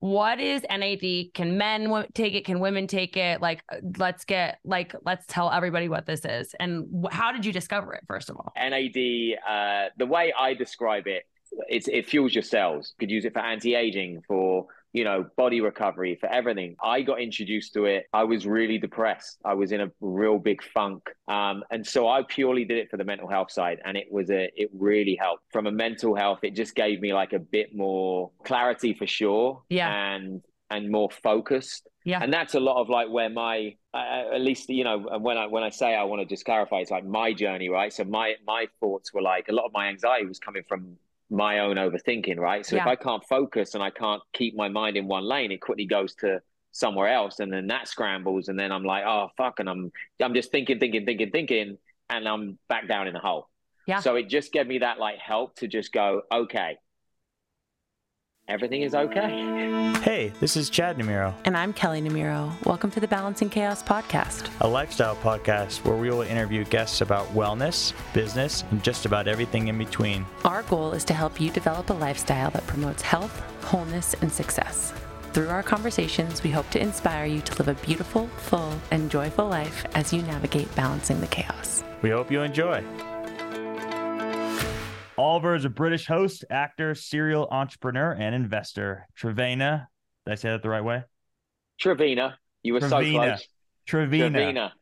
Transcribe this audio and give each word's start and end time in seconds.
what 0.00 0.40
is 0.40 0.62
NAD? 0.68 1.34
Can 1.34 1.56
men 1.58 2.06
take 2.14 2.34
it? 2.34 2.44
Can 2.44 2.58
women 2.58 2.86
take 2.86 3.16
it? 3.16 3.40
Like, 3.40 3.62
uh, 3.70 3.76
let's 3.98 4.24
get 4.24 4.58
like, 4.64 4.94
let's 5.04 5.26
tell 5.26 5.50
everybody 5.50 5.88
what 5.88 6.06
this 6.06 6.24
is 6.24 6.54
and 6.58 7.06
how 7.10 7.32
did 7.32 7.44
you 7.44 7.52
discover 7.52 7.92
it? 7.92 8.02
First 8.08 8.30
of 8.30 8.36
all, 8.36 8.52
NAD. 8.56 9.38
Uh, 9.46 9.90
the 9.98 10.06
way 10.06 10.32
I 10.38 10.54
describe 10.54 11.06
it, 11.06 11.24
it's 11.68 11.86
it 11.88 12.06
fuels 12.06 12.34
your 12.34 12.42
cells. 12.42 12.94
You 12.98 13.06
could 13.06 13.10
use 13.10 13.24
it 13.26 13.34
for 13.34 13.40
anti-aging, 13.40 14.22
for 14.26 14.66
you 14.92 15.04
know, 15.04 15.24
body 15.36 15.60
recovery, 15.60 16.16
for 16.20 16.28
everything. 16.28 16.76
I 16.82 17.02
got 17.02 17.20
introduced 17.20 17.74
to 17.74 17.84
it. 17.84 18.06
I 18.12 18.24
was 18.24 18.46
really 18.46 18.78
depressed. 18.78 19.38
I 19.44 19.54
was 19.54 19.72
in 19.72 19.80
a 19.80 19.90
real 20.00 20.38
big 20.38 20.62
funk. 20.62 21.02
Um, 21.28 21.62
and 21.70 21.86
so 21.86 22.08
I 22.08 22.22
purely 22.22 22.64
did 22.64 22.78
it 22.78 22.90
for 22.90 22.96
the 22.96 23.04
mental 23.04 23.28
health 23.28 23.52
side. 23.52 23.78
And 23.84 23.96
it 23.96 24.08
was 24.10 24.30
a, 24.30 24.50
it 24.56 24.68
really 24.72 25.16
helped 25.20 25.44
from 25.52 25.66
a 25.66 25.72
mental 25.72 26.14
health. 26.14 26.40
It 26.42 26.56
just 26.56 26.74
gave 26.74 27.00
me 27.00 27.14
like 27.14 27.32
a 27.32 27.38
bit 27.38 27.74
more 27.74 28.32
clarity 28.44 28.94
for 28.94 29.06
sure. 29.06 29.62
Yeah. 29.68 29.92
And, 29.92 30.42
and 30.72 30.90
more 30.90 31.10
focused. 31.10 31.88
Yeah. 32.04 32.20
And 32.22 32.32
that's 32.32 32.54
a 32.54 32.60
lot 32.60 32.80
of 32.80 32.88
like 32.88 33.10
where 33.10 33.28
my, 33.28 33.74
uh, 33.92 34.34
at 34.34 34.40
least, 34.40 34.68
you 34.68 34.84
know, 34.84 34.98
when 35.18 35.36
I, 35.36 35.46
when 35.46 35.64
I 35.64 35.70
say 35.70 35.94
I 35.96 36.04
want 36.04 36.22
to 36.22 36.26
just 36.26 36.44
clarify, 36.44 36.76
it's 36.76 36.92
like 36.92 37.04
my 37.04 37.32
journey, 37.32 37.68
right? 37.68 37.92
So 37.92 38.04
my, 38.04 38.34
my 38.46 38.66
thoughts 38.78 39.12
were 39.12 39.20
like, 39.20 39.48
a 39.48 39.52
lot 39.52 39.66
of 39.66 39.72
my 39.72 39.88
anxiety 39.88 40.26
was 40.26 40.38
coming 40.38 40.62
from 40.68 40.96
my 41.30 41.60
own 41.60 41.76
overthinking, 41.76 42.38
right? 42.38 42.66
So 42.66 42.76
Yeah. 42.76 42.82
if 42.82 42.88
I 42.88 42.96
can't 42.96 43.24
focus 43.28 43.74
and 43.74 43.82
I 43.82 43.90
can't 43.90 44.22
keep 44.32 44.56
my 44.56 44.68
mind 44.68 44.96
in 44.96 45.06
one 45.06 45.24
lane, 45.24 45.52
it 45.52 45.60
quickly 45.60 45.86
goes 45.86 46.14
to 46.16 46.40
somewhere 46.72 47.08
else, 47.08 47.40
and 47.40 47.52
then 47.52 47.66
that 47.68 47.88
scrambles, 47.88 48.48
and 48.48 48.58
then 48.58 48.72
I'm 48.72 48.84
like, 48.84 49.04
oh 49.04 49.28
fuck, 49.36 49.60
and 49.60 49.68
I'm 49.68 49.90
I'm 50.20 50.34
just 50.34 50.50
thinking, 50.50 50.78
thinking, 50.78 51.04
thinking, 51.04 51.30
thinking, 51.30 51.78
and 52.08 52.28
I'm 52.28 52.58
back 52.68 52.88
down 52.88 53.06
in 53.06 53.14
the 53.14 53.20
hole. 53.20 53.48
Yeah. 53.86 54.00
So 54.00 54.16
it 54.16 54.28
just 54.28 54.52
gave 54.52 54.66
me 54.66 54.78
that 54.78 54.98
like 54.98 55.18
help 55.18 55.56
to 55.56 55.68
just 55.68 55.92
go, 55.92 56.22
okay, 56.32 56.76
everything 58.50 58.82
is 58.82 58.96
okay. 58.96 59.92
Hey, 60.02 60.32
this 60.40 60.56
is 60.56 60.68
Chad 60.70 60.98
Nemiro, 60.98 61.32
And 61.44 61.56
I'm 61.56 61.72
Kelley 61.72 62.02
Nemiro. 62.02 62.52
Welcome 62.66 62.90
to 62.90 63.00
the 63.00 63.06
Balancing 63.06 63.48
Chaos 63.48 63.80
podcast. 63.80 64.50
a 64.60 64.66
lifestyle 64.66 65.14
podcast 65.16 65.84
where 65.84 65.96
we 65.96 66.10
will 66.10 66.22
interview 66.22 66.64
guests 66.64 67.00
about 67.00 67.28
wellness, 67.32 67.92
business, 68.12 68.64
and 68.72 68.82
just 68.82 69.06
about 69.06 69.28
everything 69.28 69.68
in 69.68 69.78
between. 69.78 70.26
Our 70.44 70.64
goal 70.64 70.92
is 70.92 71.04
to 71.04 71.14
help 71.14 71.40
you 71.40 71.50
develop 71.50 71.90
a 71.90 71.94
lifestyle 71.94 72.50
that 72.50 72.66
promotes 72.66 73.02
health, 73.02 73.40
wholeness, 73.62 74.14
and 74.20 74.32
success. 74.32 74.92
Through 75.32 75.48
our 75.48 75.62
conversations, 75.62 76.42
we 76.42 76.50
hope 76.50 76.68
to 76.70 76.80
inspire 76.82 77.26
you 77.26 77.40
to 77.42 77.62
live 77.62 77.68
a 77.68 77.86
beautiful, 77.86 78.26
full, 78.38 78.74
and 78.90 79.08
joyful 79.08 79.48
life 79.48 79.86
as 79.94 80.12
you 80.12 80.22
navigate 80.22 80.74
balancing 80.74 81.20
the 81.20 81.28
chaos. 81.28 81.84
We 82.02 82.10
hope 82.10 82.32
you 82.32 82.40
enjoy. 82.40 82.82
Oliver 85.20 85.54
is 85.54 85.66
a 85.66 85.70
British 85.70 86.06
host, 86.06 86.46
actor, 86.48 86.94
serial 86.94 87.46
entrepreneur, 87.50 88.12
and 88.12 88.34
investor. 88.34 89.06
Trevena, 89.18 89.86
did 90.24 90.32
I 90.32 90.34
say 90.34 90.48
that 90.48 90.62
the 90.62 90.70
right 90.70 90.82
way? 90.82 91.02
Trevina, 91.78 92.38
you 92.62 92.72
were 92.72 92.80
so 92.80 92.88
close. 92.88 93.46
Trevena, 93.86 94.30
Trevina. 94.30 94.72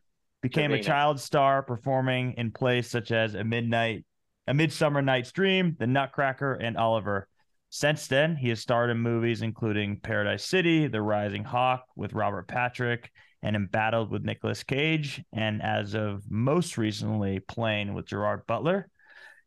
became 0.41 0.71
a 0.71 0.81
child 0.81 1.19
star 1.19 1.61
performing 1.61 2.35
in 2.37 2.51
plays 2.51 2.89
such 2.89 3.11
as 3.11 3.35
A 3.35 3.43
Midnight, 3.43 4.05
A 4.47 4.53
Midsummer 4.53 5.01
Night's 5.01 5.33
Dream, 5.33 5.75
The 5.77 5.87
Nutcracker, 5.87 6.53
and 6.53 6.77
Oliver. 6.77 7.27
Since 7.69 8.07
then, 8.07 8.37
he 8.37 8.47
has 8.47 8.61
starred 8.61 8.91
in 8.91 8.97
movies 8.97 9.41
including 9.41 9.99
Paradise 9.99 10.45
City, 10.45 10.87
The 10.87 11.01
Rising 11.01 11.43
Hawk 11.43 11.83
with 11.97 12.13
Robert 12.13 12.47
Patrick, 12.47 13.11
and 13.43 13.57
Embattled 13.57 14.09
with 14.09 14.23
Nicolas 14.23 14.63
Cage, 14.63 15.21
and 15.33 15.61
as 15.61 15.95
of 15.95 16.23
most 16.31 16.77
recently, 16.77 17.41
Plane 17.41 17.93
with 17.93 18.05
Gerard 18.05 18.47
Butler. 18.47 18.89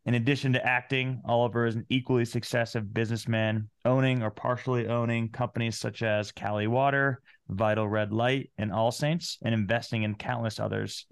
In 0.05 0.15
addition 0.15 0.53
to 0.55 0.67
acting, 0.67 1.23
Oliver 1.25 1.65
is 1.65 1.77
an 1.77 1.87
equally 1.89 2.25
successful 2.25 2.81
businessman, 2.81 3.69
owning 3.85 4.23
or 4.23 4.33
partially 4.33 4.89
owning 4.89 5.29
companies 5.29 5.79
such 5.79 6.03
as 6.03 6.33
Cali 6.33 6.67
Water, 6.67 7.23
Vital 7.49 7.89
Red 7.89 8.13
Light, 8.13 8.51
and 8.59 8.73
All 8.73 8.91
Saints, 8.91 9.39
and 9.45 9.55
investing 9.55 10.03
in 10.03 10.17
countless 10.17 10.59
others. 10.59 11.07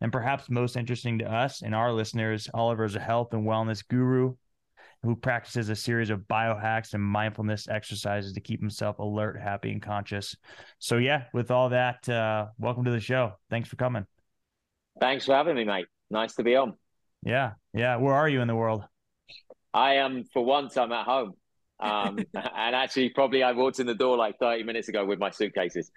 And 0.00 0.12
perhaps 0.12 0.48
most 0.48 0.76
interesting 0.76 1.18
to 1.18 1.32
us 1.32 1.62
and 1.62 1.74
our 1.74 1.92
listeners, 1.92 2.48
Oliver 2.54 2.84
is 2.84 2.94
a 2.94 3.00
health 3.00 3.34
and 3.34 3.44
wellness 3.44 3.86
guru 3.86 4.34
who 5.02 5.16
practices 5.16 5.68
a 5.68 5.76
series 5.76 6.10
of 6.10 6.20
biohacks 6.20 6.94
and 6.94 7.02
mindfulness 7.02 7.68
exercises 7.68 8.32
to 8.32 8.40
keep 8.40 8.60
himself 8.60 9.00
alert, 9.00 9.40
happy, 9.40 9.72
and 9.72 9.82
conscious. 9.82 10.36
So, 10.78 10.98
yeah, 10.98 11.24
with 11.32 11.50
all 11.50 11.70
that, 11.70 12.08
uh, 12.08 12.46
welcome 12.58 12.84
to 12.84 12.90
the 12.92 13.00
show. 13.00 13.32
Thanks 13.50 13.68
for 13.68 13.76
coming. 13.76 14.06
Thanks 15.00 15.26
for 15.26 15.34
having 15.34 15.56
me, 15.56 15.64
mate. 15.64 15.86
Nice 16.10 16.34
to 16.36 16.44
be 16.44 16.56
on. 16.56 16.74
Yeah, 17.26 17.52
yeah. 17.74 17.96
Where 17.96 18.14
are 18.14 18.28
you 18.28 18.40
in 18.40 18.48
the 18.48 18.54
world? 18.54 18.84
I 19.74 19.94
am 19.96 20.24
for 20.32 20.44
once 20.44 20.76
I'm 20.76 20.92
at 20.92 21.04
home. 21.04 21.32
Um, 21.80 22.18
and 22.34 22.74
actually 22.76 23.10
probably 23.10 23.42
I 23.42 23.52
walked 23.52 23.80
in 23.80 23.86
the 23.86 23.94
door 23.94 24.16
like 24.16 24.38
30 24.38 24.62
minutes 24.62 24.88
ago 24.88 25.04
with 25.04 25.18
my 25.18 25.30
suitcases. 25.30 25.90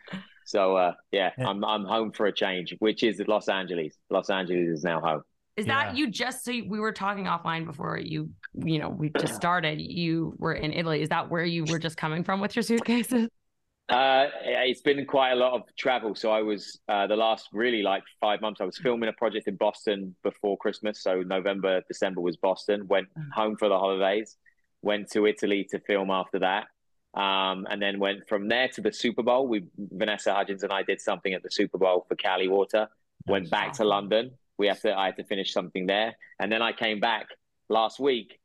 So 0.45 0.75
uh, 0.75 0.93
yeah, 1.11 1.29
Yeah. 1.37 1.47
I'm 1.47 1.63
I'm 1.63 1.85
home 1.85 2.11
for 2.11 2.25
a 2.25 2.33
change, 2.33 2.75
which 2.79 3.03
is 3.03 3.21
Los 3.27 3.47
Angeles. 3.47 3.95
Los 4.09 4.29
Angeles 4.31 4.67
is 4.79 4.83
now 4.83 4.99
home. 4.99 5.21
is 5.55 5.67
Yeah. 5.67 5.85
that 5.85 5.95
you 5.95 6.09
just 6.09 6.43
so 6.43 6.51
we 6.51 6.79
were 6.79 6.91
talking 6.91 7.25
offline 7.25 7.65
before 7.65 7.99
you, 7.99 8.31
you 8.55 8.79
know, 8.79 8.89
we 8.89 9.11
just 9.19 9.35
started. 9.35 9.79
You 9.79 10.33
were 10.39 10.53
in 10.53 10.73
Italy. 10.73 11.01
Is 11.03 11.09
that 11.09 11.29
where 11.29 11.45
you 11.45 11.63
were 11.65 11.79
just 11.79 11.95
coming 11.95 12.23
from 12.23 12.41
with 12.41 12.55
your 12.55 12.63
suitcases? 12.63 13.29
Uh, 13.89 14.27
it's 14.43 14.81
been 14.81 15.03
quite 15.05 15.31
a 15.31 15.35
lot 15.35 15.53
of 15.53 15.63
travel. 15.75 16.13
So 16.13 16.29
I 16.29 16.41
was 16.41 16.79
uh, 16.87 17.07
the 17.07 17.15
last 17.15 17.49
really 17.51 17.81
like 17.81 18.03
five 18.21 18.39
months. 18.39 18.61
I 18.61 18.65
was 18.65 18.77
filming 18.77 19.09
a 19.09 19.13
project 19.13 19.47
in 19.47 19.55
Boston 19.55 20.15
before 20.23 20.57
Christmas. 20.57 21.01
So 21.01 21.23
November, 21.23 21.81
December 21.87 22.21
was 22.21 22.37
Boston. 22.37 22.87
Went 22.87 23.07
home 23.33 23.57
for 23.57 23.67
the 23.67 23.77
holidays. 23.77 24.37
Went 24.83 25.09
to 25.11 25.25
Italy 25.25 25.67
to 25.71 25.79
film 25.79 26.11
after 26.11 26.39
that, 26.39 26.67
um, 27.19 27.67
and 27.69 27.81
then 27.81 27.99
went 27.99 28.29
from 28.29 28.47
there 28.47 28.69
to 28.69 28.81
the 28.81 28.93
Super 28.93 29.23
Bowl. 29.23 29.47
We 29.47 29.65
Vanessa 29.77 30.33
Hudgens 30.33 30.63
and 30.63 30.71
I 30.71 30.83
did 30.83 31.01
something 31.01 31.33
at 31.33 31.43
the 31.43 31.51
Super 31.51 31.77
Bowl 31.77 32.05
for 32.07 32.15
Cali 32.15 32.47
Water. 32.47 32.87
Went 33.27 33.49
back 33.49 33.73
to 33.73 33.83
London. 33.83 34.31
We 34.57 34.67
have 34.67 34.79
to. 34.81 34.95
I 34.95 35.07
had 35.07 35.17
to 35.17 35.23
finish 35.25 35.51
something 35.51 35.87
there, 35.87 36.15
and 36.39 36.51
then 36.51 36.61
I 36.61 36.71
came 36.71 36.99
back 36.99 37.27
last 37.67 37.99
week 37.99 38.38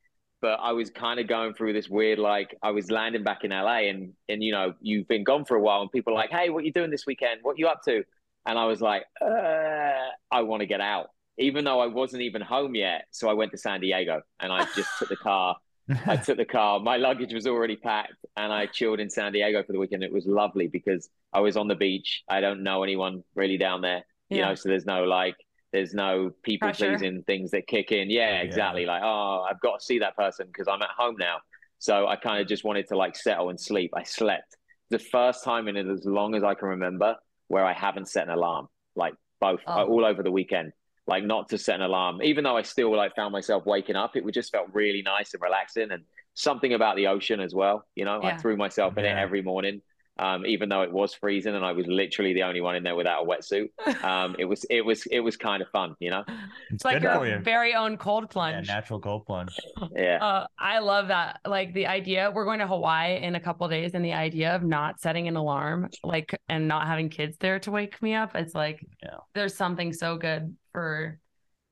but 0.45 0.61
I 0.63 0.73
was 0.73 0.91
kind 0.91 1.19
of 1.19 1.27
going 1.27 1.55
through 1.55 1.73
this 1.73 1.89
weird 1.89 2.19
like 2.19 2.55
I 2.63 2.71
was 2.71 2.91
landing 2.91 3.23
back 3.25 3.45
in 3.45 3.51
LA 3.51 3.89
and 3.89 4.13
and 4.29 4.43
you 4.43 4.53
know 4.53 4.75
you've 4.83 5.09
been 5.09 5.25
gone 5.25 5.47
for 5.47 5.57
a 5.57 5.61
while 5.61 5.81
and 5.81 5.91
people 5.91 6.13
are 6.13 6.17
like 6.17 6.31
hey 6.31 6.51
what 6.51 6.65
you 6.67 6.73
doing 6.73 6.91
this 6.91 7.07
weekend? 7.07 7.41
What 7.43 7.59
you 7.59 7.67
up 7.67 7.81
to? 7.87 8.05
And 8.45 8.59
I 8.59 8.67
was 8.67 8.83
like 8.83 9.05
uh, 9.23 10.11
I 10.31 10.43
want 10.43 10.61
to 10.61 10.67
get 10.67 10.83
out. 10.83 11.07
Even 11.39 11.65
though 11.65 11.81
I 11.81 11.87
wasn't 11.87 12.23
even 12.23 12.43
home 12.43 12.75
yet 12.75 13.07
so 13.11 13.29
I 13.31 13.33
went 13.33 13.53
to 13.53 13.59
San 13.59 13.81
Diego 13.81 14.21
and 14.39 14.53
I 14.53 14.67
just 14.77 14.91
took 14.99 15.09
the 15.09 15.17
car. 15.17 15.57
I 16.07 16.17
took 16.19 16.37
the 16.37 16.45
car. 16.45 16.79
My 16.79 16.99
luggage 16.99 17.33
was 17.33 17.47
already 17.47 17.77
packed 17.77 18.25
and 18.37 18.53
I 18.53 18.67
chilled 18.67 19.01
in 19.01 19.09
San 19.09 19.33
Diego 19.33 19.63
for 19.63 19.73
the 19.73 19.79
weekend. 19.79 20.03
It 20.03 20.13
was 20.13 20.27
lovely 20.27 20.67
because 20.69 21.09
I 21.33 21.41
was 21.41 21.57
on 21.57 21.69
the 21.69 21.75
beach. 21.75 22.23
I 22.29 22.41
don't 22.43 22.63
know 22.63 22.83
anyone 22.83 23.25
really 23.35 23.57
down 23.57 23.81
there 23.81 24.05
you 24.31 24.41
Yeah. 24.41 24.49
know 24.49 24.55
so 24.55 24.69
there's 24.69 24.87
no 24.87 25.05
like 25.05 25.37
there's 25.75 25.93
no 25.93 26.31
people 26.45 26.69
pleasing 26.73 27.23
things 27.25 27.51
that 27.51 27.67
kick 27.67 27.91
in. 27.91 28.09
Yeah 28.09 28.41
exactly. 28.41 28.87
Like 28.87 29.03
oh 29.05 29.45
i've 29.51 29.61
got 29.61 29.81
to 29.81 29.85
see 29.85 29.99
that 29.99 30.17
person 30.17 30.47
because 30.47 30.69
i'm 30.69 30.81
at 30.81 30.91
home 30.97 31.17
now. 31.19 31.39
So 31.81 32.07
i 32.07 32.17
kind 32.17 32.41
of 32.41 32.47
just 32.49 32.63
wanted 32.65 32.87
to 32.89 32.97
like 32.97 33.17
settle 33.17 33.51
and 33.51 33.61
sleep. 33.61 33.91
I 33.95 34.05
slept. 34.05 34.57
The 34.91 34.99
first 35.01 35.43
time 35.45 35.67
in 35.69 35.77
as 35.77 36.05
long 36.07 36.35
as 36.37 36.43
i 36.45 36.55
can 36.55 36.69
remember 36.69 37.17
where 37.49 37.65
i 37.65 37.73
haven't 37.73 38.09
set 38.09 38.25
an 38.29 38.31
alarm 38.31 38.69
like 38.97 39.15
both 39.41 39.61
Oh. 39.67 39.81
uh, 39.81 39.85
all 39.85 40.05
over 40.07 40.23
the 40.23 40.31
weekend. 40.31 40.73
Like 41.07 41.25
not 41.25 41.49
to 41.51 41.59
set 41.59 41.75
an 41.75 41.83
alarm. 41.83 42.23
Even 42.23 42.45
though 42.45 42.57
i 42.57 42.63
still 42.63 42.97
like 42.97 43.15
found 43.17 43.33
myself 43.33 43.67
waking 43.67 43.97
up 43.97 44.17
it 44.17 44.25
would 44.25 44.35
just 44.35 44.53
felt 44.53 44.69
really 44.73 45.03
nice 45.03 45.35
and 45.35 45.43
relaxing 45.43 45.91
and 45.91 46.05
something 46.35 46.73
about 46.75 46.95
the 46.97 47.07
ocean 47.09 47.41
as 47.41 47.53
well 47.55 47.85
you 47.95 48.05
know? 48.05 48.21
I 48.23 48.37
threw 48.37 48.57
myself 48.57 48.97
in 48.99 49.05
it 49.05 49.17
every 49.27 49.43
morning 49.43 49.83
um, 50.19 50.47
even 50.47 50.69
though 50.69 50.83
it 50.83 50.93
was 50.93 51.15
freezing 51.15 51.55
and 51.55 51.65
I 51.65 51.73
was 51.73 51.87
literally 51.87 52.35
the 52.35 52.45
only 52.45 52.61
one 52.61 52.77
in 52.77 52.83
there 52.83 52.95
without 52.95 53.25
a 53.25 53.27
wetsuit. 53.27 53.71
Um, 54.05 54.37
it 54.39 54.45
was 54.45 54.65
it 54.69 54.83
was 54.85 55.07
it 55.07 55.21
was 55.21 55.37
kind 55.37 55.63
of 55.63 55.69
fun, 55.71 55.97
you 55.99 56.11
know. 56.11 56.25
It's 56.71 56.85
like 56.85 57.03
your 57.03 57.25
you. 57.27 57.39
very 57.41 57.75
own 57.75 57.97
cold 57.97 58.25
Yeah, 58.25 58.31
plunge. 58.33 58.69
natural 58.69 59.01
cold 59.01 59.27
plunge. 59.27 59.57
Yeah. 59.97 60.19
Uh, 60.23 60.47
I 60.59 60.79
love 60.81 61.09
that. 61.09 61.41
Like 61.47 61.73
the 61.73 61.87
idea, 61.87 62.31
we're 62.31 62.45
going 62.45 62.59
to 62.61 62.67
Hawaii 62.67 63.23
in 63.23 63.35
a 63.35 63.41
couple 63.41 63.67
days, 63.69 63.95
and 63.95 64.05
the 64.05 64.13
idea 64.13 64.55
of 64.55 64.63
not 64.63 65.01
setting 65.01 65.27
an 65.29 65.37
alarm, 65.37 65.89
like, 66.03 66.39
and 66.49 66.69
not 66.69 66.87
having 66.87 67.09
kids 67.09 67.37
there 67.39 67.59
to 67.61 67.71
wake 67.71 68.01
me 68.03 68.15
up, 68.15 68.35
it's 68.35 68.55
like, 68.55 68.85
Yeah. 69.03 69.19
there's 69.35 69.55
something 69.55 69.93
so 69.93 70.17
good 70.17 70.57
for 70.73 71.19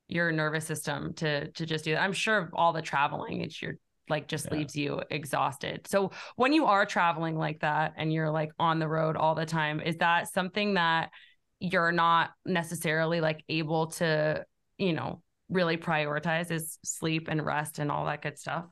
your 0.09 0.33
nervous 0.33 0.67
system 0.67 1.15
to 1.15 1.51
to 1.53 1.67
just 1.67 1.85
do 1.85 1.93
that. 1.93 2.03
I'm 2.03 2.13
sure 2.13 2.39
of 2.39 2.51
all 2.55 2.73
the 2.73 2.83
traveling, 2.83 3.41
it's 3.43 3.61
your 3.63 3.77
like 4.13 4.29
just 4.29 4.51
Yeah. 4.51 4.59
leaves 4.59 4.77
you 4.77 5.03
exhausted. 5.11 5.89
So 5.89 6.13
when 6.37 6.53
you 6.53 6.67
are 6.67 6.87
traveling 6.87 7.37
like 7.37 7.61
that 7.63 7.95
and 7.97 8.13
you're 8.13 8.31
like 8.31 8.53
on 8.61 8.79
the 8.79 8.89
road 8.89 9.17
all 9.17 9.35
the 9.35 9.47
time, 9.47 9.81
is 9.81 9.97
that 9.99 10.33
something 10.33 10.75
that 10.75 11.11
you're 11.59 11.93
not 11.93 12.31
necessarily 12.47 13.21
like 13.21 13.45
able 13.49 13.89
to, 13.89 14.45
you 14.79 14.93
know, 14.93 15.23
really 15.49 15.77
prioritize 15.77 16.51
is 16.53 16.79
sleep 16.85 17.29
and 17.31 17.45
rest 17.45 17.81
and 17.81 17.91
all 17.91 18.07
that 18.07 18.23
good 18.23 18.39
stuff? 18.39 18.67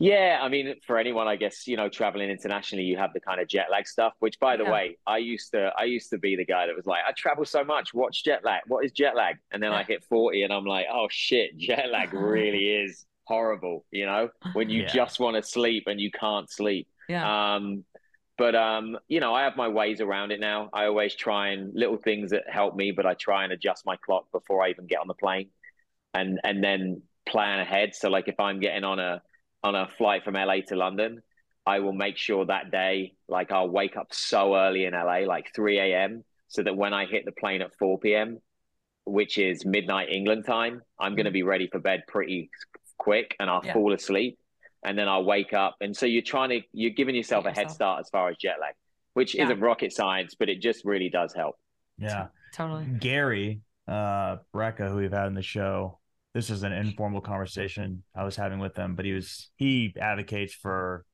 Yeah, 0.00 0.38
I 0.40 0.48
mean, 0.48 0.76
for 0.86 0.96
anyone, 0.96 1.26
I 1.26 1.34
guess 1.34 1.66
you 1.66 1.76
know, 1.76 1.88
traveling 1.88 2.30
internationally, 2.30 2.84
you 2.84 2.96
have 2.96 3.12
the 3.12 3.20
kind 3.20 3.40
of 3.40 3.48
jet 3.48 3.66
lag 3.68 3.88
stuff. 3.88 4.12
Which, 4.20 4.38
by 4.38 4.56
the 4.56 4.64
Yeah. 4.64 4.70
way, 4.70 4.96
I 5.08 5.18
used 5.18 5.50
to, 5.52 5.72
I 5.76 5.84
used 5.84 6.10
to 6.10 6.18
be 6.18 6.36
the 6.36 6.44
guy 6.44 6.66
that 6.66 6.76
was 6.76 6.86
like, 6.86 7.02
I 7.04 7.12
travel 7.16 7.44
so 7.44 7.64
much. 7.64 7.92
What's 7.92 8.22
jet 8.22 8.44
lag? 8.44 8.62
What 8.68 8.84
is 8.84 8.92
jet 8.92 9.16
lag? 9.16 9.38
And 9.50 9.60
then 9.60 9.72
I 9.72 9.82
hit 9.82 10.04
forty, 10.04 10.44
and 10.44 10.52
I'm 10.52 10.64
like, 10.64 10.86
oh 10.92 11.08
shit, 11.10 11.56
jet 11.58 11.90
lag 11.90 12.14
really 12.14 12.66
is 12.84 13.06
horrible. 13.28 13.84
You 13.90 14.06
know, 14.06 14.30
when 14.54 14.70
you 14.70 14.82
Yeah. 14.82 14.88
just 15.00 15.20
want 15.20 15.36
to 15.36 15.42
sleep 15.42 15.84
and 15.86 16.00
you 16.00 16.10
can't 16.10 16.50
sleep. 16.50 16.88
Yeah. 17.08 17.24
Um, 17.56 17.84
But 18.38 18.54
um, 18.54 18.96
you 19.08 19.18
know, 19.18 19.34
I 19.34 19.42
have 19.42 19.56
my 19.56 19.66
ways 19.80 20.00
around 20.00 20.30
it 20.30 20.38
now. 20.38 20.70
I 20.72 20.86
always 20.86 21.14
try 21.16 21.48
and 21.54 21.72
little 21.74 21.96
things 22.08 22.30
that 22.30 22.44
help 22.48 22.76
me, 22.76 22.92
but 22.92 23.04
I 23.04 23.14
try 23.14 23.42
and 23.44 23.52
adjust 23.52 23.84
my 23.84 23.96
clock 23.96 24.24
before 24.30 24.64
I 24.64 24.70
even 24.70 24.86
get 24.86 25.00
on 25.00 25.08
the 25.08 25.14
plane, 25.24 25.48
and 26.14 26.38
and 26.44 26.62
then 26.62 27.02
plan 27.26 27.58
ahead. 27.58 27.94
So 27.94 28.08
like 28.16 28.28
if 28.28 28.38
I'm 28.38 28.60
getting 28.60 28.84
on 28.84 28.98
a 29.00 29.20
on 29.64 29.74
a 29.74 29.88
flight 29.98 30.22
from 30.24 30.34
LA 30.34 30.58
to 30.68 30.76
London, 30.76 31.20
I 31.66 31.80
will 31.80 31.92
make 31.92 32.16
sure 32.16 32.46
that 32.46 32.70
day, 32.70 33.14
like 33.28 33.50
I'll 33.50 33.68
wake 33.80 33.96
up 33.96 34.14
so 34.14 34.54
early 34.54 34.84
in 34.84 34.92
LA, 34.94 35.18
like 35.34 35.46
3 35.54 35.80
a.m., 35.80 36.24
so 36.46 36.62
that 36.62 36.76
when 36.76 36.94
I 36.94 37.06
hit 37.06 37.24
the 37.24 37.32
plane 37.32 37.60
at 37.60 37.72
4 37.76 37.98
p.m., 37.98 38.38
which 39.04 39.36
is 39.36 39.66
midnight 39.66 40.08
England 40.10 40.44
time, 40.46 40.80
I'm 41.02 41.14
going 41.16 41.26
to 41.32 41.32
be 41.40 41.42
ready 41.42 41.66
for 41.72 41.80
bed 41.80 42.00
pretty 42.06 42.50
quick 42.98 43.36
and 43.40 43.48
I'll 43.48 43.62
yeah. 43.64 43.72
fall 43.72 43.92
asleep 43.92 44.38
and 44.84 44.98
then 44.98 45.08
I'll 45.08 45.24
wake 45.24 45.52
up. 45.52 45.76
And 45.80 45.96
so 45.96 46.06
you're 46.06 46.22
trying 46.22 46.50
to, 46.50 46.60
you're 46.72 46.90
giving 46.90 47.14
yourself 47.14 47.46
a 47.46 47.52
head 47.52 47.70
start 47.70 48.00
as 48.00 48.08
far 48.10 48.28
as 48.28 48.36
jet 48.36 48.56
lag, 48.60 48.74
which 49.14 49.34
yeah. 49.34 49.44
isn't 49.44 49.60
rocket 49.60 49.92
science, 49.92 50.34
but 50.38 50.48
it 50.48 50.60
just 50.60 50.84
really 50.84 51.08
does 51.08 51.34
help. 51.34 51.56
Yeah. 51.98 52.28
Totally. 52.54 52.86
Gary, 52.98 53.60
uh, 53.86 54.36
Brecka, 54.54 54.88
who 54.88 54.96
we've 54.96 55.12
had 55.12 55.26
in 55.26 55.34
the 55.34 55.42
show, 55.42 55.98
this 56.34 56.50
is 56.50 56.62
an 56.62 56.72
informal 56.72 57.20
conversation 57.20 58.04
I 58.14 58.24
was 58.24 58.36
having 58.36 58.58
with 58.58 58.76
him, 58.76 58.94
but 58.94 59.04
he 59.04 59.12
was, 59.12 59.50
he 59.56 59.94
advocates 60.00 60.54
for 60.54 61.04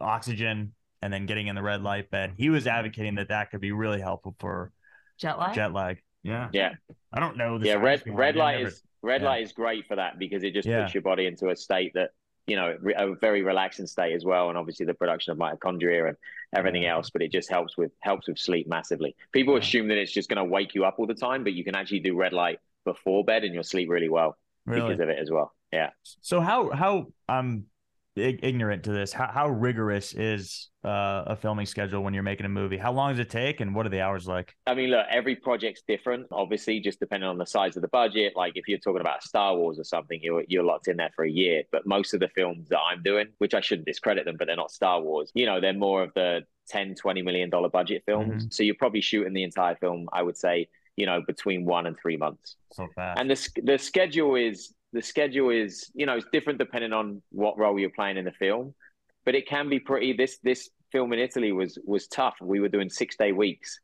oxygen 0.00 0.72
and 1.02 1.12
then 1.12 1.26
getting 1.26 1.48
in 1.48 1.54
the 1.54 1.62
red 1.62 1.82
light 1.82 2.10
bed. 2.10 2.34
He 2.36 2.48
was 2.48 2.66
advocating 2.66 3.16
that 3.16 3.28
that 3.28 3.50
could 3.50 3.60
be 3.60 3.72
really 3.72 4.00
helpful 4.00 4.34
for 4.38 4.72
jet 5.18 5.38
lag. 5.38 5.54
Jet 5.54 5.72
lag. 5.72 5.98
Yeah. 6.22 6.48
Yeah. 6.52 6.72
I 7.12 7.20
don't 7.20 7.36
know. 7.36 7.58
yeah. 7.62 7.74
Red, 7.74 8.02
red 8.06 8.36
light 8.36 8.58
never... 8.58 8.68
is, 8.68 8.82
red 9.02 9.22
yeah. 9.22 9.28
light 9.28 9.42
is 9.42 9.52
great 9.52 9.86
for 9.86 9.96
that 9.96 10.18
because 10.18 10.42
it 10.42 10.52
just 10.52 10.68
yeah. 10.68 10.82
puts 10.82 10.94
your 10.94 11.02
body 11.02 11.26
into 11.26 11.48
a 11.50 11.56
state 11.56 11.92
that 11.94 12.10
you 12.46 12.56
know 12.56 12.76
a 12.96 13.14
very 13.14 13.42
relaxing 13.42 13.86
state 13.86 14.14
as 14.14 14.24
well 14.24 14.48
and 14.48 14.58
obviously 14.58 14.86
the 14.86 14.94
production 14.94 15.32
of 15.32 15.38
mitochondria 15.38 16.08
and 16.08 16.16
everything 16.54 16.82
yeah. 16.82 16.94
else 16.94 17.10
but 17.10 17.22
it 17.22 17.32
just 17.32 17.50
helps 17.50 17.76
with 17.76 17.90
helps 18.00 18.28
with 18.28 18.38
sleep 18.38 18.68
massively 18.68 19.16
people 19.32 19.56
assume 19.56 19.88
that 19.88 19.98
it's 19.98 20.12
just 20.12 20.28
going 20.28 20.36
to 20.36 20.44
wake 20.44 20.74
you 20.74 20.84
up 20.84 20.96
all 20.98 21.06
the 21.06 21.14
time 21.14 21.42
but 21.42 21.52
you 21.52 21.64
can 21.64 21.74
actually 21.74 22.00
do 22.00 22.14
red 22.14 22.32
light 22.32 22.58
before 22.84 23.24
bed 23.24 23.42
and 23.44 23.52
you'll 23.52 23.64
sleep 23.64 23.88
really 23.88 24.08
well 24.08 24.36
really? 24.64 24.80
because 24.80 25.00
of 25.00 25.08
it 25.08 25.18
as 25.18 25.30
well 25.30 25.52
yeah 25.72 25.90
so 26.20 26.40
how 26.40 26.70
how 26.70 27.06
um 27.28 27.64
ignorant 28.16 28.84
to 28.84 28.92
this. 28.92 29.12
How, 29.12 29.26
how 29.26 29.48
rigorous 29.48 30.14
is 30.14 30.70
uh, 30.84 31.24
a 31.26 31.36
filming 31.36 31.66
schedule 31.66 32.02
when 32.02 32.14
you're 32.14 32.22
making 32.22 32.46
a 32.46 32.50
movie? 32.50 32.76
How 32.76 32.92
long 32.92 33.10
does 33.10 33.18
it 33.20 33.30
take, 33.30 33.60
and 33.60 33.74
what 33.74 33.86
are 33.86 33.90
the 33.90 34.00
hours 34.00 34.26
like? 34.26 34.54
I 34.66 34.74
mean, 34.74 34.90
look, 34.90 35.06
every 35.10 35.36
project's 35.36 35.82
different. 35.86 36.26
Obviously, 36.32 36.80
just 36.80 37.00
depending 37.00 37.28
on 37.28 37.38
the 37.38 37.46
size 37.46 37.76
of 37.76 37.82
the 37.82 37.88
budget. 37.88 38.34
Like 38.36 38.52
if 38.56 38.68
you're 38.68 38.78
talking 38.78 39.00
about 39.00 39.22
Star 39.22 39.56
Wars 39.56 39.78
or 39.78 39.84
something, 39.84 40.18
you're 40.22 40.44
you're 40.48 40.64
locked 40.64 40.88
in 40.88 40.96
there 40.96 41.10
for 41.14 41.24
a 41.24 41.30
year. 41.30 41.62
But 41.72 41.86
most 41.86 42.14
of 42.14 42.20
the 42.20 42.28
films 42.28 42.68
that 42.70 42.80
I'm 42.80 43.02
doing, 43.02 43.28
which 43.38 43.54
I 43.54 43.60
shouldn't 43.60 43.86
discredit 43.86 44.24
them, 44.24 44.36
but 44.38 44.46
they're 44.46 44.56
not 44.56 44.70
Star 44.70 45.00
Wars. 45.00 45.30
You 45.34 45.46
know, 45.46 45.60
they're 45.60 45.72
more 45.72 46.02
of 46.02 46.12
the 46.14 46.44
10 46.68 46.96
20 46.96 47.22
million 47.22 47.48
dollar 47.48 47.68
budget 47.68 48.02
films 48.06 48.42
mm-hmm. 48.42 48.50
so 48.50 48.64
you're 48.64 48.74
probably 48.74 49.00
shooting 49.00 49.32
the 49.32 49.44
entire 49.44 49.76
film 49.76 50.08
i 50.12 50.20
would 50.20 50.36
say 50.36 50.66
you 50.96 51.06
know 51.06 51.22
between 51.26 51.64
one 51.64 51.86
and 51.86 51.96
three 51.96 52.16
months 52.16 52.56
so 52.72 52.88
fast. 52.94 53.20
and 53.20 53.30
the, 53.30 53.48
the 53.62 53.78
schedule 53.78 54.34
is 54.34 54.74
the 54.92 55.02
schedule 55.02 55.50
is 55.50 55.90
you 55.94 56.06
know 56.06 56.16
it's 56.16 56.26
different 56.32 56.58
depending 56.58 56.92
on 56.92 57.22
what 57.30 57.58
role 57.58 57.78
you're 57.78 57.90
playing 57.90 58.16
in 58.16 58.24
the 58.24 58.32
film 58.32 58.74
but 59.24 59.34
it 59.34 59.46
can 59.46 59.68
be 59.68 59.78
pretty 59.78 60.12
this 60.12 60.38
this 60.42 60.70
film 60.92 61.12
in 61.12 61.18
italy 61.18 61.52
was 61.52 61.78
was 61.84 62.06
tough. 62.06 62.36
We 62.40 62.60
were 62.60 62.68
doing 62.68 62.88
six 62.88 63.16
day 63.16 63.32
weeks 63.32 63.78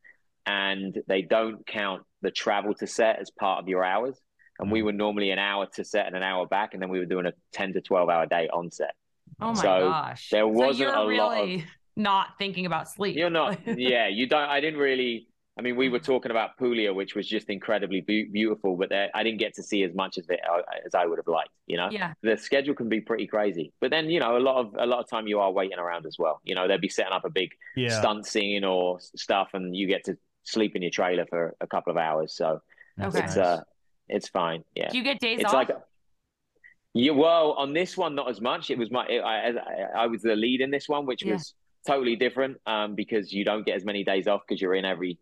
and 0.47 0.99
they 1.07 1.23
don't 1.23 1.67
count 1.67 2.03
the 2.23 2.31
travel 2.31 2.75
to 2.75 2.87
set 2.87 3.19
as 3.21 3.31
part 3.31 3.61
of 3.63 3.69
your 3.69 3.85
hours. 3.85 4.19
And 4.59 4.71
we 4.71 4.81
mm. 4.81 4.87
were 4.87 4.93
normally 4.93 5.31
an 5.31 5.39
hour 5.39 5.67
to 5.75 5.85
set 5.85 6.07
and 6.07 6.17
an 6.17 6.23
hour 6.23 6.47
back 6.47 6.75
and 6.75 6.83
then 6.83 6.89
we 6.89 6.99
were 6.99 7.07
doing 7.07 7.27
a 7.27 7.33
10 7.53 7.75
to 7.75 7.81
12 7.81 8.09
hour 8.09 8.27
day 8.27 8.49
on 8.53 8.71
set. 8.71 8.95
Oh 9.41 9.53
my 9.53 9.63
so 9.63 9.89
gosh. 9.89 10.29
there 10.31 10.47
wasn't 10.47 10.91
so 10.91 11.03
a 11.03 11.07
really 11.07 11.19
lot 11.19 11.49
of, 11.49 11.61
not 11.97 12.29
thinking 12.39 12.67
about 12.67 12.89
sleep. 12.89 13.17
You're 13.17 13.31
not 13.31 13.59
yeah 13.79 14.09
you 14.09 14.27
don't 14.27 14.49
i 14.49 14.61
didn't 14.61 14.81
really 14.81 15.27
I 15.63 15.65
mean, 15.65 15.77
we 15.77 15.89
were 15.89 16.01
talking 16.01 16.33
about 16.33 16.59
Puglia, 16.59 16.93
which 16.93 17.15
was 17.15 17.29
just 17.29 17.49
incredibly 17.49 18.01
be- 18.01 18.25
beautiful, 18.25 18.77
but 18.77 18.89
there, 18.89 19.11
I 19.15 19.23
didn't 19.23 19.39
get 19.39 19.55
to 19.55 19.63
see 19.63 19.85
as 19.85 19.95
much 19.95 20.19
of 20.19 20.29
it 20.29 20.41
uh, 20.51 20.63
as 20.85 20.93
I 20.93 21.07
would 21.07 21.21
have 21.21 21.29
liked. 21.29 21.51
You 21.69 21.77
know, 21.77 21.89
yeah. 21.89 22.15
The 22.21 22.37
schedule 22.37 22.75
can 22.75 22.89
be 22.89 23.01
pretty 23.01 23.29
crazy, 23.29 23.73
but 23.81 23.93
then 23.93 24.11
you 24.11 24.19
know, 24.19 24.37
a 24.37 24.41
lot 24.41 24.57
of 24.57 24.75
a 24.77 24.87
lot 24.87 24.99
of 24.99 25.09
time 25.09 25.29
you 25.29 25.39
are 25.39 25.53
waiting 25.53 25.79
around 25.79 26.05
as 26.05 26.17
well. 26.19 26.41
You 26.43 26.57
know, 26.57 26.67
they'll 26.67 26.79
be 26.79 26.89
setting 26.89 27.13
up 27.13 27.25
a 27.25 27.31
big 27.31 27.51
yeah. 27.77 28.01
stunt 28.01 28.27
scene 28.27 28.65
or 28.65 28.99
stuff, 29.15 29.51
and 29.55 29.77
you 29.77 29.87
get 29.87 30.03
to 30.07 30.19
sleep 30.43 30.75
in 30.75 30.83
your 30.83 30.91
trailer 30.91 31.27
for 31.27 31.55
a 31.61 31.67
couple 31.69 31.93
of 31.93 31.97
hours. 31.97 32.35
So 32.35 32.61
it's 32.99 33.37
uh, 33.37 33.61
it's 34.09 34.29
fine. 34.29 34.65
Yeah. 34.75 34.91
Do 34.91 34.99
you 34.99 35.05
get 35.05 35.21
days 35.21 35.43
it's 35.43 35.47
off? 35.47 35.55
Like, 35.55 35.71
yeah, 36.93 37.13
well, 37.13 37.53
on 37.53 37.73
this 37.73 37.97
one, 37.97 38.17
not 38.17 38.29
as 38.29 38.41
much. 38.41 38.69
It 38.73 38.79
was 38.79 38.91
my, 38.91 39.07
it, 39.07 39.21
I, 39.21 39.51
I, 39.51 40.03
I 40.03 40.07
was 40.09 40.23
the 40.23 40.35
lead 40.35 40.61
in 40.61 40.73
this 40.73 40.89
one, 40.89 41.07
which 41.07 41.25
yeah. 41.25 41.35
was 41.35 41.55
totally 41.87 42.17
different 42.17 42.59
um, 42.67 42.97
because 42.97 43.33
you 43.33 43.45
don't 43.45 43.65
get 43.65 43.77
as 43.77 43.85
many 43.85 44.03
days 44.03 44.27
off 44.27 44.43
because 44.47 44.61
you're 44.61 44.75
in 44.75 44.85
every 44.85 45.19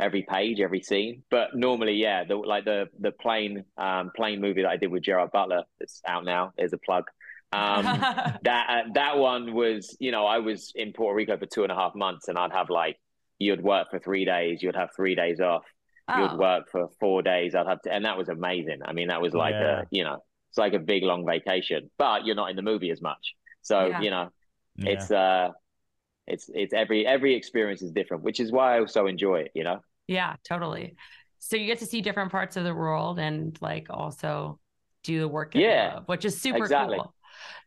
every 0.00 0.22
page, 0.22 0.60
every 0.60 0.82
scene. 0.82 1.22
But 1.30 1.54
normally, 1.54 1.94
yeah, 1.94 2.24
the, 2.24 2.36
like 2.36 2.64
the 2.64 2.88
the 2.98 3.12
plane 3.12 3.64
um, 3.76 4.10
plane 4.14 4.40
movie 4.40 4.62
that 4.62 4.70
I 4.70 4.76
did 4.76 4.90
with 4.90 5.02
Gerard 5.02 5.30
Butler 5.32 5.62
that's 5.78 6.00
out 6.06 6.24
now. 6.24 6.52
There's 6.56 6.72
a 6.72 6.78
plug. 6.78 7.04
Um, 7.52 7.84
that 8.42 8.66
uh, 8.68 8.82
that 8.94 9.18
one 9.18 9.54
was, 9.54 9.96
you 10.00 10.10
know, 10.10 10.26
I 10.26 10.38
was 10.38 10.72
in 10.74 10.92
Puerto 10.92 11.14
Rico 11.14 11.36
for 11.36 11.46
two 11.46 11.62
and 11.62 11.72
a 11.72 11.74
half 11.74 11.94
months, 11.94 12.28
and 12.28 12.38
I'd 12.38 12.52
have 12.52 12.70
like 12.70 12.98
you'd 13.38 13.62
work 13.62 13.90
for 13.90 13.98
three 13.98 14.24
days, 14.24 14.62
you'd 14.62 14.76
have 14.76 14.90
three 14.94 15.14
days 15.14 15.40
off, 15.40 15.64
oh. 16.08 16.22
you'd 16.22 16.38
work 16.38 16.70
for 16.70 16.88
four 17.00 17.22
days. 17.22 17.54
I'd 17.54 17.66
have 17.66 17.82
to, 17.82 17.92
and 17.92 18.04
that 18.04 18.16
was 18.16 18.28
amazing. 18.28 18.80
I 18.84 18.92
mean, 18.92 19.08
that 19.08 19.20
was 19.20 19.34
like 19.34 19.54
yeah. 19.54 19.80
a, 19.80 19.84
you 19.90 20.04
know, 20.04 20.18
it's 20.50 20.58
like 20.58 20.74
a 20.74 20.78
big 20.78 21.02
long 21.02 21.26
vacation, 21.26 21.90
but 21.98 22.24
you're 22.24 22.36
not 22.36 22.50
in 22.50 22.56
the 22.56 22.62
movie 22.62 22.90
as 22.90 23.00
much. 23.00 23.34
So 23.62 23.86
yeah. 23.86 24.00
you 24.00 24.10
know, 24.10 24.28
yeah. 24.76 24.90
it's 24.90 25.10
uh 25.10 25.48
it's 26.26 26.50
it's 26.54 26.72
every 26.72 27.06
every 27.06 27.34
experience 27.34 27.82
is 27.82 27.92
different, 27.92 28.22
which 28.22 28.40
is 28.40 28.52
why 28.52 28.76
I 28.76 28.80
also 28.80 29.06
enjoy 29.06 29.40
it. 29.40 29.52
You 29.54 29.64
know. 29.64 29.80
Yeah, 30.06 30.36
totally. 30.46 30.96
So 31.38 31.56
you 31.56 31.66
get 31.66 31.78
to 31.80 31.86
see 31.86 32.00
different 32.00 32.30
parts 32.30 32.56
of 32.56 32.64
the 32.64 32.74
world 32.74 33.18
and 33.18 33.56
like 33.60 33.88
also 33.90 34.58
do 35.02 35.20
the 35.20 35.28
work. 35.28 35.54
Yeah, 35.54 35.94
love, 35.96 36.04
which 36.06 36.24
is 36.24 36.40
super 36.40 36.64
exactly. 36.64 36.96
cool. 36.96 37.14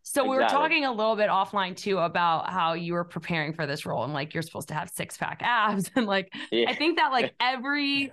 So 0.02 0.22
exactly. 0.22 0.30
we 0.30 0.38
were 0.38 0.50
talking 0.50 0.86
a 0.86 0.92
little 0.92 1.16
bit 1.16 1.30
offline 1.30 1.76
too 1.76 2.00
about 2.00 2.50
how 2.50 2.74
you 2.74 2.94
were 2.94 3.04
preparing 3.04 3.54
for 3.54 3.68
this 3.68 3.86
role 3.86 4.04
and 4.04 4.14
like 4.14 4.34
you're 4.34 4.44
supposed 4.44 4.70
to 4.70 4.74
have 4.74 4.90
six 4.90 5.18
pack 5.18 5.42
abs 5.44 5.92
and 5.96 6.08
like 6.08 6.34
yeah. 6.52 6.70
I 6.70 6.76
think 6.76 6.98
that 6.98 7.12
like 7.12 7.34
every 7.40 8.12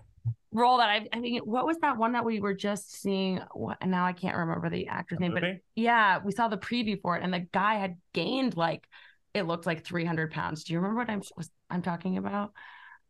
role 0.53 0.79
that 0.79 0.89
I 0.89 1.07
I 1.13 1.21
mean 1.21 1.41
what 1.45 1.67
was 1.67 1.79
that 1.79 1.97
one 1.97 2.13
that 2.13 2.25
we 2.25 2.41
were 2.41 2.55
just 2.55 3.01
seeing 3.01 3.41
what 3.53 3.79
and 3.81 3.91
now 3.91 4.05
I 4.05 4.13
can't 4.13 4.37
remember 4.37 4.71
the 4.71 4.89
actor's 4.89 5.21
name 5.21 5.35
but 5.35 5.45
yeah 5.75 6.19
we 6.25 6.33
saw 6.33 6.49
the 6.49 6.59
preview 6.59 7.01
for 7.01 7.17
it 7.17 7.23
and 7.23 7.33
the 7.33 7.47
guy 7.53 7.77
had 7.77 7.97
gained 8.13 8.57
like 8.57 8.87
it 9.35 9.43
looked 9.43 9.67
like 9.67 9.85
300 9.85 10.31
pounds. 10.31 10.65
Do 10.65 10.73
you 10.73 10.79
remember 10.79 11.01
what 11.01 11.11
I'm 11.11 11.23
was, 11.37 11.51
I'm 11.69 11.83
talking 11.83 12.17
about? 12.17 12.53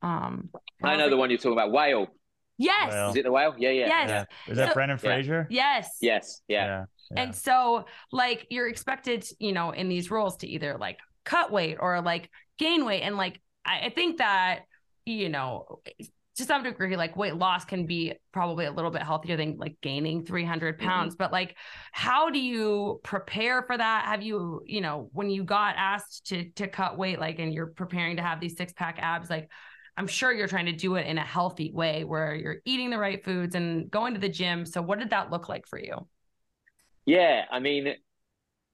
Um, 0.02 0.50
I 0.82 0.96
know 0.96 1.08
the 1.08 1.16
one 1.16 1.30
you're 1.30 1.38
talking 1.38 1.52
about. 1.52 1.70
Whale. 1.70 2.08
Yes. 2.56 2.92
Whale. 2.92 3.10
Is 3.10 3.16
it 3.16 3.24
the 3.24 3.32
whale? 3.32 3.54
Yeah, 3.58 3.70
yeah. 3.70 3.86
Yes. 3.86 4.08
Yeah. 4.08 4.52
Is 4.52 4.56
that 4.56 4.68
so, 4.68 4.74
Brendan 4.74 4.98
Fraser? 4.98 5.46
Yes. 5.50 5.98
Yes. 6.00 6.40
Yeah. 6.48 6.66
yeah. 6.66 6.84
yeah. 7.10 7.22
And 7.22 7.34
so, 7.34 7.86
like, 8.12 8.46
you're 8.50 8.68
expected, 8.68 9.26
you 9.38 9.52
know, 9.52 9.70
in 9.70 9.88
these 9.88 10.10
roles 10.10 10.38
to 10.38 10.48
either 10.48 10.76
like 10.78 10.98
cut 11.24 11.50
weight 11.50 11.76
or 11.80 12.00
like 12.00 12.30
gain 12.58 12.84
weight, 12.84 13.02
and 13.02 13.16
like 13.16 13.40
I, 13.64 13.86
I 13.86 13.90
think 13.90 14.18
that 14.18 14.60
you 15.04 15.28
know 15.28 15.80
to 16.36 16.44
some 16.44 16.62
degree, 16.62 16.96
like 16.96 17.16
weight 17.16 17.36
loss 17.36 17.64
can 17.64 17.86
be 17.86 18.14
probably 18.32 18.64
a 18.64 18.72
little 18.72 18.90
bit 18.90 19.02
healthier 19.02 19.36
than 19.36 19.56
like 19.56 19.76
gaining 19.80 20.24
300 20.24 20.78
mm-hmm. 20.78 20.86
pounds. 20.86 21.14
Mm-hmm. 21.14 21.22
But 21.22 21.32
like, 21.32 21.56
how 21.92 22.30
do 22.30 22.40
you 22.40 23.00
prepare 23.04 23.62
for 23.62 23.76
that? 23.76 24.06
Have 24.06 24.22
you, 24.22 24.62
you 24.66 24.80
know, 24.80 25.10
when 25.12 25.30
you 25.30 25.44
got 25.44 25.76
asked 25.76 26.26
to 26.26 26.50
to 26.50 26.66
cut 26.66 26.98
weight, 26.98 27.20
like, 27.20 27.38
and 27.38 27.54
you're 27.54 27.68
preparing 27.68 28.16
to 28.16 28.22
have 28.22 28.40
these 28.40 28.56
six 28.56 28.72
pack 28.72 28.98
abs, 29.00 29.30
like, 29.30 29.48
I'm 29.96 30.08
sure 30.08 30.32
you're 30.32 30.48
trying 30.48 30.66
to 30.66 30.72
do 30.72 30.96
it 30.96 31.06
in 31.06 31.18
a 31.18 31.24
healthy 31.24 31.70
way 31.72 32.04
where 32.04 32.34
you're 32.34 32.56
eating 32.64 32.90
the 32.90 32.98
right 32.98 33.24
foods 33.24 33.54
and 33.54 33.88
going 33.90 34.14
to 34.14 34.20
the 34.20 34.28
gym. 34.28 34.66
So, 34.66 34.82
what 34.82 34.98
did 34.98 35.10
that 35.10 35.30
look 35.30 35.48
like 35.48 35.66
for 35.68 35.78
you? 35.78 36.06
Yeah, 37.06 37.44
I 37.50 37.60
mean, 37.60 37.94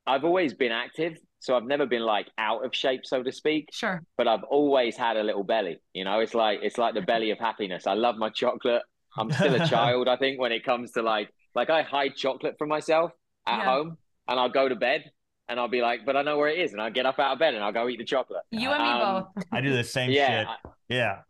I've 0.06 0.24
always 0.24 0.54
been 0.54 0.72
active. 0.72 1.18
So 1.40 1.56
I've 1.56 1.64
never 1.64 1.86
been 1.86 2.02
like 2.02 2.28
out 2.38 2.64
of 2.64 2.74
shape, 2.74 3.04
so 3.04 3.22
to 3.22 3.32
speak. 3.32 3.70
Sure. 3.72 4.02
But 4.16 4.28
I've 4.28 4.44
always 4.44 4.96
had 4.96 5.16
a 5.16 5.22
little 5.22 5.42
belly. 5.42 5.80
You 5.94 6.04
know, 6.04 6.20
it's 6.20 6.34
like 6.34 6.60
it's 6.62 6.78
like 6.78 6.94
the 6.94 7.02
belly 7.02 7.30
of 7.30 7.38
happiness. 7.38 7.86
I 7.86 7.94
love 7.94 8.16
my 8.16 8.28
chocolate. 8.30 8.82
I'm 9.16 9.32
still 9.32 9.54
a 9.54 9.66
child, 9.68 10.08
I 10.08 10.16
think, 10.16 10.38
when 10.38 10.52
it 10.52 10.64
comes 10.64 10.92
to 10.92 11.02
like 11.02 11.30
like 11.54 11.70
I 11.70 11.82
hide 11.82 12.14
chocolate 12.16 12.56
from 12.58 12.68
myself 12.68 13.12
at 13.46 13.58
yeah. 13.58 13.64
home 13.64 13.96
and 14.28 14.38
I'll 14.38 14.50
go 14.50 14.68
to 14.68 14.76
bed 14.76 15.10
and 15.48 15.58
I'll 15.58 15.68
be 15.68 15.82
like, 15.82 16.06
but 16.06 16.16
I 16.16 16.22
know 16.22 16.38
where 16.38 16.48
it 16.48 16.60
is, 16.60 16.72
and 16.72 16.80
I'll 16.80 16.92
get 16.92 17.06
up 17.06 17.18
out 17.18 17.32
of 17.32 17.38
bed 17.40 17.54
and 17.54 17.64
I'll 17.64 17.72
go 17.72 17.88
eat 17.88 17.98
the 17.98 18.04
chocolate. 18.04 18.42
You 18.52 18.70
and 18.70 18.82
me 18.82 18.88
um, 18.88 19.26
both. 19.34 19.44
I 19.50 19.60
do 19.60 19.72
the 19.72 19.82
same 19.82 20.10
yeah, 20.10 20.42
shit. 20.42 20.72
yeah. 20.88 21.12
I 21.12 21.22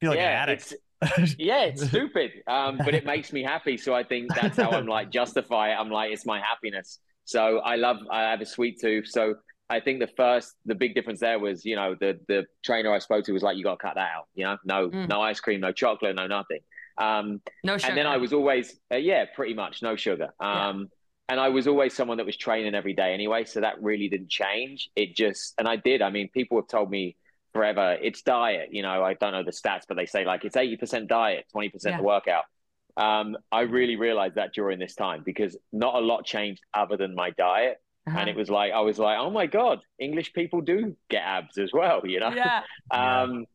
feel 0.00 0.10
like 0.10 0.18
yeah, 0.18 0.42
an 0.42 0.48
addict. 0.50 0.74
It's, 1.18 1.36
yeah, 1.38 1.62
it's 1.62 1.82
stupid. 1.88 2.32
Um, 2.46 2.78
but 2.84 2.94
it 2.94 3.06
makes 3.06 3.32
me 3.32 3.42
happy. 3.42 3.78
So 3.78 3.94
I 3.94 4.04
think 4.04 4.34
that's 4.34 4.58
how 4.58 4.70
I'm 4.70 4.86
like 4.86 5.10
justify 5.12 5.70
it. 5.70 5.74
I'm 5.74 5.90
like, 5.90 6.12
it's 6.12 6.26
my 6.26 6.38
happiness. 6.38 6.98
So 7.24 7.58
I 7.58 7.76
love 7.76 7.98
I 8.10 8.22
have 8.22 8.40
a 8.40 8.46
sweet 8.46 8.80
tooth. 8.80 9.06
So 9.08 9.34
I 9.70 9.80
think 9.80 10.00
the 10.00 10.06
first, 10.06 10.54
the 10.66 10.74
big 10.74 10.94
difference 10.94 11.20
there 11.20 11.38
was, 11.38 11.64
you 11.64 11.76
know, 11.76 11.96
the 11.98 12.18
the 12.28 12.44
trainer 12.64 12.92
I 12.92 12.98
spoke 12.98 13.24
to 13.24 13.32
was 13.32 13.42
like, 13.42 13.56
you 13.56 13.64
got 13.64 13.78
to 13.78 13.86
cut 13.86 13.94
that 13.94 14.10
out. 14.14 14.28
You 14.34 14.44
know, 14.44 14.56
no, 14.64 14.90
mm. 14.90 15.08
no 15.08 15.22
ice 15.22 15.40
cream, 15.40 15.60
no 15.60 15.72
chocolate, 15.72 16.14
no 16.14 16.26
nothing. 16.26 16.60
Um, 16.98 17.40
no 17.64 17.78
sugar. 17.78 17.88
And 17.88 17.98
then 17.98 18.06
I 18.06 18.18
was 18.18 18.32
always, 18.32 18.78
uh, 18.92 18.96
yeah, 18.96 19.24
pretty 19.34 19.54
much 19.54 19.82
no 19.82 19.96
sugar. 19.96 20.28
Um, 20.40 20.80
yeah. 20.80 20.84
And 21.30 21.40
I 21.40 21.48
was 21.48 21.66
always 21.66 21.94
someone 21.94 22.18
that 22.18 22.26
was 22.26 22.36
training 22.36 22.74
every 22.74 22.92
day 22.92 23.14
anyway, 23.14 23.44
so 23.44 23.60
that 23.60 23.82
really 23.82 24.08
didn't 24.08 24.28
change. 24.28 24.90
It 24.94 25.16
just, 25.16 25.54
and 25.56 25.66
I 25.66 25.76
did. 25.76 26.02
I 26.02 26.10
mean, 26.10 26.28
people 26.28 26.58
have 26.58 26.68
told 26.68 26.90
me 26.90 27.16
forever. 27.54 27.96
It's 28.02 28.20
diet. 28.22 28.68
You 28.72 28.82
know, 28.82 29.02
I 29.02 29.14
don't 29.14 29.32
know 29.32 29.42
the 29.42 29.52
stats, 29.52 29.82
but 29.88 29.96
they 29.96 30.04
say 30.04 30.26
like 30.26 30.44
it's 30.44 30.56
80% 30.56 31.08
diet, 31.08 31.46
20% 31.54 31.70
Yeah. 31.84 31.96
the 31.96 32.02
workout. 32.02 32.44
Um, 32.96 33.36
I 33.50 33.62
really 33.62 33.96
realized 33.96 34.34
that 34.34 34.52
during 34.54 34.78
this 34.78 34.94
time 34.94 35.22
because 35.24 35.56
not 35.72 35.94
a 35.94 36.00
lot 36.00 36.24
changed 36.24 36.62
other 36.74 36.96
than 36.96 37.14
my 37.14 37.30
diet. 37.30 37.78
Uh-huh. 38.06 38.18
And 38.18 38.28
it 38.28 38.36
was 38.36 38.50
like, 38.50 38.72
I 38.72 38.80
was 38.80 38.98
like, 38.98 39.18
oh 39.18 39.30
my 39.30 39.46
God, 39.46 39.80
English 39.98 40.32
people 40.32 40.60
do 40.60 40.96
get 41.08 41.22
abs 41.22 41.56
as 41.56 41.70
well, 41.72 42.00
you 42.04 42.20
know? 42.20 42.30
yeah. 42.30 42.62
Um, 42.90 43.46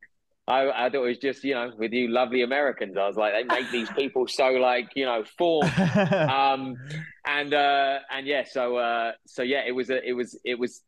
I, 0.48 0.86
I 0.86 0.90
thought 0.90 1.04
it 1.04 1.08
was 1.08 1.18
just, 1.18 1.44
you 1.44 1.54
know, 1.54 1.72
with 1.78 1.92
you 1.92 2.08
lovely 2.08 2.42
Americans, 2.42 2.96
I 2.96 3.06
was 3.06 3.18
like, 3.18 3.34
they 3.34 3.44
make 3.44 3.70
these 3.70 3.90
people 3.98 4.28
so 4.28 4.48
like, 4.52 4.90
you 4.96 5.06
know, 5.06 5.24
formed. 5.38 5.72
Um, 5.78 6.78
and 7.26 7.54
uh, 7.54 8.00
and 8.10 8.26
yeah, 8.26 8.44
so 8.50 8.78
uh, 8.78 9.12
so 9.26 9.44
yeah, 9.44 9.64
it 9.68 9.74
was 9.74 9.90
a, 9.90 10.08
it 10.08 10.14
was 10.14 10.40
it 10.46 10.58
was 10.58 10.82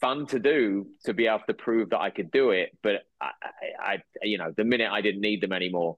fun 0.00 0.26
to 0.26 0.38
do 0.38 0.86
to 1.04 1.14
be 1.14 1.26
able 1.26 1.40
to 1.46 1.54
prove 1.54 1.90
that 1.90 2.00
I 2.00 2.10
could 2.10 2.30
do 2.30 2.50
it. 2.50 2.76
But 2.82 3.04
I, 3.20 3.30
I, 3.80 3.92
I 3.94 3.98
you 4.22 4.36
know, 4.36 4.52
the 4.54 4.64
minute 4.64 4.90
I 4.90 5.00
didn't 5.00 5.22
need 5.22 5.40
them 5.40 5.52
anymore, 5.52 5.96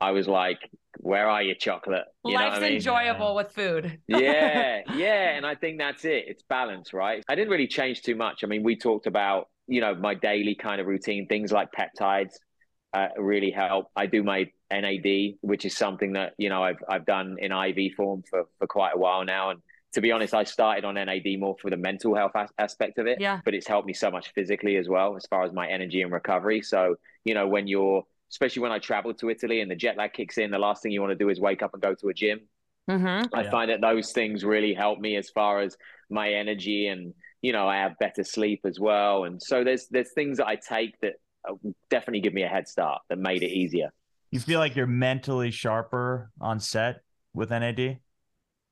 I 0.00 0.12
was 0.12 0.28
like, 0.28 0.58
where 0.98 1.28
are 1.28 1.42
your 1.42 1.54
chocolate? 1.54 2.04
You 2.24 2.34
Life's 2.34 2.58
I 2.58 2.60
mean? 2.60 2.72
enjoyable 2.74 3.34
with 3.34 3.52
food. 3.52 4.00
yeah, 4.06 4.82
yeah, 4.94 5.36
and 5.36 5.46
I 5.46 5.54
think 5.54 5.78
that's 5.78 6.04
it. 6.04 6.24
It's 6.28 6.42
balance, 6.42 6.92
right? 6.92 7.22
I 7.28 7.34
didn't 7.34 7.50
really 7.50 7.66
change 7.66 8.02
too 8.02 8.14
much. 8.14 8.44
I 8.44 8.46
mean, 8.46 8.62
we 8.62 8.76
talked 8.76 9.06
about 9.06 9.48
you 9.66 9.80
know 9.80 9.94
my 9.94 10.14
daily 10.14 10.54
kind 10.54 10.80
of 10.80 10.86
routine, 10.86 11.26
things 11.26 11.52
like 11.52 11.68
peptides 11.72 12.32
uh, 12.94 13.08
really 13.16 13.50
help. 13.50 13.86
I 13.94 14.06
do 14.06 14.22
my 14.22 14.50
NAD, 14.70 15.36
which 15.40 15.64
is 15.64 15.76
something 15.76 16.14
that 16.14 16.34
you 16.38 16.48
know 16.48 16.62
I've 16.62 16.82
I've 16.88 17.06
done 17.06 17.36
in 17.38 17.52
IV 17.52 17.94
form 17.96 18.22
for 18.28 18.44
for 18.58 18.66
quite 18.66 18.92
a 18.94 18.98
while 18.98 19.24
now, 19.24 19.50
and 19.50 19.60
to 19.94 20.00
be 20.00 20.12
honest, 20.12 20.34
I 20.34 20.44
started 20.44 20.84
on 20.84 20.94
NAD 20.94 21.26
more 21.38 21.56
for 21.60 21.70
the 21.70 21.76
mental 21.76 22.14
health 22.14 22.32
as- 22.34 22.52
aspect 22.58 22.98
of 22.98 23.06
it. 23.06 23.20
Yeah. 23.20 23.40
But 23.44 23.54
it's 23.54 23.66
helped 23.66 23.86
me 23.86 23.94
so 23.94 24.10
much 24.10 24.32
physically 24.32 24.76
as 24.76 24.88
well, 24.88 25.16
as 25.16 25.26
far 25.26 25.44
as 25.44 25.52
my 25.52 25.66
energy 25.68 26.02
and 26.02 26.12
recovery. 26.12 26.62
So 26.62 26.96
you 27.24 27.34
know, 27.34 27.46
when 27.46 27.66
you're 27.66 28.04
especially 28.30 28.62
when 28.62 28.72
I 28.72 28.78
travel 28.78 29.14
to 29.14 29.30
Italy 29.30 29.60
and 29.60 29.70
the 29.70 29.76
jet 29.76 29.96
lag 29.96 30.12
kicks 30.12 30.38
in, 30.38 30.50
the 30.50 30.58
last 30.58 30.82
thing 30.82 30.92
you 30.92 31.00
want 31.00 31.12
to 31.12 31.16
do 31.16 31.28
is 31.28 31.40
wake 31.40 31.62
up 31.62 31.72
and 31.74 31.82
go 31.82 31.94
to 31.94 32.08
a 32.08 32.14
gym. 32.14 32.40
Mm-hmm. 32.90 33.34
I 33.34 33.42
Yeah. 33.42 33.50
find 33.50 33.70
that 33.70 33.80
those 33.80 34.12
things 34.12 34.44
really 34.44 34.74
help 34.74 34.98
me 34.98 35.16
as 35.16 35.28
far 35.30 35.60
as 35.60 35.76
my 36.10 36.30
energy 36.32 36.88
and 36.88 37.12
you 37.42 37.52
know 37.52 37.68
I 37.68 37.76
have 37.76 37.98
better 37.98 38.24
sleep 38.24 38.60
as 38.64 38.80
well. 38.80 39.24
And 39.24 39.42
so 39.42 39.62
there's 39.64 39.88
there's 39.90 40.12
things 40.14 40.38
that 40.38 40.46
I 40.46 40.56
take 40.56 40.98
that 41.00 41.14
uh, 41.48 41.54
definitely 41.90 42.20
give 42.20 42.34
me 42.34 42.42
a 42.44 42.48
head 42.48 42.66
start 42.68 43.02
that 43.08 43.18
made 43.18 43.42
it 43.42 43.50
easier. 43.50 43.90
you 44.30 44.40
feel 44.40 44.58
like 44.60 44.76
you're 44.76 44.86
mentally 44.86 45.50
sharper 45.50 46.30
on 46.40 46.60
set 46.60 47.02
with 47.34 47.50
NAD? 47.50 48.00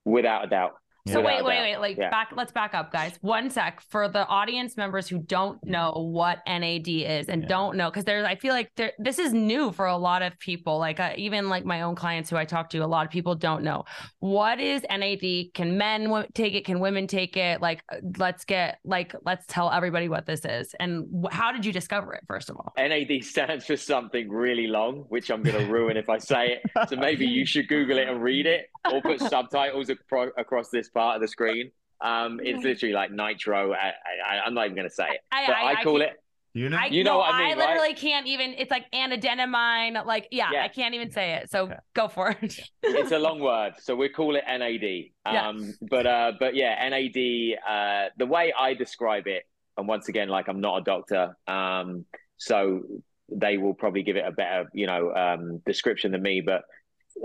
Without 0.05 0.45
a 0.45 0.49
doubt. 0.49 0.75
So 1.07 1.21
Without 1.21 1.25
wait, 1.25 1.45
wait, 1.45 1.61
wait. 1.61 1.77
Like 1.79 1.97
Yeah. 1.99 2.11
back. 2.11 2.33
Let's 2.35 2.53
back 2.53 2.75
up, 2.75 2.93
guys. 2.93 3.19
One 3.21 3.49
sec 3.51 3.81
for 3.81 4.09
the 4.09 4.27
audience 4.27 4.77
members 4.77 5.07
who 5.09 5.19
don't 5.19 5.63
know 5.65 5.93
what 5.93 6.39
NAD 6.47 6.89
is 6.89 7.29
and 7.29 7.43
Yeah. 7.43 7.49
don't 7.49 7.77
know 7.77 7.91
because 7.91 8.05
there's. 8.05 8.25
I 8.25 8.35
feel 8.35 8.53
like 8.53 8.73
there, 8.77 8.93
this 8.99 9.19
is 9.19 9.33
new 9.33 9.71
for 9.73 9.87
a 9.87 9.97
lot 9.97 10.23
of 10.23 10.37
people. 10.41 10.79
Like 10.79 10.99
uh, 10.99 11.13
even 11.17 11.49
like 11.49 11.65
my 11.65 11.83
own 11.83 11.95
clients 11.95 12.29
who 12.29 12.37
I 12.37 12.45
talk 12.45 12.71
to, 12.71 12.79
a 12.79 12.87
lot 12.87 13.07
of 13.07 13.13
people 13.13 13.35
don't 13.37 13.63
know 13.63 13.85
what 14.19 14.59
is 14.61 14.85
NAD. 14.91 15.53
Can 15.55 15.79
men 15.79 16.05
w- 16.05 16.27
take 16.35 16.55
it? 16.55 16.65
Can 16.65 16.81
women 16.81 17.07
take 17.07 17.37
it? 17.37 17.61
Like, 17.61 17.83
uh, 17.93 17.99
let's 18.19 18.45
get 18.45 18.79
like 18.85 19.15
let's 19.25 19.45
tell 19.47 19.71
everybody 19.71 20.09
what 20.09 20.27
this 20.27 20.45
is 20.45 20.75
and 20.81 21.07
wh- 21.25 21.33
how 21.33 21.53
did 21.53 21.65
you 21.65 21.73
discover 21.73 22.15
it? 22.15 22.25
First 22.27 22.51
of 22.51 22.57
all, 22.57 22.73
NAD 22.77 23.23
stands 23.23 23.65
for 23.67 23.77
something 23.77 24.29
really 24.29 24.67
long, 24.67 25.05
which 25.09 25.31
I'm 25.31 25.43
going 25.43 25.59
to 25.67 25.73
ruin 25.73 25.97
if 25.97 26.09
I 26.09 26.19
say 26.19 26.59
it. 26.75 26.89
So 26.89 26.97
maybe 26.97 27.27
you 27.27 27.47
should 27.53 27.69
Google 27.69 27.99
it 27.99 28.09
and 28.09 28.21
read 28.23 28.47
it, 28.47 28.71
or 28.93 29.01
put 29.01 29.21
subtitles 29.21 29.89
acro- 29.91 30.33
across 30.37 30.69
this 30.71 30.89
part 30.97 31.17
of 31.17 31.21
the 31.21 31.29
screen. 31.29 31.71
Um, 32.01 32.41
it's 32.43 32.65
literally 32.65 32.95
like 32.95 33.11
nitro. 33.11 33.73
I, 33.73 33.93
I, 34.29 34.41
I'm 34.45 34.55
not 34.55 34.65
even 34.67 34.77
going 34.77 34.89
to 34.89 34.95
say 34.95 35.09
it, 35.11 35.21
I, 35.31 35.47
but 35.47 35.57
I, 35.57 35.83
call 35.83 36.01
it. 36.03 36.11
You 36.53 36.69
know? 36.71 36.79
I, 36.79 36.87
You 36.87 37.05
know 37.05 37.13
no, 37.13 37.19
what 37.19 37.35
I 37.35 37.49
mean, 37.49 37.59
right? 37.59 37.69
literally 37.69 37.95
can't 37.95 38.27
even. 38.27 38.55
It's 38.57 38.71
like 38.71 38.91
anadenamine. 38.93 40.05
Like, 40.07 40.29
yeah, 40.31 40.51
Yeah. 40.53 40.65
I 40.65 40.69
can't 40.69 40.95
even 40.95 41.11
say 41.11 41.35
it. 41.35 41.51
So 41.51 41.65
Okay. 41.65 41.77
go 41.95 42.09
for 42.09 42.31
it. 42.31 42.61
it's 42.83 43.13
a 43.13 43.19
long 43.19 43.41
word, 43.41 43.75
so 43.79 43.95
we 43.95 44.09
call 44.09 44.37
it 44.37 44.45
NAD. 44.47 44.83
Yeah. 44.83 45.49
Um, 45.49 45.75
but 45.83 46.07
uh, 46.07 46.33
but 46.41 46.55
yeah, 46.55 46.89
NAD. 46.89 47.59
Uh, 47.67 48.11
the 48.17 48.27
way 48.27 48.53
I 48.59 48.75
describe 48.75 49.27
it, 49.27 49.45
and 49.77 49.87
once 49.87 50.09
again, 50.09 50.29
like 50.29 50.49
I'm 50.49 50.61
not 50.61 50.81
a 50.81 50.85
doctor, 50.85 51.37
um, 51.47 52.05
so 52.39 52.83
they 53.31 53.57
will 53.59 53.75
probably 53.75 54.03
give 54.03 54.17
it 54.17 54.25
a 54.27 54.33
better, 54.33 54.69
you 54.73 54.87
know, 54.87 55.13
um, 55.15 55.59
description 55.67 56.13
than 56.13 56.23
me. 56.23 56.41
But 56.41 56.57
it's 56.57 56.76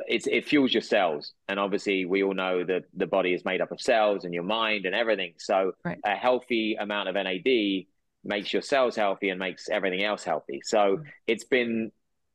it 0.08 0.46
fuels 0.48 0.74
your 0.74 0.82
cells, 0.82 1.34
and 1.48 1.60
obviously 1.60 2.06
we 2.06 2.24
all 2.24 2.34
know 2.34 2.64
that 2.64 2.84
the 2.96 3.08
body 3.08 3.34
is 3.34 3.44
made 3.46 3.62
up 3.62 3.72
of 3.72 3.82
cells 3.82 4.26
and 4.26 4.34
your 4.34 4.44
mind 4.44 4.86
and 4.86 4.96
everything. 4.96 5.34
So 5.38 5.74
Right. 5.84 6.00
a 6.06 6.16
healthy 6.16 6.76
amount 6.76 7.10
of 7.10 7.16
NAD 7.16 7.88
makes 8.24 8.54
your 8.54 8.62
cells 8.62 8.96
healthy 8.96 9.30
and 9.30 9.40
makes 9.40 9.70
everything 9.70 10.04
else 10.04 10.24
healthy. 10.24 10.62
So 10.64 10.98
Mm. 10.98 11.04
it's 11.28 11.44
been 11.44 11.92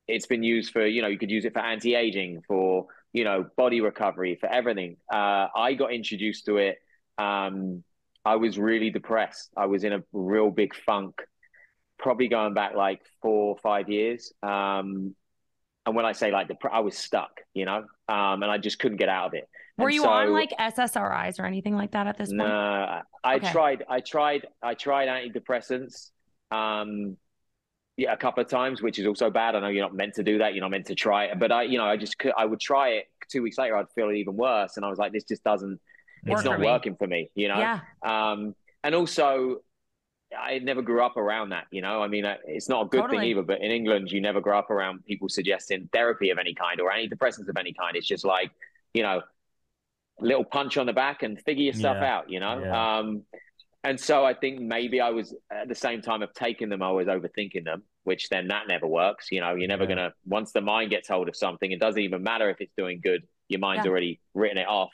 it's 0.09 0.27
been 0.27 0.43
used 0.43 0.73
for 0.73 0.87
you 0.87 1.03
know 1.03 1.09
you 1.09 1.19
could 1.19 1.31
use 1.31 1.45
it 1.45 1.53
for 1.53 1.59
anti-aging 1.59 2.43
for 2.47 2.87
you 3.13 3.25
know 3.25 3.45
body 3.57 3.81
recovery 3.81 4.37
for 4.41 4.49
everything 4.49 4.97
uh, 5.13 5.49
i 5.57 5.75
got 5.75 5.93
introduced 5.93 6.45
to 6.47 6.59
it 6.59 6.79
um, 7.19 7.83
i 8.25 8.37
was 8.37 8.57
really 8.57 8.91
depressed 8.91 9.51
i 9.57 9.67
was 9.67 9.83
in 9.83 9.93
a 9.93 10.05
real 10.13 10.51
big 10.53 10.77
funk 10.77 11.15
probably 11.99 12.29
going 12.29 12.55
back 12.55 12.77
like 12.77 13.01
four 13.21 13.49
or 13.55 13.59
five 13.59 13.89
years 13.89 14.33
um, 14.45 15.17
and 15.87 15.95
when 15.97 16.05
i 16.05 16.13
say 16.13 16.31
like 16.31 16.49
the, 16.49 16.57
i 16.71 16.81
was 16.81 16.97
stuck 16.99 17.41
you 17.55 17.65
know 17.65 17.85
um, 18.09 18.43
and 18.43 18.51
i 18.51 18.59
just 18.59 18.79
couldn't 18.79 18.99
get 18.99 19.09
out 19.09 19.27
of 19.29 19.35
it 19.35 19.49
Were 19.79 19.87
And 19.87 19.95
you 19.95 20.03
so- 20.03 20.09
on 20.11 20.33
like 20.33 20.51
SSRIs 20.59 21.39
or 21.41 21.45
anything 21.47 21.75
like 21.77 21.93
that 21.93 22.07
at 22.07 22.17
this 22.19 22.31
no, 22.31 22.45
point? 22.45 22.53
I 22.55 23.03
I 23.25 23.35
Okay. 23.37 23.53
tried. 23.53 23.85
I 23.89 24.01
tried. 24.01 24.47
I 24.63 24.75
tried 24.75 25.09
antidepressants. 25.09 26.11
Um, 26.51 27.17
yeah, 27.99 28.13
a 28.13 28.17
couple 28.17 28.43
of 28.43 28.49
times, 28.49 28.81
which 28.81 28.99
is 28.99 29.07
also 29.07 29.31
bad. 29.31 29.55
I 29.57 29.61
know 29.61 29.69
you're 29.69 29.83
not 29.85 29.95
meant 29.95 30.15
to 30.15 30.23
do 30.23 30.39
that. 30.39 30.55
You're 30.55 30.63
not 30.63 30.71
meant 30.71 30.87
to 30.87 30.95
try 30.95 31.25
it. 31.27 31.39
But 31.39 31.51
I, 31.53 31.63
you 31.65 31.77
know, 31.79 31.85
I 31.85 31.97
just 31.97 32.19
could. 32.19 32.33
I 32.39 32.45
would 32.47 32.61
try 32.61 32.91
it. 32.91 33.05
Two 33.29 33.43
weeks 33.43 33.59
later, 33.59 33.77
I'd 33.77 33.91
feel 33.95 34.11
even 34.13 34.37
worse, 34.37 34.77
and 34.77 34.87
I 34.87 34.89
was 34.89 34.99
like, 34.99 35.13
this 35.13 35.25
just 35.25 35.43
doesn't. 35.45 35.79
Work 36.27 36.39
It's 36.39 36.45
not 36.45 36.61
me. 36.61 36.67
working 36.67 36.95
for 36.97 37.07
me. 37.07 37.31
You 37.35 37.49
know. 37.49 37.59
Yeah. 37.59 37.81
Um, 38.03 38.55
and 38.85 38.95
also, 38.95 39.57
I 40.39 40.59
never 40.59 40.83
grew 40.83 41.05
up 41.05 41.17
around 41.17 41.51
that. 41.51 41.67
You 41.71 41.83
know, 41.83 42.03
I 42.03 42.09
mean, 42.09 42.25
uh, 42.25 42.37
it's 42.47 42.69
not 42.69 42.87
a 42.87 42.89
good 42.89 43.03
Totally. 43.03 43.19
thing 43.19 43.29
either. 43.31 43.43
But 43.43 43.61
in 43.61 43.71
England, 43.71 44.11
you 44.11 44.21
never 44.21 44.41
grow 44.41 44.59
up 44.59 44.71
around 44.71 45.05
people 45.05 45.29
suggesting 45.29 45.89
therapy 45.93 46.31
of 46.31 46.39
any 46.39 46.55
kind 46.55 46.81
or 46.81 46.91
antidepressants 46.91 47.49
of 47.49 47.57
any 47.59 47.73
kind. 47.73 47.97
It's 47.97 48.07
just 48.07 48.25
like, 48.25 48.51
you 48.95 49.03
know, 49.03 49.23
little 50.21 50.45
punch 50.45 50.77
on 50.79 50.87
the 50.87 50.93
back 50.93 51.23
and 51.23 51.41
figure 51.43 51.65
your 51.65 51.75
stuff 51.75 51.99
Yeah. 52.01 52.17
out. 52.17 52.31
You 52.31 52.41
know. 52.41 52.59
Yeah. 52.61 52.99
Um, 52.99 53.23
and 53.85 54.01
so 54.01 54.25
I 54.25 54.35
think 54.35 54.61
maybe 54.61 55.01
I 55.01 55.11
was 55.11 55.35
at 55.51 55.69
the 55.69 55.75
same 55.75 56.03
time 56.03 56.23
of 56.23 56.33
taking 56.35 56.69
them, 56.69 56.83
I 56.83 56.91
was 56.91 57.07
overthinking 57.07 57.65
them, 57.65 57.85
which 58.05 58.29
then 58.31 58.49
that 58.49 58.67
never 58.67 58.87
works. 58.87 59.31
You 59.31 59.41
know, 59.41 59.55
you're 59.55 59.69
never 59.69 59.85
Yeah. 59.85 59.89
gonna 59.91 60.15
once 60.27 60.53
the 60.53 60.61
mind 60.61 60.91
gets 60.91 61.09
hold 61.09 61.29
of 61.29 61.37
something, 61.37 61.71
it 61.71 61.79
doesn't 61.79 62.01
even 62.03 62.23
matter 62.23 62.51
if 62.51 62.61
it's 62.61 62.73
doing 62.77 63.01
good. 63.01 63.27
Your 63.49 63.61
mind's 63.61 63.85
Yeah. 63.85 63.91
already 63.93 64.21
written 64.35 64.59
it 64.59 64.67
off. 64.67 64.93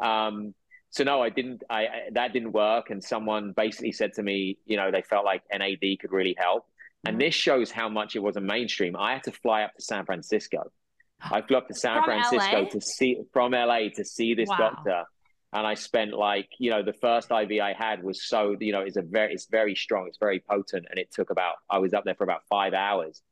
Um, 0.00 0.54
so 0.90 1.04
no, 1.04 1.20
I 1.22 1.30
didn't. 1.30 1.62
I, 1.70 1.80
I 1.82 1.88
that 2.12 2.32
didn't 2.32 2.52
work. 2.52 2.90
And 2.90 3.02
someone 3.02 3.52
basically 3.52 3.92
said 3.92 4.12
to 4.14 4.22
me, 4.22 4.58
you 4.66 4.76
know, 4.76 4.90
they 4.90 5.02
felt 5.02 5.24
like 5.24 5.42
NAD 5.52 5.98
could 6.00 6.12
really 6.12 6.34
help. 6.38 6.66
And 7.04 7.16
Mhm. 7.16 7.20
this 7.20 7.34
shows 7.34 7.70
how 7.70 7.88
much 7.88 8.16
it 8.16 8.20
wasn't 8.20 8.46
mainstream. 8.46 8.96
I 8.96 9.12
had 9.14 9.24
to 9.24 9.32
fly 9.32 9.62
up 9.62 9.74
to 9.74 9.82
San 9.82 10.04
Francisco. 10.06 10.72
I 11.30 11.42
flew 11.42 11.56
up 11.56 11.68
to 11.68 11.74
San 11.74 12.02
From 12.02 12.04
Francisco 12.04 12.62
LA? 12.62 12.68
to 12.70 12.80
see 12.80 13.18
from 13.32 13.52
LA 13.52 13.88
to 13.96 14.04
see 14.04 14.34
this 14.34 14.48
Wow. 14.50 14.56
doctor. 14.58 15.04
And 15.52 15.66
I 15.66 15.74
spent 15.74 16.12
like, 16.12 16.48
you 16.58 16.70
know, 16.70 16.82
the 16.82 16.92
first 16.92 17.30
IV 17.30 17.60
I 17.62 17.72
had 17.72 18.02
was 18.02 18.22
so, 18.28 18.54
you 18.60 18.72
know, 18.72 18.82
it's 18.82 18.96
a 18.98 19.02
very, 19.02 19.32
it's 19.32 19.46
very 19.46 19.74
strong, 19.74 20.06
it's 20.06 20.18
very 20.18 20.40
potent, 20.40 20.86
and 20.90 20.98
it 20.98 21.10
took 21.10 21.30
about, 21.30 21.54
I 21.70 21.78
was 21.78 21.94
up 21.94 22.04
there 22.04 22.14
for 22.14 22.24
about 22.24 22.42
five 22.50 22.74
hours, 22.74 23.22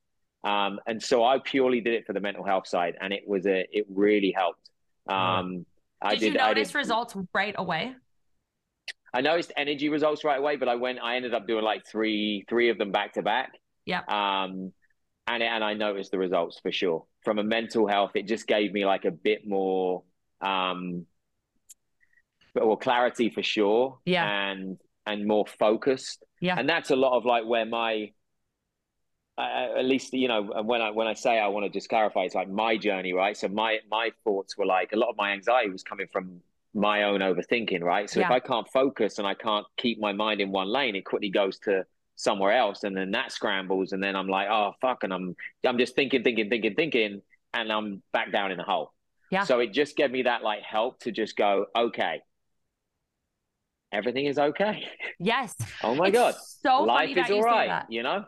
um, 0.43 0.81
and 0.87 1.03
so 1.03 1.25
I 1.25 1.39
purely 1.45 1.83
did 1.83 1.93
it 1.93 2.07
for 2.07 2.15
the 2.15 2.21
mental 2.21 2.43
health 2.43 2.67
side, 2.69 2.97
and 3.03 3.13
it 3.13 3.25
was 3.29 3.47
a, 3.47 3.67
it 3.71 3.85
really 3.91 4.33
helped. 4.35 4.71
Um, 5.09 5.67
I 6.07 6.15
Did, 6.15 6.23
you 6.23 6.33
did, 6.33 6.41
I 6.41 6.49
notice 6.49 6.69
did, 6.69 6.79
results 6.79 7.17
right 7.35 7.55
away? 7.57 7.95
I 9.13 9.21
noticed 9.21 9.53
energy 9.57 9.89
results 9.89 10.25
right 10.25 10.39
away, 10.39 10.57
but 10.57 10.69
I 10.69 10.75
went, 10.75 10.99
I 11.03 11.17
ended 11.17 11.35
up 11.35 11.47
doing 11.47 11.65
like 11.65 11.87
three, 11.87 12.45
three 12.49 12.71
of 12.71 12.79
them 12.79 12.93
back 12.93 13.15
to 13.15 13.23
back. 13.23 13.53
Yeah. 13.85 14.01
Um, 14.09 14.73
and 15.27 15.43
and 15.43 15.65
I 15.65 15.75
noticed 15.75 16.11
the 16.11 16.19
results 16.19 16.61
for 16.61 16.71
sure. 16.71 17.05
From 17.25 17.39
a 17.39 17.43
mental 17.43 17.87
health, 17.89 18.13
it 18.15 18.27
just 18.27 18.47
gave 18.47 18.73
me 18.73 18.85
like 18.85 19.05
a 19.05 19.11
bit 19.11 19.47
more, 19.47 20.05
um, 20.41 21.07
well, 22.55 22.77
clarity 22.77 23.31
for 23.31 23.43
sure. 23.43 23.99
Yeah. 24.05 24.25
And 24.27 24.79
and 25.07 25.27
more 25.27 25.47
focused. 25.59 26.25
Yeah. 26.41 26.57
And 26.59 26.69
that's 26.69 26.91
a 26.91 26.97
lot 26.97 27.17
of 27.17 27.25
like 27.25 27.45
where 27.47 27.65
my, 27.65 28.13
uh, 29.39 29.79
at 29.79 29.85
least 29.85 30.13
you 30.13 30.29
know 30.29 30.43
when 30.63 30.81
I 30.81 30.91
when 30.91 31.07
I 31.07 31.15
say 31.15 31.39
I 31.39 31.49
want 31.49 31.65
to 31.65 31.71
just 31.71 31.89
clarify, 31.89 32.23
it's 32.23 32.35
like 32.35 32.49
my 32.49 32.77
journey, 32.77 33.13
right? 33.13 33.37
So 33.37 33.49
my 33.49 33.79
my 33.91 34.11
thoughts 34.25 34.57
were 34.57 34.67
like 34.67 34.93
a 34.93 34.97
lot 34.97 35.11
of 35.11 35.17
my 35.17 35.33
anxiety 35.33 35.71
was 35.71 35.83
coming 35.83 36.07
from 36.13 36.41
my 36.75 37.05
own 37.05 37.21
overthinking, 37.21 37.83
right? 37.83 38.09
So 38.09 38.21
if 38.21 38.31
I 38.31 38.41
can't 38.41 38.69
focus 38.69 39.19
and 39.19 39.27
I 39.27 39.35
can't 39.35 39.67
keep 39.77 39.99
my 39.99 40.13
mind 40.13 40.41
in 40.41 40.53
one 40.53 40.69
lane, 40.69 40.95
it 40.95 41.05
quickly 41.05 41.31
goes 41.31 41.59
to 41.61 41.85
somewhere 42.17 42.53
else, 42.53 42.85
and 42.85 42.97
then 42.97 43.11
that 43.13 43.31
scrambles, 43.33 43.93
and 43.93 44.03
then 44.03 44.17
I'm 44.17 44.29
like, 44.29 44.49
oh 44.51 44.73
fuck, 44.81 45.05
and 45.05 45.13
I'm 45.13 45.37
I'm 45.67 45.79
just 45.79 45.95
thinking, 45.95 46.23
thinking, 46.23 46.49
thinking, 46.49 46.75
thinking, 46.75 47.23
and 47.53 47.73
I'm 47.73 48.03
back 48.13 48.33
down 48.33 48.53
in 48.53 48.59
the 48.59 48.65
hole. 48.65 48.93
Yeah. 49.31 49.45
So 49.45 49.61
it 49.61 49.73
just 49.73 49.97
gave 49.97 50.11
me 50.11 50.23
that 50.23 50.43
like 50.43 50.63
help 50.63 51.01
to 51.01 51.13
just 51.13 51.37
go, 51.37 51.67
okay, 51.77 52.23
everything 53.93 54.27
is 54.27 54.39
okay. 54.39 54.89
Yes. 55.19 55.55
Oh 55.83 55.95
my 55.95 56.09
It's 56.09 56.15
god, 56.15 56.35
So 56.63 56.85
life 56.85 57.17
is 57.17 57.31
all 57.31 57.43
that. 57.43 57.87
You 57.91 58.03
know. 58.03 58.25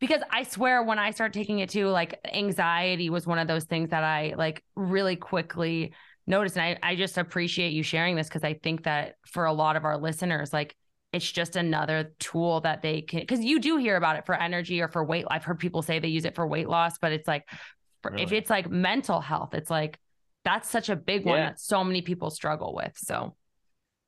Because 0.00 0.22
I 0.30 0.42
swear 0.42 0.82
when 0.82 0.98
I 0.98 1.10
started 1.10 1.34
taking 1.34 1.60
it 1.60 1.70
too, 1.70 1.88
like 1.88 2.18
anxiety 2.32 3.10
was 3.10 3.26
one 3.26 3.38
of 3.38 3.48
those 3.48 3.64
things 3.64 3.90
that 3.90 4.04
I 4.04 4.34
like 4.36 4.62
really 4.74 5.16
quickly 5.16 5.94
noticed. 6.26 6.56
And 6.56 6.78
I, 6.82 6.90
I 6.90 6.96
just 6.96 7.16
appreciate 7.16 7.72
you 7.72 7.82
sharing 7.82 8.16
this 8.16 8.28
because 8.28 8.44
I 8.44 8.54
think 8.54 8.84
that 8.84 9.16
for 9.26 9.44
a 9.44 9.52
lot 9.52 9.76
of 9.76 9.84
our 9.84 9.96
listeners, 9.96 10.52
like 10.52 10.76
it's 11.12 11.30
just 11.30 11.54
another 11.56 12.12
tool 12.18 12.60
that 12.62 12.82
they 12.82 13.02
can 13.02 13.20
because 13.20 13.44
you 13.44 13.60
do 13.60 13.76
hear 13.76 13.96
about 13.96 14.16
it 14.16 14.26
for 14.26 14.34
energy 14.34 14.80
or 14.80 14.88
for 14.88 15.04
weight. 15.04 15.24
I've 15.30 15.44
heard 15.44 15.58
people 15.58 15.80
say 15.80 16.00
they 16.00 16.08
use 16.08 16.24
it 16.24 16.34
for 16.34 16.46
weight 16.46 16.68
loss, 16.68 16.98
but 16.98 17.12
it's 17.12 17.28
like 17.28 17.48
for, 18.02 18.10
Really? 18.10 18.24
if 18.24 18.32
it's 18.32 18.50
like 18.50 18.68
mental 18.68 19.20
health, 19.20 19.54
it's 19.54 19.70
like 19.70 19.98
that's 20.44 20.68
such 20.68 20.88
a 20.88 20.96
big 20.96 21.24
one 21.24 21.38
that 21.40 21.60
so 21.60 21.84
many 21.84 22.02
people 22.02 22.30
struggle 22.30 22.74
with. 22.74 22.92
So 22.96 23.36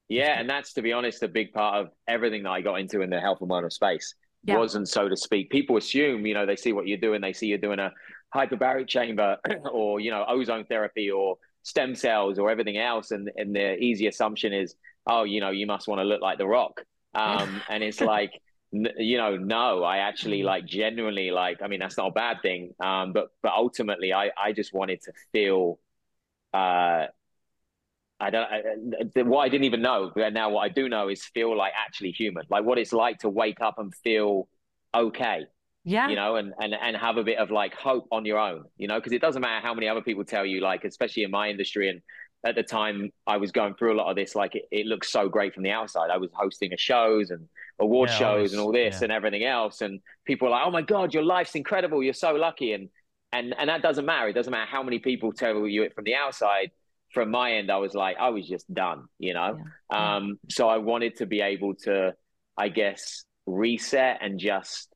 Yeah, 0.09 0.39
and 0.39 0.51
that's 0.51 0.73
to 0.75 0.83
be 0.83 0.93
honest, 0.93 1.23
a 1.23 1.29
big 1.29 1.53
part 1.53 1.77
of 1.77 1.93
everything 2.07 2.43
that 2.43 2.51
I 2.51 2.61
got 2.61 2.81
into 2.81 3.01
in 3.03 3.11
the 3.11 3.21
health 3.21 3.39
and 3.41 3.49
wellness 3.49 3.75
space 3.75 4.15
Yeah. 4.47 4.59
wasn't 4.59 4.89
so 4.89 5.09
to 5.09 5.17
speak. 5.17 5.51
People 5.51 5.77
assume, 5.77 6.27
you 6.27 6.35
know, 6.35 6.47
they 6.47 6.57
see 6.57 6.73
what 6.73 6.87
you're 6.87 6.99
doing, 6.99 7.21
they 7.21 7.33
see 7.33 7.47
you're 7.47 7.59
doing 7.59 7.79
a 7.79 7.93
hyperbaric 8.35 8.89
chamber 8.89 9.37
or 9.73 10.01
you 10.01 10.11
know 10.11 10.25
ozone 10.29 10.65
therapy 10.65 11.11
or 11.11 11.37
stem 11.63 11.95
cells 11.95 12.39
or 12.39 12.51
everything 12.51 12.79
else, 12.79 13.11
and 13.11 13.31
and 13.37 13.55
the 13.55 13.77
easy 13.79 14.07
assumption 14.07 14.53
is, 14.53 14.75
oh, 15.07 15.25
you 15.25 15.41
know, 15.41 15.51
you 15.51 15.67
must 15.67 15.89
want 15.89 16.01
to 16.01 16.05
look 16.05 16.23
like 16.23 16.39
the 16.39 16.47
Rock, 16.47 16.85
um, 17.15 17.63
and 17.69 17.83
it's 17.83 18.01
like. 18.01 18.33
n- 18.75 18.89
You 18.99 19.17
know, 19.19 19.37
no, 19.37 19.85
I 19.85 19.99
actually 19.99 20.43
like 20.43 20.67
genuinely 20.67 21.31
like. 21.31 21.63
I 21.63 21.69
mean, 21.69 21.81
that's 21.81 21.97
not 21.97 22.09
a 22.09 22.13
bad 22.13 22.39
thing, 22.43 22.75
um, 22.81 23.13
but 23.13 23.29
but 23.43 23.53
ultimately, 23.53 24.13
I 24.13 24.31
I 24.37 24.53
just 24.53 24.73
wanted 24.75 25.01
to 25.03 25.13
feel 25.33 25.79
uh, 26.53 27.07
I 28.19 28.31
don't. 28.31 28.45
I, 28.51 28.61
uh, 28.61 29.05
I- 29.19 29.23
what 29.23 29.41
I 29.41 29.49
didn't 29.49 29.65
even 29.65 29.83
know, 29.83 30.11
but 30.15 30.33
now 30.33 30.51
what 30.51 30.61
I 30.61 30.69
do 30.69 30.89
know 30.89 31.09
is 31.09 31.25
feel 31.25 31.57
like 31.57 31.73
actually 31.77 32.13
human, 32.13 32.45
like 32.51 32.65
what 32.65 32.79
it's 32.79 32.93
like 32.93 33.19
to 33.21 33.29
wake 33.29 33.61
up 33.61 33.79
and 33.79 33.95
feel 33.95 34.49
okay, 34.95 35.47
yeah. 35.85 36.09
you 36.09 36.17
know, 36.17 36.37
and 36.37 36.53
and 36.61 36.75
and 36.75 36.97
have 36.97 37.17
a 37.19 37.25
bit 37.25 37.39
of 37.39 37.51
like 37.51 37.75
hope 37.75 38.07
on 38.11 38.25
your 38.25 38.39
own, 38.39 38.65
you 38.77 38.89
know, 38.89 38.97
because 38.99 39.13
it 39.13 39.21
doesn't 39.21 39.43
matter 39.43 39.65
how 39.67 39.75
many 39.75 39.89
other 39.89 40.03
people 40.03 40.25
tell 40.25 40.47
you, 40.47 40.61
like 40.61 40.85
especially 40.85 41.23
in 41.25 41.31
my 41.31 41.49
industry 41.49 41.89
and. 41.91 42.01
At 42.45 42.55
the 42.55 42.63
time, 42.63 43.11
I 43.27 43.39
was 43.39 43.51
going 43.51 43.75
through 43.75 43.95
a 43.95 43.99
lot 43.99 44.09
of 44.09 44.15
this. 44.15 44.37
Like, 44.37 44.55
it, 44.55 44.67
it 44.71 44.87
looks 44.87 45.11
so 45.11 45.29
great 45.29 45.53
from 45.53 45.65
the 45.65 45.73
outside. 45.73 46.11
I 46.11 46.19
was 46.19 46.31
hosting 46.33 46.73
a 46.73 46.77
shows 46.77 47.31
and 47.31 47.49
award 47.81 48.11
Yeah, 48.11 48.19
shows 48.19 48.53
always, 48.53 48.53
and 48.53 48.61
all 48.61 48.71
this 48.71 49.01
yeah. 49.01 49.05
and 49.05 49.13
everything 49.13 49.43
else. 49.43 49.81
And 49.81 50.01
people 50.25 50.47
are 50.47 50.51
like, 50.53 50.63
"Oh 50.65 50.71
my 50.71 50.83
god, 50.83 51.13
your 51.13 51.25
life's 51.25 51.57
incredible. 51.57 52.05
You're 52.05 52.15
so 52.15 52.35
lucky." 52.35 52.73
And 52.73 52.89
and 53.33 53.53
and 53.59 53.69
that 53.69 53.83
doesn't 53.83 54.05
matter. 54.05 54.29
It 54.29 54.35
doesn't 54.35 54.53
matter 54.53 54.71
how 54.71 54.83
many 54.85 55.01
people 55.01 55.33
tell 55.33 55.67
you 55.67 55.83
it 55.83 55.95
from 55.95 56.05
the 56.05 56.15
outside. 56.15 56.71
From 57.17 57.31
my 57.31 57.53
end, 57.53 57.71
I 57.71 57.79
was 57.79 57.95
like, 57.95 58.19
I 58.21 58.29
was 58.29 58.47
just 58.47 58.73
done, 58.73 59.07
you 59.19 59.33
know. 59.33 59.59
Yeah. 59.91 60.17
Um, 60.17 60.39
so 60.51 60.69
I 60.69 60.77
wanted 60.77 61.17
to 61.17 61.27
be 61.27 61.41
able 61.41 61.75
to, 61.85 62.13
I 62.59 62.69
guess, 62.69 63.25
reset 63.47 64.19
and 64.21 64.39
just 64.39 64.93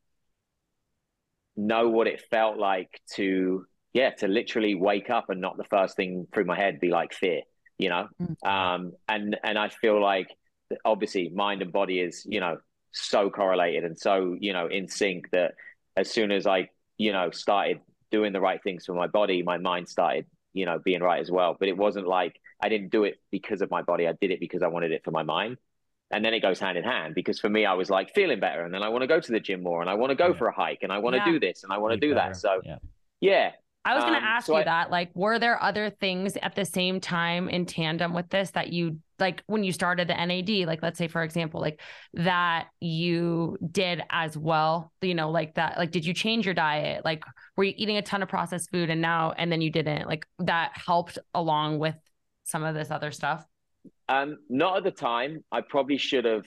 know 1.56 1.88
what 1.88 2.06
it 2.06 2.20
felt 2.30 2.58
like 2.58 3.00
to, 3.14 3.64
yeah, 3.94 4.10
to 4.10 4.28
literally 4.28 4.74
wake 4.74 5.08
up 5.08 5.30
and 5.30 5.40
not 5.40 5.56
the 5.56 5.64
first 5.64 5.96
thing 5.96 6.26
through 6.34 6.44
my 6.44 6.56
head 6.56 6.78
be 6.78 6.90
like 6.90 7.14
fear, 7.14 7.40
you 7.78 7.88
know. 7.88 8.08
Mm. 8.20 8.46
Um, 8.46 8.92
and 9.08 9.38
and 9.42 9.58
I 9.58 9.70
feel 9.70 9.98
like 9.98 10.28
obviously 10.84 11.30
mind 11.30 11.62
and 11.62 11.72
body 11.72 12.00
is, 12.00 12.26
you 12.28 12.40
know, 12.40 12.58
so 12.92 13.30
correlated 13.30 13.84
and 13.84 13.98
so 13.98 14.36
you 14.38 14.52
know 14.52 14.66
in 14.66 14.88
sync 14.88 15.30
that 15.30 15.54
as 15.96 16.10
soon 16.10 16.32
as 16.32 16.46
I, 16.46 16.68
you 16.98 17.12
know, 17.12 17.30
started 17.30 17.80
doing 18.10 18.32
the 18.32 18.40
right 18.40 18.62
things 18.62 18.84
for 18.84 18.94
my 18.94 19.06
body, 19.06 19.42
my 19.42 19.56
mind 19.56 19.88
started, 19.88 20.26
you 20.52 20.66
know, 20.66 20.78
being 20.78 21.00
right 21.02 21.20
as 21.20 21.30
well. 21.30 21.56
But 21.58 21.68
it 21.68 21.76
wasn't 21.76 22.06
like 22.06 22.40
I 22.62 22.68
didn't 22.68 22.90
do 22.90 23.04
it 23.04 23.20
because 23.30 23.62
of 23.62 23.70
my 23.70 23.82
body. 23.82 24.06
I 24.08 24.12
did 24.12 24.30
it 24.30 24.40
because 24.40 24.62
I 24.62 24.68
wanted 24.68 24.92
it 24.92 25.04
for 25.04 25.10
my 25.10 25.22
mind. 25.22 25.56
And 26.12 26.24
then 26.24 26.34
it 26.34 26.40
goes 26.40 26.58
hand 26.58 26.76
in 26.76 26.82
hand 26.82 27.14
because 27.14 27.38
for 27.38 27.48
me, 27.48 27.64
I 27.64 27.74
was 27.74 27.88
like 27.88 28.12
feeling 28.14 28.40
better. 28.40 28.64
And 28.64 28.74
then 28.74 28.82
I 28.82 28.88
want 28.88 29.02
to 29.02 29.06
go 29.06 29.20
to 29.20 29.32
the 29.32 29.38
gym 29.38 29.62
more 29.62 29.80
and 29.80 29.88
I 29.88 29.94
want 29.94 30.10
to 30.10 30.16
go 30.16 30.28
Yeah. 30.28 30.34
for 30.38 30.48
a 30.48 30.52
hike 30.52 30.80
and 30.82 30.92
I 30.92 30.98
want 30.98 31.14
to 31.14 31.18
Yeah. 31.18 31.32
do 31.32 31.38
this 31.40 31.62
and 31.62 31.72
I 31.72 31.78
want 31.78 31.92
to 31.94 32.00
do 32.00 32.14
better. 32.14 32.30
that. 32.32 32.36
So, 32.36 32.60
yeah. 32.64 32.78
yeah. 33.20 33.52
I 33.84 33.94
was 33.94 34.02
going 34.02 34.14
to 34.14 34.18
Um, 34.18 34.24
ask 34.24 34.46
so 34.46 34.54
you 34.54 34.58
I- 34.60 34.64
that. 34.64 34.90
Like, 34.90 35.10
were 35.14 35.38
there 35.38 35.62
other 35.62 35.88
things 35.88 36.36
at 36.42 36.54
the 36.56 36.64
same 36.64 37.00
time 37.00 37.48
in 37.48 37.64
tandem 37.64 38.12
with 38.12 38.28
this 38.28 38.50
that 38.50 38.72
you, 38.72 38.98
like, 39.20 39.42
when 39.46 39.62
you 39.62 39.72
started 39.72 40.08
the 40.08 40.14
NAD, 40.14 40.66
like, 40.66 40.82
let's 40.82 40.98
say, 40.98 41.08
for 41.08 41.22
example, 41.22 41.60
like 41.60 41.80
that 42.14 42.68
you 42.80 43.58
did 43.70 44.02
as 44.10 44.36
well? 44.36 44.92
You 45.02 45.14
know, 45.14 45.30
like 45.30 45.54
that, 45.54 45.78
like, 45.78 45.90
did 45.90 46.04
you 46.04 46.14
change 46.14 46.46
your 46.46 46.54
diet? 46.54 47.04
Like, 47.04 47.22
were 47.56 47.64
you 47.64 47.74
eating 47.76 47.96
a 47.96 48.02
ton 48.02 48.22
of 48.22 48.28
processed 48.28 48.70
food 48.70 48.90
and 48.90 49.00
now, 49.00 49.32
and 49.36 49.52
then 49.52 49.60
you 49.60 49.70
didn't? 49.70 50.08
Like, 50.08 50.26
that 50.38 50.72
helped 50.74 51.18
along 51.34 51.78
with 51.78 51.96
some 52.44 52.64
of 52.64 52.74
this 52.74 52.90
other 52.90 53.10
stuff? 53.10 53.44
Um, 54.08 54.38
not 54.48 54.76
at 54.78 54.84
the 54.84 54.90
time. 54.90 55.44
I 55.52 55.60
probably 55.60 55.96
should 55.96 56.24
have 56.24 56.46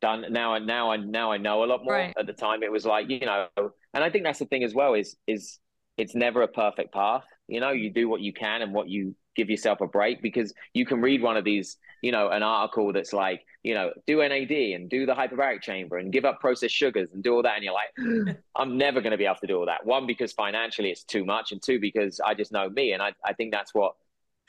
done 0.00 0.24
now. 0.30 0.54
And 0.54 0.66
now 0.66 0.90
I 0.90 0.96
now 0.96 1.30
I 1.30 1.36
know 1.36 1.62
a 1.62 1.66
lot 1.66 1.84
more. 1.84 1.94
Right. 1.94 2.14
At 2.18 2.26
the 2.26 2.32
time, 2.32 2.62
it 2.62 2.72
was 2.72 2.86
like 2.86 3.08
you 3.10 3.20
know, 3.20 3.46
and 3.56 4.02
I 4.02 4.10
think 4.10 4.24
that's 4.24 4.38
the 4.38 4.46
thing 4.46 4.64
as 4.64 4.74
well. 4.74 4.94
Is 4.94 5.16
is 5.26 5.58
it's 5.96 6.14
never 6.14 6.42
a 6.42 6.48
perfect 6.48 6.92
path. 6.92 7.24
You 7.50 7.60
know, 7.60 7.70
you 7.70 7.90
do 7.90 8.08
what 8.08 8.20
you 8.20 8.32
can 8.32 8.62
and 8.62 8.72
what 8.72 8.88
you 8.88 9.14
give 9.36 9.50
yourself 9.50 9.80
a 9.80 9.86
break 9.86 10.22
because 10.22 10.52
you 10.74 10.84
can 10.84 11.00
read 11.00 11.22
one 11.22 11.36
of 11.36 11.44
these, 11.44 11.76
you 12.02 12.12
know, 12.12 12.28
an 12.28 12.42
article 12.42 12.92
that's 12.92 13.12
like, 13.12 13.44
you 13.62 13.74
know, 13.74 13.90
do 14.06 14.18
NAD 14.18 14.50
and 14.50 14.88
do 14.88 15.06
the 15.06 15.14
hyperbaric 15.14 15.62
chamber 15.62 15.98
and 15.98 16.12
give 16.12 16.24
up 16.24 16.40
processed 16.40 16.74
sugars 16.74 17.10
and 17.12 17.22
do 17.22 17.34
all 17.34 17.42
that, 17.42 17.56
and 17.56 17.64
you're 17.64 17.74
like, 17.74 18.36
I'm 18.56 18.78
never 18.78 19.00
going 19.00 19.12
to 19.12 19.18
be 19.18 19.26
able 19.26 19.36
to 19.36 19.46
do 19.46 19.58
all 19.58 19.66
that. 19.66 19.84
One 19.84 20.06
because 20.06 20.32
financially 20.32 20.90
it's 20.90 21.04
too 21.04 21.24
much, 21.24 21.52
and 21.52 21.62
two 21.62 21.78
because 21.78 22.20
I 22.20 22.34
just 22.34 22.52
know 22.52 22.68
me, 22.70 22.92
and 22.92 23.02
I 23.02 23.12
I 23.24 23.34
think 23.34 23.52
that's 23.52 23.74
what 23.74 23.94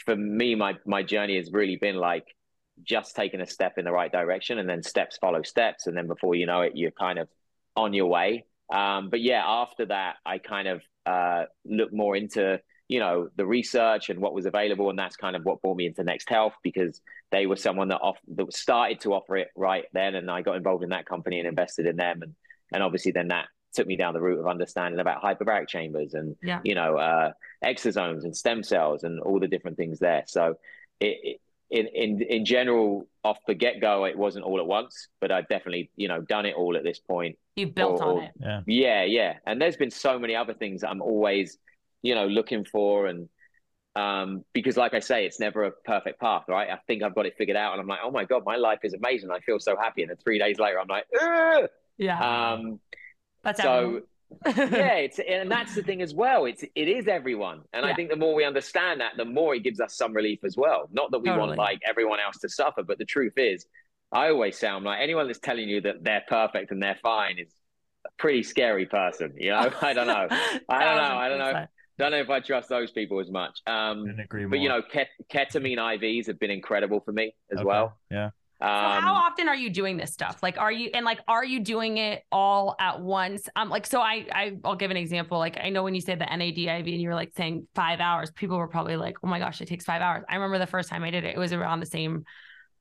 for 0.05 0.15
me 0.15 0.55
my 0.55 0.77
my 0.85 1.03
journey 1.03 1.37
has 1.37 1.51
really 1.51 1.75
been 1.75 1.95
like 1.95 2.25
just 2.83 3.15
taking 3.15 3.41
a 3.41 3.45
step 3.45 3.77
in 3.77 3.85
the 3.85 3.91
right 3.91 4.11
direction 4.11 4.57
and 4.57 4.67
then 4.67 4.81
steps 4.81 5.17
follow 5.17 5.43
steps 5.43 5.87
and 5.87 5.95
then 5.95 6.07
before 6.07 6.35
you 6.35 6.45
know 6.45 6.61
it 6.61 6.73
you're 6.75 6.91
kind 6.91 7.19
of 7.19 7.27
on 7.75 7.93
your 7.93 8.07
way 8.07 8.45
um, 8.73 9.09
but 9.09 9.21
yeah 9.21 9.43
after 9.45 9.85
that 9.85 10.15
i 10.25 10.37
kind 10.37 10.67
of 10.67 10.81
uh, 11.05 11.43
looked 11.65 11.93
more 11.93 12.15
into 12.15 12.59
you 12.91 12.99
know 12.99 13.29
the 13.37 13.45
research 13.45 14.09
and 14.09 14.19
what 14.19 14.33
was 14.33 14.45
available 14.45 14.89
and 14.89 14.99
that's 14.99 15.15
kind 15.15 15.35
of 15.37 15.43
what 15.45 15.61
brought 15.61 15.77
me 15.77 15.85
into 15.85 16.03
next 16.03 16.27
health 16.29 16.53
because 16.61 16.99
they 17.31 17.45
were 17.47 17.55
someone 17.55 17.87
that 17.87 17.99
off 18.01 18.17
that 18.35 18.51
started 18.53 18.99
to 18.99 19.13
offer 19.13 19.37
it 19.37 19.47
right 19.55 19.85
then 19.93 20.15
and 20.15 20.29
i 20.29 20.41
got 20.41 20.57
involved 20.57 20.83
in 20.83 20.89
that 20.89 21.05
company 21.05 21.39
and 21.39 21.47
invested 21.47 21.85
in 21.85 21.95
them 21.95 22.21
and 22.21 22.35
and 22.73 22.83
obviously 22.83 23.11
then 23.13 23.29
that 23.29 23.45
took 23.73 23.87
me 23.87 23.95
down 23.95 24.13
the 24.13 24.19
route 24.19 24.39
of 24.39 24.45
understanding 24.47 24.99
about 24.99 25.21
hyperbaric 25.23 25.67
chambers 25.69 26.13
and 26.13 26.35
Yeah. 26.43 26.59
you 26.65 26.75
know 26.75 26.97
uh, 26.97 27.31
exosomes 27.63 28.23
and 28.25 28.35
stem 28.35 28.61
cells 28.61 29.03
and 29.03 29.21
all 29.21 29.39
the 29.39 29.47
different 29.47 29.77
things 29.77 29.97
there 29.99 30.23
so 30.27 30.55
it, 30.99 31.17
it 31.23 31.37
in 31.69 31.87
in 31.87 32.21
in 32.23 32.43
general 32.43 33.07
off 33.23 33.37
the 33.47 33.53
get 33.53 33.79
go 33.79 34.03
it 34.03 34.17
wasn't 34.17 34.43
all 34.43 34.59
at 34.59 34.65
once 34.67 35.07
but 35.21 35.31
i've 35.31 35.47
definitely 35.47 35.89
you 35.95 36.09
know 36.09 36.19
done 36.19 36.45
it 36.45 36.55
all 36.55 36.75
at 36.75 36.83
this 36.83 36.99
point 36.99 37.37
You 37.55 37.67
built 37.67 38.01
Or- 38.01 38.07
on 38.09 38.17
or- 38.17 38.23
it. 38.23 38.31
Yeah. 38.41 38.61
yeah 38.67 39.03
yeah 39.05 39.33
and 39.45 39.61
there's 39.61 39.77
been 39.77 39.91
so 39.91 40.19
many 40.19 40.35
other 40.35 40.53
things 40.53 40.81
that 40.81 40.89
i'm 40.89 41.01
always 41.01 41.57
you 42.01 42.15
know 42.15 42.27
looking 42.27 42.65
for 42.65 43.07
and 43.07 43.29
um 43.95 44.43
because 44.53 44.77
like 44.77 44.93
i 44.93 44.99
say 44.99 45.25
it's 45.25 45.39
never 45.39 45.65
a 45.65 45.71
perfect 45.85 46.19
path 46.19 46.43
right 46.47 46.69
i 46.69 46.77
think 46.87 47.03
i've 47.03 47.13
got 47.13 47.25
it 47.25 47.33
figured 47.37 47.57
out 47.57 47.73
and 47.73 47.81
i'm 47.81 47.87
like 47.87 47.99
oh 48.03 48.11
my 48.11 48.23
god 48.23 48.43
my 48.45 48.55
life 48.55 48.79
is 48.83 48.93
amazing 48.93 49.29
i 49.31 49.39
feel 49.41 49.59
so 49.59 49.75
happy 49.75 50.01
and 50.01 50.09
then 50.09 50.17
three 50.23 50.39
days 50.39 50.59
later 50.59 50.79
i'm 50.79 50.87
like 50.87 51.05
"Ugh." 51.21 51.67
Yeah. 51.97 52.53
um 52.53 52.79
That's 53.43 53.61
so 53.61 54.01
yeah, 54.45 54.95
it's 54.95 55.19
and 55.19 55.51
that's 55.51 55.75
the 55.75 55.83
thing 55.83 56.01
as 56.01 56.13
well. 56.13 56.45
It's 56.45 56.63
it 56.63 56.87
is 56.87 57.07
everyone, 57.09 57.63
and 57.73 57.85
I 57.85 57.93
think 57.93 58.09
the 58.09 58.15
more 58.15 58.33
we 58.33 58.45
understand 58.45 59.01
that, 59.01 59.17
the 59.17 59.25
more 59.25 59.53
it 59.55 59.59
gives 59.59 59.81
us 59.81 59.97
some 59.97 60.13
relief 60.13 60.39
as 60.45 60.55
well. 60.55 60.87
Not 60.91 61.11
that 61.11 61.19
we 61.19 61.29
Totally. 61.29 61.47
want 61.47 61.57
like 61.57 61.81
everyone 61.87 62.19
else 62.21 62.37
to 62.39 62.49
suffer, 62.49 62.81
but 62.81 62.97
the 62.97 63.03
truth 63.05 63.33
is, 63.35 63.65
I 64.11 64.29
always 64.29 64.57
sound 64.57 64.85
like 64.85 64.99
anyone 65.01 65.27
that's 65.27 65.39
telling 65.39 65.67
you 65.67 65.81
that 65.81 66.03
they're 66.03 66.23
perfect 66.27 66.71
and 66.71 66.81
they're 66.81 66.99
fine 67.03 67.39
is 67.39 67.53
a 68.05 68.09
pretty 68.17 68.43
scary 68.43 68.85
person. 68.85 69.33
You 69.37 69.51
know, 69.51 69.69
I 69.81 69.93
don't 69.93 70.07
know. 70.07 70.27
I 70.69 70.83
don't 70.85 70.97
know. 70.97 71.17
I 71.17 71.29
don't 71.29 71.39
know. 71.39 71.65
1000%. 72.01 72.09
Don't 72.09 72.11
know 72.11 72.17
if 72.19 72.29
I 72.29 72.39
trust 72.39 72.69
those 72.69 72.91
people 72.91 73.19
as 73.19 73.29
much. 73.31 73.59
Um, 73.67 74.05
Couldn't 74.05 74.19
agree 74.19 74.41
more. 74.41 74.49
but 74.51 74.59
you 74.59 74.69
know, 74.69 74.81
ket- 74.81 75.09
ketamine 75.31 75.77
IVs 75.77 76.27
have 76.27 76.39
been 76.39 76.51
incredible 76.51 76.99
for 76.99 77.11
me 77.11 77.33
as 77.51 77.59
Okay. 77.59 77.65
well. 77.65 77.97
Yeah. 78.09 78.29
So 78.61 78.67
Um, 78.67 79.01
how 79.01 79.13
often 79.15 79.47
are 79.49 79.55
you 79.55 79.71
doing 79.71 79.97
this 79.97 80.13
stuff? 80.13 80.43
Like, 80.43 80.59
are 80.59 80.71
you 80.71 80.91
and 80.93 81.03
like, 81.03 81.19
are 81.27 81.43
you 81.43 81.61
doing 81.61 81.97
it 81.97 82.21
all 82.31 82.75
at 82.79 83.01
once? 83.01 83.49
Um, 83.55 83.69
like, 83.69 83.87
so 83.87 84.01
I, 84.01 84.27
I, 84.31 84.51
I'll 84.63 84.75
give 84.75 84.91
an 84.91 84.97
example. 84.97 85.39
Like, 85.39 85.57
I 85.59 85.69
know 85.71 85.81
when 85.81 85.95
you 85.95 86.01
said 86.01 86.19
the 86.19 86.25
NAD 86.25 86.59
IV 86.59 86.85
and 86.87 87.01
you 87.01 87.09
were 87.09 87.15
like 87.15 87.31
saying 87.35 87.67
five 87.73 87.99
hours, 87.99 88.29
people 88.29 88.57
were 88.59 88.67
probably 88.67 88.97
like, 88.97 89.15
oh 89.23 89.27
my 89.27 89.39
gosh, 89.39 89.61
it 89.61 89.67
takes 89.67 89.83
five 89.85 90.03
hours. 90.03 90.23
I 90.29 90.35
remember 90.35 90.59
the 90.59 90.67
first 90.67 90.89
time 90.89 91.03
I 91.03 91.09
did 91.09 91.23
it, 91.23 91.35
it 91.35 91.39
was 91.39 91.53
around 91.53 91.79
the 91.79 91.87
same 91.87 92.23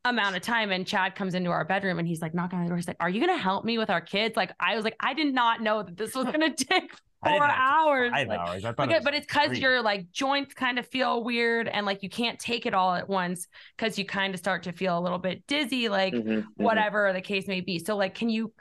amount 0.04 0.36
of 0.36 0.42
time. 0.42 0.72
And 0.72 0.86
Chad 0.86 1.14
comes 1.14 1.34
into 1.34 1.50
our 1.50 1.64
bedroom 1.64 1.98
and 1.98 2.08
he's 2.08 2.22
like 2.22 2.34
knocking 2.34 2.58
on 2.58 2.64
the 2.64 2.68
door. 2.70 2.76
He's 2.78 2.88
like, 2.88 2.96
"Are 3.00 3.10
you 3.10 3.20
gonna 3.20 3.36
help 3.38 3.64
me 3.64 3.78
with 3.78 3.90
our 3.90 4.00
kids?" 4.00 4.36
Like, 4.36 4.52
I 4.60 4.74
was 4.76 4.84
like, 4.84 4.96
I 5.00 5.14
did 5.14 5.34
not 5.34 5.60
know 5.62 5.82
that 5.82 5.96
this 5.96 6.14
was 6.14 6.26
gonna 6.32 6.54
take 6.54 6.90
four 7.22 7.44
know 7.44 7.46
it 7.46 7.46
took 7.48 7.56
hours. 7.58 8.10
Five 8.10 8.28
Like, 8.28 8.40
hours. 8.40 8.64
I 8.64 8.72
thought 8.72 8.88
Okay, 8.88 8.98
it 8.98 9.04
but 9.04 9.14
it's 9.14 9.26
because 9.26 9.58
your 9.58 9.82
like 9.82 10.10
joints 10.10 10.54
kind 10.54 10.78
of 10.78 10.86
feel 10.86 11.22
weird 11.22 11.68
and 11.68 11.84
like 11.84 12.02
you 12.02 12.08
can't 12.08 12.38
take 12.38 12.64
it 12.66 12.74
all 12.74 12.94
at 12.94 13.08
once 13.08 13.46
because 13.76 13.98
you 13.98 14.06
kind 14.06 14.34
of 14.34 14.40
start 14.40 14.62
to 14.64 14.72
feel 14.72 14.98
a 14.98 15.00
little 15.00 15.18
bit 15.18 15.46
dizzy, 15.46 15.88
like 15.88 16.14
mhm, 16.14 16.44
mhm. 16.44 16.46
whatever 16.56 17.12
the 17.12 17.20
case 17.20 17.46
may 17.46 17.60
be. 17.60 17.78
So, 17.78 17.96
like, 17.96 18.14
can 18.14 18.30
you, 18.30 18.52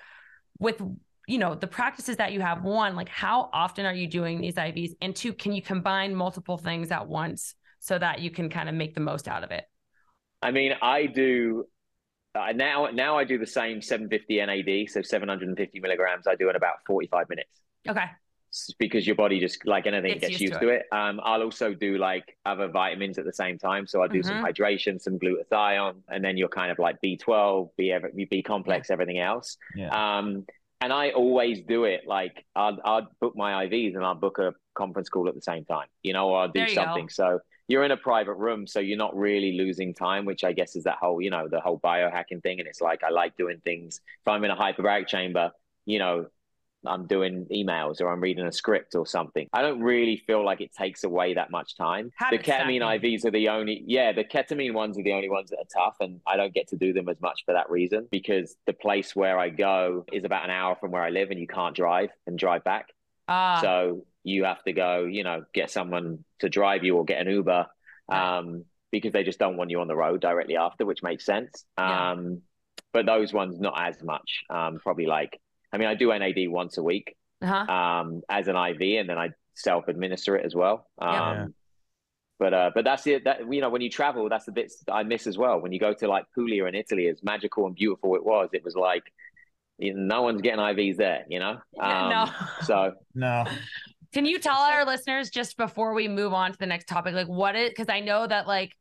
with 0.59 0.81
you 1.27 1.37
know 1.37 1.55
the 1.55 1.67
practices 1.67 2.17
that 2.17 2.33
you 2.33 2.41
have, 2.41 2.63
one, 2.63 2.95
like 2.95 3.09
how 3.09 3.49
often 3.53 3.85
are 3.85 3.93
you 3.93 4.07
doing 4.07 4.41
these 4.41 4.57
IVs, 4.57 4.95
and 5.01 5.15
two, 5.15 5.33
can 5.33 5.53
you 5.53 5.61
combine 5.61 6.15
multiple 6.15 6.57
things 6.57 6.91
at 6.91 7.07
once 7.07 7.55
so 7.79 7.97
that 7.97 8.19
you 8.19 8.31
can 8.31 8.49
kind 8.49 8.67
of 8.69 8.75
make 8.75 8.95
the 8.95 9.01
most 9.01 9.27
out 9.27 9.43
of 9.43 9.51
it? 9.51 9.65
I 10.41 10.51
mean, 10.51 10.73
I 10.81 11.05
do 11.05 11.65
uh, 12.35 12.51
now. 12.53 12.87
Now 12.93 13.17
I 13.17 13.23
do 13.23 13.37
the 13.37 13.47
same 13.47 13.81
750 13.81 14.37
NAD, 14.45 14.89
so 14.89 15.01
750 15.01 15.79
milligrams. 15.79 16.27
I 16.27 16.35
do 16.35 16.49
in 16.49 16.55
about 16.55 16.75
45 16.85 17.29
minutes. 17.29 17.61
Okay. 17.87 18.05
Because 18.79 19.05
your 19.05 19.15
body 19.15 19.39
just 19.39 19.65
like 19.67 19.85
anything 19.85 20.13
Gets 20.13 20.21
gets, 20.21 20.31
used 20.31 20.41
used, 20.41 20.53
to 20.55 20.65
to, 20.67 20.71
it. 20.71 20.85
Um, 20.91 21.19
I'll 21.23 21.43
also 21.43 21.73
do 21.73 21.97
like 21.97 22.35
other 22.45 22.67
vitamins 22.67 23.17
at 23.19 23.25
the 23.25 23.33
same 23.33 23.59
time. 23.59 23.85
So 23.85 24.01
I'll 24.01 24.07
do 24.07 24.23
some 24.23 24.37
Mhm. 24.37 24.41
hydration, 24.51 24.99
some 24.99 25.19
glutathione, 25.19 26.01
and 26.07 26.23
then 26.23 26.35
you're 26.35 26.47
kind 26.49 26.71
of 26.71 26.79
like 26.79 26.99
B12, 27.01 27.69
B, 27.77 27.91
ev- 27.91 28.15
B 28.29 28.41
complex, 28.41 28.89
everything 28.89 29.19
else. 29.19 29.57
Yeah. 29.75 29.89
Um, 30.17 30.45
and 30.81 30.93
I 30.93 31.11
always 31.11 31.61
do 31.61 31.83
it 31.83 32.07
like 32.07 32.45
I'll, 32.55 32.79
I'll 32.83 33.07
book 33.21 33.35
my 33.35 33.65
IVs 33.67 33.95
and 33.95 34.03
I'll 34.03 34.15
book 34.15 34.39
a 34.39 34.53
conference 34.73 35.09
call 35.09 35.27
at 35.27 35.35
the 35.35 35.41
same 35.41 35.65
time, 35.65 35.87
you 36.01 36.13
know, 36.13 36.29
or 36.29 36.39
I'll 36.39 36.47
do 36.47 36.59
There 36.59 36.67
go. 36.67 36.73
something. 36.73 37.09
So 37.09 37.39
you're 37.69 37.85
in 37.85 37.91
a 37.91 37.97
private 37.97 38.33
room, 38.33 38.67
so 38.67 38.79
you're 38.79 38.97
not 38.97 39.15
really 39.15 39.53
losing 39.57 39.93
time, 39.93 40.25
which 40.25 40.43
I 40.43 40.51
guess 40.51 40.75
is 40.75 40.83
that 40.85 40.97
whole, 40.99 41.21
you 41.21 41.29
know, 41.29 41.47
the 41.47 41.61
whole 41.61 41.79
biohacking 41.79 42.41
thing. 42.43 42.59
And 42.59 42.67
it's 42.67 42.81
like 42.81 43.03
I 43.03 43.09
like 43.11 43.37
doing 43.37 43.61
things. 43.63 44.01
If 44.21 44.27
I'm 44.27 44.43
in 44.43 44.49
a 44.51 44.55
hyperbaric 44.57 45.07
chamber, 45.07 45.51
you 45.85 45.99
know, 45.99 46.25
I'm 46.85 47.05
doing 47.05 47.45
emails 47.51 48.01
or 48.01 48.09
I'm 48.11 48.21
reading 48.21 48.45
a 48.45 48.51
script 48.51 48.95
or 48.95 49.05
something. 49.05 49.47
I 49.53 49.61
don't 49.61 49.81
really 49.81 50.17
feel 50.25 50.43
like 50.43 50.61
it 50.61 50.73
takes 50.73 51.03
away 51.03 51.35
that 51.35 51.51
much 51.51 51.75
time. 51.75 52.09
Habit 52.15 52.43
the 52.43 52.51
ketamine. 52.51 52.81
IVs 52.81 53.25
are 53.25 53.31
the 53.31 53.49
only, 53.49 53.83
yeah, 53.85 54.13
the 54.13 54.23
ketamine 54.23 54.73
ones 54.73 54.97
are 54.97 55.03
the 55.03 55.13
only 55.13 55.29
ones 55.29 55.51
that 55.51 55.57
are 55.59 55.85
tough. 55.85 55.97
And 55.99 56.21
I 56.25 56.37
don't 56.37 56.53
get 56.53 56.69
to 56.69 56.77
do 56.77 56.91
them 56.91 57.07
as 57.07 57.19
much 57.21 57.43
for 57.45 57.53
that 57.53 57.69
reason 57.69 58.07
because 58.09 58.55
the 58.65 58.73
place 58.73 59.15
where 59.15 59.37
I 59.37 59.49
go 59.49 60.05
is 60.11 60.23
about 60.23 60.45
an 60.45 60.51
hour 60.51 60.75
from 60.79 60.91
where 60.91 61.03
I 61.03 61.09
live 61.09 61.29
and 61.31 61.39
you 61.39 61.47
can't 61.47 61.75
drive 61.75 62.09
and 62.25 62.39
drive 62.39 62.63
back. 62.63 62.93
Ah, 63.27 63.59
So 63.61 64.05
you 64.23 64.43
have 64.45 64.63
to 64.63 64.73
go, 64.73 65.05
you 65.05 65.23
know, 65.23 65.43
get 65.53 65.71
someone 65.71 66.23
to 66.39 66.49
drive 66.49 66.83
you 66.83 66.97
or 66.97 67.05
get 67.05 67.25
an 67.25 67.31
Uber 67.31 67.67
um, 68.09 68.65
because 68.91 69.13
they 69.13 69.23
just 69.23 69.39
don't 69.39 69.57
want 69.57 69.69
you 69.69 69.81
on 69.81 69.87
the 69.87 69.95
road 69.95 70.21
directly 70.21 70.57
after, 70.57 70.85
which 70.85 71.03
makes 71.03 71.25
sense. 71.25 71.65
Yeah. 71.77 72.11
Um, 72.11 72.41
but 72.91 73.05
those 73.05 73.31
ones, 73.31 73.59
not 73.59 73.79
as 73.79 74.01
much. 74.01 74.43
Um, 74.49 74.79
probably 74.81 75.05
like, 75.05 75.39
I 75.71 75.77
mean, 75.77 75.87
I 75.87 75.95
do 75.95 76.17
NAD 76.17 76.49
once 76.49 76.77
a 76.77 76.83
week 76.83 77.15
uh-huh. 77.41 77.71
um, 77.71 78.21
as 78.29 78.47
an 78.47 78.55
IV, 78.55 78.99
and 78.99 79.09
then 79.09 79.17
I 79.17 79.29
self 79.55 79.87
administer 79.87 80.35
it 80.35 80.45
as 80.45 80.55
well. 80.55 80.87
Um, 80.97 81.13
Yeah. 81.13 81.45
But 82.39 82.53
uh, 82.53 82.71
but 82.73 82.85
that's 82.85 83.05
it. 83.05 83.25
That 83.25 83.51
you 83.51 83.59
know, 83.59 83.69
when 83.69 83.81
you 83.81 83.89
travel, 83.89 84.29
that's 84.29 84.45
the 84.45 84.53
bits 84.53 84.81
I 84.89 85.03
miss 85.03 85.27
as 85.27 85.37
well. 85.37 85.59
When 85.59 85.73
you 85.73 85.79
go 85.79 85.93
to 85.93 86.07
like 86.07 86.23
Puglia 86.33 86.67
in 86.67 86.73
Italy, 86.73 87.07
as 87.07 87.21
magical 87.21 87.65
and 87.65 87.75
beautiful 87.75 88.15
it 88.15 88.23
was, 88.23 88.51
it 88.53 88.63
was 88.63 88.75
like 88.75 89.03
no 89.77 90.21
one's 90.21 90.41
getting 90.41 90.61
IVs 90.61 90.95
there. 90.95 91.25
You 91.27 91.39
know. 91.39 91.59
Yeah, 91.75 92.03
Um, 92.03 92.09
no. 92.39 92.47
So 92.63 92.93
No. 93.13 93.45
Can 94.13 94.25
you 94.25 94.39
tell 94.39 94.57
our 94.57 94.85
listeners 94.85 95.29
just 95.29 95.55
before 95.57 95.93
we 95.93 96.07
move 96.07 96.33
on 96.33 96.51
to 96.51 96.57
the 96.57 96.65
next 96.65 96.87
topic, 96.87 97.13
like 97.13 97.27
what 97.27 97.55
is 97.55 97.69
because 97.69 97.89
I 97.89 97.99
know 97.99 98.25
that 98.25 98.47
like 98.47 98.75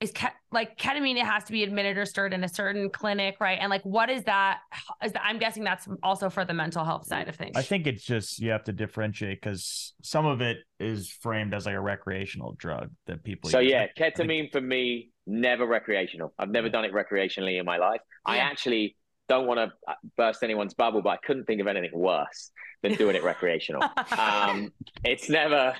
is 0.00 0.12
ke- 0.12 0.32
like 0.52 0.78
ketamine 0.78 1.16
it 1.16 1.26
has 1.26 1.42
to 1.44 1.52
be 1.52 1.64
administered 1.64 2.32
in 2.32 2.44
a 2.44 2.48
certain 2.48 2.88
clinic, 2.88 3.34
right? 3.40 3.58
And 3.60 3.68
like 3.68 3.82
what 3.82 4.08
is 4.10 4.22
that? 4.24 4.60
Is 5.04 5.10
that 5.12 5.22
I'm 5.24 5.38
guessing 5.40 5.64
that's 5.64 5.88
also 6.04 6.30
for 6.30 6.44
the 6.44 6.54
mental 6.54 6.84
health 6.84 7.06
side 7.08 7.28
of 7.28 7.34
things. 7.34 7.56
I 7.56 7.62
think 7.62 7.88
it's 7.88 8.04
just 8.04 8.38
you 8.38 8.50
have 8.52 8.62
to 8.64 8.72
differentiate 8.72 9.40
because 9.42 9.94
some 10.04 10.24
of 10.24 10.40
it 10.40 10.58
is 10.78 11.10
framed 11.10 11.52
as 11.52 11.66
like 11.66 11.74
a 11.74 11.80
recreational 11.80 12.52
drug 12.58 12.90
that 13.06 13.24
people. 13.24 13.50
So 13.50 13.58
use. 13.58 13.72
yeah, 13.72 13.80
Like, 13.80 13.90
I 14.00 14.10
think- 14.10 14.30
ketamine 14.30 14.52
for 14.52 14.60
me 14.60 15.10
never 15.26 15.66
recreational. 15.66 16.32
I've 16.38 16.50
never 16.50 16.68
done 16.68 16.84
it 16.84 16.92
recreationally 16.92 17.58
in 17.58 17.66
my 17.66 17.78
life. 17.78 18.00
I 18.24 18.38
actually 18.38 18.94
don't 19.28 19.46
want 19.46 19.58
to 19.58 19.94
burst 20.16 20.42
anyone's 20.42 20.74
bubble, 20.74 21.02
but 21.02 21.10
I 21.10 21.16
couldn't 21.18 21.44
think 21.44 21.60
of 21.60 21.66
anything 21.66 21.90
worse 21.98 22.50
than 22.82 22.94
doing 22.94 23.16
it 23.16 23.22
recreational. 23.24 23.82
um, 24.18 24.72
it's 25.04 25.28
never, 25.28 25.74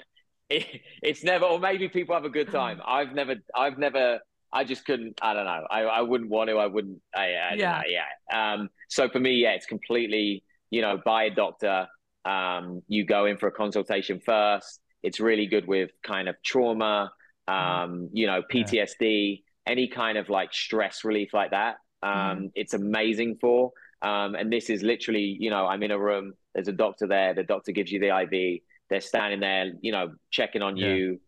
it, 0.51 0.67
it's 1.03 1.25
never, 1.25 1.45
or 1.47 1.59
maybe 1.59 1.89
people 1.89 2.15
have 2.15 2.25
a 2.25 2.31
good 2.31 2.51
time. 2.51 2.81
I've 2.87 3.15
never, 3.15 3.37
I've 3.55 3.79
never, 3.79 4.21
I 4.53 4.65
just 4.65 4.85
couldn't. 4.87 5.19
I 5.21 5.35
don't 5.35 5.45
know. 5.45 5.67
I, 5.71 5.81
I 5.83 6.01
wouldn't 6.01 6.31
want 6.31 6.49
to. 6.49 6.57
I 6.57 6.67
wouldn't. 6.67 7.01
I, 7.15 7.35
I 7.35 7.55
Yeah. 7.55 7.73
know, 7.73 7.83
yeah. 7.89 8.55
Um. 8.55 8.71
So 8.89 9.09
for 9.11 9.21
me, 9.21 9.33
yeah, 9.33 9.51
it's 9.51 9.67
completely. 9.67 10.43
You 10.71 10.81
know, 10.81 10.99
by 11.05 11.25
a 11.25 11.31
doctor. 11.31 11.87
Um. 12.25 12.81
You 12.89 13.05
go 13.05 13.27
in 13.27 13.37
for 13.37 13.47
a 13.49 13.53
consultation 13.53 14.21
first. 14.25 14.81
It's 15.03 15.21
really 15.21 15.47
good 15.47 15.67
with 15.69 15.91
kind 16.03 16.31
of 16.31 16.37
trauma. 16.43 17.13
Um. 17.47 18.09
You 18.15 18.27
know. 18.27 18.41
PTSD, 18.51 19.43
any 19.67 19.89
kind 19.89 20.17
of 20.17 20.31
like 20.31 20.55
stress 20.55 21.05
relief 21.05 21.35
like 21.35 21.51
that. 21.51 21.77
Um. 22.03 22.51
It's 22.55 22.75
amazing 22.75 23.39
for. 23.41 23.73
Um. 24.03 24.35
And 24.35 24.53
this 24.53 24.71
is 24.71 24.83
literally, 24.83 25.37
you 25.41 25.51
know, 25.51 25.67
I'm 25.67 25.83
in 25.83 25.91
a 25.91 25.99
room. 25.99 26.35
There's 26.55 26.69
a 26.69 26.73
doctor 26.73 27.07
there. 27.07 27.35
The 27.35 27.45
doctor 27.45 27.73
gives 27.73 27.91
you 27.93 28.01
the 28.01 28.17
IV. 28.21 28.61
They're 28.91 29.01
standing 29.01 29.41
there, 29.41 29.73
you 29.81 29.93
know, 29.93 30.13
checking 30.31 30.63
on 30.63 30.77
Yeah. 30.77 30.95
you. 30.95 31.21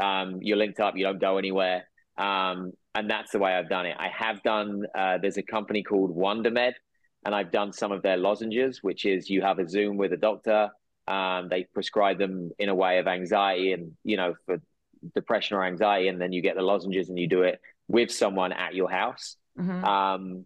Um. 0.00 0.38
You're 0.42 0.56
linked 0.58 0.80
up. 0.80 0.96
You 0.96 1.04
don't 1.04 1.20
go 1.20 1.38
anywhere. 1.38 1.84
Um, 2.18 2.72
and 2.94 3.10
that's 3.10 3.32
the 3.32 3.38
way 3.38 3.52
I've 3.52 3.68
done 3.68 3.84
it. 3.84 3.94
I 3.98 4.08
have 4.08 4.42
done, 4.42 4.86
uh, 4.94 5.18
there's 5.18 5.36
a 5.36 5.42
company 5.42 5.82
called 5.82 6.16
WonderMed, 6.16 6.72
and 7.26 7.34
I've 7.34 7.52
done 7.52 7.72
some 7.74 7.92
of 7.92 8.00
their 8.02 8.16
lozenges, 8.16 8.82
which 8.82 9.04
is 9.04 9.28
you 9.28 9.42
have 9.42 9.58
a 9.58 9.68
Zoom 9.68 9.98
with 9.98 10.14
a 10.14 10.16
doctor. 10.16 10.70
Um, 11.06 11.48
they 11.50 11.64
prescribe 11.74 12.18
them 12.18 12.50
in 12.58 12.70
a 12.70 12.74
way 12.74 12.98
of 12.98 13.06
anxiety 13.06 13.72
and, 13.72 13.92
you 14.02 14.16
know, 14.16 14.34
for 14.46 14.62
depression 15.14 15.58
or 15.58 15.64
anxiety. 15.64 16.08
And 16.08 16.18
then 16.18 16.32
you 16.32 16.40
get 16.40 16.56
the 16.56 16.62
lozenges 16.62 17.10
and 17.10 17.18
you 17.18 17.28
do 17.28 17.42
it 17.42 17.60
with 17.86 18.10
someone 18.10 18.52
at 18.52 18.74
your 18.74 18.90
house. 18.90 19.36
Mhm. 19.58 19.84
Um, 19.84 20.44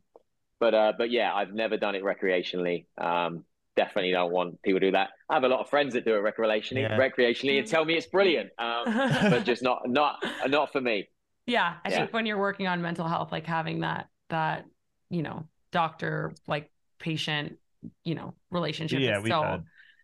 but, 0.59 0.75
uh, 0.75 0.93
but 0.97 1.11
yeah, 1.11 1.35
I've 1.35 1.53
never 1.53 1.77
done 1.77 1.95
it 1.95 2.03
recreationally. 2.03 2.87
Um, 2.99 3.45
definitely 3.77 4.11
don't 4.11 4.33
want 4.33 4.61
people 4.63 4.81
to 4.81 4.87
do 4.89 4.93
that. 4.93 5.11
I 5.29 5.35
have 5.35 5.45
a 5.45 5.49
lot 5.49 5.61
of 5.61 5.71
friends 5.71 5.95
that 5.95 6.05
do 6.05 6.15
it 6.15 6.23
recreationally, 6.23 6.83
Yeah. 6.83 6.99
recreationally 6.99 7.59
and 7.59 7.67
tell 7.67 7.85
me 7.85 7.95
it's 7.97 8.07
brilliant. 8.07 8.51
Um, 8.59 8.85
but 9.31 9.45
just 9.45 9.63
not, 9.63 9.83
not, 9.89 10.23
not 10.49 10.71
for 10.73 10.81
me. 10.81 11.09
yeah, 11.47 11.77
I 11.85 11.89
Yeah. 11.91 11.97
think 11.99 12.13
when 12.13 12.27
you're 12.27 12.39
working 12.39 12.67
on 12.67 12.83
mental 12.83 13.09
health, 13.09 13.33
like 13.33 13.47
having 13.47 13.81
that 13.81 14.09
that 14.29 14.65
you 15.09 15.23
know 15.23 15.49
doctor 15.73 16.33
like 16.47 16.71
patient 17.01 17.59
you 18.05 18.15
know 18.15 18.35
relationship 18.51 19.01
yeah, 19.01 19.17
is 19.17 19.25
we've 19.25 19.33
so 19.33 19.43
had 19.43 19.51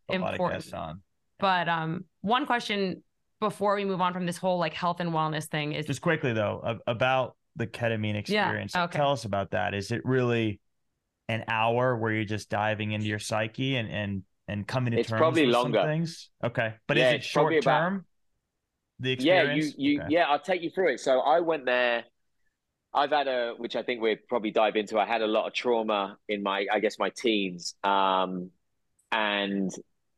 a 0.09 0.19
lot 0.19 0.35
of 0.35 0.37
important. 0.37 0.75
on. 0.75 1.03
But 1.39 1.69
um, 1.69 2.05
one 2.23 2.47
question 2.47 3.03
before 3.41 3.77
we 3.77 3.85
move 3.85 4.01
on 4.01 4.13
from 4.15 4.25
this 4.27 4.39
whole 4.39 4.59
like 4.59 4.73
health 4.75 5.01
and 5.01 5.11
wellness 5.11 5.45
thing 5.45 5.73
is 5.75 5.87
Just 5.87 6.01
quickly 6.01 6.33
though, 6.33 6.79
about 6.87 7.37
the 7.57 7.67
ketamine 7.67 8.15
Yeah, 8.29 8.45
experience. 8.47 8.77
okay. 8.77 8.97
Tell 8.99 9.13
us 9.13 9.25
about 9.25 9.51
that. 9.53 9.75
Is 9.75 9.91
it 9.91 10.03
really 10.05 10.61
an 11.29 11.45
hour 11.49 11.97
where 11.97 12.13
you're 12.13 12.25
just 12.25 12.49
diving 12.51 12.93
into 12.93 13.07
your 13.07 13.19
psyche 13.19 13.77
and 13.77 13.91
and 13.91 14.23
and 14.49 14.67
coming 14.67 14.93
to 14.93 15.01
It's 15.01 15.09
terms 15.09 15.19
probably 15.19 15.47
with 15.47 15.55
longer. 15.55 15.79
some 15.81 15.87
things? 15.89 16.31
Okay, 16.45 16.75
but 16.87 16.97
Yeah, 16.97 17.09
is 17.09 17.13
it 17.13 17.17
it's 17.17 17.33
probably 17.33 17.55
short 17.57 17.65
about- 17.65 17.79
term? 17.81 18.07
The 19.01 19.09
Yeah, 19.11 19.41
experience. 19.43 19.75
you 19.79 19.93
you 19.93 20.01
Okay. 20.03 20.09
yeah, 20.15 20.25
I'll 20.29 20.41
take 20.41 20.63
you 20.63 20.71
through 20.71 20.95
it. 20.95 21.01
So 21.01 21.21
I 21.21 21.41
went 21.41 21.65
there. 21.67 22.05
I've 22.95 23.11
had 23.11 23.29
a, 23.29 23.53
which 23.59 23.77
I 23.77 23.83
think 23.83 24.01
we'll 24.01 24.17
probably 24.29 24.51
dive 24.53 24.77
into. 24.77 24.99
I 24.99 25.05
had 25.05 25.21
a 25.21 25.27
lot 25.27 25.47
of 25.47 25.53
trauma 25.53 26.17
in 26.31 26.43
my, 26.43 26.67
I 26.73 26.81
guess, 26.81 26.99
my 26.99 27.11
teens, 27.11 27.75
um, 27.85 28.51
and 29.13 29.71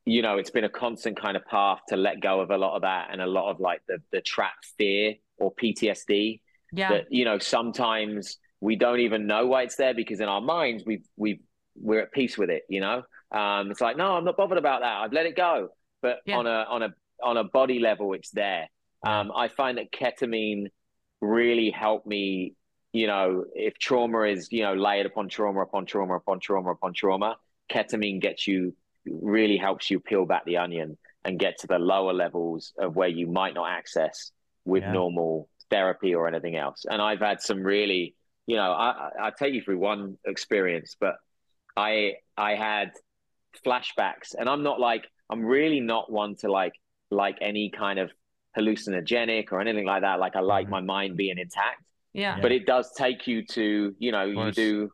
you 0.05 0.22
know, 0.22 0.38
it's 0.38 0.51
been 0.51 0.64
a 0.64 0.68
constant 0.70 1.20
kind 1.20 1.37
of 1.37 1.44
path 1.46 1.81
to 1.88 1.96
let 1.96 2.20
go 2.20 2.40
of 2.40 2.51
a 2.51 2.57
lot 2.57 2.77
of 2.77 2.83
that 2.83 3.09
and 3.11 3.20
a 3.20 3.27
lot 3.27 3.51
of 3.51 3.61
like 3.61 3.83
the 3.88 3.98
the 4.12 4.20
trapped 4.20 4.66
fear 4.77 5.14
or 5.38 5.53
PTSD 5.55 6.40
yeah, 6.72 6.90
that 6.90 7.07
you 7.11 7.24
know 7.24 7.38
sometimes 7.38 8.38
we 8.61 8.76
don't 8.76 9.00
even 9.00 9.26
know 9.26 9.46
why 9.46 9.62
it's 9.62 9.76
there 9.76 9.94
because 9.94 10.20
in 10.20 10.28
our 10.28 10.40
minds 10.40 10.85
we've 10.87 11.07
we've 11.16 11.40
we're 11.76 12.00
at 12.00 12.12
peace 12.12 12.37
with 12.37 12.50
it. 12.50 12.62
You 12.68 12.81
know, 12.81 13.02
um, 13.33 13.70
it's 13.70 13.81
like 13.81 13.96
no, 13.96 14.12
I'm 14.16 14.24
not 14.24 14.37
bothered 14.37 14.59
about 14.59 14.81
that. 14.81 14.96
I've 14.98 15.12
let 15.12 15.26
it 15.26 15.37
go. 15.37 15.68
But 16.02 16.18
Yeah. 16.24 16.38
on 16.38 16.46
a 16.46 16.64
on 16.68 16.83
a 16.83 16.88
on 17.22 17.37
a 17.37 17.44
body 17.44 17.78
level, 17.78 18.12
it's 18.14 18.31
there. 18.31 18.68
Um, 19.07 19.33
I 19.35 19.48
find 19.48 19.78
that 19.78 19.92
ketamine 19.92 20.66
really 21.20 21.70
helped 21.70 22.07
me. 22.07 22.54
You 22.92 23.07
know, 23.07 23.44
if 23.54 23.78
trauma 23.78 24.22
is 24.22 24.48
you 24.50 24.62
know 24.62 24.74
layered 24.74 25.07
upon 25.07 25.28
trauma 25.28 25.61
upon 25.62 25.87
trauma 25.87 26.16
upon 26.16 26.40
trauma 26.40 26.70
upon 26.72 26.94
trauma, 26.94 27.37
ketamine 27.70 28.20
gets 28.20 28.46
you 28.46 28.74
really 29.07 29.57
helps 29.57 29.90
you 29.90 30.00
peel 30.00 30.26
back 30.26 30.44
the 30.44 30.59
onion 30.59 30.98
and 31.24 31.38
get 31.38 31.59
to 31.59 31.66
the 31.66 31.78
lower 31.78 32.12
levels 32.12 32.72
of 32.78 32.94
where 32.96 33.09
you 33.09 33.26
might 33.26 33.54
not 33.54 33.68
access 33.70 34.33
with 34.64 34.85
Yeah. 34.85 34.92
normal 34.92 35.48
therapy 35.70 36.14
or 36.14 36.28
anything 36.28 36.57
else. 36.57 36.85
And 36.88 37.00
I've 37.00 37.20
had 37.20 37.40
some 37.42 37.62
really, 37.62 38.14
you 38.46 38.57
know, 38.57 38.72
I 38.72 38.88
I 38.90 39.11
I'll 39.22 39.33
take 39.33 39.54
you 39.54 39.62
through 39.62 39.78
one 39.78 40.16
experience, 40.24 40.96
but 41.00 41.16
I 41.76 42.14
I 42.37 42.54
had 42.54 42.92
flashbacks, 43.64 44.35
and 44.38 44.48
I'm 44.48 44.62
not 44.62 44.81
like 44.81 45.04
I'm 45.31 45.44
really 45.44 45.81
not 45.81 46.11
one 46.11 46.37
to 46.37 46.50
like 46.50 46.72
like 47.11 47.38
any 47.40 47.70
kind 47.70 47.98
of 47.98 48.11
hallucinogenic 48.57 49.52
or 49.52 49.61
anything 49.61 49.87
like 49.87 50.02
that. 50.02 50.18
Like 50.20 50.37
I 50.37 50.40
like 50.40 50.66
Mhm. 50.66 50.70
my 50.70 50.81
mind 50.81 51.16
being 51.16 51.38
intact, 51.38 51.85
yeah, 52.12 52.37
Yeah. 52.37 52.42
but 52.42 52.52
it 52.52 52.66
does 52.66 52.92
take 52.94 53.26
you 53.26 53.44
to, 53.46 53.94
you 53.98 54.12
know, 54.12 54.24
you 54.24 54.52
do 54.52 54.90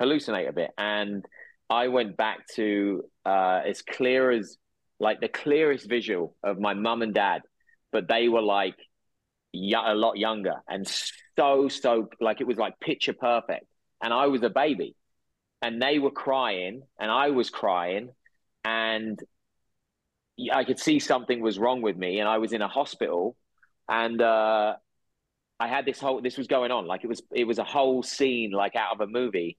hallucinate 0.00 0.48
a 0.48 0.52
bit. 0.52 0.70
And 0.76 1.24
I 1.70 1.88
went 1.88 2.16
back 2.16 2.46
to 2.56 3.04
uh, 3.24 3.62
as 3.64 3.82
clear 3.82 4.30
as 4.30 4.58
like 5.00 5.20
the 5.20 5.28
clearest 5.28 5.88
visual 5.88 6.36
of 6.42 6.58
my 6.58 6.74
mum 6.74 7.02
and 7.02 7.14
dad, 7.14 7.42
but 7.92 8.08
they 8.08 8.28
were 8.28 8.42
like 8.42 8.76
y- 9.54 9.72
a 9.90 9.94
a 9.94 9.96
lot 9.96 10.16
younger 10.18 10.56
and 10.68 10.86
so 11.38 11.68
so 11.68 12.08
like 12.20 12.40
it 12.40 12.46
was 12.46 12.56
like 12.58 12.78
picture 12.80 13.12
perfect. 13.12 13.66
And 14.02 14.12
I 14.12 14.26
was 14.26 14.42
a 14.42 14.50
baby, 14.50 14.96
and 15.62 15.80
they 15.80 15.98
were 15.98 16.10
crying, 16.10 16.82
and 17.00 17.10
I 17.10 17.30
was 17.30 17.50
crying, 17.50 18.10
and 18.64 19.18
I 20.52 20.64
could 20.64 20.78
see 20.80 20.98
something 20.98 21.40
was 21.40 21.58
wrong 21.58 21.80
with 21.80 21.96
me, 21.96 22.18
and 22.18 22.28
I 22.28 22.38
was 22.38 22.52
in 22.52 22.60
a 22.62 22.68
hospital, 22.68 23.36
and 23.88 24.20
uh, 24.20 24.74
I 25.60 25.68
had 25.68 25.86
this 25.86 26.00
whole 26.00 26.20
this 26.22 26.38
was 26.38 26.48
going 26.48 26.72
on. 26.72 26.86
Like 26.86 27.04
it 27.04 27.08
was 27.08 27.22
it 27.32 27.44
was 27.44 27.58
a 27.58 27.64
whole 27.64 28.02
scene 28.02 28.52
like 28.52 28.76
out 28.76 28.94
of 28.94 29.00
a 29.00 29.06
movie, 29.06 29.58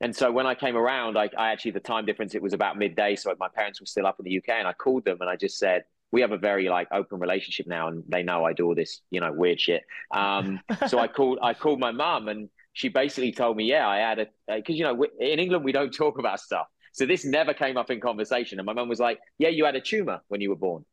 and 0.00 0.14
so 0.16 0.32
when 0.32 0.46
I 0.46 0.54
came 0.54 0.76
around, 0.76 1.18
I, 1.18 1.30
I 1.38 1.52
actually 1.52 1.72
the 1.72 1.80
time 1.80 2.06
difference 2.06 2.34
it 2.34 2.42
was 2.42 2.54
about 2.54 2.78
midday, 2.78 3.16
so 3.16 3.34
my 3.40 3.48
parents 3.54 3.80
were 3.80 3.86
still 3.86 4.06
up 4.06 4.16
in 4.20 4.24
the 4.24 4.32
UK, 4.32 4.54
and 4.58 4.68
I 4.68 4.74
called 4.74 5.04
them 5.04 5.18
and 5.20 5.30
I 5.30 5.36
just 5.36 5.58
said, 5.58 5.84
we 6.12 6.20
have 6.20 6.32
a 6.32 6.38
very 6.38 6.68
like 6.68 6.88
open 6.92 7.18
relationship 7.18 7.66
now, 7.66 7.88
and 7.88 8.04
they 8.06 8.22
know 8.22 8.44
I 8.44 8.52
do 8.52 8.66
all 8.66 8.74
this 8.74 9.00
you 9.10 9.20
know 9.20 9.32
weird 9.32 9.60
shit. 9.60 9.82
Um, 10.14 10.60
so 10.86 10.98
I 10.98 11.08
called 11.08 11.38
I 11.42 11.54
called 11.54 11.80
my 11.80 11.90
mum, 11.90 12.28
and 12.28 12.48
she 12.74 12.88
basically 12.88 13.32
told 13.32 13.56
me, 13.56 13.64
yeah, 13.64 13.88
I 13.88 13.98
had 13.98 14.18
a 14.18 14.26
because 14.56 14.76
you 14.76 14.84
know 14.84 15.04
in 15.18 15.38
England 15.38 15.64
we 15.64 15.72
don't 15.72 15.92
talk 15.92 16.18
about 16.18 16.38
stuff, 16.38 16.66
so 16.92 17.06
this 17.06 17.24
never 17.24 17.54
came 17.54 17.76
up 17.76 17.90
in 17.90 18.00
conversation. 18.00 18.58
And 18.58 18.66
my 18.66 18.74
mum 18.74 18.88
was 18.88 19.00
like, 19.00 19.18
yeah, 19.38 19.48
you 19.48 19.64
had 19.64 19.74
a 19.74 19.80
tumor 19.80 20.20
when 20.28 20.40
you 20.40 20.50
were 20.50 20.56
born, 20.56 20.84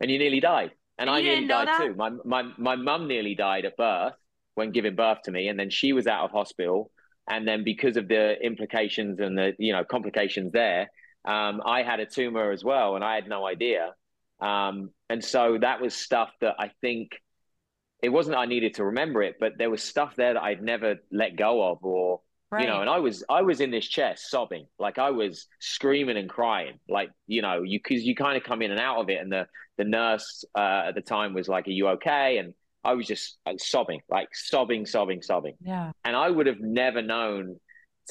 and 0.00 0.10
you 0.10 0.18
nearly 0.18 0.40
died, 0.40 0.70
and, 0.98 1.08
and 1.08 1.10
I 1.10 1.22
nearly 1.22 1.46
died 1.46 1.68
that? 1.68 1.80
too. 1.80 1.94
My 1.94 2.10
my 2.24 2.42
my 2.58 2.76
mum 2.76 3.08
nearly 3.08 3.34
died 3.34 3.64
at 3.64 3.76
birth 3.76 4.14
when 4.54 4.72
giving 4.72 4.94
birth 4.94 5.22
to 5.24 5.30
me, 5.30 5.48
and 5.48 5.58
then 5.58 5.70
she 5.70 5.92
was 5.92 6.06
out 6.06 6.24
of 6.24 6.30
hospital 6.32 6.90
and 7.30 7.46
then 7.46 7.62
because 7.62 7.96
of 7.96 8.08
the 8.08 8.34
implications 8.42 9.20
and 9.20 9.38
the 9.38 9.54
you 9.58 9.72
know 9.72 9.84
complications 9.84 10.52
there, 10.52 10.90
um, 11.24 11.62
I 11.64 11.82
had 11.82 12.00
a 12.00 12.06
tumor 12.06 12.50
as 12.50 12.64
well, 12.64 12.96
and 12.96 13.04
I 13.04 13.14
had 13.14 13.28
no 13.28 13.46
idea. 13.46 13.92
Um, 14.40 14.90
and 15.08 15.24
so 15.24 15.58
that 15.60 15.80
was 15.80 15.94
stuff 15.94 16.30
that 16.40 16.56
I 16.58 16.70
think 16.80 17.12
it 18.02 18.08
wasn't 18.08 18.36
I 18.36 18.46
needed 18.46 18.74
to 18.74 18.84
remember 18.86 19.22
it, 19.22 19.36
but 19.38 19.52
there 19.58 19.70
was 19.70 19.82
stuff 19.82 20.14
there 20.16 20.34
that 20.34 20.42
I'd 20.42 20.62
never 20.62 20.96
let 21.12 21.36
go 21.36 21.70
of, 21.70 21.84
or 21.84 22.20
right. 22.50 22.62
you 22.62 22.66
know. 22.66 22.80
And 22.80 22.88
I 22.88 22.98
was 22.98 23.22
I 23.28 23.42
was 23.42 23.60
in 23.60 23.70
this 23.70 23.86
chair 23.86 24.14
sobbing, 24.16 24.66
like 24.78 24.98
I 24.98 25.10
was 25.10 25.46
screaming 25.58 26.16
and 26.16 26.28
crying, 26.28 26.78
like 26.88 27.10
you 27.26 27.42
know, 27.42 27.62
you 27.62 27.78
because 27.78 28.02
you 28.02 28.14
kind 28.14 28.36
of 28.36 28.44
come 28.44 28.62
in 28.62 28.70
and 28.70 28.80
out 28.80 28.98
of 28.98 29.10
it, 29.10 29.20
and 29.20 29.30
the 29.30 29.46
the 29.76 29.84
nurse 29.84 30.44
uh, 30.56 30.84
at 30.88 30.94
the 30.94 31.02
time 31.02 31.34
was 31.34 31.48
like, 31.48 31.66
"Are 31.68 31.72
you 31.72 31.88
okay?" 31.88 32.38
and 32.38 32.54
I 32.84 32.94
was 32.94 33.06
just 33.06 33.38
like, 33.44 33.60
sobbing, 33.60 34.00
like 34.08 34.28
sobbing, 34.32 34.86
sobbing, 34.86 35.22
sobbing. 35.22 35.54
Yeah. 35.60 35.92
And 36.04 36.16
I 36.16 36.30
would 36.30 36.46
have 36.46 36.60
never 36.60 37.02
known 37.02 37.56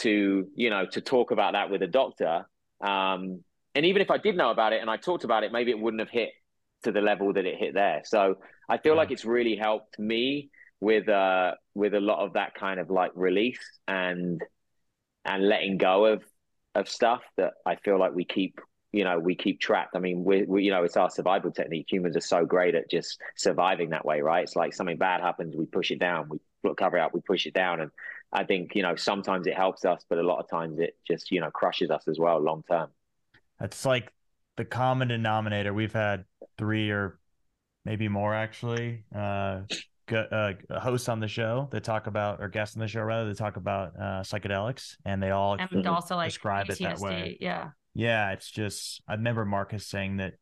to, 0.01 0.47
you 0.55 0.69
know, 0.69 0.85
to 0.91 1.01
talk 1.01 1.31
about 1.31 1.53
that 1.53 1.69
with 1.69 1.81
a 1.81 1.87
doctor. 1.87 2.45
Um, 2.81 3.43
and 3.79 3.85
even 3.85 4.01
if 4.01 4.11
I 4.11 4.17
did 4.17 4.35
know 4.35 4.51
about 4.51 4.73
it 4.73 4.81
and 4.81 4.89
I 4.89 4.97
talked 4.97 5.23
about 5.23 5.45
it, 5.45 5.53
maybe 5.53 5.71
it 5.71 5.79
wouldn't 5.79 6.01
have 6.01 6.09
hit 6.09 6.31
to 6.83 6.91
the 6.91 6.99
level 6.99 7.31
that 7.31 7.45
it 7.45 7.57
hit 7.57 7.73
there. 7.73 8.01
So 8.03 8.35
I 8.67 8.77
feel 8.77 8.91
yeah. 8.91 8.97
like 8.97 9.11
it's 9.11 9.23
really 9.23 9.55
helped 9.55 9.97
me 9.97 10.49
with 10.81 11.07
uh 11.07 11.53
with 11.75 11.93
a 11.93 12.01
lot 12.01 12.19
of 12.19 12.33
that 12.33 12.55
kind 12.55 12.81
of 12.81 12.89
like 12.89 13.11
release 13.15 13.79
and 13.87 14.41
and 15.23 15.47
letting 15.47 15.77
go 15.77 16.07
of 16.07 16.25
of 16.75 16.89
stuff 16.89 17.21
that 17.37 17.53
I 17.65 17.77
feel 17.77 17.97
like 17.97 18.13
we 18.13 18.25
keep 18.25 18.59
you 18.91 19.05
know 19.05 19.17
we 19.17 19.33
keep 19.33 19.61
trapped. 19.61 19.95
I 19.95 19.99
mean 19.99 20.25
we, 20.25 20.43
we 20.43 20.63
you 20.63 20.71
know 20.71 20.83
it's 20.83 20.97
our 20.97 21.09
survival 21.09 21.51
technique. 21.51 21.87
Humans 21.89 22.17
are 22.17 22.31
so 22.35 22.45
great 22.45 22.75
at 22.75 22.91
just 22.91 23.17
surviving 23.37 23.91
that 23.91 24.03
way 24.03 24.19
right? 24.19 24.43
It's 24.43 24.57
like 24.57 24.73
something 24.73 24.97
bad 24.97 25.21
happens 25.21 25.55
we 25.55 25.67
push 25.67 25.89
it 25.89 25.99
down. 25.99 26.27
We 26.27 26.75
cover 26.75 26.97
it 26.97 27.01
up 27.01 27.13
we 27.13 27.21
push 27.21 27.45
it 27.45 27.53
down. 27.53 27.79
And 27.79 27.91
i 28.33 28.43
think 28.43 28.75
you 28.75 28.83
know 28.83 28.97
sometimes 28.97 29.47
it 29.47 29.55
helps 29.55 29.85
us 29.85 30.03
but 30.09 30.19
a 30.19 30.21
lot 30.21 30.39
of 30.39 30.49
times 30.49 30.79
it 30.79 30.97
just 31.07 31.31
you 31.31 31.39
know 31.39 31.49
crushes 31.49 31.89
us 31.89 32.05
as 32.09 32.19
well 32.19 32.39
long 32.39 32.61
term 32.69 32.89
that's 33.59 33.85
like 33.85 34.11
the 34.57 34.65
common 34.65 35.07
denominator 35.07 35.73
we've 35.73 35.93
had 35.93 36.25
three 36.57 36.89
or 36.91 37.19
maybe 37.85 38.07
more 38.07 38.33
actually 38.33 39.03
uh, 39.15 39.61
uh 40.11 40.53
hosts 40.79 41.07
on 41.07 41.19
the 41.19 41.27
show 41.27 41.67
that 41.71 41.83
talk 41.83 42.07
about 42.07 42.41
or 42.41 42.49
guests 42.49 42.75
on 42.75 42.81
the 42.81 42.87
show 42.87 43.01
rather 43.01 43.27
they 43.27 43.35
talk 43.35 43.57
about 43.57 43.93
uh, 43.95 44.21
psychedelics 44.21 44.95
and 45.05 45.21
they 45.21 45.29
all 45.29 45.55
and 45.59 45.87
also 45.87 46.15
like 46.15 46.29
describe 46.29 46.67
PTSD, 46.67 46.71
it 46.71 46.79
that 46.79 46.99
way 46.99 47.37
yeah 47.39 47.69
yeah, 47.93 48.31
it's 48.31 48.49
just 48.49 49.01
I 49.07 49.13
remember 49.13 49.45
Marcus 49.45 49.87
saying 49.87 50.17
that, 50.17 50.33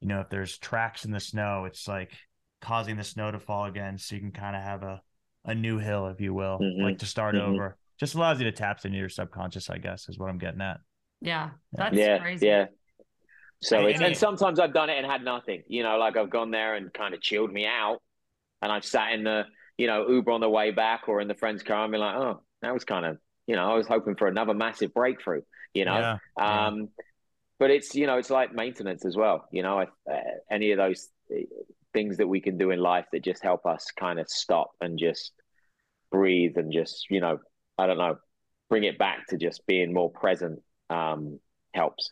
you 0.00 0.08
know, 0.08 0.20
if 0.20 0.30
there's 0.30 0.58
tracks 0.58 1.04
in 1.04 1.10
the 1.10 1.20
snow, 1.20 1.64
it's 1.66 1.88
like 1.88 2.12
causing 2.60 2.96
the 2.96 3.04
snow 3.04 3.30
to 3.30 3.38
fall 3.38 3.64
again, 3.66 3.98
so 3.98 4.14
you 4.14 4.20
can 4.20 4.32
kind 4.32 4.56
of 4.56 4.62
have 4.62 4.82
a 4.82 5.02
a 5.44 5.54
new 5.54 5.78
hill, 5.78 6.06
if 6.06 6.20
you 6.20 6.32
will, 6.32 6.58
mm-hmm. 6.60 6.82
like 6.82 6.98
to 6.98 7.06
start 7.06 7.34
mm-hmm. 7.34 7.52
over. 7.52 7.76
Just 7.98 8.14
allows 8.14 8.38
you 8.38 8.44
to 8.44 8.52
tap 8.52 8.84
into 8.84 8.96
your 8.96 9.08
subconscious, 9.08 9.68
I 9.68 9.78
guess, 9.78 10.08
is 10.08 10.18
what 10.18 10.30
I'm 10.30 10.38
getting 10.38 10.60
at. 10.60 10.78
Yeah, 11.22 11.50
that's 11.72 11.96
yeah, 11.96 12.18
crazy. 12.18 12.46
Yeah. 12.46 12.66
So 13.62 13.86
it's, 13.86 14.00
and 14.00 14.16
sometimes 14.16 14.58
I've 14.58 14.74
done 14.74 14.90
it 14.90 14.98
and 14.98 15.06
had 15.06 15.22
nothing. 15.22 15.62
You 15.68 15.84
know, 15.84 15.96
like 15.96 16.16
I've 16.16 16.30
gone 16.30 16.50
there 16.50 16.74
and 16.74 16.92
kind 16.92 17.14
of 17.14 17.20
chilled 17.20 17.52
me 17.52 17.64
out, 17.66 17.98
and 18.60 18.72
I've 18.72 18.84
sat 18.84 19.12
in 19.12 19.24
the 19.24 19.44
you 19.78 19.86
know 19.86 20.08
Uber 20.08 20.32
on 20.32 20.40
the 20.40 20.50
way 20.50 20.72
back 20.72 21.08
or 21.08 21.20
in 21.20 21.28
the 21.28 21.34
friend's 21.34 21.62
car 21.62 21.84
and 21.84 21.92
been 21.92 22.00
like, 22.00 22.16
oh, 22.16 22.42
that 22.60 22.74
was 22.74 22.84
kind 22.84 23.06
of 23.06 23.18
you 23.46 23.56
know 23.56 23.70
I 23.70 23.74
was 23.74 23.86
hoping 23.86 24.16
for 24.16 24.26
another 24.26 24.52
massive 24.52 24.92
breakthrough 24.92 25.42
you 25.74 25.84
know. 25.84 25.98
Yeah, 25.98 26.18
yeah. 26.38 26.66
Um, 26.66 26.88
but 27.58 27.70
it's 27.70 27.94
you 27.94 28.06
know 28.06 28.18
it's 28.18 28.30
like 28.30 28.52
maintenance 28.52 29.04
as 29.04 29.16
well. 29.16 29.46
You 29.52 29.62
know, 29.62 29.80
uh, 29.80 30.16
any 30.50 30.72
of 30.72 30.78
those 30.78 31.08
things 31.92 32.16
that 32.16 32.26
we 32.26 32.40
can 32.40 32.58
do 32.58 32.70
in 32.70 32.80
life 32.80 33.06
that 33.12 33.22
just 33.22 33.42
help 33.42 33.66
us 33.66 33.86
kind 33.96 34.18
of 34.18 34.28
stop 34.28 34.70
and 34.80 34.98
just 34.98 35.32
breathe 36.10 36.56
and 36.56 36.72
just 36.72 37.06
you 37.10 37.20
know 37.20 37.38
I 37.78 37.86
don't 37.86 37.98
know 37.98 38.16
bring 38.68 38.84
it 38.84 38.98
back 38.98 39.26
to 39.28 39.36
just 39.36 39.66
being 39.66 39.92
more 39.92 40.10
present 40.10 40.60
um, 40.92 41.38
helps. 41.74 42.10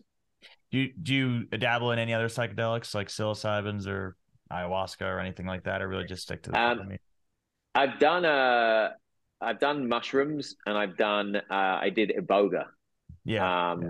Do 0.70 0.78
you, 0.78 0.92
do 1.02 1.14
you 1.14 1.44
dabble 1.46 1.90
in 1.92 1.98
any 1.98 2.14
other 2.14 2.28
psychedelics 2.28 2.94
like 2.94 3.08
psilocybins 3.08 3.86
or 3.86 4.16
ayahuasca 4.52 5.02
or 5.02 5.18
anything 5.18 5.46
like 5.46 5.64
that, 5.64 5.82
or 5.82 5.88
really 5.88 6.04
just 6.04 6.22
stick 6.22 6.42
to 6.44 6.50
the? 6.50 6.60
Um, 6.60 6.96
I've 7.74 7.98
done 7.98 8.24
uh, 8.24 8.90
I've 9.40 9.58
done 9.58 9.88
mushrooms 9.88 10.56
and 10.66 10.76
I've 10.76 10.96
done 10.96 11.36
uh, 11.36 11.42
I 11.50 11.90
did 11.90 12.12
iboga 12.18 12.66
yeah. 13.24 13.72
Um, 13.72 13.82
yeah. 13.82 13.88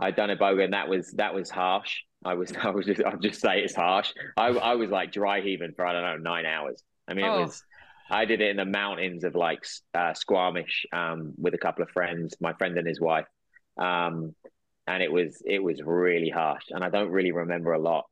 I'd 0.00 0.16
done 0.16 0.30
iboga 0.30 0.64
and 0.64 0.72
that 0.72 0.88
was 0.88 1.10
that 1.12 1.34
was 1.34 1.50
harsh. 1.50 2.00
I 2.24 2.34
was 2.34 2.52
I 2.62 2.70
was 2.70 2.86
just 2.86 3.02
I'll 3.04 3.18
just 3.18 3.40
say 3.40 3.60
it's 3.60 3.74
harsh. 3.74 4.12
I 4.36 4.48
I 4.48 4.74
was 4.74 4.90
like 4.90 5.12
dry 5.12 5.40
heaving 5.40 5.72
for 5.74 5.86
I 5.86 5.92
don't 5.92 6.02
know 6.02 6.16
nine 6.16 6.46
hours. 6.46 6.82
I 7.06 7.14
mean 7.14 7.26
oh. 7.26 7.34
it 7.34 7.40
was. 7.46 7.62
I 8.10 8.24
did 8.24 8.40
it 8.40 8.48
in 8.48 8.56
the 8.56 8.64
mountains 8.64 9.22
of 9.22 9.34
like 9.34 9.66
uh, 9.92 10.14
Squamish 10.14 10.86
um, 10.94 11.34
with 11.36 11.52
a 11.52 11.58
couple 11.58 11.82
of 11.82 11.90
friends, 11.90 12.34
my 12.40 12.54
friend 12.54 12.78
and 12.78 12.88
his 12.88 12.98
wife, 12.98 13.26
um, 13.78 14.34
and 14.86 15.02
it 15.02 15.12
was 15.12 15.42
it 15.44 15.62
was 15.62 15.80
really 15.82 16.30
harsh. 16.30 16.64
And 16.70 16.82
I 16.82 16.90
don't 16.90 17.10
really 17.10 17.32
remember 17.32 17.72
a 17.72 17.78
lot 17.78 18.06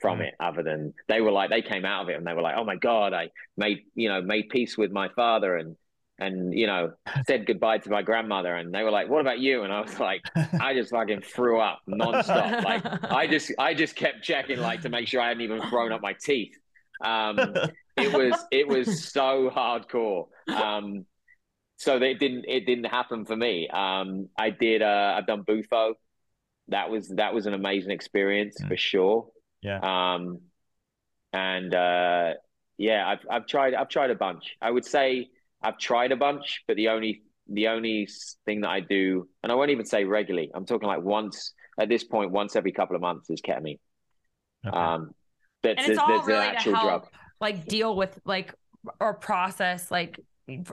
from 0.00 0.18
mm. 0.18 0.28
it 0.28 0.34
other 0.38 0.62
than 0.62 0.92
they 1.08 1.20
were 1.20 1.32
like 1.32 1.50
they 1.50 1.62
came 1.62 1.84
out 1.84 2.02
of 2.02 2.08
it 2.10 2.16
and 2.16 2.26
they 2.26 2.34
were 2.34 2.42
like, 2.42 2.56
oh 2.56 2.64
my 2.64 2.76
god, 2.76 3.14
I 3.14 3.30
made 3.56 3.80
you 3.94 4.08
know 4.08 4.20
made 4.20 4.48
peace 4.50 4.76
with 4.76 4.90
my 4.92 5.08
father 5.08 5.56
and 5.56 5.76
and 6.18 6.52
you 6.52 6.66
know 6.66 6.92
said 7.26 7.46
goodbye 7.46 7.78
to 7.78 7.90
my 7.90 8.02
grandmother. 8.02 8.54
And 8.54 8.74
they 8.74 8.82
were 8.82 8.90
like 8.90 9.08
what 9.08 9.20
about 9.20 9.38
you? 9.38 9.62
And 9.62 9.72
i 9.72 9.80
was 9.80 9.98
like 9.98 10.22
i 10.60 10.74
just 10.74 10.90
fucking 10.90 11.22
threw 11.22 11.60
up 11.60 11.80
nonstop. 11.88 12.64
Like 12.64 12.84
i 13.10 13.26
just 13.30 13.52
i 13.58 13.74
just 13.74 13.96
kept 13.96 14.22
checking 14.22 14.58
like 14.58 14.82
to 14.82 14.88
make 14.88 15.08
sure 15.08 15.20
i 15.20 15.28
hadn't 15.28 15.42
even 15.42 15.62
thrown 15.68 15.92
up 15.92 16.02
my 16.02 16.14
teeth. 16.20 16.54
Um 17.02 17.38
it 17.96 18.12
was 18.12 18.38
it 18.50 18.68
was 18.68 19.04
so 19.04 19.50
hardcore. 19.50 20.26
Um 20.48 21.06
so 21.78 21.96
it 21.96 22.18
didn't 22.18 22.44
it 22.46 22.66
didn't 22.66 22.84
happen 22.84 23.24
for 23.24 23.36
me 23.36 23.66
um 23.68 24.28
i 24.36 24.50
did 24.50 24.82
uh 24.82 25.14
i've 25.16 25.26
done 25.26 25.42
bufo 25.46 25.94
that 26.68 26.90
was 26.90 27.08
that 27.08 27.32
was 27.32 27.46
an 27.46 27.54
amazing 27.54 27.90
experience 27.90 28.58
yeah. 28.60 28.68
for 28.68 28.76
sure 28.76 29.28
yeah 29.62 29.78
um 29.80 30.40
and 31.32 31.74
uh 31.74 32.34
yeah 32.76 33.08
i've 33.08 33.24
i've 33.30 33.46
tried 33.46 33.72
i've 33.74 33.88
tried 33.88 34.10
a 34.10 34.14
bunch 34.14 34.56
i 34.60 34.70
would 34.70 34.84
say 34.84 35.28
I've 35.62 35.78
tried 35.78 36.12
a 36.12 36.16
bunch, 36.16 36.62
but 36.66 36.76
the 36.76 36.88
only 36.88 37.22
the 37.48 37.68
only 37.68 38.08
thing 38.44 38.60
that 38.60 38.68
I 38.68 38.80
do, 38.80 39.28
and 39.42 39.50
I 39.50 39.54
won't 39.54 39.70
even 39.70 39.86
say 39.86 40.04
regularly. 40.04 40.50
I'm 40.54 40.66
talking 40.66 40.86
like 40.86 41.02
once 41.02 41.52
at 41.80 41.88
this 41.88 42.04
point, 42.04 42.30
once 42.30 42.56
every 42.56 42.72
couple 42.72 42.94
of 42.94 43.02
months 43.02 43.30
is 43.30 43.40
ketamine. 43.40 43.78
Okay. 44.66 44.76
Um, 44.76 45.12
that's 45.62 45.82
and 45.82 45.92
it's 45.92 46.00
all 46.00 46.22
really 46.24 46.46
actual 46.46 46.72
to 46.72 46.78
help, 46.78 46.88
drug. 47.02 47.12
Like 47.40 47.66
deal 47.66 47.96
with 47.96 48.18
like 48.24 48.54
or 49.00 49.14
process 49.14 49.90
like 49.90 50.20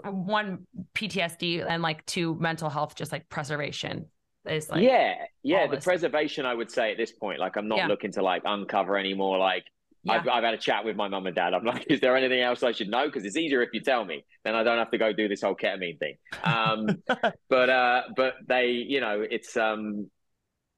one 0.04 0.66
PTSD 0.94 1.66
and 1.68 1.82
like 1.82 2.06
two 2.06 2.36
mental 2.36 2.70
health, 2.70 2.96
just 2.96 3.12
like 3.12 3.30
preservation. 3.30 4.08
Is 4.48 4.70
like 4.70 4.84
yeah, 4.84 5.16
yeah. 5.42 5.68
The 5.68 5.78
preservation, 5.78 6.46
I 6.46 6.54
would 6.54 6.70
say 6.70 6.92
at 6.92 6.98
this 6.98 7.12
point, 7.12 7.40
like 7.40 7.58
I'm 7.58 7.68
not 7.68 7.80
yeah. 7.80 7.88
looking 7.88 8.12
to 8.14 8.22
like 8.22 8.44
uncover 8.46 8.96
anymore. 8.98 9.40
like 9.40 9.66
yeah. 10.04 10.14
I've, 10.14 10.28
I've 10.28 10.44
had 10.44 10.54
a 10.54 10.58
chat 10.58 10.86
with 10.86 10.96
my 10.96 11.08
mum 11.08 11.26
and 11.26 11.36
dad. 11.36 11.54
I'm 11.56 11.66
like, 11.66 11.88
is 11.90 12.00
there 12.00 12.16
anything 12.16 12.40
else 12.40 12.62
I 12.62 12.72
should 12.72 12.90
know? 12.90 13.08
Because 13.08 13.26
it's 13.26 13.38
easier 13.38 13.64
if 13.64 13.70
you 13.74 13.82
tell 13.82 14.06
me. 14.06 14.24
Then 14.44 14.54
I 14.56 14.64
don't 14.64 14.78
have 14.78 14.92
to 14.92 15.00
go 15.00 15.12
do 15.12 15.28
this 15.28 15.42
whole 15.42 15.56
ketamine 15.56 15.98
thing. 15.98 16.18
Um, 16.44 17.02
but 17.50 17.70
uh, 17.70 18.04
but 18.16 18.36
they, 18.48 18.68
you 18.68 19.02
know, 19.02 19.26
it's 19.28 19.58
um, 19.58 20.12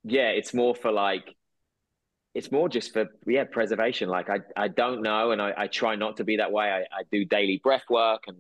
yeah, 0.06 0.30
it's 0.30 0.54
more 0.54 0.74
for 0.74 0.92
like, 0.92 1.36
it's 2.34 2.52
more 2.54 2.70
just 2.70 2.94
for 2.94 3.08
yeah 3.26 3.44
preservation. 3.44 4.08
Like 4.08 4.30
I 4.30 4.40
I 4.56 4.70
don't 4.70 5.02
know, 5.02 5.32
and 5.32 5.42
I, 5.42 5.54
I 5.58 5.68
try 5.68 5.96
not 5.96 6.18
to 6.18 6.24
be 6.24 6.38
that 6.38 6.54
way. 6.54 6.72
I, 6.72 6.80
I 6.82 7.04
do 7.12 7.26
daily 7.26 7.60
breath 7.62 7.84
work 7.90 8.24
and 8.28 8.38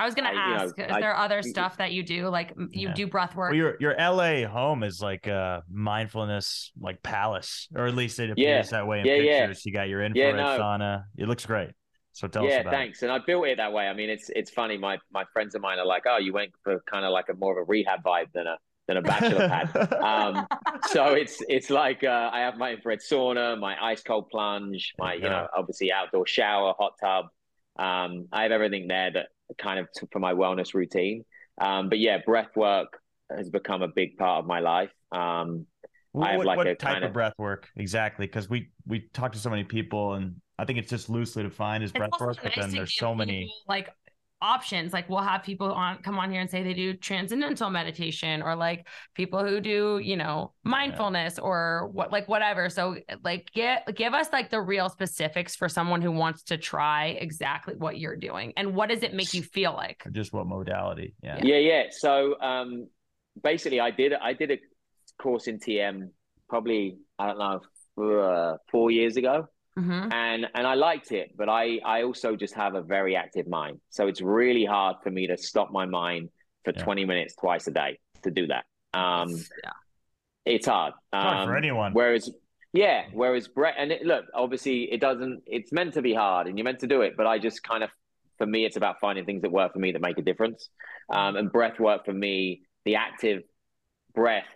I 0.00 0.06
was 0.06 0.14
gonna 0.14 0.30
I, 0.30 0.32
ask, 0.32 0.78
you 0.78 0.86
know, 0.86 0.94
is 0.94 1.00
there 1.00 1.14
other 1.14 1.42
stuff 1.42 1.76
that 1.76 1.92
you 1.92 2.02
do? 2.02 2.28
Like 2.28 2.54
you 2.56 2.88
yeah. 2.88 2.94
do 2.94 3.06
breath 3.06 3.34
work? 3.36 3.50
Well, 3.50 3.56
your 3.56 3.76
your 3.80 3.94
LA 3.98 4.46
home 4.46 4.82
is 4.82 5.02
like 5.02 5.26
a 5.26 5.62
mindfulness 5.70 6.72
like 6.80 7.02
palace, 7.02 7.68
or 7.76 7.86
at 7.86 7.94
least 7.94 8.18
it 8.18 8.30
appears 8.30 8.66
yeah. 8.66 8.78
that 8.78 8.86
way 8.86 9.00
in 9.00 9.06
yeah, 9.06 9.46
pictures. 9.46 9.66
You 9.66 9.72
got 9.72 9.88
your 9.88 10.02
infrared 10.02 10.36
no. 10.36 10.58
sauna. 10.58 11.04
It 11.18 11.28
looks 11.28 11.44
great. 11.44 11.70
So 12.12 12.28
tell 12.28 12.44
yeah, 12.44 12.56
us 12.56 12.60
about 12.62 12.72
Yeah, 12.72 12.78
thanks. 12.78 13.02
It. 13.02 13.06
And 13.06 13.12
I 13.12 13.18
built 13.24 13.46
it 13.46 13.58
that 13.58 13.72
way. 13.72 13.88
I 13.88 13.92
mean, 13.92 14.08
it's 14.08 14.30
it's 14.34 14.50
funny. 14.50 14.78
My 14.78 14.98
my 15.12 15.24
friends 15.34 15.54
of 15.54 15.60
mine 15.60 15.78
are 15.78 15.86
like, 15.86 16.04
oh, 16.08 16.16
you 16.18 16.32
went 16.32 16.52
for 16.64 16.80
kind 16.90 17.04
of 17.04 17.12
like 17.12 17.26
a 17.28 17.34
more 17.34 17.60
of 17.60 17.62
a 17.62 17.70
rehab 17.70 18.02
vibe 18.02 18.32
than 18.32 18.46
a 18.46 18.56
than 18.88 18.96
a 18.96 19.02
bachelor 19.02 19.48
pad. 19.48 19.70
Um, 20.00 20.46
so 20.88 21.12
it's 21.12 21.42
it's 21.48 21.70
like 21.70 22.02
uh, 22.04 22.30
I 22.32 22.40
have 22.40 22.56
my 22.56 22.72
infrared 22.72 23.00
sauna, 23.00 23.58
my 23.58 23.76
ice 23.80 24.02
cold 24.02 24.28
plunge, 24.30 24.94
my 24.98 25.14
you 25.14 25.22
know 25.22 25.46
obviously 25.56 25.92
outdoor 25.92 26.26
shower, 26.26 26.74
hot 26.78 26.94
tub. 27.00 27.26
Um, 27.78 28.26
I 28.32 28.42
have 28.42 28.52
everything 28.52 28.88
there 28.88 29.10
that 29.12 29.28
kind 29.58 29.78
of 29.80 29.88
for 30.12 30.18
my 30.18 30.32
wellness 30.34 30.74
routine. 30.74 31.24
Um, 31.60 31.88
but 31.88 31.98
yeah, 31.98 32.18
breath 32.24 32.54
work 32.56 33.00
has 33.34 33.50
become 33.50 33.82
a 33.82 33.88
big 33.88 34.16
part 34.16 34.40
of 34.40 34.46
my 34.46 34.60
life. 34.60 34.90
Um, 35.12 35.66
What, 36.12 36.28
I 36.28 36.32
have 36.32 36.44
like 36.44 36.56
what 36.56 36.66
a 36.66 36.74
type 36.74 36.92
kind 36.94 37.04
of 37.04 37.08
of- 37.10 37.14
breath 37.14 37.34
work 37.38 37.68
exactly? 37.76 38.26
Because 38.26 38.50
we 38.50 38.70
we 38.86 39.08
talked 39.12 39.34
to 39.34 39.40
so 39.40 39.50
many 39.50 39.64
people, 39.64 40.14
and 40.14 40.40
I 40.58 40.64
think 40.64 40.78
it's 40.78 40.90
just 40.90 41.08
loosely 41.08 41.42
defined 41.44 41.84
as 41.84 41.90
It's 41.90 41.98
breath 41.98 42.10
also 42.12 42.26
work. 42.26 42.38
But 42.42 42.52
then 42.56 42.70
there's 42.72 42.96
so 42.96 43.14
many. 43.14 43.42
people, 43.42 43.54
like 43.68 43.88
options. 44.42 44.92
Like 44.92 45.08
we'll 45.08 45.18
have 45.18 45.42
people 45.42 45.72
on 45.72 46.02
come 46.02 46.18
on 46.18 46.30
here 46.30 46.40
and 46.40 46.50
say 46.50 46.62
they 46.62 46.74
do 46.74 46.94
transcendental 46.94 47.70
meditation 47.70 48.42
or 48.42 48.54
like 48.56 48.86
people 49.14 49.44
who 49.44 49.60
do, 49.60 50.00
you 50.02 50.16
know, 50.16 50.52
mindfulness 50.64 51.38
or 51.38 51.88
what 51.92 52.12
like 52.12 52.28
whatever. 52.28 52.68
So 52.68 52.96
like 53.22 53.50
get 53.52 53.94
give 53.96 54.14
us 54.14 54.28
like 54.32 54.50
the 54.50 54.60
real 54.60 54.88
specifics 54.88 55.56
for 55.56 55.68
someone 55.68 56.02
who 56.02 56.12
wants 56.12 56.42
to 56.44 56.56
try 56.56 57.06
exactly 57.06 57.74
what 57.76 57.98
you're 57.98 58.16
doing 58.16 58.52
and 58.56 58.74
what 58.74 58.88
does 58.88 59.02
it 59.02 59.14
make 59.14 59.34
you 59.34 59.42
feel 59.42 59.72
like? 59.72 60.02
or 60.06 60.10
just 60.10 60.32
what 60.32 60.46
modality? 60.46 61.14
Yeah. 61.22 61.40
Yeah, 61.42 61.56
yeah. 61.56 61.82
So 61.90 62.40
um, 62.40 62.88
basically, 63.42 63.80
I 63.80 63.90
did 63.90 64.12
I 64.12 64.32
did 64.32 64.50
a 64.50 64.58
course 65.20 65.46
in 65.46 65.58
TM 65.58 66.08
probably 66.48 66.96
I 67.18 67.26
don't 67.28 67.38
know 67.38 67.60
uh, 67.98 68.56
four 68.70 68.90
years 68.90 69.16
ago, 69.16 69.46
Mhm. 69.80 70.12
and 70.12 70.46
and 70.54 70.66
I 70.66 70.74
liked 70.74 71.12
it, 71.12 71.36
but 71.36 71.48
I 71.48 71.78
I 71.84 72.02
also 72.02 72.36
just 72.36 72.54
have 72.54 72.74
a 72.74 72.82
very 72.82 73.16
active 73.16 73.46
mind, 73.48 73.80
so 73.90 74.06
it's 74.08 74.20
really 74.20 74.64
hard 74.64 74.96
for 75.02 75.10
me 75.10 75.26
to 75.28 75.36
stop 75.36 75.70
my 75.70 75.86
mind 75.86 76.28
for 76.64 76.72
Yeah. 76.76 76.84
20 76.84 77.04
minutes 77.06 77.34
twice 77.36 77.66
a 77.66 77.70
day 77.70 77.98
to 78.22 78.30
do 78.30 78.46
that. 78.48 78.64
Um, 78.92 79.30
yeah. 79.30 79.70
it's 80.44 80.66
hard. 80.66 80.92
It's 81.12 81.22
hard 81.24 81.46
for 81.46 81.52
Um, 81.52 81.56
anyone. 81.56 81.92
Whereas, 81.92 82.30
yeah, 82.72 83.06
whereas 83.12 83.48
Brett, 83.48 83.74
and 83.78 83.90
it, 83.92 84.02
look, 84.04 84.26
obviously, 84.34 84.90
it 84.92 85.00
doesn't. 85.00 85.42
It's 85.46 85.72
meant 85.72 85.94
to 85.94 86.02
be 86.02 86.12
hard, 86.14 86.46
and 86.46 86.58
you're 86.58 86.64
meant 86.64 86.80
to 86.80 86.86
do 86.86 87.02
it. 87.02 87.16
But 87.16 87.26
I 87.26 87.38
just 87.38 87.62
kind 87.62 87.82
of, 87.82 87.90
for 88.38 88.46
me, 88.46 88.64
it's 88.64 88.76
about 88.76 89.00
finding 89.00 89.24
things 89.24 89.42
that 89.42 89.50
work 89.52 89.72
for 89.72 89.78
me 89.78 89.92
that 89.92 90.02
make 90.02 90.18
a 90.18 90.22
difference. 90.22 90.68
Um, 91.08 91.36
and 91.36 91.50
breath 91.50 91.78
work 91.80 92.04
for 92.04 92.12
me, 92.12 92.62
the 92.84 92.96
active 92.96 93.42
breath 94.14 94.48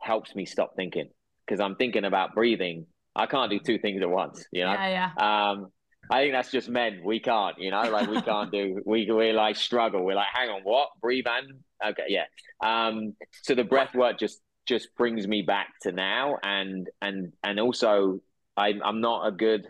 helps 0.00 0.34
me 0.34 0.44
stop 0.46 0.74
thinking 0.74 1.08
because 1.46 1.60
I'm 1.60 1.76
thinking 1.76 2.04
about 2.04 2.34
breathing. 2.34 2.86
I 3.14 3.26
can't 3.26 3.50
do 3.50 3.58
two 3.58 3.78
things 3.78 4.02
at 4.02 4.10
once, 4.10 4.44
you 4.52 4.64
know. 4.64 4.72
Yeah, 4.72 5.10
yeah. 5.18 5.50
Um, 5.50 5.68
I 6.10 6.22
think 6.22 6.32
that's 6.32 6.50
just 6.50 6.68
men. 6.68 7.00
We 7.04 7.20
can't, 7.20 7.56
you 7.58 7.70
know, 7.70 7.88
like 7.90 8.08
we 8.08 8.20
can't 8.22 8.50
do. 8.50 8.82
We 8.86 9.10
we 9.10 9.32
like 9.32 9.56
struggle. 9.56 10.04
We're 10.04 10.16
like, 10.16 10.28
hang 10.32 10.48
on, 10.48 10.62
what? 10.62 10.88
Breathe 11.00 11.26
and 11.26 11.60
okay, 11.84 12.06
yeah. 12.08 12.24
Um, 12.62 13.14
so 13.42 13.54
the 13.54 13.64
breath 13.64 13.94
work 13.94 14.18
just 14.18 14.40
just 14.66 14.94
brings 14.96 15.26
me 15.26 15.42
back 15.42 15.68
to 15.82 15.92
now, 15.92 16.36
and 16.42 16.88
and 17.00 17.32
and 17.42 17.60
also 17.60 18.20
I 18.56 18.74
I'm 18.84 19.00
not 19.00 19.26
a 19.26 19.32
good, 19.32 19.66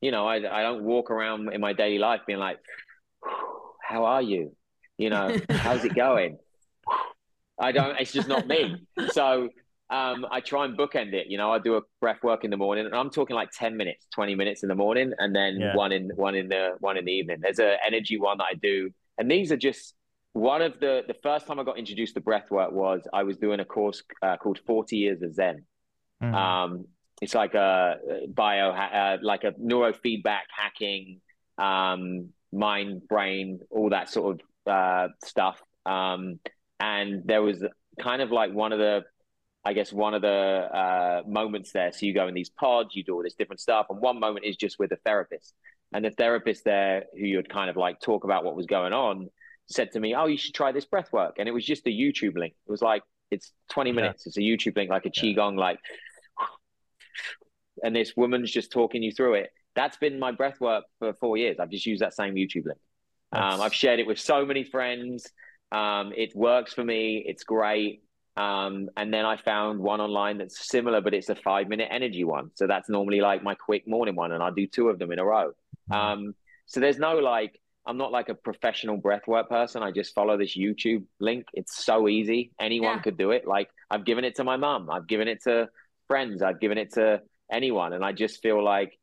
you 0.00 0.10
know, 0.10 0.26
I 0.26 0.36
I 0.36 0.62
don't 0.62 0.84
walk 0.84 1.10
around 1.10 1.52
in 1.52 1.60
my 1.60 1.72
daily 1.72 1.98
life 1.98 2.20
being 2.26 2.38
like, 2.38 2.58
how 3.82 4.04
are 4.04 4.22
you? 4.22 4.56
You 4.96 5.10
know, 5.10 5.36
how's 5.50 5.84
it 5.84 5.94
going? 5.94 6.38
I 7.58 7.72
don't. 7.72 7.98
It's 8.00 8.12
just 8.12 8.28
not 8.28 8.46
me. 8.46 8.76
So 9.12 9.48
um, 9.90 10.26
I 10.30 10.40
try 10.40 10.64
and 10.64 10.76
bookend 10.76 11.12
it. 11.14 11.26
You 11.28 11.38
know, 11.38 11.50
I 11.52 11.58
do 11.58 11.76
a 11.76 11.80
breath 12.00 12.22
work 12.22 12.44
in 12.44 12.50
the 12.50 12.56
morning, 12.56 12.86
and 12.86 12.94
I'm 12.94 13.10
talking 13.10 13.34
like 13.34 13.50
ten 13.52 13.76
minutes, 13.76 14.06
twenty 14.12 14.34
minutes 14.34 14.62
in 14.62 14.68
the 14.68 14.74
morning, 14.74 15.12
and 15.18 15.34
then 15.34 15.60
Yeah. 15.60 15.74
one 15.74 15.92
in 15.92 16.10
one 16.14 16.34
in 16.34 16.48
the 16.48 16.76
one 16.80 16.96
in 16.96 17.04
the 17.04 17.12
evening. 17.12 17.38
There's 17.40 17.58
a 17.58 17.76
energy 17.84 18.18
one 18.18 18.38
that 18.38 18.48
I 18.50 18.54
do, 18.54 18.90
and 19.16 19.30
these 19.30 19.50
are 19.52 19.56
just 19.56 19.94
one 20.32 20.62
of 20.62 20.78
the 20.80 21.04
the 21.06 21.14
first 21.14 21.46
time 21.46 21.58
I 21.58 21.64
got 21.64 21.78
introduced 21.78 22.14
to 22.14 22.20
breath 22.20 22.50
work 22.50 22.70
was 22.72 23.00
I 23.12 23.22
was 23.22 23.36
doing 23.38 23.60
a 23.60 23.64
course 23.64 24.02
uh, 24.22 24.36
called 24.36 24.58
Forty 24.66 24.98
Years 24.98 25.22
of 25.22 25.34
Zen. 25.34 25.64
Mhm. 26.22 26.34
Um, 26.34 26.84
it's 27.22 27.34
like 27.34 27.54
a 27.54 27.96
bio, 28.28 28.70
uh, 28.70 29.18
like 29.22 29.44
a 29.44 29.52
neurofeedback 29.52 30.42
hacking, 30.56 31.20
um, 31.56 32.28
mind, 32.52 33.08
brain, 33.08 33.60
all 33.70 33.90
that 33.90 34.08
sort 34.08 34.40
of 34.66 34.72
uh, 34.72 35.08
stuff. 35.24 35.60
Um, 35.86 36.38
and 36.78 37.22
there 37.24 37.42
was 37.42 37.64
kind 38.00 38.22
of 38.22 38.30
like 38.30 38.52
one 38.52 38.72
of 38.72 38.78
the, 38.78 39.04
I 39.64 39.72
guess, 39.72 39.92
one 39.92 40.14
of 40.14 40.22
the 40.22 40.28
uh, 40.28 41.22
moments 41.26 41.72
there. 41.72 41.92
So 41.92 42.06
you 42.06 42.14
go 42.14 42.28
in 42.28 42.34
these 42.34 42.50
pods, 42.50 42.94
you 42.94 43.04
do 43.04 43.14
all 43.14 43.22
this 43.22 43.34
different 43.34 43.60
stuff, 43.60 43.86
and 43.90 44.00
one 44.00 44.18
moment 44.20 44.46
is 44.46 44.56
just 44.56 44.78
with 44.78 44.92
a 44.92 44.96
therapist. 45.04 45.54
And 45.92 46.04
the 46.04 46.10
therapist 46.10 46.64
there, 46.64 47.04
who 47.12 47.24
you'd 47.24 47.48
kind 47.48 47.70
of 47.70 47.76
like 47.76 48.00
talk 48.00 48.24
about 48.24 48.44
what 48.44 48.54
was 48.56 48.66
going 48.66 48.92
on, 48.92 49.28
said 49.66 49.92
to 49.92 50.00
me, 50.00 50.14
"Oh, 50.14 50.26
you 50.26 50.36
should 50.38 50.54
try 50.54 50.72
this 50.72 50.84
breath 50.84 51.12
work." 51.12 51.36
And 51.38 51.48
it 51.48 51.52
was 51.52 51.64
just 51.64 51.86
a 51.86 51.90
YouTube 51.90 52.36
link. 52.36 52.54
It 52.66 52.70
was 52.70 52.82
like 52.82 53.02
it's 53.30 53.52
20 53.70 53.90
Yeah. 53.90 53.96
minutes. 53.96 54.26
It's 54.26 54.36
a 54.36 54.40
YouTube 54.40 54.76
link, 54.76 54.90
like 54.90 55.06
a 55.06 55.10
Yeah. 55.12 55.22
qigong, 55.34 55.56
like 55.58 55.78
and 57.82 57.94
this 57.94 58.16
woman's 58.16 58.50
just 58.50 58.72
talking 58.72 59.02
you 59.02 59.12
through 59.12 59.34
it. 59.34 59.50
That's 59.74 59.96
been 59.96 60.18
my 60.18 60.32
breath 60.32 60.60
work 60.60 60.84
for 60.98 61.12
four 61.14 61.36
years. 61.36 61.58
I've 61.60 61.70
just 61.70 61.86
used 61.86 62.02
that 62.02 62.14
same 62.14 62.34
YouTube 62.34 62.66
link. 62.66 62.78
Um, 63.32 63.60
I've 63.60 63.74
shared 63.74 64.00
it 64.00 64.06
with 64.06 64.18
so 64.18 64.44
many 64.44 64.64
friends. 64.64 65.30
Um, 65.70 66.12
it 66.16 66.34
works 66.34 66.72
for 66.72 66.82
me. 66.82 67.22
It's 67.26 67.44
great. 67.44 68.02
Um, 68.38 68.88
and 68.96 69.12
then 69.12 69.24
I 69.24 69.36
found 69.36 69.80
one 69.80 70.00
online 70.00 70.38
that's 70.38 70.68
similar, 70.70 71.00
but 71.00 71.12
it's 71.12 71.28
a 71.28 71.34
five 71.34 71.68
minute 71.68 71.88
energy 71.90 72.22
one. 72.22 72.50
So 72.54 72.66
that's 72.66 72.88
normally 72.88 73.20
like 73.20 73.42
my 73.42 73.54
quick 73.54 73.88
morning 73.88 74.14
one, 74.14 74.32
and 74.32 74.42
I 74.42 74.50
do 74.50 74.66
two 74.66 74.88
of 74.88 74.98
them 74.98 75.10
in 75.12 75.18
a 75.18 75.24
row. 75.24 75.52
Um, 75.90 76.34
so 76.66 76.80
there's 76.80 76.98
no 76.98 77.14
like, 77.14 77.58
I'm 77.86 77.96
not 77.96 78.12
like 78.12 78.28
a 78.28 78.34
professional 78.34 79.00
breathwork 79.00 79.48
person. 79.48 79.82
I 79.82 79.90
just 79.90 80.14
follow 80.14 80.36
this 80.36 80.56
YouTube 80.56 81.04
link. 81.18 81.46
It's 81.52 81.84
so 81.84 82.08
easy. 82.08 82.52
Anyone 82.60 82.96
Yeah. 82.96 83.02
could 83.02 83.16
do 83.18 83.30
it. 83.32 83.46
Like 83.46 83.70
I've 83.90 84.04
given 84.04 84.24
it 84.24 84.36
to 84.36 84.44
my 84.44 84.56
mum. 84.56 84.90
I've 84.90 85.06
given 85.06 85.26
it 85.26 85.42
to 85.44 85.68
friends. 86.06 86.42
I've 86.42 86.60
given 86.60 86.78
it 86.78 86.92
to 86.94 87.22
anyone. 87.50 87.94
And 87.94 88.04
I 88.04 88.12
just 88.12 88.42
feel 88.42 88.62
like, 88.62 88.98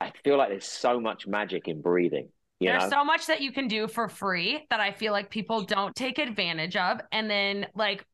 I 0.00 0.12
feel 0.24 0.36
like 0.36 0.48
there's 0.50 0.66
so 0.66 1.00
much 1.00 1.26
magic 1.28 1.68
in 1.68 1.80
breathing. 1.80 2.28
You 2.58 2.70
There's 2.70 2.84
know? 2.84 2.98
so 2.98 3.04
much 3.04 3.26
that 3.26 3.40
you 3.40 3.52
can 3.52 3.66
do 3.68 3.86
for 3.88 4.08
free 4.08 4.66
that 4.70 4.80
I 4.80 4.92
feel 4.92 5.12
like 5.12 5.30
people 5.30 5.62
don't 5.62 5.94
take 5.94 6.18
advantage 6.18 6.76
of. 6.76 7.00
And 7.12 7.30
then 7.30 7.66
like, 7.74 8.04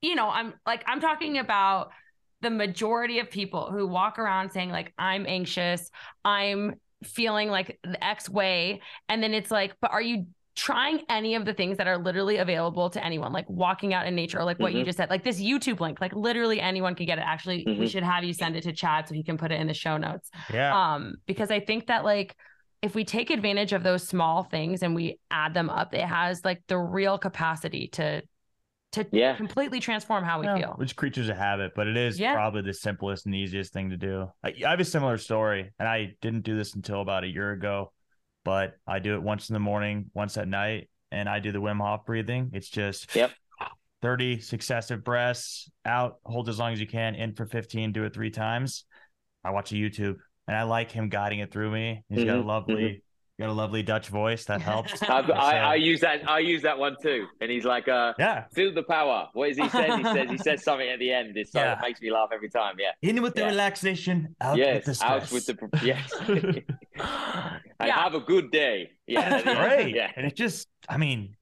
you 0.00 0.14
know, 0.14 0.28
I'm 0.28 0.54
like 0.66 0.84
I'm 0.86 1.00
talking 1.00 1.38
about 1.38 1.90
the 2.40 2.50
majority 2.50 3.18
of 3.18 3.30
people 3.30 3.70
who 3.70 3.86
walk 3.86 4.18
around 4.18 4.50
saying 4.52 4.70
like 4.70 4.92
I'm 4.98 5.26
anxious, 5.26 5.90
I'm 6.24 6.74
feeling 7.04 7.48
like 7.48 7.78
the 7.82 8.02
X 8.04 8.28
way, 8.28 8.80
and 9.08 9.22
then 9.22 9.34
it's 9.34 9.50
like, 9.50 9.74
but 9.80 9.90
are 9.92 10.02
you 10.02 10.26
trying 10.54 11.00
any 11.08 11.36
of 11.36 11.44
the 11.44 11.54
things 11.54 11.78
that 11.78 11.86
are 11.86 11.96
literally 11.98 12.38
available 12.38 12.90
to 12.90 13.04
anyone, 13.04 13.32
like 13.32 13.48
walking 13.48 13.94
out 13.94 14.06
in 14.08 14.14
nature, 14.16 14.40
or 14.40 14.44
like 14.44 14.58
what 14.58 14.72
you 14.74 14.82
Mhm. 14.82 14.86
just 14.86 14.96
said, 14.96 15.08
like 15.08 15.22
this 15.22 15.40
YouTube 15.40 15.78
link, 15.78 16.00
like 16.00 16.12
literally 16.12 16.60
anyone 16.60 16.96
can 16.96 17.06
get 17.06 17.18
it. 17.18 17.24
Actually, 17.24 17.64
we 17.64 17.86
Mhm. 17.86 17.90
should 17.90 18.02
have 18.02 18.24
you 18.24 18.32
send 18.32 18.56
it 18.56 18.62
to 18.64 18.72
Chad 18.72 19.06
so 19.08 19.14
he 19.14 19.22
can 19.22 19.36
put 19.38 19.52
it 19.52 19.60
in 19.60 19.68
the 19.68 19.74
show 19.74 19.96
notes 19.96 20.30
yeah. 20.52 20.92
um 20.94 21.14
because 21.26 21.50
i 21.50 21.60
think 21.60 21.86
that 21.86 22.04
like 22.04 22.34
if 22.82 22.94
we 22.94 23.04
take 23.04 23.30
advantage 23.30 23.72
of 23.72 23.82
those 23.82 24.06
small 24.06 24.42
things 24.44 24.82
and 24.82 24.94
we 24.94 25.18
add 25.30 25.54
them 25.54 25.70
up 25.70 25.94
it 25.94 26.04
has 26.04 26.44
like 26.44 26.60
the 26.68 26.78
real 26.78 27.18
capacity 27.18 27.88
to 27.88 28.22
to 28.92 29.04
Yeah. 29.12 29.36
completely 29.36 29.80
transform 29.80 30.24
how 30.24 30.40
we 30.40 30.46
Yeah, 30.46 30.56
feel 30.56 30.76
We're 30.78 30.84
just 30.84 30.96
creatures 30.96 31.28
of 31.28 31.36
habit, 31.36 31.72
but 31.74 31.86
it 31.86 31.96
is 31.96 32.18
Yeah. 32.18 32.32
probably 32.32 32.62
the 32.62 32.74
simplest 32.74 33.26
and 33.26 33.34
easiest 33.34 33.72
thing 33.72 33.90
to 33.90 33.96
do. 33.96 34.30
I, 34.42 34.54
I 34.66 34.70
have 34.70 34.80
a 34.80 34.84
similar 34.84 35.18
story, 35.18 35.70
and 35.78 35.88
I 35.88 36.14
didn't 36.20 36.44
do 36.44 36.56
this 36.56 36.74
until 36.74 37.00
about 37.00 37.24
a 37.24 37.28
year 37.28 37.52
ago, 37.52 37.92
but 38.44 38.74
I 38.86 38.98
do 38.98 39.14
it 39.14 39.22
once 39.22 39.50
in 39.50 39.54
the 39.54 39.60
morning, 39.60 40.10
once 40.14 40.36
at 40.36 40.48
night, 40.48 40.88
and 41.10 41.28
I 41.28 41.40
do 41.40 41.52
the 41.52 41.60
Wim 41.60 41.80
Hof 41.80 42.06
breathing. 42.06 42.50
It's 42.54 42.68
just 42.68 43.14
Yep. 43.14 43.32
30 44.00 44.40
successive 44.40 45.02
breaths 45.04 45.70
out, 45.84 46.18
hold 46.24 46.48
as 46.48 46.58
long 46.58 46.72
as 46.72 46.80
you 46.80 46.86
can, 46.86 47.14
in 47.14 47.34
for 47.34 47.46
15, 47.46 47.92
do 47.92 48.04
it 48.04 48.14
three 48.14 48.30
times. 48.30 48.84
I 49.44 49.50
watch 49.50 49.72
a 49.72 49.74
YouTube, 49.74 50.16
and 50.46 50.56
I 50.56 50.62
like 50.62 50.90
him 50.90 51.08
guiding 51.08 51.40
it 51.40 51.52
through 51.52 51.70
me. 51.70 52.04
He's 52.08 52.24
got 52.24 52.38
a 52.38 52.42
Mhm, 52.42 52.46
lovely, 52.46 53.02
got 53.38 53.48
a 53.48 53.52
lovely 53.52 53.82
Dutch 53.82 54.08
voice 54.08 54.44
that 54.46 54.60
helps. 54.60 55.00
I've, 55.08 55.30
I, 55.30 55.58
I 55.58 55.74
use 55.76 56.00
that. 56.00 56.28
I 56.28 56.40
use 56.40 56.62
that 56.62 56.76
one 56.78 56.96
too. 57.00 57.26
And 57.40 57.50
he's 57.50 57.64
like, 57.64 57.86
uh, 57.88 58.14
yeah, 58.18 58.44
feel 58.52 58.74
the 58.74 58.82
power. 58.82 59.28
What 59.32 59.50
is 59.50 59.56
he 59.56 59.68
says? 59.68 59.96
He 59.96 60.02
says 60.02 60.30
he 60.30 60.38
says 60.48 60.62
something 60.64 60.88
at 60.88 60.98
the 60.98 61.12
end. 61.12 61.36
It's 61.36 61.54
Yeah. 61.54 61.74
it 61.74 61.78
makes 61.82 62.00
me 62.00 62.10
laugh 62.10 62.30
every 62.34 62.50
time. 62.50 62.74
Yeah. 62.78 62.92
in 63.08 63.22
with 63.22 63.34
the 63.34 63.42
Yeah. 63.42 63.48
relaxation, 63.48 64.34
out 64.40 64.58
with 64.58 64.84
the 64.84 64.94
stress. 64.94 65.10
Out 65.24 65.32
with 65.32 65.46
the 65.46 65.80
yes. 65.84 66.12
and 66.28 66.64
Yeah. 67.80 68.02
have 68.02 68.14
a 68.14 68.20
good 68.20 68.50
day. 68.50 68.90
Yeah. 69.06 69.28
That's 69.28 69.34
at 69.34 69.44
the 69.44 69.50
end. 69.60 69.68
great. 69.84 69.94
Yeah. 69.94 70.10
And 70.16 70.26
it 70.26 70.34
just, 70.34 70.68
I 70.88 70.96
mean, 70.96 71.36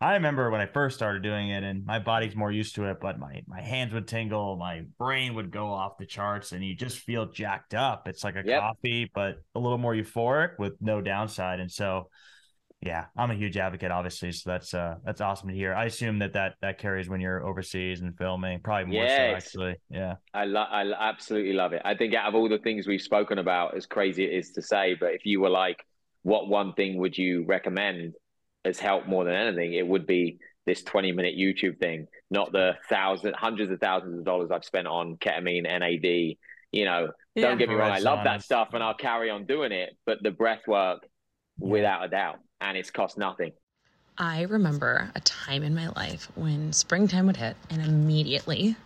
I 0.00 0.14
remember 0.14 0.48
when 0.50 0.60
I 0.60 0.66
first 0.66 0.96
started 0.96 1.22
doing 1.24 1.50
it 1.50 1.64
and 1.64 1.84
my 1.84 1.98
body's 1.98 2.36
more 2.36 2.52
used 2.52 2.76
to 2.76 2.84
it, 2.84 2.98
but 3.00 3.18
my, 3.18 3.42
my 3.48 3.60
hands 3.60 3.92
would 3.92 4.06
tingle, 4.06 4.56
my 4.56 4.82
brain 4.96 5.34
would 5.34 5.50
go 5.50 5.66
off 5.66 5.98
the 5.98 6.06
charts, 6.06 6.52
and 6.52 6.64
you 6.64 6.76
just 6.76 6.98
feel 6.98 7.26
jacked 7.26 7.74
up. 7.74 8.06
It's 8.06 8.22
like 8.22 8.36
a 8.36 8.44
Yep. 8.44 8.60
coffee, 8.60 9.10
but 9.12 9.38
a 9.56 9.58
little 9.58 9.78
more 9.78 9.94
euphoric 9.94 10.50
with 10.56 10.74
no 10.80 11.00
downside. 11.00 11.58
And 11.58 11.70
so, 11.70 12.10
yeah, 12.80 13.06
I'm 13.16 13.32
a 13.32 13.34
huge 13.34 13.56
advocate, 13.56 13.90
obviously. 13.90 14.30
So 14.30 14.50
that's 14.50 14.72
uh 14.72 14.96
that's 15.04 15.20
awesome 15.20 15.48
to 15.48 15.54
hear. 15.54 15.74
I 15.74 15.86
assume 15.86 16.20
that 16.20 16.34
that 16.34 16.54
that 16.62 16.78
carries 16.78 17.08
when 17.08 17.20
you're 17.20 17.44
overseas 17.44 18.00
and 18.00 18.16
filming, 18.16 18.60
probably 18.60 18.92
more 18.92 19.08
so 19.08 19.32
actually. 19.32 19.76
Yeah, 19.90 20.14
I 20.34 20.44
lo- 20.44 20.60
I 20.60 20.92
absolutely 21.10 21.54
love 21.54 21.72
it. 21.72 21.82
I 21.84 21.94
think 21.94 22.14
out 22.14 22.28
of 22.28 22.34
all 22.34 22.48
the 22.48 22.58
things 22.58 22.86
we've 22.86 23.00
spoken 23.00 23.38
about, 23.38 23.76
as 23.76 23.86
crazy 23.86 24.24
it 24.24 24.32
is 24.32 24.52
to 24.52 24.62
say, 24.62 24.94
but 24.94 25.14
if 25.14 25.24
you 25.26 25.40
were 25.40 25.50
like, 25.50 25.84
what 26.22 26.48
one 26.48 26.74
thing 26.74 26.98
would 26.98 27.16
you 27.16 27.44
recommend 27.46 28.14
has 28.64 28.78
helped 28.78 29.06
more 29.06 29.24
than 29.24 29.34
anything? 29.34 29.74
It 29.74 29.86
would 29.86 30.06
be 30.06 30.38
this 30.66 30.82
20 30.82 31.12
minute 31.12 31.36
YouTube 31.36 31.78
thing, 31.78 32.06
not 32.30 32.52
the 32.52 32.76
thousand, 32.88 33.34
hundreds 33.34 33.40
hundreds 33.40 33.72
of 33.72 33.80
thousands 33.80 34.18
of 34.18 34.24
dollars 34.24 34.50
I've 34.50 34.64
spent 34.64 34.86
on 34.86 35.16
ketamine, 35.16 35.62
NAD. 35.64 36.36
You 36.72 36.84
know, 36.84 37.12
Yeah. 37.34 37.48
don't 37.48 37.58
get 37.58 37.68
me 37.68 37.74
wrong, 37.74 37.90
I 37.90 37.98
love 38.00 38.24
that 38.24 38.42
stuff 38.42 38.74
and 38.74 38.82
I'll 38.82 38.94
carry 38.94 39.30
on 39.30 39.46
doing 39.46 39.72
it, 39.72 39.96
but 40.04 40.22
the 40.22 40.30
breath 40.30 40.66
work, 40.66 41.06
without 41.58 42.04
a 42.04 42.08
doubt, 42.08 42.38
and 42.60 42.76
it's 42.76 42.90
cost 42.90 43.16
nothing. 43.18 43.52
I 44.18 44.42
remember 44.42 45.10
a 45.14 45.20
time 45.20 45.62
in 45.62 45.74
my 45.74 45.88
life 45.88 46.28
when 46.34 46.72
springtime 46.72 47.26
would 47.26 47.36
hit 47.36 47.56
and 47.70 47.80
immediately 47.80 48.76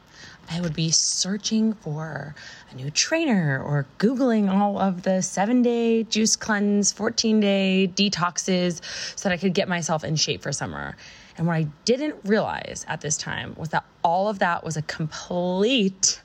I 0.50 0.60
would 0.60 0.74
be 0.74 0.90
searching 0.90 1.72
for 1.72 2.34
a 2.70 2.74
new 2.74 2.90
trainer 2.90 3.62
or 3.62 3.86
Googling 3.98 4.50
all 4.50 4.78
of 4.78 5.02
the 5.02 5.22
seven 5.22 5.62
day 5.62 6.02
juice 6.04 6.36
cleanse, 6.36 6.92
14 6.92 7.40
day 7.40 7.90
detoxes 7.94 8.80
so 9.18 9.28
that 9.28 9.34
I 9.34 9.38
could 9.38 9.54
get 9.54 9.68
myself 9.68 10.04
in 10.04 10.16
shape 10.16 10.42
for 10.42 10.52
summer. 10.52 10.96
And 11.38 11.46
what 11.46 11.54
I 11.54 11.68
didn't 11.84 12.16
realize 12.24 12.84
at 12.88 13.00
this 13.00 13.16
time 13.16 13.54
was 13.56 13.70
that 13.70 13.84
all 14.04 14.28
of 14.28 14.40
that 14.40 14.64
was 14.64 14.76
a 14.76 14.82
complete 14.82 16.20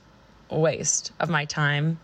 waste 0.50 1.12
of 1.20 1.30
my 1.30 1.46
time, 1.46 2.00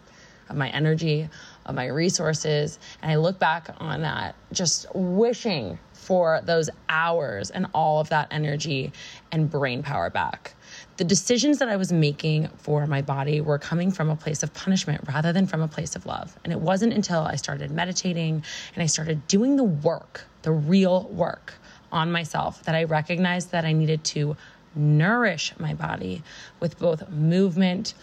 of 0.50 0.56
my 0.56 0.70
energy, 0.70 1.30
of 1.66 1.76
my 1.76 1.88
resources. 1.88 2.80
And 3.02 3.12
I 3.12 3.16
look 3.16 3.40
back 3.40 3.76
on 3.80 4.02
that 4.02 4.36
just 4.52 4.86
wishing 4.96 5.80
for 5.94 6.42
those 6.44 6.70
hours 6.90 7.50
and 7.50 7.68
all 7.74 8.00
of 8.00 8.10
that 8.10 8.28
energy 8.32 8.92
and 9.32 9.50
brain 9.50 9.84
power 9.84 10.10
back. 10.10 10.54
The 10.98 11.04
decisions 11.04 11.58
that 11.58 11.70
I 11.70 11.76
was 11.76 11.92
making 11.92 12.50
for 12.58 12.86
my 12.86 13.02
body 13.02 13.42
were 13.42 13.58
coming 13.58 13.92
from 13.92 14.10
a 14.10 14.16
place 14.16 14.44
of 14.44 14.54
punishment 14.54 15.02
rather 15.08 15.34
than 15.34 15.48
from 15.48 15.62
a 15.62 15.68
place 15.68 15.96
of 15.96 16.06
love. 16.06 16.38
And 16.44 16.54
it 16.54 16.60
wasn't 16.60 16.94
until 16.94 17.22
I 17.22 17.36
started 17.36 17.72
meditating 17.72 18.44
and 18.76 18.84
I 18.84 18.86
started 18.86 19.28
doing 19.28 19.56
the 19.56 19.64
work, 19.64 20.26
the 20.44 20.52
real 20.52 21.06
work 21.06 21.56
on 21.92 22.12
myself, 22.12 22.64
that 22.64 22.76
I 22.76 22.84
recognized 22.84 23.52
that 23.52 23.66
I 23.66 23.72
needed 23.72 24.04
to 24.06 24.38
nourish 24.76 25.54
my 25.60 25.74
body 25.74 26.22
with 26.60 26.78
both 26.78 27.10
movement 27.10 27.94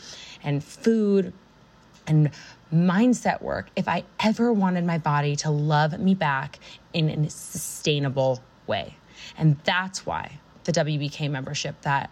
and 0.43 0.63
food 0.63 1.33
and 2.07 2.31
mindset 2.73 3.41
work 3.43 3.69
if 3.77 3.89
I 3.89 4.05
ever 4.21 4.53
wanted 4.53 4.85
my 4.85 4.99
body 4.99 5.37
to 5.37 5.51
love 5.51 5.99
me 5.99 6.15
back 6.15 6.59
in 6.93 7.09
a 7.09 7.31
sustainable 7.31 8.43
way. 8.67 8.97
And 9.37 9.59
that's 9.65 10.07
why 10.07 10.39
the 10.65 10.73
WBK 10.73 11.31
membership 11.31 11.81
that 11.83 12.11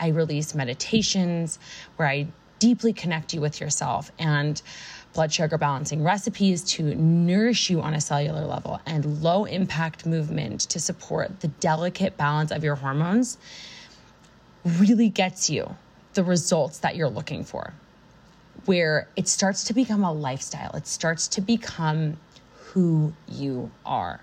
I 0.00 0.08
release 0.08 0.54
meditations 0.54 1.58
where 1.96 2.08
I 2.08 2.28
deeply 2.58 2.92
connect 2.92 3.32
you 3.32 3.40
with 3.40 3.60
yourself 3.60 4.10
and 4.18 4.60
blood 5.12 5.32
sugar 5.32 5.58
balancing 5.58 6.02
recipes 6.02 6.62
to 6.62 6.82
nourish 6.94 7.70
you 7.70 7.80
on 7.80 7.94
a 7.94 8.00
cellular 8.00 8.44
level 8.44 8.80
and 8.86 9.22
low 9.22 9.44
impact 9.44 10.04
movement 10.06 10.62
to 10.62 10.80
support 10.80 11.40
the 11.40 11.48
delicate 11.48 12.16
balance 12.16 12.50
of 12.50 12.64
your 12.64 12.74
hormones 12.74 13.38
really 14.64 15.08
gets 15.08 15.48
you 15.48 15.76
the 16.14 16.24
results 16.24 16.78
that 16.78 16.96
you're 16.96 17.08
looking 17.08 17.44
for 17.44 17.72
where 18.64 19.08
it 19.16 19.28
starts 19.28 19.64
to 19.64 19.72
become 19.72 20.04
a 20.04 20.12
lifestyle. 20.12 20.70
It 20.74 20.86
starts 20.86 21.28
to 21.28 21.40
become 21.40 22.18
who 22.54 23.12
you 23.28 23.70
are. 23.86 24.20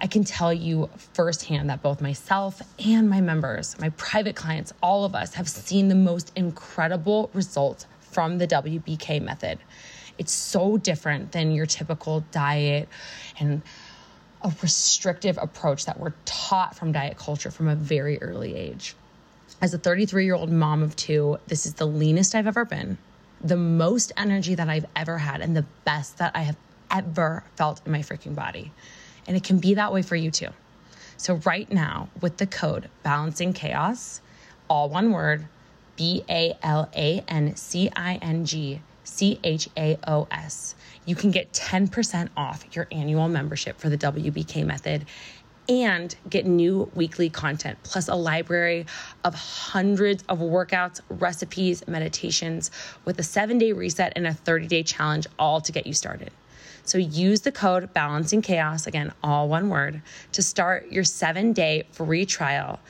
I 0.00 0.06
can 0.06 0.24
tell 0.24 0.52
you 0.52 0.90
firsthand 1.14 1.70
that 1.70 1.82
both 1.82 2.00
myself 2.00 2.60
and 2.84 3.08
my 3.08 3.20
members, 3.20 3.78
my 3.78 3.90
private 3.90 4.36
clients, 4.36 4.72
all 4.82 5.04
of 5.04 5.14
us 5.14 5.34
have 5.34 5.48
seen 5.48 5.88
the 5.88 5.94
most 5.94 6.32
incredible 6.36 7.30
results 7.34 7.86
from 8.00 8.38
the 8.38 8.46
WBK 8.46 9.22
method. 9.22 9.58
It's 10.18 10.32
so 10.32 10.76
different 10.76 11.32
than 11.32 11.52
your 11.52 11.66
typical 11.66 12.20
diet 12.30 12.88
and 13.38 13.62
a 14.42 14.52
restrictive 14.60 15.38
approach 15.40 15.86
that 15.86 15.98
we're 15.98 16.14
taught 16.24 16.74
from 16.74 16.92
diet 16.92 17.16
culture 17.16 17.50
from 17.50 17.68
a 17.68 17.74
very 17.74 18.20
early 18.20 18.54
age. 18.54 18.94
As 19.60 19.72
a 19.72 19.78
33 19.78 20.24
year 20.24 20.34
old 20.34 20.50
mom 20.50 20.82
of 20.82 20.96
two, 20.96 21.38
this 21.46 21.66
is 21.66 21.74
the 21.74 21.86
leanest 21.86 22.34
I've 22.34 22.46
ever 22.46 22.64
been 22.64 22.98
the 23.42 23.56
most 23.56 24.12
energy 24.16 24.54
that 24.54 24.68
I've 24.68 24.86
ever 24.94 25.18
had 25.18 25.40
and 25.40 25.56
the 25.56 25.66
best 25.84 26.18
that 26.18 26.32
I 26.34 26.42
have 26.42 26.56
ever 26.90 27.44
felt 27.56 27.80
in 27.84 27.92
my 27.92 28.00
freaking 28.00 28.34
body. 28.34 28.70
And 29.26 29.36
it 29.36 29.44
can 29.44 29.58
be 29.58 29.74
that 29.74 29.92
way 29.92 30.02
for 30.02 30.16
you 30.16 30.30
too. 30.30 30.48
So, 31.16 31.34
right 31.44 31.70
now, 31.70 32.08
with 32.20 32.38
the 32.38 32.46
code 32.46 32.88
Balancing 33.02 33.52
Chaos, 33.52 34.20
all 34.68 34.88
one 34.88 35.12
word, 35.12 35.46
B 35.96 36.24
A 36.28 36.56
L 36.62 36.88
A 36.94 37.22
N 37.28 37.54
C 37.54 37.90
I 37.94 38.16
N 38.16 38.44
G 38.44 38.80
C 39.04 39.38
H 39.44 39.68
A 39.76 39.98
O 40.06 40.26
S, 40.30 40.74
you 41.04 41.14
can 41.14 41.30
get 41.30 41.52
10% 41.52 42.28
off 42.36 42.64
your 42.72 42.88
annual 42.90 43.28
membership 43.28 43.78
for 43.78 43.88
the 43.88 43.98
WBK 43.98 44.64
method 44.64 45.04
and 45.68 46.14
get 46.28 46.44
new 46.44 46.90
weekly 46.94 47.30
content, 47.30 47.78
plus 47.82 48.08
a 48.08 48.14
library 48.14 48.86
of 49.24 49.34
hundreds 49.34 50.24
of 50.28 50.38
workouts, 50.38 51.00
recipes, 51.08 51.86
meditations 51.86 52.70
with 53.04 53.18
a 53.18 53.22
seven 53.22 53.58
day 53.58 53.72
reset 53.72 54.12
and 54.16 54.26
a 54.26 54.34
30 54.34 54.66
day 54.66 54.82
challenge, 54.82 55.26
all 55.38 55.60
to 55.60 55.72
get 55.72 55.86
you 55.86 55.94
started. 55.94 56.30
So 56.84 56.98
use 56.98 57.42
the 57.42 57.52
code 57.52 57.92
Balancing 57.92 58.42
Chaos, 58.42 58.86
again, 58.86 59.12
all 59.22 59.48
one 59.48 59.68
word, 59.68 60.02
to 60.32 60.42
start 60.42 60.90
your 60.90 61.04
seven 61.04 61.52
day 61.52 61.84
free 61.92 62.26
trial 62.26 62.80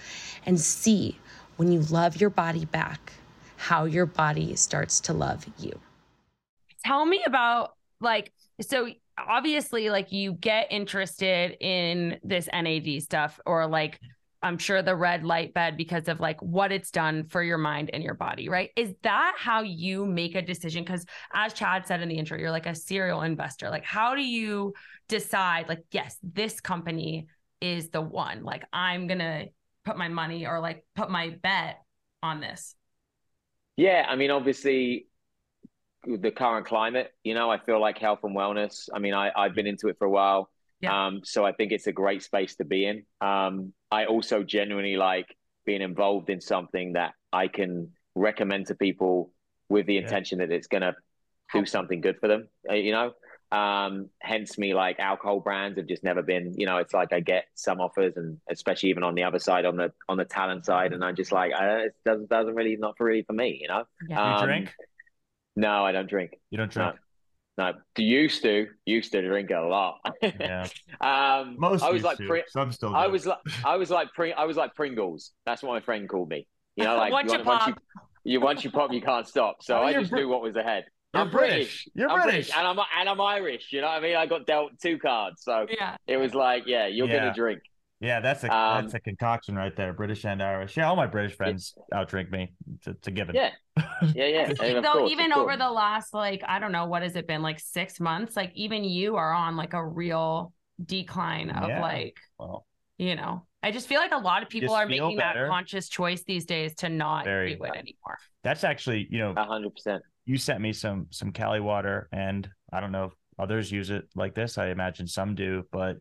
and 0.46 0.58
see 0.60 1.18
when 1.56 1.70
you 1.70 1.80
love 1.80 2.20
your 2.20 2.30
body 2.30 2.64
back, 2.64 3.12
how 3.56 3.84
your 3.84 4.06
body 4.06 4.56
starts 4.56 5.00
to 5.00 5.12
love 5.12 5.46
you. 5.58 5.78
Tell 6.84 7.04
me 7.04 7.22
about 7.26 7.74
like, 8.00 8.32
so 8.60 8.88
obviously 9.18 9.90
like 9.90 10.10
you 10.10 10.32
get 10.32 10.68
interested 10.70 11.56
in 11.60 12.18
this 12.24 12.48
NAD 12.52 13.02
stuff 13.02 13.38
or 13.46 13.66
like 13.66 14.00
I'm 14.42 14.58
sure 14.58 14.82
the 14.82 14.96
red 14.96 15.24
light 15.24 15.54
bed 15.54 15.76
because 15.76 16.08
of 16.08 16.20
like 16.20 16.40
what 16.42 16.72
it's 16.72 16.90
done 16.90 17.28
for 17.28 17.42
your 17.42 17.58
mind 17.58 17.90
and 17.92 18.02
your 18.02 18.14
body, 18.14 18.48
right? 18.48 18.70
Is 18.76 18.92
that 19.02 19.34
how 19.38 19.62
you 19.62 20.04
make 20.04 20.34
a 20.34 20.42
decision? 20.42 20.82
Because 20.84 21.06
as 21.32 21.52
Chad 21.52 21.86
said 21.86 22.02
in 22.02 22.08
the 22.08 22.16
intro, 22.16 22.38
you're 22.38 22.50
like 22.50 22.66
a 22.66 22.74
serial 22.74 23.22
investor. 23.22 23.70
Like, 23.70 23.84
how 23.84 24.14
do 24.14 24.22
you 24.22 24.74
decide, 25.08 25.68
like, 25.68 25.84
yes, 25.90 26.16
this 26.22 26.60
company 26.60 27.28
is 27.60 27.90
the 27.90 28.00
one? 28.00 28.42
Like, 28.42 28.64
I'm 28.72 29.06
going 29.06 29.20
to 29.20 29.46
put 29.84 29.96
my 29.96 30.08
money 30.08 30.46
or 30.46 30.60
like 30.60 30.84
put 30.94 31.10
my 31.10 31.36
bet 31.42 31.82
on 32.22 32.40
this? 32.40 32.74
Yeah. 33.76 34.06
I 34.08 34.16
mean, 34.16 34.30
obviously, 34.30 35.06
the 36.04 36.30
current 36.30 36.66
climate. 36.66 37.12
You 37.24 37.34
know, 37.34 37.50
I 37.50 37.58
feel 37.58 37.80
like 37.80 37.98
health 37.98 38.20
and 38.24 38.36
wellness. 38.36 38.88
I 38.92 38.98
mean, 38.98 39.14
I, 39.14 39.30
I've 39.36 39.54
been 39.54 39.66
into 39.66 39.88
it 39.88 39.96
for 39.98 40.06
a 40.06 40.10
while. 40.10 40.50
Yeah. 40.82 41.06
Um, 41.06 41.20
so 41.24 41.44
I 41.44 41.52
think 41.52 41.72
it's 41.72 41.86
a 41.86 41.92
great 41.92 42.22
space 42.22 42.56
to 42.56 42.64
be 42.64 42.86
in. 42.86 43.04
Um, 43.20 43.72
I 43.90 44.06
also 44.06 44.42
genuinely 44.42 44.96
like 44.96 45.26
being 45.64 45.80
involved 45.80 46.28
in 46.28 46.40
something 46.40 46.94
that 46.94 47.14
I 47.32 47.48
can 47.48 47.92
recommend 48.14 48.66
to 48.66 48.74
people 48.74 49.32
with 49.68 49.86
the 49.86 49.96
intention 49.96 50.40
yeah. 50.40 50.46
that 50.46 50.54
it's 50.54 50.66
going 50.66 50.82
to 50.82 50.94
do 51.52 51.64
something 51.64 52.00
good 52.00 52.18
for 52.20 52.28
them. 52.28 52.48
Uh, 52.68 52.74
you 52.74 52.92
know, 52.92 53.12
um, 53.52 54.08
hence 54.20 54.58
me 54.58 54.74
like 54.74 54.98
alcohol 54.98 55.40
brands 55.40 55.78
have 55.78 55.86
just 55.86 56.02
never 56.02 56.22
been. 56.22 56.54
You 56.56 56.66
know, 56.66 56.78
it's 56.78 56.94
like 56.94 57.12
I 57.12 57.20
get 57.20 57.44
some 57.54 57.80
offers, 57.80 58.14
and 58.16 58.38
especially 58.50 58.90
even 58.90 59.02
on 59.02 59.14
the 59.14 59.24
other 59.24 59.38
side, 59.38 59.66
on 59.66 59.76
the 59.76 59.92
on 60.08 60.16
the 60.16 60.24
talent 60.24 60.64
side, 60.64 60.92
and 60.92 61.04
I'm 61.04 61.14
just 61.14 61.32
like, 61.32 61.52
uh, 61.52 61.84
it 61.86 61.94
doesn't 62.04 62.30
doesn't 62.30 62.54
really 62.54 62.76
not 62.76 62.96
for 62.96 63.04
really 63.04 63.22
for 63.22 63.34
me. 63.34 63.58
You 63.60 63.68
know, 63.68 63.84
yeah. 64.08 64.40
you 64.40 64.46
drink. 64.46 64.74
No, 65.54 65.84
I 65.84 65.92
don't 65.92 66.08
drink. 66.08 66.32
You 66.50 66.58
don't 66.58 66.70
drink. 66.70 66.94
No, 66.94 66.98
no. 67.58 67.72
used 67.96 68.42
to 68.42 68.66
used 68.86 69.12
to 69.12 69.22
drink 69.22 69.50
a 69.50 69.60
lot. 69.60 70.00
yeah. 70.22 70.66
um, 71.00 71.56
Most 71.58 71.82
I 71.82 71.90
was 71.90 72.02
like 72.02 72.18
Pri- 72.18 72.44
some 72.48 72.72
still. 72.72 72.90
Do. 72.90 72.94
I 72.94 73.06
was 73.06 73.26
like 73.26 73.38
I 73.64 73.76
was 73.76 73.90
like 73.90 74.12
Pring- 74.14 74.34
I 74.36 74.44
was 74.44 74.56
like 74.56 74.74
Pringles. 74.74 75.32
That's 75.46 75.62
what 75.62 75.72
my 75.72 75.80
friend 75.80 76.08
called 76.08 76.28
me. 76.28 76.46
You 76.76 76.84
know, 76.84 76.96
like 76.98 77.12
once, 77.12 77.32
you, 77.32 77.42
once 77.42 77.66
you, 77.66 77.74
you 78.24 78.40
once 78.40 78.64
you 78.64 78.70
pop, 78.70 78.92
you 78.92 79.02
can't 79.02 79.26
stop. 79.26 79.62
So 79.62 79.78
oh, 79.78 79.82
I 79.82 79.92
just 79.92 80.10
Br- 80.10 80.16
knew 80.16 80.28
what 80.28 80.42
was 80.42 80.56
ahead. 80.56 80.84
You're 81.14 81.24
I'm 81.24 81.30
British. 81.30 81.54
British. 81.56 81.88
You're 81.94 82.10
I'm 82.10 82.22
British. 82.22 82.32
British. 82.48 82.56
and 82.56 82.66
I'm 82.66 82.86
and 82.98 83.08
I'm 83.08 83.20
Irish. 83.20 83.68
You 83.70 83.82
know 83.82 83.88
what 83.88 83.98
I 83.98 84.00
mean? 84.00 84.16
I 84.16 84.26
got 84.26 84.46
dealt 84.46 84.72
two 84.80 84.98
cards, 84.98 85.42
so 85.42 85.66
yeah. 85.70 85.96
it 86.06 86.16
was 86.16 86.34
like, 86.34 86.64
yeah, 86.66 86.86
you're 86.86 87.06
yeah. 87.06 87.18
gonna 87.18 87.34
drink. 87.34 87.60
Yeah, 88.02 88.18
that's 88.18 88.42
a 88.42 88.52
um, 88.52 88.82
that's 88.82 88.94
a 88.94 89.00
concoction 89.00 89.54
right 89.54 89.74
there, 89.76 89.92
British 89.92 90.24
and 90.24 90.42
Irish. 90.42 90.76
Yeah, 90.76 90.88
all 90.88 90.96
my 90.96 91.06
British 91.06 91.36
friends 91.36 91.74
yeah. 91.92 91.98
outdrink 92.02 92.32
me. 92.32 92.52
It's, 92.74 92.88
it's 92.88 93.06
a 93.06 93.12
given. 93.12 93.36
Yeah, 93.36 93.50
yeah, 94.12 94.26
yeah. 94.26 94.52
Though 94.80 94.92
course, 94.92 95.12
even 95.12 95.32
over 95.32 95.56
the 95.56 95.70
last 95.70 96.12
like 96.12 96.42
I 96.46 96.58
don't 96.58 96.72
know 96.72 96.86
what 96.86 97.02
has 97.02 97.14
it 97.14 97.28
been 97.28 97.42
like 97.42 97.60
six 97.60 98.00
months, 98.00 98.34
like 98.34 98.50
even 98.56 98.82
you 98.82 99.14
are 99.14 99.32
on 99.32 99.56
like 99.56 99.72
a 99.72 99.86
real 99.86 100.52
decline 100.84 101.50
of 101.50 101.68
yeah. 101.68 101.80
like, 101.80 102.16
well, 102.40 102.66
you 102.98 103.14
know, 103.14 103.46
I 103.62 103.70
just 103.70 103.86
feel 103.86 104.00
like 104.00 104.10
a 104.10 104.18
lot 104.18 104.42
of 104.42 104.48
people 104.48 104.74
are 104.74 104.86
making 104.86 105.16
better. 105.16 105.44
that 105.44 105.50
conscious 105.50 105.88
choice 105.88 106.24
these 106.24 106.44
days 106.44 106.74
to 106.76 106.88
not 106.88 107.24
Very, 107.24 107.54
do 107.54 107.62
it 107.62 107.70
anymore. 107.70 108.18
That's 108.42 108.64
actually, 108.64 109.06
you 109.10 109.18
know, 109.18 109.34
hundred 109.36 109.76
percent. 109.76 110.02
You 110.24 110.38
sent 110.38 110.60
me 110.60 110.72
some 110.72 111.06
some 111.10 111.30
Caliwater, 111.30 112.08
and 112.10 112.48
I 112.72 112.80
don't 112.80 112.90
know 112.90 113.04
if 113.04 113.12
others 113.38 113.70
use 113.70 113.90
it 113.90 114.08
like 114.16 114.34
this. 114.34 114.58
I 114.58 114.70
imagine 114.70 115.06
some 115.06 115.36
do, 115.36 115.62
but 115.70 115.98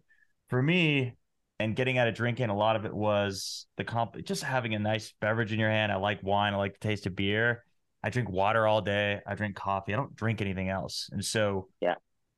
for 0.49 0.63
me, 0.63 1.13
and 1.61 1.75
getting 1.75 1.97
out 1.97 2.07
of 2.07 2.15
drinking, 2.15 2.49
a 2.49 2.55
lot 2.55 2.75
of 2.75 2.85
it 2.85 2.93
was 2.93 3.67
the 3.77 3.83
comp, 3.83 4.15
just 4.23 4.43
having 4.43 4.73
a 4.73 4.79
nice 4.79 5.13
beverage 5.21 5.53
in 5.53 5.59
your 5.59 5.69
hand. 5.69 5.91
I 5.91 5.95
like 5.95 6.21
wine. 6.23 6.53
I 6.53 6.57
like 6.57 6.73
the 6.73 6.87
taste 6.87 7.05
of 7.05 7.15
beer. 7.15 7.63
I 8.03 8.09
drink 8.09 8.29
water 8.29 8.67
all 8.67 8.81
day. 8.81 9.19
I 9.25 9.35
drink 9.35 9.55
coffee. 9.55 9.93
I 9.93 9.97
don't 9.97 10.15
drink 10.15 10.41
anything 10.41 10.69
else. 10.69 11.09
And 11.11 11.23
so, 11.23 11.67
yeah, 11.79 11.95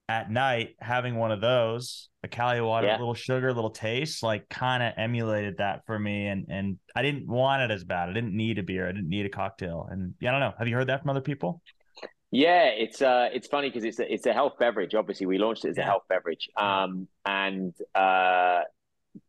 at 0.10 0.30
night, 0.30 0.76
having 0.80 1.16
one 1.16 1.32
of 1.32 1.40
those, 1.40 2.10
a 2.24 2.28
Caliwater, 2.28 2.88
yeah. 2.88 2.98
a 2.98 3.00
little 3.00 3.14
sugar, 3.14 3.50
a 3.50 3.54
little 3.54 3.70
taste, 3.70 4.22
like 4.22 4.50
kind 4.50 4.84
of 4.84 4.94
emulated 4.98 5.58
that 5.58 5.86
for 5.86 5.98
me. 5.98 6.28
And 6.28 6.48
and 6.50 6.78
I 6.96 7.02
didn't 7.02 7.28
want 7.28 7.62
it 7.62 7.72
as 7.72 7.84
bad. 7.84 8.10
I 8.10 8.14
didn't 8.14 8.36
need 8.36 8.60
a 8.60 8.64
beer. 8.64 8.88
I 8.88 8.92
didn't 8.92 9.10
need 9.10 9.26
a 9.26 9.30
cocktail. 9.30 9.88
And 9.90 10.14
yeah, 10.20 10.30
I 10.30 10.32
don't 10.34 10.42
know. 10.42 10.54
Have 10.60 10.68
you 10.68 10.76
heard 10.76 10.88
that 10.88 11.02
from 11.02 11.10
other 11.10 11.22
people? 11.22 11.62
Yeah, 12.36 12.64
it's 12.66 13.00
uh, 13.00 13.30
it's 13.32 13.48
funny 13.48 13.70
because 13.70 13.84
it's 13.84 14.00
a, 14.00 14.12
it's 14.12 14.26
a 14.26 14.34
health 14.34 14.54
beverage. 14.60 14.96
Obviously, 14.96 15.28
we 15.28 15.38
launched 15.38 15.66
it 15.66 15.70
as 15.70 15.78
yeah. 15.78 15.84
a 15.84 15.86
health 15.86 16.04
beverage. 16.10 16.50
Um, 16.58 17.08
and 17.26 17.74
uh, 17.94 18.62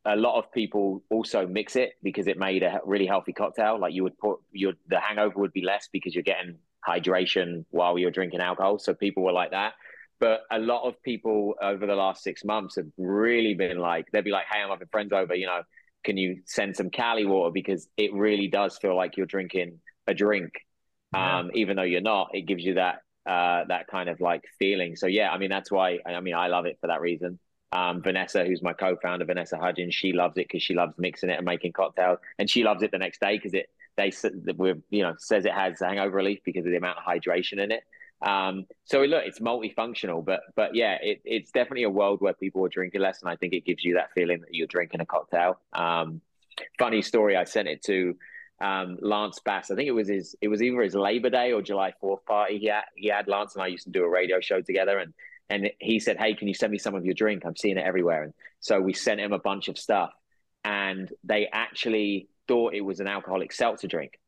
a 0.05 0.17
lot 0.17 0.39
of 0.39 0.51
people 0.53 1.03
also 1.11 1.47
mix 1.47 1.77
it 1.77 1.93
because 2.03 2.27
it 2.27 2.39
made 2.39 2.63
a 2.63 2.81
really 2.85 3.07
healthy 3.07 3.33
cocktail. 3.33 3.79
Like 3.79 3.93
you 3.93 4.03
would 4.03 4.19
put 4.19 4.39
your 4.53 4.73
the 4.89 5.01
hangover 5.01 5.41
would 5.41 5.53
be 5.53 5.63
less 5.63 5.89
because 5.93 6.15
you're 6.15 6.23
getting 6.23 6.57
hydration 6.87 7.65
while 7.71 7.99
you're 7.99 8.11
drinking 8.11 8.41
alcohol. 8.41 8.79
So 8.79 8.95
people 8.95 9.23
were 9.23 9.33
like 9.33 9.51
that. 9.53 9.75
But 10.21 10.43
a 10.51 10.59
lot 10.59 10.87
of 10.87 11.03
people 11.03 11.55
over 11.61 11.87
the 11.87 11.95
last 11.95 12.23
six 12.23 12.45
months 12.45 12.77
have 12.77 12.87
really 12.97 13.55
been 13.55 13.79
like, 13.79 14.07
they'd 14.13 14.25
be 14.25 14.31
like, 14.31 14.47
"Hey, 14.51 14.61
I'm 14.61 14.71
having 14.71 14.89
friends 14.89 15.13
over. 15.13 15.35
You 15.35 15.47
know, 15.47 15.63
can 16.05 16.17
you 16.17 16.43
send 16.47 16.77
some 16.77 16.91
Caliwater 16.91 17.53
because 17.53 17.89
it 17.97 18.13
really 18.15 18.49
does 18.49 18.79
feel 18.79 18.97
like 18.97 19.17
you're 19.17 19.27
drinking 19.27 19.81
a 20.07 20.15
drink, 20.15 20.53
yeah. 21.13 21.41
um, 21.41 21.51
even 21.55 21.77
though 21.77 21.83
you're 21.83 22.01
not. 22.01 22.29
It 22.33 22.43
gives 22.43 22.63
you 22.63 22.75
that 22.75 23.01
uh, 23.27 23.65
that 23.69 23.87
kind 23.89 24.09
of 24.09 24.21
like 24.21 24.43
feeling. 24.59 24.97
So 24.97 25.07
yeah, 25.07 25.31
I 25.31 25.39
mean 25.39 25.51
that's 25.51 25.71
why 25.71 25.99
I 26.07 26.21
mean 26.21 26.35
I 26.35 26.49
love 26.49 26.67
it 26.67 26.79
for 26.81 26.87
that 26.87 27.01
reason. 27.01 27.39
Um, 27.75 28.03
Vanessa, 28.03 28.45
who's 28.45 28.63
my 28.63 28.73
co-founder, 28.73 29.25
Vanessa 29.25 29.59
Hudgens, 29.59 29.95
she 29.95 30.13
loves 30.13 30.37
it 30.37 30.47
because 30.47 30.63
she 30.63 30.75
loves 30.75 30.95
mixing 30.97 31.29
it 31.29 31.37
and 31.37 31.45
making 31.45 31.73
cocktails, 31.73 32.21
and 32.39 32.49
she 32.49 32.63
loves 32.63 32.83
it 32.83 32.93
the 32.93 32.99
next 32.99 33.21
day 33.21 33.37
because 33.37 33.53
it 33.53 33.69
they 33.97 34.13
you 34.91 35.03
know 35.03 35.15
says 35.19 35.45
it 35.45 35.53
has 35.53 35.81
hangover 35.81 36.17
relief 36.17 36.41
because 36.45 36.65
of 36.65 36.71
the 36.71 36.77
amount 36.77 36.99
of 36.99 37.05
hydration 37.05 37.59
in 37.59 37.73
it. 37.73 37.83
Um, 38.23 38.67
so 38.85 39.01
look, 39.01 39.25
it's 39.27 39.41
multifunctional, 39.41 40.25
but 40.25 40.41
but 40.55 40.75
yeah, 40.75 40.99
it, 41.03 41.21
it's 41.25 41.51
definitely 41.51 41.83
a 41.83 41.91
world 41.91 42.21
where 42.21 42.33
people 42.33 42.65
are 42.65 42.69
drinking 42.69 43.01
less, 43.01 43.21
and 43.23 43.31
I 43.31 43.37
think 43.37 43.53
it 43.53 43.65
gives 43.65 43.85
you 43.85 43.95
that 43.95 44.13
feeling 44.15 44.41
that 44.41 44.55
you're 44.55 44.69
drinking 44.69 45.01
a 45.01 45.07
cocktail. 45.07 45.59
Um, 45.73 46.21
funny 46.79 47.03
story, 47.03 47.37
I 47.37 47.45
sent 47.45 47.69
it 47.69 47.83
to 47.85 48.17
um, 48.61 48.99
Lance 49.01 49.41
Bass. 49.45 49.71
I 49.71 49.75
think 49.75 49.89
it 49.89 49.93
was 49.93 50.09
his. 50.09 50.37
It 50.41 50.49
was 50.49 50.63
either 50.63 50.81
his 50.81 50.95
Labor 50.95 51.31
Day 51.31 51.53
or 51.53 51.61
July 51.61 51.93
Fourth 52.01 52.25
party. 52.25 52.59
He 52.59 52.67
had 52.67 52.85
he 52.95 53.09
had 53.09 53.29
Lance 53.29 53.55
and 53.55 53.63
I 53.63 53.67
used 53.67 53.85
to 53.85 53.91
do 53.91 54.05
a 54.05 54.09
radio 54.09 54.41
show 54.41 54.61
together, 54.61 54.99
and 54.99 55.13
and 55.51 55.71
he 55.79 56.01
said, 56.01 56.17
"Hey, 56.19 56.35
can 56.35 56.49
you 56.49 56.55
send 56.55 56.73
me 56.73 56.79
some 56.79 56.95
of 56.95 57.05
your 57.05 57.15
drink? 57.15 57.45
I'm 57.45 57.57
seeing 57.57 57.77
it 57.77 57.85
everywhere." 57.85 58.25
And 58.25 58.35
so 58.61 58.81
we 58.81 58.93
sent 58.93 59.21
him 59.21 59.33
a 59.33 59.39
bunch 59.39 59.69
of 59.69 59.79
stuff, 59.79 60.11
and 60.65 61.11
they 61.23 61.49
actually 61.53 62.29
thought 62.49 62.75
it 62.75 62.81
was 62.81 63.01
an 63.01 63.07
alcoholic 63.07 63.53
seltzer 63.53 63.89
drink, 63.89 64.19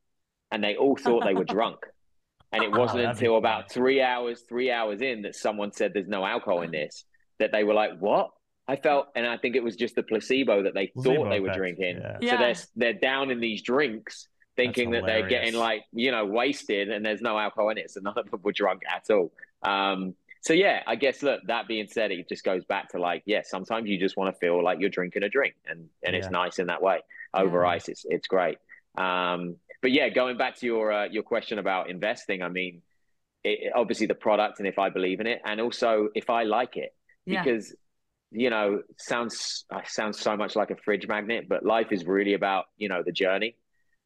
and 0.50 0.62
they 0.62 0.76
all 0.76 0.96
thought 0.96 1.24
they 1.24 1.34
were 1.34 1.44
drunk. 1.56 1.78
And 2.52 2.62
it 2.62 2.70
wasn't 2.70 3.04
oh, 3.04 3.10
until 3.10 3.36
about 3.36 3.70
three 3.70 4.00
hours, 4.00 4.44
three 4.48 4.70
hours 4.70 5.02
in 5.02 5.22
that 5.22 5.34
someone 5.34 5.72
said 5.72 5.92
there's 5.92 6.08
no 6.08 6.24
alcohol 6.24 6.62
in 6.62 6.70
this 6.70 7.04
that 7.38 7.52
they 7.52 7.64
were 7.64 7.74
like, 7.74 7.98
"What?" 7.98 8.30
I 8.68 8.76
felt, 8.76 9.08
and 9.14 9.26
I 9.26 9.36
think 9.36 9.54
it 9.54 9.62
was 9.62 9.76
just 9.76 9.94
the 9.94 10.02
placebo 10.02 10.64
that 10.64 10.74
they 10.74 10.88
placebo 10.88 11.24
thought 11.24 11.30
they 11.30 11.40
were 11.40 11.52
drinking. 11.52 12.00
Yeah. 12.20 12.30
So 12.30 12.36
they're 12.38 12.54
they're 12.92 13.00
down 13.00 13.30
in 13.30 13.40
these 13.40 13.62
drinks, 13.62 14.28
thinking 14.56 14.90
that 14.90 15.06
they're 15.06 15.28
getting 15.28 15.54
like 15.54 15.84
you 15.92 16.10
know 16.10 16.24
wasted, 16.24 16.90
and 16.90 17.04
there's 17.04 17.20
no 17.20 17.38
alcohol 17.38 17.70
in 17.70 17.78
it, 17.78 17.90
so 17.90 18.00
none 18.00 18.14
of 18.16 18.30
them 18.30 18.40
were 18.42 18.52
drunk 18.52 18.82
at 18.92 19.08
all. 19.10 19.32
Um, 19.62 20.14
so 20.46 20.52
yeah, 20.52 20.84
I 20.86 20.94
guess 20.94 21.24
look. 21.24 21.40
That 21.48 21.66
being 21.66 21.88
said, 21.88 22.12
it 22.12 22.28
just 22.28 22.44
goes 22.44 22.64
back 22.64 22.90
to 22.90 23.00
like, 23.00 23.24
yeah, 23.26 23.42
sometimes 23.42 23.88
you 23.88 23.98
just 23.98 24.16
want 24.16 24.32
to 24.32 24.38
feel 24.38 24.62
like 24.62 24.78
you're 24.78 24.90
drinking 24.90 25.24
a 25.24 25.28
drink, 25.28 25.56
and 25.68 25.88
and 26.04 26.14
yeah. 26.14 26.20
it's 26.20 26.30
nice 26.30 26.60
in 26.60 26.68
that 26.68 26.80
way. 26.80 27.00
Over 27.34 27.64
yeah. 27.64 27.70
ice, 27.70 27.88
it's 27.88 28.06
it's 28.08 28.28
great. 28.28 28.58
Um, 28.96 29.56
but 29.82 29.90
yeah, 29.90 30.08
going 30.08 30.36
back 30.36 30.56
to 30.58 30.66
your 30.66 30.92
uh, 30.92 31.06
your 31.06 31.24
question 31.24 31.58
about 31.58 31.90
investing, 31.90 32.44
I 32.44 32.48
mean, 32.48 32.82
it, 33.42 33.72
obviously 33.74 34.06
the 34.06 34.14
product 34.14 34.60
and 34.60 34.68
if 34.68 34.78
I 34.78 34.88
believe 34.88 35.18
in 35.18 35.26
it, 35.26 35.40
and 35.44 35.60
also 35.60 36.10
if 36.14 36.30
I 36.30 36.44
like 36.44 36.76
it, 36.76 36.94
yeah. 37.24 37.42
because 37.42 37.74
you 38.30 38.48
know, 38.48 38.82
sounds 38.98 39.64
sounds 39.86 40.20
so 40.20 40.36
much 40.36 40.54
like 40.54 40.70
a 40.70 40.76
fridge 40.76 41.08
magnet, 41.08 41.48
but 41.48 41.64
life 41.66 41.88
is 41.90 42.04
really 42.04 42.34
about 42.34 42.66
you 42.76 42.88
know 42.88 43.02
the 43.04 43.10
journey 43.10 43.56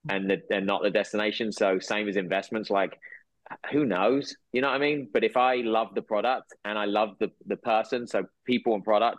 and 0.08 0.30
the, 0.30 0.42
and 0.50 0.66
not 0.66 0.82
the 0.82 0.90
destination. 0.90 1.52
So 1.52 1.80
same 1.80 2.08
as 2.08 2.16
investments, 2.16 2.70
like 2.70 2.98
who 3.72 3.84
knows, 3.84 4.36
you 4.52 4.60
know 4.60 4.68
what 4.68 4.76
I 4.76 4.78
mean? 4.78 5.08
But 5.12 5.24
if 5.24 5.36
I 5.36 5.56
love 5.56 5.94
the 5.94 6.02
product 6.02 6.54
and 6.64 6.78
I 6.78 6.84
love 6.84 7.10
the 7.18 7.30
the 7.46 7.56
person, 7.56 8.06
so 8.06 8.24
people 8.44 8.74
and 8.74 8.84
product, 8.84 9.18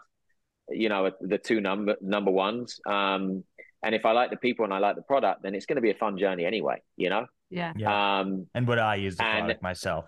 you 0.69 0.89
know, 0.89 1.11
the 1.21 1.37
two 1.37 1.61
number 1.61 1.95
number 2.01 2.31
ones. 2.31 2.79
Um, 2.85 3.43
and 3.83 3.95
if 3.95 4.05
I 4.05 4.11
like 4.11 4.29
the 4.29 4.37
people 4.37 4.63
and 4.63 4.73
I 4.73 4.77
like 4.77 4.95
the 4.95 5.01
product, 5.01 5.41
then 5.43 5.55
it's 5.55 5.65
going 5.65 5.77
to 5.77 5.81
be 5.81 5.89
a 5.89 5.95
fun 5.95 6.17
journey 6.17 6.45
anyway, 6.45 6.81
you 6.97 7.09
know? 7.09 7.25
Yeah. 7.49 7.73
yeah. 7.75 8.19
Um, 8.19 8.47
and 8.53 8.67
would 8.67 8.77
I 8.77 8.95
use 8.95 9.17
the 9.17 9.25
and, 9.25 9.39
product 9.39 9.63
myself? 9.63 10.05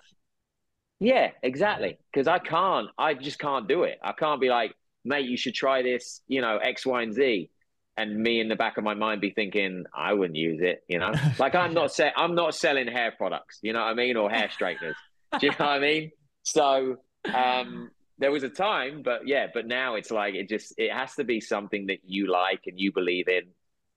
Yeah, 0.99 1.31
exactly. 1.41 1.97
Because 2.11 2.27
I 2.27 2.39
can't, 2.39 2.87
I 2.97 3.15
just 3.15 3.39
can't 3.39 3.67
do 3.67 3.83
it. 3.83 3.97
I 4.03 4.11
can't 4.11 4.39
be 4.39 4.49
like, 4.49 4.75
mate, 5.03 5.25
you 5.25 5.37
should 5.37 5.55
try 5.55 5.81
this, 5.81 6.21
you 6.27 6.41
know, 6.41 6.57
X, 6.57 6.85
Y, 6.85 7.01
and 7.01 7.13
Z. 7.13 7.49
And 7.95 8.17
me 8.17 8.39
in 8.39 8.49
the 8.49 8.55
back 8.55 8.77
of 8.77 8.83
my 8.83 8.95
mind 8.95 9.21
be 9.21 9.29
thinking, 9.29 9.85
I 9.93 10.13
wouldn't 10.13 10.35
use 10.35 10.61
it, 10.61 10.83
you 10.87 10.97
know? 10.97 11.13
Like 11.39 11.53
I'm 11.53 11.73
not 11.73 11.91
say 11.91 12.11
I'm 12.15 12.35
not 12.35 12.55
selling 12.55 12.87
hair 12.87 13.13
products, 13.15 13.59
you 13.61 13.73
know 13.73 13.79
what 13.79 13.89
I 13.89 13.93
mean, 13.93 14.17
or 14.17 14.29
hair 14.29 14.49
straighteners. 14.49 14.95
Do 15.39 15.45
you 15.45 15.51
know 15.51 15.57
what 15.65 15.67
I 15.67 15.79
mean? 15.79 16.11
So 16.43 16.97
um 17.33 17.91
there 18.17 18.31
was 18.31 18.43
a 18.43 18.49
time, 18.49 19.01
but 19.03 19.27
yeah, 19.27 19.47
but 19.53 19.67
now 19.67 19.95
it's 19.95 20.11
like 20.11 20.35
it 20.35 20.49
just 20.49 20.73
it 20.77 20.91
has 20.91 21.13
to 21.15 21.23
be 21.23 21.39
something 21.39 21.87
that 21.87 21.99
you 22.03 22.31
like 22.31 22.61
and 22.67 22.79
you 22.79 22.91
believe 22.91 23.27
in, 23.27 23.43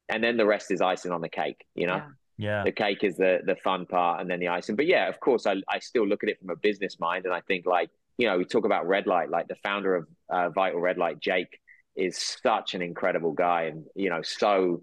and 0.09 0.23
then 0.23 0.37
the 0.37 0.47
rest 0.47 0.71
is 0.71 0.81
icing 0.81 1.13
on 1.13 1.21
the 1.21 1.29
cake. 1.29 1.65
You 1.75 1.87
know, 1.87 2.03
yeah, 2.39 2.49
yeah. 2.49 2.65
the 2.65 2.73
cake 2.73 3.05
is 3.05 3.17
the 3.17 3.41
the 3.45 3.57
fun 3.57 3.87
part, 3.87 4.21
and 4.21 4.31
then 4.31 4.41
the 4.41 4.49
icing. 4.49 4.77
But 4.77 4.87
yeah, 4.87 5.09
of 5.09 5.21
course, 5.21 5.47
I 5.47 5.57
I 5.69 5.79
still 5.81 6.07
look 6.07 6.23
at 6.23 6.29
it 6.29 6.39
from 6.41 6.51
a 6.51 6.57
business 6.57 6.99
mind, 6.99 7.27
and 7.27 7.35
I 7.35 7.41
think 7.41 7.67
like 7.67 7.91
you 8.19 8.27
know, 8.27 8.39
we 8.39 8.45
talk 8.45 8.65
about 8.65 8.87
Red 8.87 9.07
Light, 9.07 9.31
like 9.31 9.49
the 9.49 9.57
founder 9.57 9.95
of 9.95 10.09
uh, 10.31 10.49
Vital 10.51 10.81
Red 10.81 10.99
Light, 10.99 11.21
Jake, 11.21 11.61
is 11.97 12.17
such 12.43 12.75
an 12.75 12.83
incredible 12.83 13.33
guy, 13.33 13.65
and 13.65 13.85
you 13.95 14.11
know, 14.11 14.23
so 14.23 14.83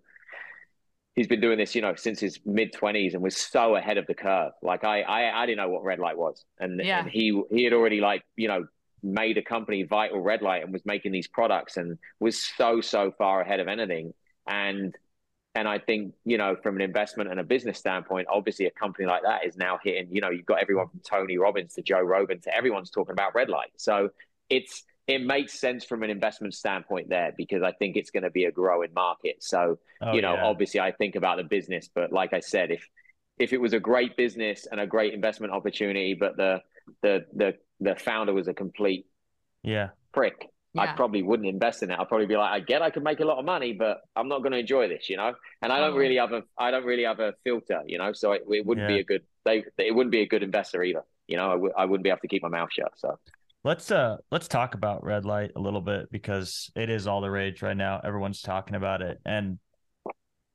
he's 1.15 1.27
been 1.27 1.41
doing 1.41 1.57
this, 1.57 1.75
you 1.75 1.81
know, 1.81 1.95
since 1.95 2.19
his 2.19 2.39
mid 2.45 2.73
twenties, 2.73 3.13
and 3.13 3.23
was 3.23 3.37
so 3.37 3.75
ahead 3.75 3.97
of 3.97 4.07
the 4.07 4.13
curve. 4.13 4.53
Like 4.61 4.83
I, 4.83 5.01
I, 5.01 5.43
I 5.43 5.45
didn't 5.45 5.57
know 5.57 5.69
what 5.69 5.83
Red 5.83 5.99
Light 5.99 6.17
was, 6.17 6.43
and, 6.59 6.81
yeah. 6.83 6.99
and 6.99 7.09
he 7.09 7.41
he 7.51 7.63
had 7.63 7.73
already 7.73 8.01
like 8.01 8.23
you 8.35 8.47
know 8.47 8.65
made 9.01 9.37
a 9.37 9.43
company 9.43 9.83
Vital 9.83 10.19
Red 10.19 10.41
Light 10.41 10.63
and 10.63 10.71
was 10.71 10.85
making 10.85 11.11
these 11.11 11.27
products 11.27 11.77
and 11.77 11.97
was 12.19 12.41
so 12.41 12.81
so 12.81 13.11
far 13.17 13.41
ahead 13.41 13.59
of 13.59 13.67
anything, 13.67 14.13
and 14.47 14.95
and 15.55 15.67
I 15.67 15.77
think, 15.77 16.15
you 16.25 16.37
know, 16.37 16.55
from 16.55 16.75
an 16.75 16.81
investment 16.81 17.29
and 17.29 17.39
a 17.39 17.43
business 17.43 17.77
standpoint, 17.77 18.27
obviously 18.31 18.65
a 18.65 18.71
company 18.71 19.07
like 19.07 19.21
that 19.23 19.45
is 19.45 19.55
now 19.55 19.77
hitting, 19.83 20.07
you 20.11 20.19
know, 20.19 20.31
you've 20.31 20.47
got 20.47 20.59
everyone 20.59 20.87
from 20.87 21.01
Tony 21.07 21.37
Robbins 21.37 21.75
to 21.75 21.83
Joe 21.83 22.01
Rogan 22.01 22.41
to 22.41 22.55
everyone's 22.55 22.89
talking 22.89 23.13
about 23.13 23.35
red 23.35 23.49
light. 23.49 23.69
So 23.77 24.09
it's, 24.49 24.83
it 25.07 25.21
makes 25.21 25.59
sense 25.59 25.83
from 25.83 26.03
an 26.03 26.09
investment 26.09 26.53
standpoint 26.53 27.09
there 27.09 27.33
because 27.37 27.61
I 27.61 27.71
think 27.73 27.97
it's 27.97 28.09
going 28.09 28.23
to 28.23 28.29
be 28.29 28.45
a 28.45 28.51
growing 28.51 28.93
market. 28.93 29.43
So, 29.43 29.79
oh, 30.01 30.13
you 30.13 30.21
know, 30.21 30.33
yeah. 30.35 30.45
obviously 30.45 30.79
I 30.79 30.91
think 30.91 31.15
about 31.15 31.37
the 31.37 31.43
business, 31.43 31.89
but 31.93 32.11
like 32.13 32.33
I 32.33 32.39
said, 32.39 32.71
if, 32.71 32.87
if 33.37 33.51
it 33.51 33.59
was 33.59 33.73
a 33.73 33.79
great 33.79 34.15
business 34.15 34.67
and 34.71 34.79
a 34.79 34.87
great 34.87 35.13
investment 35.13 35.51
opportunity, 35.51 36.13
but 36.13 36.37
the, 36.37 36.61
the, 37.01 37.25
the, 37.33 37.55
the 37.79 37.95
founder 37.95 38.33
was 38.33 38.47
a 38.47 38.53
complete 38.53 39.07
yeah 39.63 39.89
prick, 40.13 40.49
yeah. 40.73 40.81
I 40.81 40.95
probably 40.95 41.21
wouldn't 41.21 41.47
invest 41.47 41.83
in 41.83 41.91
it. 41.91 41.99
I'd 41.99 42.07
probably 42.07 42.27
be 42.27 42.37
like, 42.37 42.51
I 42.51 42.59
get 42.59 42.81
I 42.81 42.89
could 42.89 43.03
make 43.03 43.19
a 43.19 43.25
lot 43.25 43.39
of 43.39 43.45
money, 43.45 43.73
but 43.73 44.01
I'm 44.15 44.27
not 44.27 44.39
going 44.39 44.53
to 44.53 44.59
enjoy 44.59 44.87
this, 44.87 45.09
you 45.09 45.17
know. 45.17 45.33
And 45.61 45.71
I 45.71 45.79
don't 45.79 45.93
oh. 45.93 45.97
really 45.97 46.17
have 46.17 46.31
a, 46.31 46.43
I 46.57 46.71
don't 46.71 46.85
really 46.85 47.03
have 47.03 47.19
a 47.19 47.33
filter, 47.43 47.81
you 47.85 47.97
know. 47.97 48.13
So 48.13 48.31
it, 48.33 48.43
it 48.49 48.65
wouldn't 48.65 48.89
yeah. 48.89 48.95
be 48.95 48.99
a 49.01 49.03
good, 49.03 49.23
they, 49.43 49.63
it 49.77 49.93
wouldn't 49.93 50.11
be 50.11 50.21
a 50.21 50.27
good 50.27 50.43
investor 50.43 50.83
either, 50.83 51.03
you 51.27 51.37
know. 51.37 51.47
I 51.47 51.53
w- 51.53 51.73
I 51.77 51.85
wouldn't 51.85 52.03
be 52.03 52.09
able 52.09 52.19
to 52.21 52.27
keep 52.27 52.43
my 52.43 52.49
mouth 52.49 52.69
shut. 52.71 52.91
So 52.97 53.19
let's 53.63 53.91
uh 53.91 54.17
let's 54.31 54.47
talk 54.47 54.75
about 54.75 55.03
red 55.03 55.25
light 55.25 55.51
a 55.55 55.59
little 55.59 55.81
bit 55.81 56.11
because 56.11 56.71
it 56.75 56.89
is 56.89 57.07
all 57.07 57.21
the 57.21 57.29
rage 57.29 57.61
right 57.61 57.77
now. 57.77 58.01
Everyone's 58.03 58.41
talking 58.41 58.75
about 58.75 59.01
it, 59.01 59.19
and 59.25 59.59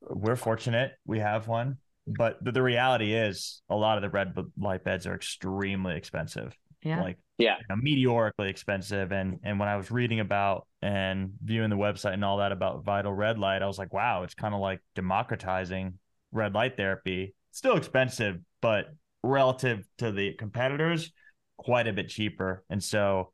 we're 0.00 0.36
fortunate 0.36 0.92
we 1.06 1.18
have 1.18 1.48
one. 1.48 1.78
But 2.06 2.42
the, 2.42 2.52
the 2.52 2.62
reality 2.62 3.12
is, 3.12 3.60
a 3.68 3.76
lot 3.76 3.98
of 3.98 4.02
the 4.02 4.08
red 4.08 4.34
light 4.58 4.82
beds 4.82 5.06
are 5.06 5.14
extremely 5.14 5.94
expensive. 5.96 6.56
Yeah. 6.82 7.02
Like 7.02 7.18
yeah 7.38 7.56
you 7.60 7.64
know, 7.68 7.80
meteorically 7.80 8.50
expensive 8.50 9.12
and 9.12 9.38
and 9.44 9.58
when 9.58 9.68
i 9.68 9.76
was 9.76 9.90
reading 9.90 10.20
about 10.20 10.66
and 10.82 11.30
viewing 11.42 11.70
the 11.70 11.76
website 11.76 12.12
and 12.12 12.24
all 12.24 12.38
that 12.38 12.52
about 12.52 12.84
vital 12.84 13.12
red 13.12 13.38
light 13.38 13.62
i 13.62 13.66
was 13.66 13.78
like 13.78 13.92
wow 13.92 14.24
it's 14.24 14.34
kind 14.34 14.54
of 14.54 14.60
like 14.60 14.80
democratizing 14.94 15.94
red 16.32 16.52
light 16.52 16.76
therapy 16.76 17.34
still 17.52 17.76
expensive 17.76 18.38
but 18.60 18.86
relative 19.22 19.86
to 19.98 20.12
the 20.12 20.34
competitors 20.34 21.12
quite 21.58 21.86
a 21.86 21.92
bit 21.92 22.08
cheaper 22.08 22.64
and 22.70 22.82
so 22.82 23.30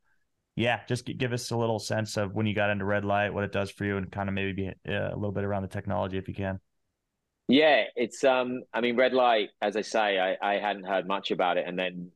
yeah 0.57 0.81
just 0.89 1.05
give 1.05 1.33
us 1.33 1.51
a 1.51 1.57
little 1.57 1.79
sense 1.79 2.17
of 2.17 2.35
when 2.35 2.47
you 2.47 2.55
got 2.55 2.71
into 2.71 2.85
red 2.85 3.05
light 3.05 3.33
what 3.33 3.45
it 3.45 3.53
does 3.53 3.71
for 3.71 3.85
you 3.85 3.97
and 3.97 4.11
kind 4.11 4.29
of 4.29 4.35
maybe 4.35 4.53
be 4.53 4.69
uh, 4.93 5.11
a 5.13 5.15
little 5.15 5.33
bit 5.33 5.45
around 5.45 5.63
the 5.63 5.69
technology 5.69 6.19
if 6.19 6.27
you 6.27 6.35
can 6.35 6.59
yeah 7.49 7.85
it's 7.95 8.25
um 8.25 8.63
i 8.73 8.81
mean 8.81 8.97
red 8.97 9.13
light 9.13 9.51
as 9.61 9.77
i 9.77 9.83
say 9.83 10.19
i 10.19 10.55
i 10.55 10.59
hadn't 10.59 10.85
heard 10.85 11.07
much 11.07 11.31
about 11.31 11.57
it 11.59 11.65
and 11.67 11.79
then 11.79 12.11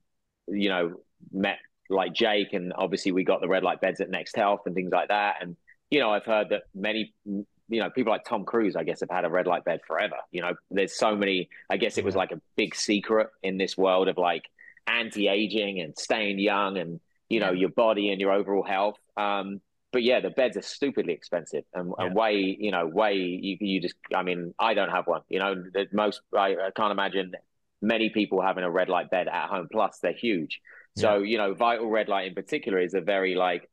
you 0.48 0.68
know 0.68 0.94
met 1.32 1.58
like 1.90 2.12
Jake, 2.12 2.52
and 2.52 2.72
obviously 2.76 3.12
we 3.12 3.24
got 3.24 3.40
the 3.40 3.48
red 3.48 3.62
light 3.62 3.80
beds 3.80 4.00
at 4.00 4.10
Next 4.10 4.36
Health 4.36 4.62
and 4.66 4.74
things 4.74 4.92
like 4.92 5.08
that. 5.08 5.36
And 5.40 5.56
you 5.90 6.00
know, 6.00 6.10
I've 6.10 6.24
heard 6.24 6.50
that 6.50 6.64
many, 6.74 7.14
you 7.24 7.46
know, 7.68 7.90
people 7.90 8.12
like 8.12 8.24
Tom 8.24 8.44
Cruise, 8.44 8.76
I 8.76 8.84
guess, 8.84 9.00
have 9.00 9.10
had 9.10 9.24
a 9.24 9.30
red 9.30 9.46
light 9.46 9.64
bed 9.64 9.80
forever. 9.86 10.16
You 10.30 10.42
know, 10.42 10.54
there's 10.70 10.94
so 10.94 11.16
many. 11.16 11.48
I 11.70 11.76
guess 11.76 11.98
it 11.98 12.04
was 12.04 12.14
like 12.14 12.32
a 12.32 12.40
big 12.56 12.74
secret 12.74 13.28
in 13.42 13.56
this 13.56 13.76
world 13.76 14.08
of 14.08 14.18
like 14.18 14.44
anti-aging 14.88 15.80
and 15.80 15.96
staying 15.98 16.38
young, 16.38 16.78
and 16.78 17.00
you 17.28 17.40
know, 17.40 17.52
your 17.52 17.70
body 17.70 18.10
and 18.10 18.20
your 18.20 18.32
overall 18.32 18.64
health. 18.64 18.96
Um, 19.16 19.60
but 19.92 20.02
yeah, 20.02 20.20
the 20.20 20.30
beds 20.30 20.56
are 20.56 20.62
stupidly 20.62 21.14
expensive 21.14 21.64
and, 21.72 21.92
yeah. 21.98 22.06
and 22.06 22.14
way, 22.14 22.56
you 22.58 22.70
know, 22.70 22.86
way 22.86 23.14
you 23.14 23.56
you 23.60 23.80
just. 23.80 23.94
I 24.14 24.22
mean, 24.22 24.54
I 24.58 24.74
don't 24.74 24.90
have 24.90 25.06
one. 25.06 25.22
You 25.28 25.38
know, 25.38 25.54
most 25.92 26.20
I, 26.36 26.56
I 26.56 26.70
can't 26.74 26.92
imagine 26.92 27.32
many 27.80 28.10
people 28.10 28.42
having 28.42 28.64
a 28.64 28.70
red 28.70 28.88
light 28.88 29.10
bed 29.10 29.28
at 29.28 29.48
home. 29.48 29.68
Plus, 29.70 29.98
they're 30.02 30.12
huge. 30.12 30.60
So, 30.98 31.18
you 31.18 31.38
know, 31.38 31.54
Vital 31.54 31.88
Red 31.88 32.08
Light 32.08 32.26
in 32.26 32.34
particular 32.34 32.80
is 32.80 32.94
a 32.94 33.00
very 33.00 33.36
like 33.36 33.68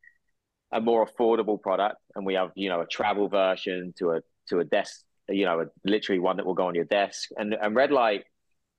a 0.72 0.80
more 0.80 1.08
affordable 1.08 1.60
product, 1.60 1.98
and 2.16 2.26
we 2.26 2.36
have 2.36 2.52
you 2.56 2.70
know 2.70 2.82
a 2.82 2.86
travel 2.86 3.28
version 3.28 3.94
to 3.98 4.12
a 4.12 4.22
to 4.50 4.60
a 4.60 4.64
desk, 4.64 5.04
you 5.30 5.46
know, 5.46 5.62
a, 5.62 5.66
literally 5.84 6.20
one 6.20 6.38
that 6.38 6.46
will 6.46 6.54
go 6.54 6.68
on 6.68 6.76
your 6.76 6.86
desk, 6.86 7.30
and 7.38 7.54
and 7.54 7.76
red 7.76 7.92
light. 7.92 8.26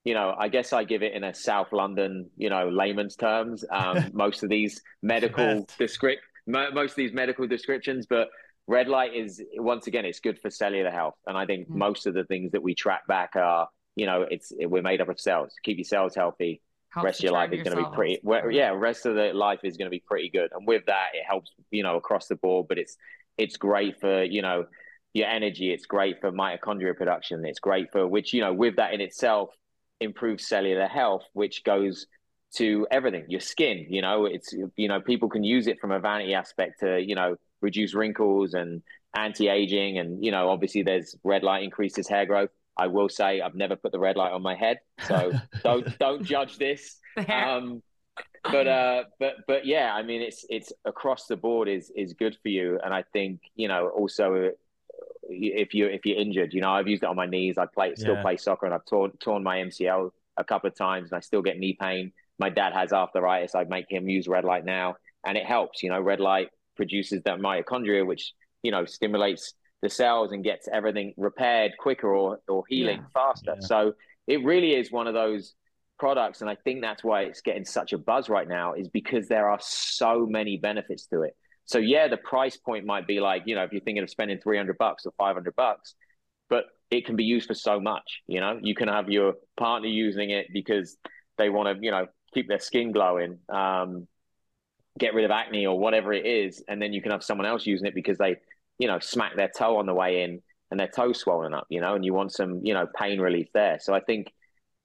You 0.07 0.15
know, 0.15 0.35
I 0.39 0.49
guess 0.49 0.73
I 0.73 0.85
give 0.85 1.03
it 1.03 1.15
in 1.15 1.25
a 1.25 1.35
South 1.35 1.73
London, 1.73 2.31
you 2.37 2.49
know, 2.49 2.69
layman's 2.69 3.17
terms. 3.17 3.65
Um, 3.71 4.11
most 4.15 4.43
of 4.45 4.49
these 4.49 4.81
medical 5.03 5.67
descript, 5.79 6.23
most 6.47 6.91
of 6.91 6.97
these 6.97 7.13
medical 7.13 7.47
descriptions, 7.47 8.07
but 8.07 8.29
red 8.69 8.87
light 8.87 9.15
is 9.15 9.43
once 9.57 9.89
again, 9.89 10.05
it's 10.05 10.21
good 10.21 10.39
for 10.39 10.49
cellular 10.49 10.91
health, 10.91 11.17
and 11.27 11.37
I 11.37 11.45
think 11.45 11.69
mm. 11.69 11.75
most 11.75 12.07
of 12.07 12.15
the 12.15 12.25
things 12.25 12.53
that 12.53 12.63
we 12.63 12.75
track 12.75 13.07
back 13.09 13.35
are, 13.35 13.69
you 13.97 14.07
know, 14.07 14.25
it's 14.31 14.53
we're 14.57 14.83
made 14.83 15.01
up 15.01 15.09
of 15.09 15.19
cells. 15.19 15.53
Keep 15.65 15.79
your 15.79 15.85
cells 15.85 16.15
healthy, 16.15 16.63
rest 17.03 17.21
of 17.21 17.25
your 17.25 17.33
life 17.33 17.53
is 17.53 17.63
going 17.63 17.77
to 17.77 17.83
be 17.83 17.95
pretty 17.95 18.21
well, 18.23 18.51
yeah 18.51 18.71
rest 18.71 19.07
of 19.07 19.15
the 19.15 19.33
life 19.33 19.61
is 19.65 19.77
going 19.77 19.87
to 19.87 19.91
be 19.91 20.03
pretty 20.07 20.31
good 20.31 20.51
and 20.53 20.67
with 20.67 20.85
that 20.87 21.09
it 21.15 21.23
helps 21.27 21.51
you 21.71 21.83
know 21.83 21.97
across 21.97 22.27
the 22.27 22.37
board 22.37 22.67
but 22.69 22.79
it's 22.79 22.97
it's 23.37 23.57
great 23.57 24.01
for 24.01 24.23
you 24.23 24.43
know 24.43 24.65
your 25.13 25.27
energy 25.27 25.73
it's 25.73 25.87
great 25.87 26.21
for 26.21 26.33
mitochondria 26.33 26.97
production 26.97 27.45
it's 27.45 27.59
great 27.59 27.91
for 27.91 28.07
which 28.07 28.33
you 28.33 28.41
know 28.41 28.53
with 28.53 28.77
that 28.77 28.93
in 28.93 29.01
itself 29.01 29.51
improves 30.01 30.47
cellular 30.47 30.87
health 30.87 31.25
which 31.33 31.65
goes 31.65 32.07
to 32.55 32.87
everything 32.91 33.25
your 33.29 33.41
skin 33.41 33.87
you 33.89 34.03
know 34.03 34.27
it's 34.27 34.53
you 34.77 34.89
know 34.89 35.01
people 35.01 35.29
can 35.29 35.43
use 35.43 35.67
it 35.67 35.79
from 35.81 35.91
a 35.91 35.99
vanity 35.99 36.35
aspect 36.35 36.81
to 36.81 37.01
you 37.01 37.15
know 37.15 37.37
reduce 37.61 37.95
wrinkles 37.95 38.55
and 38.55 38.83
anti-aging 39.17 39.99
and 39.99 40.25
you 40.25 40.31
know 40.31 40.49
obviously 40.51 40.83
there's 40.83 41.17
red 41.25 41.43
light 41.43 41.63
increases 41.65 42.09
hair 42.09 42.27
growth. 42.27 42.51
I 42.79 42.89
will 42.89 43.09
say 43.09 43.41
I've 43.41 43.55
never 43.55 43.75
put 43.75 43.93
the 43.93 43.99
red 43.99 44.17
light 44.17 44.33
on 44.33 44.43
my 44.43 44.55
head, 44.55 44.81
so 45.07 45.33
don't 45.65 45.99
don't 45.99 46.23
judge 46.23 46.59
this. 46.59 46.99
Um, 47.29 47.83
but 48.45 48.67
uh, 48.67 49.05
but 49.19 49.37
but 49.47 49.67
yeah, 49.67 49.95
I 49.95 50.03
mean, 50.03 50.21
it's 50.21 50.45
it's 50.51 50.73
across 50.85 51.27
the 51.27 51.37
board 51.37 51.69
is 51.69 51.91
is 51.97 52.13
good 52.13 52.37
for 52.43 52.49
you, 52.49 52.79
and 52.85 52.93
I 52.93 53.03
think 53.15 53.41
you 53.55 53.69
know 53.69 53.89
also 53.89 54.51
if 55.29 55.75
you 55.75 55.87
if 55.87 56.05
you're 56.05 56.19
injured, 56.19 56.53
you 56.53 56.61
know, 56.61 56.71
I've 56.71 56.89
used 56.89 57.03
it 57.03 57.09
on 57.09 57.17
my 57.17 57.27
knees. 57.27 57.59
I 57.59 57.67
play 57.67 57.95
still 57.95 58.15
yeah. 58.15 58.23
play 58.23 58.37
soccer, 58.37 58.67
and 58.67 58.75
I've 58.75 58.85
torn 58.85 59.13
torn 59.19 59.43
my 59.43 59.59
MCL 59.59 60.11
a 60.37 60.45
couple 60.45 60.69
of 60.69 60.77
times, 60.77 61.11
and 61.11 61.17
I 61.17 61.21
still 61.21 61.43
get 61.43 61.59
knee 61.59 61.77
pain. 61.81 62.13
My 62.39 62.51
dad 62.51 62.73
has 62.73 62.93
arthritis. 62.93 63.55
I 63.55 63.65
make 63.65 63.87
him 63.91 64.09
use 64.09 64.29
red 64.29 64.45
light 64.45 64.65
now, 64.65 64.97
and 65.25 65.37
it 65.37 65.47
helps. 65.47 65.83
You 65.83 65.91
know, 65.91 66.01
red 66.01 66.21
light 66.21 66.49
produces 66.77 67.23
that 67.25 67.39
mitochondria, 67.39 68.07
which 68.07 68.33
you 68.63 68.71
know 68.71 68.85
stimulates 68.85 69.55
the 69.83 69.91
cells 69.91 70.33
and 70.33 70.43
gets 70.43 70.69
everything 70.69 71.15
repaired 71.17 71.73
quicker 71.79 72.15
or 72.15 72.41
or 72.49 72.65
healing 72.69 72.99
yeah. 72.99 73.07
faster. 73.13 73.57
Yeah. 73.61 73.67
So 73.67 73.95
it 74.27 74.45
really 74.45 74.75
is 74.75 74.91
one 74.91 75.07
of 75.07 75.15
those 75.15 75.55
products, 75.99 76.41
and 76.41 76.51
I 76.51 76.57
think 76.57 76.83
that's 76.83 77.03
why 77.03 77.23
it's 77.23 77.41
getting 77.41 77.65
such 77.65 77.93
a 77.93 77.99
buzz 77.99 78.29
right 78.29 78.49
now, 78.49 78.75
is 78.75 78.89
because 78.89 79.29
there 79.29 79.49
are 79.49 79.59
so 79.61 80.27
many 80.27 80.57
benefits 80.57 81.07
to 81.07 81.23
it. 81.23 81.37
So 81.67 81.79
yeah, 81.79 82.09
the 82.09 82.17
price 82.17 82.57
point 82.57 82.87
might 82.87 83.07
be 83.07 83.21
like 83.21 83.43
you 83.47 83.55
know 83.55 83.65
if 83.65 83.73
you're 83.73 83.83
thinking 83.83 84.03
of 84.03 84.11
spending 84.11 84.39
three 84.39 84.57
hundred 84.57 84.79
bucks 84.79 85.07
or 85.07 85.13
five 85.19 85.35
hundred 85.35 85.57
bucks, 85.57 85.95
but 86.49 86.65
it 86.91 87.05
can 87.05 87.17
be 87.17 87.25
used 87.25 87.49
for 87.49 87.55
so 87.55 87.81
much. 87.81 88.23
You 88.27 88.41
know, 88.41 88.59
you 88.63 88.75
can 88.75 88.89
have 88.89 89.11
your 89.11 89.35
partner 89.57 89.89
using 89.89 90.31
it 90.31 90.47
because 90.53 90.97
they 91.39 91.51
want 91.51 91.77
to 91.77 91.85
you 91.85 91.91
know 91.91 92.07
keep 92.33 92.49
their 92.49 92.61
skin 92.61 92.93
glowing. 92.93 93.39
Um, 93.49 94.07
get 94.99 95.13
rid 95.13 95.27
of 95.27 95.31
acne 95.31 95.67
or 95.67 95.79
whatever 95.79 96.11
it 96.15 96.25
is 96.25 96.65
and 96.69 96.81
then 96.81 96.95
you 96.95 97.03
can 97.03 97.11
have 97.11 97.23
someone 97.23 97.47
else 97.47 97.67
using 97.67 97.87
it 97.87 97.95
because 97.95 98.17
they 98.17 98.35
you 98.79 98.89
know, 98.89 98.99
smack 98.99 99.37
their 99.37 99.51
toe 99.57 99.79
on 99.79 99.87
the 99.87 99.95
way 99.95 100.23
in 100.23 100.43
and 100.71 100.79
their 100.79 100.89
toe 100.89 101.13
swollen 101.13 101.55
up, 101.55 101.67
you 101.69 101.81
know, 101.81 101.95
and 101.95 102.05
you 102.05 102.13
want 102.13 102.33
some, 102.33 102.61
you 102.63 102.75
know, 102.75 102.87
pain 102.99 103.21
relief 103.21 103.49
there. 103.55 103.79
So 103.81 103.95
I 103.95 104.01
think 104.01 104.33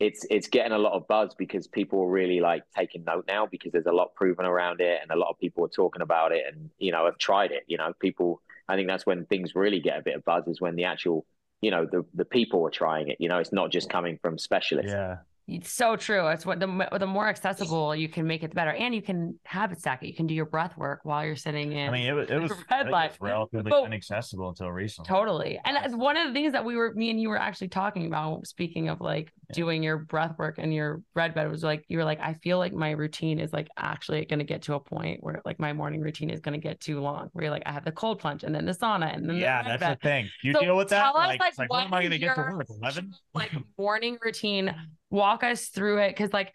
it's 0.01 0.25
it's 0.31 0.47
getting 0.47 0.71
a 0.71 0.77
lot 0.79 0.93
of 0.93 1.07
buzz 1.07 1.35
because 1.35 1.67
people 1.67 2.01
are 2.01 2.09
really 2.09 2.39
like 2.39 2.63
taking 2.75 3.03
note 3.03 3.25
now 3.27 3.45
because 3.45 3.71
there's 3.71 3.85
a 3.85 3.91
lot 3.91 4.15
proven 4.15 4.45
around 4.45 4.81
it 4.81 4.97
and 4.99 5.11
a 5.11 5.15
lot 5.15 5.29
of 5.29 5.37
people 5.37 5.63
are 5.63 5.69
talking 5.69 6.01
about 6.01 6.31
it 6.31 6.43
and 6.51 6.71
you 6.79 6.91
know 6.91 7.05
have 7.05 7.19
tried 7.19 7.51
it. 7.51 7.63
You 7.67 7.77
know, 7.77 7.93
people. 7.99 8.41
I 8.67 8.75
think 8.75 8.87
that's 8.87 9.05
when 9.05 9.25
things 9.25 9.53
really 9.53 9.79
get 9.79 9.99
a 9.99 10.01
bit 10.01 10.15
of 10.15 10.23
buzz 10.23 10.47
is 10.47 10.59
when 10.61 10.75
the 10.75 10.85
actual 10.85 11.25
you 11.61 11.69
know 11.69 11.85
the 11.85 12.03
the 12.15 12.25
people 12.25 12.65
are 12.65 12.71
trying 12.71 13.09
it. 13.09 13.17
You 13.19 13.29
know, 13.29 13.37
it's 13.37 13.53
not 13.53 13.71
just 13.71 13.89
coming 13.89 14.17
from 14.23 14.39
specialists. 14.39 14.91
Yeah, 14.91 15.17
it's 15.51 15.71
so 15.71 15.97
true. 15.97 16.27
It's 16.27 16.45
what 16.45 16.59
the 16.59 16.87
the 16.97 17.07
more 17.07 17.27
accessible 17.27 17.93
you 17.93 18.07
can 18.07 18.25
make 18.25 18.41
it, 18.41 18.51
the 18.51 18.55
better. 18.55 18.71
And 18.71 18.95
you 18.95 19.01
can 19.01 19.37
habit 19.43 19.79
stack 19.79 20.01
it. 20.01 20.07
You 20.07 20.15
can 20.15 20.25
do 20.25 20.33
your 20.33 20.45
breath 20.45 20.77
work 20.77 21.01
while 21.03 21.25
you're 21.25 21.35
sitting 21.35 21.73
in. 21.73 21.89
I 21.89 21.91
mean, 21.91 22.07
it 22.07 22.13
was 22.13 22.29
it 22.29 22.37
was 22.41 22.53
red 22.69 22.89
light, 22.89 23.17
relatively 23.19 23.69
but, 23.69 23.85
inaccessible 23.85 24.49
until 24.49 24.69
recently. 24.69 25.09
Totally. 25.09 25.59
And 25.65 25.75
that's 25.75 25.93
one 25.93 26.15
of 26.15 26.27
the 26.27 26.33
things 26.33 26.53
that 26.53 26.63
we 26.63 26.77
were, 26.77 26.93
me 26.93 27.09
and 27.09 27.19
you 27.19 27.27
were 27.27 27.37
actually 27.37 27.67
talking 27.67 28.05
about. 28.05 28.47
Speaking 28.47 28.87
of 28.87 29.01
like 29.01 29.33
yeah. 29.49 29.55
doing 29.55 29.83
your 29.83 29.97
breath 29.97 30.35
work 30.37 30.55
and 30.57 30.73
your 30.73 31.01
red 31.15 31.35
bed 31.35 31.51
was 31.51 31.63
like 31.63 31.83
you 31.89 31.97
were 31.97 32.05
like, 32.05 32.21
I 32.21 32.35
feel 32.35 32.57
like 32.57 32.73
my 32.73 32.91
routine 32.91 33.39
is 33.39 33.51
like 33.51 33.67
actually 33.77 34.23
going 34.25 34.39
to 34.39 34.45
get 34.45 34.61
to 34.63 34.75
a 34.75 34.79
point 34.79 35.21
where 35.21 35.41
like 35.43 35.59
my 35.59 35.73
morning 35.73 35.99
routine 35.99 36.29
is 36.29 36.39
going 36.39 36.59
to 36.59 36.65
get 36.65 36.79
too 36.79 37.01
long. 37.01 37.29
Where 37.33 37.43
you're 37.43 37.51
like, 37.51 37.63
I 37.65 37.73
have 37.73 37.83
the 37.83 37.91
cold 37.91 38.19
plunge 38.19 38.43
and 38.43 38.55
then 38.55 38.65
the 38.65 38.73
sauna 38.73 39.13
and 39.13 39.29
then 39.29 39.35
yeah, 39.35 39.63
the 39.63 39.69
that's 39.69 39.79
bed. 39.81 39.97
the 40.01 40.07
thing. 40.07 40.29
You 40.43 40.53
so 40.53 40.61
deal 40.61 40.77
with 40.77 40.89
that. 40.89 41.13
Like, 41.13 41.41
us, 41.41 41.57
like, 41.57 41.57
like 41.57 41.69
when 41.69 41.85
am 41.85 41.93
I 41.93 41.99
going 42.01 42.11
to 42.11 42.19
get 42.19 42.35
to 42.35 42.41
work? 42.41 42.67
Eleven. 42.69 43.13
Like 43.33 43.51
morning 43.77 44.17
routine 44.21 44.73
walk 45.11 45.43
us 45.43 45.67
through 45.67 45.99
it. 45.99 46.09
Because 46.09 46.33
like 46.33 46.53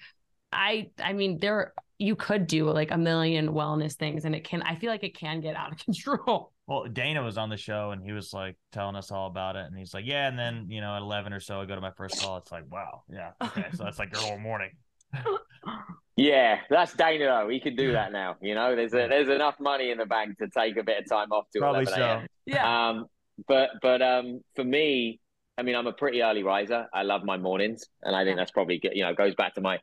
i 0.52 0.88
i 1.02 1.12
mean 1.12 1.38
there 1.40 1.72
you 1.98 2.14
could 2.14 2.46
do 2.46 2.70
like 2.70 2.92
a 2.92 2.96
million 2.96 3.48
wellness 3.48 3.94
things 3.94 4.24
and 4.24 4.32
it 4.32 4.44
can 4.44 4.62
i 4.62 4.76
feel 4.76 4.90
like 4.90 5.02
it 5.02 5.16
can 5.16 5.40
get 5.40 5.56
out 5.56 5.72
of 5.72 5.78
control. 5.84 6.52
Well 6.68 6.86
dana 6.92 7.22
was 7.22 7.36
on 7.36 7.48
the 7.48 7.56
show 7.56 7.90
and 7.90 8.02
he 8.02 8.12
was 8.12 8.32
like 8.32 8.56
telling 8.72 8.96
us 8.96 9.10
all 9.10 9.26
about 9.26 9.56
it 9.56 9.66
and 9.66 9.76
he's 9.76 9.92
like 9.92 10.04
yeah. 10.06 10.28
And 10.28 10.38
then 10.38 10.66
you 10.68 10.80
know 10.80 10.94
at 10.94 11.02
11 11.02 11.32
or 11.32 11.40
so 11.40 11.60
i 11.60 11.64
go 11.64 11.74
to 11.74 11.80
my 11.80 11.90
first 11.96 12.20
call. 12.20 12.36
It's 12.38 12.50
like 12.52 12.64
wow. 12.70 13.02
Yeah. 13.08 13.30
Okay. 13.42 13.64
So 13.74 13.84
that's 13.84 13.98
like 13.98 14.12
your 14.12 14.22
whole 14.22 14.38
morning. 14.38 14.70
Yeah. 16.16 16.60
That's 16.70 16.94
dana 16.94 17.26
though. 17.26 17.48
He 17.50 17.60
can 17.60 17.76
do 17.76 17.92
that 17.92 18.10
now. 18.10 18.36
You 18.40 18.54
know 18.54 18.74
there's 18.74 18.94
a, 18.94 19.06
there's 19.08 19.28
enough 19.28 19.56
money 19.60 19.90
in 19.90 19.98
the 19.98 20.06
bank 20.06 20.38
to 20.38 20.48
take 20.48 20.78
a 20.78 20.82
bit 20.82 20.98
of 21.02 21.08
time 21.08 21.30
off 21.30 21.44
to 21.52 21.58
Probably 21.58 21.82
11 21.82 21.94
so. 21.94 22.26
yeah. 22.46 22.88
Um 22.88 23.06
but 23.46 23.70
but 23.82 24.00
um 24.00 24.40
for 24.54 24.64
me 24.64 25.20
I 25.58 25.62
mean, 25.62 25.74
I'm 25.74 25.86
a 25.86 25.92
pretty 25.92 26.22
early 26.22 26.42
riser. 26.42 26.86
I 26.92 27.02
love 27.02 27.24
my 27.24 27.38
mornings, 27.38 27.86
and 28.02 28.14
I 28.14 28.24
think 28.24 28.36
that's 28.36 28.50
probably 28.50 28.80
you 28.92 29.02
know 29.02 29.14
goes 29.14 29.34
back 29.34 29.54
to 29.54 29.60
my 29.60 29.78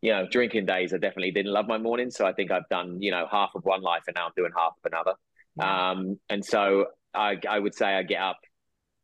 you 0.00 0.12
know 0.12 0.26
drinking 0.30 0.66
days. 0.66 0.92
I 0.94 0.98
definitely 0.98 1.32
didn't 1.32 1.52
love 1.52 1.66
my 1.66 1.78
mornings, 1.78 2.16
so 2.16 2.26
I 2.26 2.32
think 2.32 2.50
I've 2.50 2.68
done 2.70 3.02
you 3.02 3.10
know 3.10 3.26
half 3.30 3.50
of 3.54 3.64
one 3.64 3.82
life, 3.82 4.02
and 4.06 4.14
now 4.16 4.26
I'm 4.26 4.32
doing 4.36 4.52
half 4.56 4.72
of 4.82 4.92
another. 4.92 5.14
Um, 5.60 6.20
and 6.28 6.44
so 6.44 6.86
I 7.14 7.36
I 7.48 7.58
would 7.58 7.74
say 7.74 7.86
I 7.86 8.02
get 8.04 8.22
up 8.22 8.38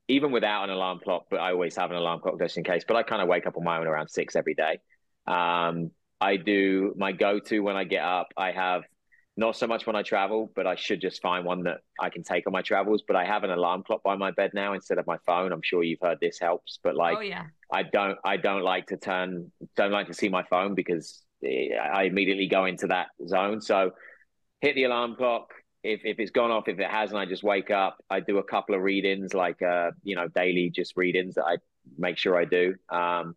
even 0.09 0.33
without 0.33 0.65
an 0.65 0.71
alarm 0.71 1.01
clock, 1.03 1.27
but 1.31 1.41
I 1.41 1.53
always 1.53 1.77
have 1.77 1.91
an 1.91 1.97
alarm 1.97 2.21
clock 2.21 2.39
just 2.39 2.57
in 2.57 2.65
case. 2.65 2.85
But 2.87 2.97
I 2.97 3.03
kind 3.03 3.23
of 3.23 3.29
wake 3.29 3.47
up 3.47 3.57
on 3.57 3.65
my 3.65 3.79
own 3.79 3.87
around 3.87 4.09
six 4.09 4.37
every 4.37 4.55
day. 4.55 4.79
Um, 5.27 5.91
I 6.21 6.37
do 6.37 6.95
my 6.97 7.13
go 7.13 7.39
to 7.39 7.61
when 7.61 7.77
I 7.77 7.85
get 7.85 8.03
up. 8.03 8.29
I 8.37 8.53
have 8.53 8.83
not 9.37 9.57
so 9.57 9.67
much 9.67 9.87
when 9.87 9.97
I 9.97 10.03
travel, 10.03 10.53
but 10.55 10.67
I 10.67 10.77
should 10.77 11.01
just 11.01 11.21
find 11.21 11.45
one 11.45 11.65
that 11.65 11.79
I 12.01 12.09
can 12.09 12.23
take 12.23 12.47
on 12.47 12.53
my 12.53 12.63
travels. 12.63 13.03
But 13.07 13.17
I 13.17 13.25
have 13.25 13.43
an 13.43 13.51
alarm 13.51 13.83
clock 13.83 14.03
by 14.05 14.15
my 14.17 14.31
bed 14.31 14.53
now 14.55 14.75
instead 14.75 14.99
of 14.99 15.07
my 15.07 15.19
phone. 15.27 15.53
I'm 15.53 15.63
sure 15.63 15.83
you've 15.83 16.01
heard 16.01 16.19
this 16.21 16.39
helps, 16.39 16.79
but 16.83 16.95
like, 16.95 17.17
oh, 17.19 17.21
yeah. 17.21 17.47
I 17.73 17.83
don't, 17.83 18.19
I 18.25 18.37
don't 18.37 18.63
like 18.63 18.87
to 18.89 18.97
turn, 18.97 19.51
don't 19.77 19.91
like 19.91 20.07
to 20.07 20.15
see 20.15 20.29
my 20.29 20.45
phone 20.45 20.75
because 20.75 21.25
I 21.45 22.05
immediately 22.05 22.47
go 22.47 22.67
into 22.67 22.87
that 22.89 23.09
zone. 23.27 23.61
So 23.61 23.91
hit 24.61 24.77
the 24.77 24.85
alarm 24.85 25.17
clock. 25.17 25.51
If, 25.83 26.01
if 26.05 26.19
it's 26.19 26.31
gone 26.31 26.51
off, 26.51 26.69
if 26.69 26.79
it 26.79 26.91
hasn't, 26.91 27.19
I 27.19 27.27
just 27.27 27.43
wake 27.43 27.71
up. 27.71 27.99
I 28.09 28.21
do 28.21 28.39
a 28.39 28.45
couple 28.45 28.75
of 28.75 28.83
readings, 28.83 29.35
like 29.35 29.61
uh, 29.61 29.91
you 30.03 30.17
know, 30.17 30.29
daily 30.29 30.71
just 30.71 30.97
readings 30.97 31.35
that 31.35 31.45
I 31.45 31.57
make 31.99 32.17
sure 32.17 32.39
I 32.39 32.47
do. 32.47 32.75
Um, 32.89 33.37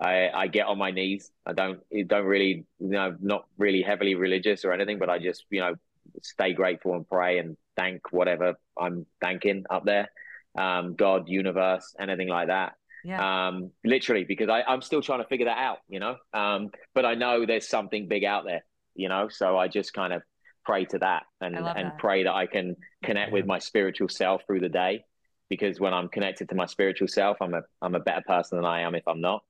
I, 0.00 0.28
I 0.28 0.46
get 0.46 0.66
on 0.66 0.78
my 0.78 0.90
knees. 0.90 1.30
I 1.44 1.52
don't 1.52 1.80
don't 2.06 2.24
really 2.26 2.64
you 2.78 2.88
know 2.88 3.16
not 3.20 3.46
really 3.58 3.82
heavily 3.82 4.14
religious 4.14 4.64
or 4.64 4.72
anything, 4.72 4.98
but 4.98 5.10
I 5.10 5.18
just 5.18 5.44
you 5.50 5.60
know 5.60 5.74
stay 6.22 6.52
grateful 6.52 6.94
and 6.94 7.08
pray 7.08 7.38
and 7.38 7.56
thank 7.76 8.12
whatever 8.12 8.54
I'm 8.78 9.06
thanking 9.20 9.64
up 9.70 9.84
there, 9.84 10.08
um, 10.56 10.94
God, 10.94 11.28
universe, 11.28 11.94
anything 11.98 12.28
like 12.28 12.48
that. 12.48 12.74
Yeah. 13.04 13.48
Um, 13.48 13.70
literally, 13.84 14.24
because 14.24 14.48
I, 14.48 14.62
I'm 14.62 14.82
still 14.82 15.02
trying 15.02 15.20
to 15.22 15.28
figure 15.28 15.46
that 15.46 15.58
out, 15.58 15.78
you 15.88 16.00
know. 16.00 16.16
Um, 16.32 16.70
but 16.94 17.04
I 17.04 17.14
know 17.14 17.46
there's 17.46 17.68
something 17.68 18.08
big 18.08 18.24
out 18.24 18.44
there, 18.44 18.64
you 18.94 19.08
know. 19.08 19.28
So 19.28 19.56
I 19.56 19.68
just 19.68 19.92
kind 19.92 20.12
of 20.12 20.22
pray 20.64 20.84
to 20.86 20.98
that 20.98 21.22
and 21.40 21.56
and 21.56 21.64
that. 21.64 21.98
pray 21.98 22.24
that 22.24 22.34
I 22.34 22.46
can 22.46 22.76
connect 23.02 23.32
with 23.32 23.46
my 23.46 23.58
spiritual 23.58 24.08
self 24.08 24.42
through 24.46 24.60
the 24.60 24.68
day. 24.68 25.04
Because 25.48 25.80
when 25.80 25.94
I'm 25.94 26.08
connected 26.08 26.50
to 26.50 26.54
my 26.54 26.66
spiritual 26.66 27.08
self, 27.08 27.38
I'm 27.40 27.54
a 27.54 27.62
I'm 27.80 27.94
a 27.94 28.00
better 28.00 28.22
person 28.26 28.58
than 28.58 28.66
I 28.66 28.80
am 28.82 28.94
if 28.94 29.06
I'm 29.06 29.20
not. 29.20 29.42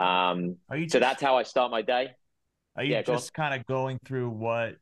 Um, 0.00 0.56
so 0.70 0.78
just, 0.78 1.00
that's 1.00 1.22
how 1.22 1.36
I 1.36 1.42
start 1.42 1.70
my 1.70 1.82
day. 1.82 2.12
Are 2.76 2.84
you 2.84 2.92
yeah, 2.92 3.02
just 3.02 3.34
kind 3.34 3.58
of 3.58 3.66
going 3.66 3.98
through 4.04 4.30
what 4.30 4.76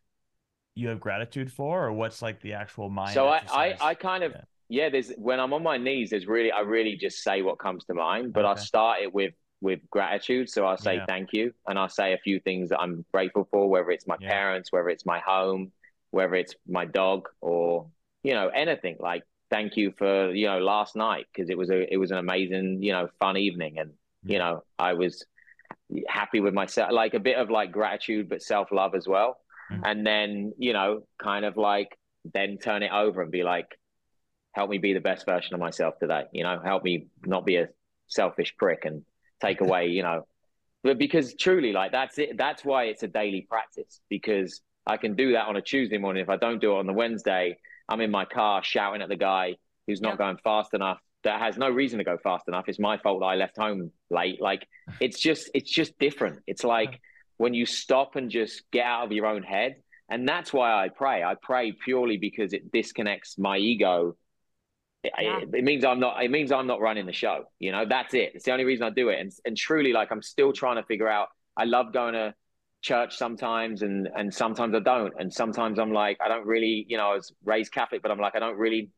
you 0.75 0.89
have 0.89 1.01
gratitude 1.01 1.53
for, 1.53 1.87
or 1.87 1.93
what's 1.93 2.23
like 2.23 2.41
the 2.41 2.53
actual 2.55 2.89
mind? 2.89 3.15
So 3.15 3.29
I, 3.29 3.43
I, 3.51 3.77
I, 3.81 3.95
kind 3.95 4.23
of, 4.25 4.33
yeah. 4.33 4.43
yeah. 4.69 4.89
There's 4.91 5.11
when 5.17 5.41
I'm 5.41 5.53
on 5.53 5.63
my 5.63 5.79
knees, 5.79 6.11
there's 6.11 6.27
really, 6.27 6.53
I 6.53 6.61
really 6.61 6.97
just 6.97 7.23
say 7.23 7.43
what 7.43 7.59
comes 7.59 7.85
to 7.87 7.95
mind, 7.95 8.33
but 8.33 8.45
okay. 8.45 8.61
I 8.61 8.63
start 8.63 9.03
it 9.03 9.13
with 9.13 9.35
with 9.61 9.81
gratitude. 9.91 10.49
So 10.49 10.65
I'll 10.65 10.79
say 10.79 10.97
yeah. 10.97 11.07
thank 11.07 11.33
you, 11.33 11.53
and 11.67 11.79
I'll 11.79 11.89
say 11.89 12.13
a 12.13 12.19
few 12.19 12.41
things 12.41 12.69
that 12.69 12.79
I'm 12.79 13.05
grateful 13.13 13.49
for, 13.51 13.69
whether 13.69 13.91
it's 13.91 14.07
my 14.07 14.17
parents, 14.17 14.71
whether 14.71 14.89
it's 14.89 15.07
my 15.07 15.19
home, 15.19 15.73
whether 16.11 16.35
it's 16.35 16.55
my 16.69 16.85
dog, 16.85 17.29
or 17.41 17.89
you 18.23 18.35
know 18.35 18.49
anything 18.49 18.97
like 19.01 19.23
thank 19.51 19.77
you 19.77 19.93
for 19.97 20.31
you 20.33 20.47
know 20.47 20.59
last 20.59 20.97
night 20.97 21.27
because 21.33 21.51
it 21.51 21.57
was 21.57 21.71
a 21.71 21.93
it 21.93 21.97
was 21.97 22.11
an 22.11 22.19
amazing 22.19 22.83
you 22.83 22.93
know 22.93 23.09
fun 23.21 23.37
evening 23.37 23.79
and 23.79 23.93
you 24.29 24.39
know, 24.39 24.63
I 24.79 24.93
was 24.93 25.25
happy 26.07 26.41
with 26.41 26.55
myself, 26.55 26.93
like 26.93 27.15
a 27.15 27.21
bit 27.21 27.39
of 27.39 27.51
like 27.51 27.73
gratitude, 27.73 28.29
but 28.29 28.43
self 28.43 28.71
love 28.71 28.95
as 28.95 29.09
well. 29.09 29.39
Mm-hmm. 29.73 29.83
And 29.85 30.07
then, 30.07 30.53
you 30.59 30.73
know, 30.73 31.03
kind 31.19 31.45
of 31.45 31.57
like 31.57 31.99
then 32.33 32.59
turn 32.59 32.83
it 32.83 32.93
over 32.93 33.23
and 33.23 33.31
be 33.31 33.43
like, 33.43 33.67
help 34.53 34.71
me 34.71 34.79
be 34.79 34.93
the 34.93 35.01
best 35.01 35.25
version 35.25 35.55
of 35.55 35.61
myself 35.61 35.99
today. 35.99 36.25
You 36.33 36.45
know, 36.45 36.61
help 36.63 36.85
me 36.85 37.07
not 37.25 37.47
be 37.47 37.57
a 37.57 37.69
selfish 38.09 38.55
prick 38.57 38.85
and 38.85 39.03
take 39.41 39.61
away, 39.61 39.89
you 39.89 40.03
know, 40.03 40.27
but 40.83 40.99
because 40.99 41.35
truly, 41.35 41.73
like 41.73 41.93
that's 41.93 42.19
it. 42.19 42.37
That's 42.37 42.65
why 42.65 42.85
it's 42.85 43.03
a 43.03 43.09
daily 43.09 43.47
practice 43.49 44.01
because 44.09 44.61
I 44.87 44.97
can 44.97 45.15
do 45.17 45.33
that 45.33 45.47
on 45.47 45.57
a 45.57 45.63
Tuesday 45.63 45.99
morning. 45.99 46.23
If 46.23 46.29
I 46.29 46.37
don't 46.37 46.61
do 46.61 46.73
it 46.73 46.79
on 46.79 46.87
the 46.87 46.93
Wednesday, 46.93 47.59
I'm 47.89 48.01
in 48.01 48.11
my 48.11 48.25
car 48.25 48.63
shouting 48.63 49.03
at 49.03 49.09
the 49.09 49.17
guy 49.17 49.57
who's 49.87 50.01
not 50.01 50.19
going 50.19 50.37
fast 50.45 50.75
enough. 50.75 50.99
That 51.25 51.41
has 51.41 51.59
no 51.59 51.69
reason 51.69 51.99
to 51.99 52.05
go 52.05 52.17
fast 52.17 52.49
enough. 52.49 52.65
It's 52.69 52.79
my 52.79 52.99
fault 52.99 53.21
that 53.21 53.27
I 53.27 53.35
left 53.35 53.57
home 53.57 53.91
late. 54.11 54.41
Like 54.41 54.67
it's 55.01 55.19
just, 55.19 55.51
it's 55.55 55.71
just 55.71 55.99
different. 55.99 56.41
It's 56.47 56.65
like 56.65 57.01
when 57.37 57.55
you 57.55 57.67
stop 57.67 58.17
and 58.17 58.31
just 58.31 58.63
get 58.71 58.87
out 58.87 59.05
of 59.05 59.13
your 59.13 59.27
own 59.27 59.43
head. 59.43 59.77
And 60.11 60.27
that's 60.27 60.53
why 60.53 60.73
I 60.73 60.89
pray. 60.89 61.23
I 61.23 61.35
pray 61.41 61.73
purely 61.73 62.17
because 62.17 62.55
it 62.55 62.73
disconnects 62.73 63.37
my 63.37 63.59
ego 63.59 64.17
yeah. 65.05 65.39
it, 65.39 65.49
it, 65.55 65.65
means 65.65 65.85
I'm 65.85 66.01
not. 66.01 66.23
It 66.23 66.31
means 66.31 66.53
I'm 66.53 66.67
not 66.67 66.81
running 66.81 67.07
the 67.07 67.13
show. 67.13 67.45
You 67.59 67.73
know, 67.73 67.85
that's 67.89 68.15
it. 68.15 68.33
It's 68.35 68.45
the 68.45 68.53
only 68.53 68.65
reason 68.65 68.85
I 68.87 68.91
do 68.91 69.09
it. 69.09 69.21
And 69.21 69.33
and 69.45 69.57
truly, 69.57 69.93
like 69.93 70.11
I'm 70.11 70.23
still 70.23 70.53
trying 70.53 70.77
to 70.77 70.83
figure 70.83 71.09
out. 71.09 71.29
I 71.57 71.65
love 71.65 71.93
going 71.93 72.15
to 72.15 72.35
church 72.83 73.17
sometimes, 73.17 73.83
and 73.83 74.09
and 74.17 74.33
sometimes 74.33 74.75
I 74.75 74.81
don't. 74.81 75.13
And 75.19 75.33
sometimes 75.33 75.79
I'm 75.79 75.93
like, 75.93 76.19
I 76.21 76.29
don't 76.29 76.47
really. 76.47 76.85
You 76.89 76.97
know, 76.97 77.13
I 77.13 77.15
was 77.15 77.33
raised 77.45 77.73
Catholic, 77.73 78.03
but 78.03 78.11
I'm 78.11 78.19
like, 78.19 78.35
I 78.35 78.41
don't 78.41 78.59
really 78.59 78.91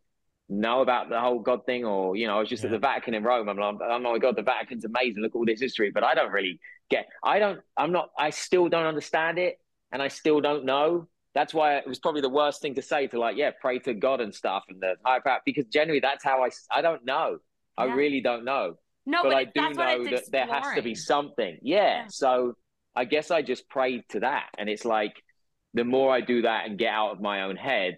know 0.51 0.82
about 0.82 1.09
the 1.09 1.20
whole 1.20 1.38
God 1.38 1.64
thing, 1.64 1.84
or 1.84 2.16
you 2.16 2.26
know, 2.26 2.36
I 2.36 2.40
was 2.40 2.48
just 2.48 2.62
yeah. 2.62 2.68
at 2.68 2.72
the 2.72 2.78
Vatican 2.78 3.14
in 3.14 3.22
Rome. 3.22 3.48
I'm 3.48 3.57
like, 3.57 3.76
oh 3.82 3.98
my 3.98 4.18
God, 4.18 4.36
the 4.36 4.42
Vatican's 4.42 4.84
amazing. 4.84 5.22
Look 5.22 5.32
at 5.34 5.38
all 5.38 5.46
this 5.46 5.61
history, 5.61 5.90
but 5.90 6.05
I 6.05 6.14
don't 6.14 6.32
really 6.32 6.61
get. 6.90 7.07
I 7.24 7.38
don't. 7.38 7.61
I'm 7.76 7.92
not. 7.92 8.11
I 8.18 8.30
still 8.30 8.68
don't 8.68 8.86
understand 8.86 9.38
it, 9.38 9.59
and 9.92 10.03
I 10.03 10.09
still 10.09 10.40
don't 10.40 10.64
know 10.64 11.09
that's 11.34 11.55
why 11.55 11.76
it 11.76 11.86
was 11.86 11.98
probably 11.98 12.20
the 12.20 12.28
worst 12.28 12.61
thing 12.61 12.74
to 12.74 12.82
say 12.82 13.07
to 13.09 13.18
like, 13.18 13.36
yeah, 13.36 13.51
pray 13.61 13.78
to 13.80 13.94
God 13.94 14.20
and 14.20 14.34
stuff 14.34 14.64
and 14.68 14.80
the 14.80 14.94
higher 15.05 15.20
power 15.20 15.40
because 15.44 15.64
generally 15.66 16.01
that's 16.01 16.24
how 16.24 16.42
I, 16.42 16.51
I 16.70 16.82
don't 16.82 17.05
know. 17.05 17.38
Yeah. 17.78 17.84
I 17.84 17.94
really 17.94 18.20
don't 18.20 18.44
know. 18.44 18.74
No, 19.07 19.22
but, 19.22 19.30
but 19.30 19.36
I 19.36 19.44
do 19.44 19.74
know 19.74 20.11
that 20.11 20.24
there 20.30 20.46
has 20.46 20.74
to 20.74 20.82
be 20.82 20.94
something. 20.94 21.59
Yeah. 21.62 21.76
yeah. 21.76 22.05
So 22.09 22.55
I 22.94 23.05
guess 23.05 23.30
I 23.30 23.42
just 23.42 23.68
prayed 23.68 24.03
to 24.11 24.20
that. 24.20 24.48
And 24.59 24.68
it's 24.68 24.84
like 24.84 25.14
the 25.74 25.84
more 25.84 26.12
I 26.12 26.20
do 26.20 26.42
that 26.42 26.66
and 26.66 26.78
get 26.78 26.92
out 26.92 27.12
of 27.12 27.20
my 27.20 27.42
own 27.42 27.57
head, 27.57 27.96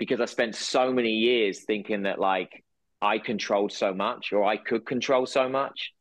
because 0.00 0.18
I 0.18 0.24
spent 0.24 0.56
so 0.56 0.90
many 0.90 1.10
years 1.10 1.64
thinking 1.64 2.04
that 2.04 2.18
like 2.18 2.64
I 3.02 3.18
controlled 3.18 3.70
so 3.70 3.92
much 3.92 4.32
or 4.32 4.44
I 4.44 4.56
could 4.56 4.86
control 4.86 5.26
so 5.26 5.48
much. 5.48 5.92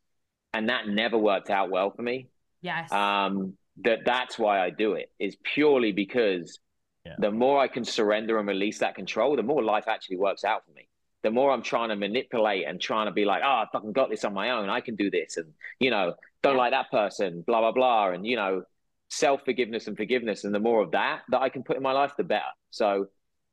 And 0.53 0.69
that 0.69 0.87
never 0.87 1.17
worked 1.17 1.49
out 1.49 1.69
well 1.69 1.91
for 1.91 2.01
me. 2.01 2.29
Yes. 2.61 2.91
Um, 2.93 3.57
that 3.83 3.99
that's 4.05 4.39
why 4.39 4.61
I 4.61 4.69
do 4.69 4.93
it 4.93 5.11
is 5.19 5.35
purely 5.53 5.91
because 5.91 6.59
yeah. 7.05 7.15
the 7.19 7.29
more 7.29 7.59
I 7.59 7.67
can 7.67 7.83
surrender 7.83 8.39
and 8.39 8.47
release 8.47 8.79
that 8.79 8.95
control, 8.95 9.35
the 9.35 9.43
more 9.43 9.61
life 9.61 9.85
actually 9.87 10.17
works 10.17 10.45
out 10.45 10.65
for 10.65 10.71
me. 10.71 10.87
The 11.21 11.31
more 11.31 11.51
I'm 11.51 11.61
trying 11.61 11.89
to 11.89 11.97
manipulate 11.97 12.65
and 12.65 12.79
trying 12.79 13.07
to 13.07 13.11
be 13.11 13.25
like, 13.25 13.41
oh, 13.43 13.47
I 13.47 13.65
fucking 13.73 13.91
got 13.91 14.09
this 14.09 14.23
on 14.23 14.33
my 14.33 14.51
own. 14.51 14.69
I 14.69 14.79
can 14.79 14.95
do 14.95 15.11
this. 15.11 15.35
And, 15.35 15.51
you 15.77 15.91
know, 15.91 16.13
don't 16.41 16.55
yeah. 16.55 16.61
like 16.61 16.71
that 16.71 16.89
person, 16.89 17.43
blah, 17.45 17.59
blah, 17.59 17.73
blah. 17.73 18.11
And, 18.11 18.25
you 18.25 18.37
know, 18.37 18.63
self 19.09 19.43
forgiveness 19.43 19.87
and 19.87 19.97
forgiveness. 19.97 20.45
And 20.45 20.55
the 20.55 20.59
more 20.59 20.81
of 20.81 20.91
that 20.91 21.23
that 21.31 21.41
I 21.41 21.49
can 21.49 21.63
put 21.63 21.75
in 21.75 21.83
my 21.83 21.91
life, 21.91 22.13
the 22.17 22.23
better. 22.23 22.45
So 22.71 23.07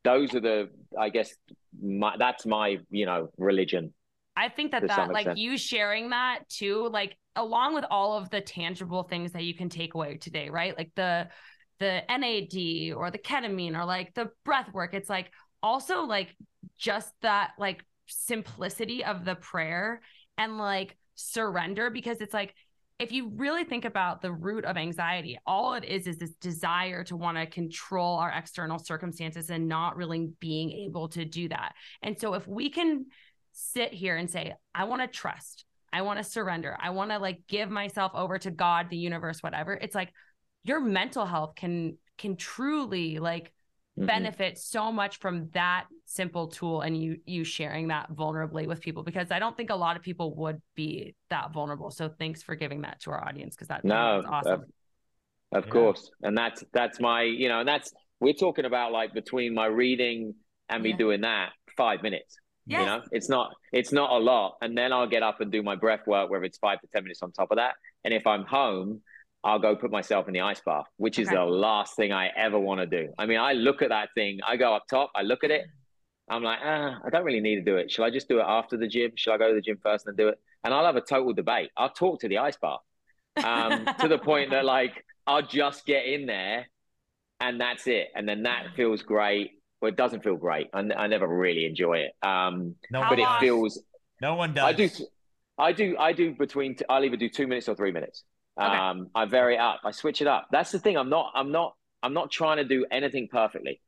those 0.06 0.34
are 0.34 0.40
the, 0.40 0.68
I 0.98 1.10
guess, 1.10 1.34
my, 1.82 2.16
that's 2.18 2.46
my, 2.46 2.78
you 2.90 3.06
know, 3.06 3.28
religion. 3.36 3.92
I 4.36 4.48
think 4.48 4.72
that 4.72 4.86
that, 4.88 5.12
like 5.12 5.36
you 5.36 5.56
sharing 5.56 6.10
that 6.10 6.40
too, 6.48 6.88
like 6.88 7.16
along 7.36 7.74
with 7.74 7.84
all 7.90 8.18
of 8.18 8.28
the 8.30 8.40
tangible 8.40 9.02
things 9.02 9.32
that 9.32 9.44
you 9.44 9.54
can 9.54 9.68
take 9.68 9.94
away 9.94 10.16
today, 10.16 10.50
right? 10.50 10.76
Like 10.76 10.90
the 10.94 11.28
the 11.78 12.02
NAD 12.08 12.94
or 12.96 13.10
the 13.10 13.18
ketamine 13.18 13.78
or 13.78 13.84
like 13.84 14.14
the 14.14 14.30
breath 14.44 14.72
work. 14.72 14.94
It's 14.94 15.10
like 15.10 15.30
also 15.62 16.02
like 16.02 16.34
just 16.78 17.12
that 17.22 17.52
like 17.58 17.84
simplicity 18.08 19.04
of 19.04 19.24
the 19.24 19.34
prayer 19.34 20.00
and 20.38 20.58
like 20.58 20.96
surrender 21.14 21.90
because 21.90 22.20
it's 22.20 22.34
like 22.34 22.54
if 22.98 23.12
you 23.12 23.30
really 23.36 23.64
think 23.64 23.84
about 23.84 24.22
the 24.22 24.32
root 24.32 24.64
of 24.64 24.76
anxiety, 24.76 25.38
all 25.46 25.74
it 25.74 25.84
is 25.84 26.06
is 26.06 26.18
this 26.18 26.32
desire 26.34 27.04
to 27.04 27.16
want 27.16 27.36
to 27.36 27.46
control 27.46 28.16
our 28.16 28.30
external 28.30 28.78
circumstances 28.78 29.50
and 29.50 29.68
not 29.68 29.96
really 29.96 30.30
being 30.40 30.70
able 30.72 31.08
to 31.10 31.24
do 31.24 31.48
that. 31.48 31.74
And 32.02 32.18
so, 32.18 32.34
if 32.34 32.46
we 32.48 32.70
can 32.70 33.06
sit 33.52 33.92
here 33.92 34.16
and 34.16 34.30
say, 34.30 34.54
I 34.74 34.84
want 34.84 35.02
to 35.02 35.08
trust, 35.08 35.66
I 35.92 36.02
want 36.02 36.18
to 36.18 36.24
surrender. 36.24 36.76
I 36.80 36.90
want 36.90 37.10
to 37.10 37.18
like 37.18 37.42
give 37.48 37.70
myself 37.70 38.12
over 38.14 38.38
to 38.38 38.50
God, 38.50 38.88
the 38.88 38.96
universe, 38.96 39.42
whatever. 39.42 39.74
It's 39.74 39.94
like 39.94 40.12
your 40.64 40.80
mental 40.80 41.26
health 41.26 41.54
can 41.54 41.98
can 42.18 42.36
truly 42.36 43.18
like 43.18 43.52
mm-hmm. 43.98 44.06
benefit 44.06 44.58
so 44.58 44.92
much 44.92 45.18
from 45.18 45.48
that 45.52 45.86
simple 46.04 46.48
tool 46.48 46.82
and 46.82 47.00
you 47.00 47.18
you 47.26 47.44
sharing 47.44 47.88
that 47.88 48.12
vulnerably 48.12 48.66
with 48.66 48.80
people 48.80 49.02
because 49.02 49.30
I 49.30 49.38
don't 49.38 49.56
think 49.56 49.70
a 49.70 49.76
lot 49.76 49.96
of 49.96 50.02
people 50.02 50.34
would 50.36 50.60
be 50.74 51.14
that 51.30 51.52
vulnerable. 51.52 51.90
So 51.90 52.08
thanks 52.08 52.42
for 52.42 52.54
giving 52.54 52.82
that 52.82 53.00
to 53.02 53.10
our 53.10 53.26
audience 53.26 53.54
because 53.54 53.68
that 53.68 53.84
no, 53.84 54.22
awesome. 54.28 54.52
Of, 54.52 54.60
of 55.52 55.66
yeah. 55.66 55.72
course. 55.72 56.10
And 56.22 56.36
that's 56.36 56.64
that's 56.72 57.00
my, 57.00 57.22
you 57.22 57.48
know, 57.48 57.60
and 57.60 57.68
that's 57.68 57.92
we're 58.20 58.34
talking 58.34 58.64
about 58.64 58.92
like 58.92 59.12
between 59.12 59.54
my 59.54 59.66
reading 59.66 60.34
and 60.68 60.82
me 60.82 60.90
yeah. 60.90 60.96
doing 60.96 61.20
that, 61.22 61.50
five 61.76 62.02
minutes. 62.02 62.36
Yes. 62.66 62.80
You 62.80 62.86
know, 62.86 63.02
it's 63.12 63.28
not 63.28 63.50
it's 63.72 63.92
not 63.92 64.10
a 64.10 64.18
lot. 64.18 64.56
And 64.60 64.76
then 64.76 64.92
I'll 64.92 65.06
get 65.06 65.22
up 65.22 65.40
and 65.40 65.52
do 65.52 65.62
my 65.62 65.76
breath 65.76 66.06
work, 66.06 66.30
whether 66.30 66.44
it's 66.44 66.58
five 66.58 66.80
to 66.80 66.86
ten 66.92 67.04
minutes 67.04 67.22
on 67.22 67.32
top 67.32 67.50
of 67.50 67.56
that. 67.56 67.74
And 68.04 68.12
if 68.12 68.26
I'm 68.26 68.44
home, 68.44 69.02
I'll 69.44 69.58
go 69.58 69.76
put 69.76 69.90
myself 69.90 70.26
in 70.26 70.34
the 70.34 70.40
ice 70.40 70.60
bath, 70.64 70.86
which 70.96 71.18
is 71.18 71.28
okay. 71.28 71.36
the 71.36 71.44
last 71.44 71.94
thing 71.94 72.12
I 72.12 72.28
ever 72.36 72.58
want 72.58 72.80
to 72.80 72.86
do. 72.86 73.12
I 73.18 73.26
mean, 73.26 73.38
I 73.38 73.52
look 73.52 73.82
at 73.82 73.90
that 73.90 74.08
thing, 74.14 74.40
I 74.46 74.56
go 74.56 74.74
up 74.74 74.86
top, 74.88 75.12
I 75.14 75.22
look 75.22 75.44
at 75.44 75.50
it, 75.50 75.66
I'm 76.28 76.42
like, 76.42 76.58
ah, 76.62 76.98
I 77.04 77.10
don't 77.10 77.24
really 77.24 77.40
need 77.40 77.56
to 77.56 77.62
do 77.62 77.76
it. 77.76 77.90
Shall 77.90 78.04
I 78.04 78.10
just 78.10 78.28
do 78.28 78.38
it 78.40 78.44
after 78.46 78.76
the 78.76 78.88
gym? 78.88 79.12
Shall 79.14 79.34
I 79.34 79.38
go 79.38 79.48
to 79.48 79.54
the 79.54 79.60
gym 79.60 79.78
first 79.82 80.06
and 80.06 80.16
do 80.16 80.28
it? 80.28 80.40
And 80.64 80.74
I'll 80.74 80.84
have 80.84 80.96
a 80.96 81.00
total 81.00 81.32
debate. 81.32 81.70
I'll 81.76 81.90
talk 81.90 82.20
to 82.20 82.28
the 82.28 82.38
ice 82.38 82.56
bath 82.56 82.80
um, 83.44 83.86
to 84.00 84.08
the 84.08 84.18
point 84.18 84.50
that 84.50 84.64
like 84.64 85.04
I'll 85.26 85.46
just 85.46 85.86
get 85.86 86.06
in 86.06 86.26
there 86.26 86.66
and 87.40 87.60
that's 87.60 87.86
it. 87.86 88.08
And 88.16 88.28
then 88.28 88.42
that 88.42 88.74
feels 88.74 89.02
great 89.02 89.52
well, 89.80 89.90
it 89.90 89.96
doesn't 89.96 90.22
feel 90.22 90.36
great. 90.36 90.68
I, 90.72 90.80
I 90.96 91.06
never 91.06 91.26
really 91.28 91.66
enjoy 91.66 91.98
it. 91.98 92.12
Um, 92.26 92.74
no, 92.90 93.04
but 93.08 93.18
it 93.18 93.28
feels. 93.40 93.78
No 94.20 94.34
one 94.34 94.54
does. 94.54 94.64
I 94.64 94.72
do. 94.72 94.90
I 95.58 95.72
do. 95.72 95.96
I 95.98 96.12
do 96.12 96.34
between. 96.34 96.76
I'll 96.88 97.04
either 97.04 97.16
do 97.16 97.28
two 97.28 97.46
minutes 97.46 97.68
or 97.68 97.74
three 97.74 97.92
minutes. 97.92 98.24
Okay. 98.58 98.76
Um, 98.76 99.08
I 99.14 99.26
vary 99.26 99.58
up. 99.58 99.80
I 99.84 99.90
switch 99.90 100.20
it 100.20 100.26
up. 100.26 100.48
That's 100.50 100.72
the 100.72 100.78
thing. 100.78 100.96
I'm 100.96 101.10
not. 101.10 101.32
I'm 101.34 101.52
not. 101.52 101.74
I'm 102.02 102.14
not 102.14 102.30
trying 102.30 102.58
to 102.58 102.64
do 102.64 102.86
anything 102.90 103.28
perfectly. 103.30 103.80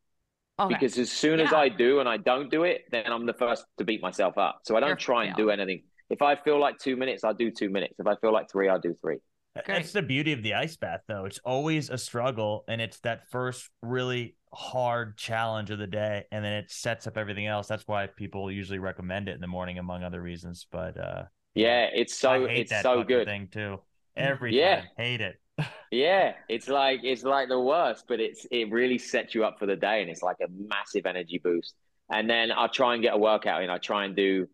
Okay. 0.58 0.74
Because 0.74 0.98
as 0.98 1.10
soon 1.10 1.40
as. 1.40 1.52
I 1.52 1.68
do 1.68 2.00
and 2.00 2.08
I 2.08 2.16
don't 2.16 2.50
do 2.50 2.64
it, 2.64 2.82
then 2.90 3.06
I'm 3.06 3.26
the 3.26 3.32
first 3.34 3.64
to 3.78 3.84
beat 3.84 4.02
myself 4.02 4.36
up. 4.36 4.60
So 4.64 4.76
I 4.76 4.80
don't 4.80 4.90
You're 4.90 4.96
try 4.96 5.24
and 5.24 5.36
do 5.36 5.50
anything. 5.50 5.84
If 6.10 6.22
I 6.22 6.36
feel 6.36 6.58
like 6.58 6.78
two 6.78 6.96
minutes, 6.96 7.24
I'll 7.24 7.34
do 7.34 7.50
two 7.50 7.68
minutes. 7.68 7.94
If 7.98 8.06
I 8.06 8.16
feel 8.16 8.32
like 8.32 8.50
three, 8.50 8.68
I'll 8.68 8.80
do 8.80 8.96
three. 9.00 9.18
That's 9.66 9.92
the 9.92 10.02
beauty 10.02 10.32
of 10.32 10.42
the 10.42 10.54
ice 10.54 10.76
bath, 10.76 11.00
though. 11.08 11.24
It's 11.24 11.40
always 11.44 11.90
a 11.90 11.98
struggle, 11.98 12.64
and 12.68 12.80
it's 12.80 13.00
that 13.00 13.28
first 13.30 13.68
really 13.82 14.36
hard 14.52 15.16
challenge 15.16 15.70
of 15.70 15.78
the 15.78 15.86
day, 15.86 16.24
and 16.30 16.44
then 16.44 16.52
it 16.52 16.70
sets 16.70 17.06
up 17.06 17.16
everything 17.16 17.46
else. 17.46 17.66
That's 17.66 17.86
why 17.86 18.06
people 18.06 18.50
usually 18.50 18.78
recommend 18.78 19.28
it 19.28 19.32
in 19.32 19.40
the 19.40 19.48
morning, 19.48 19.78
among 19.78 20.04
other 20.04 20.20
reasons. 20.20 20.66
But 20.70 20.98
uh, 20.98 21.24
yeah, 21.54 21.88
it's 21.92 22.16
so 22.16 22.44
it's 22.44 22.72
so 22.82 23.02
good 23.02 23.26
thing 23.26 23.48
too. 23.50 23.80
Every 24.18 24.58
yeah, 24.58 24.80
time. 24.80 24.88
hate 24.96 25.20
it. 25.20 25.40
yeah, 25.90 26.34
it's 26.48 26.68
like 26.68 27.00
it's 27.02 27.22
like 27.22 27.48
the 27.48 27.60
worst, 27.60 28.04
but 28.08 28.20
it's 28.20 28.46
it 28.50 28.70
really 28.70 28.98
sets 28.98 29.34
you 29.34 29.44
up 29.44 29.58
for 29.58 29.66
the 29.66 29.76
day, 29.76 30.02
and 30.02 30.10
it's 30.10 30.22
like 30.22 30.38
a 30.42 30.48
massive 30.50 31.06
energy 31.06 31.40
boost. 31.42 31.74
And 32.10 32.28
then 32.28 32.50
I 32.52 32.68
try 32.68 32.94
and 32.94 33.02
get 33.02 33.14
a 33.14 33.18
workout 33.18 33.62
in. 33.62 33.70
I 33.70 33.78
try 33.78 34.04
and 34.04 34.16
do 34.16 34.48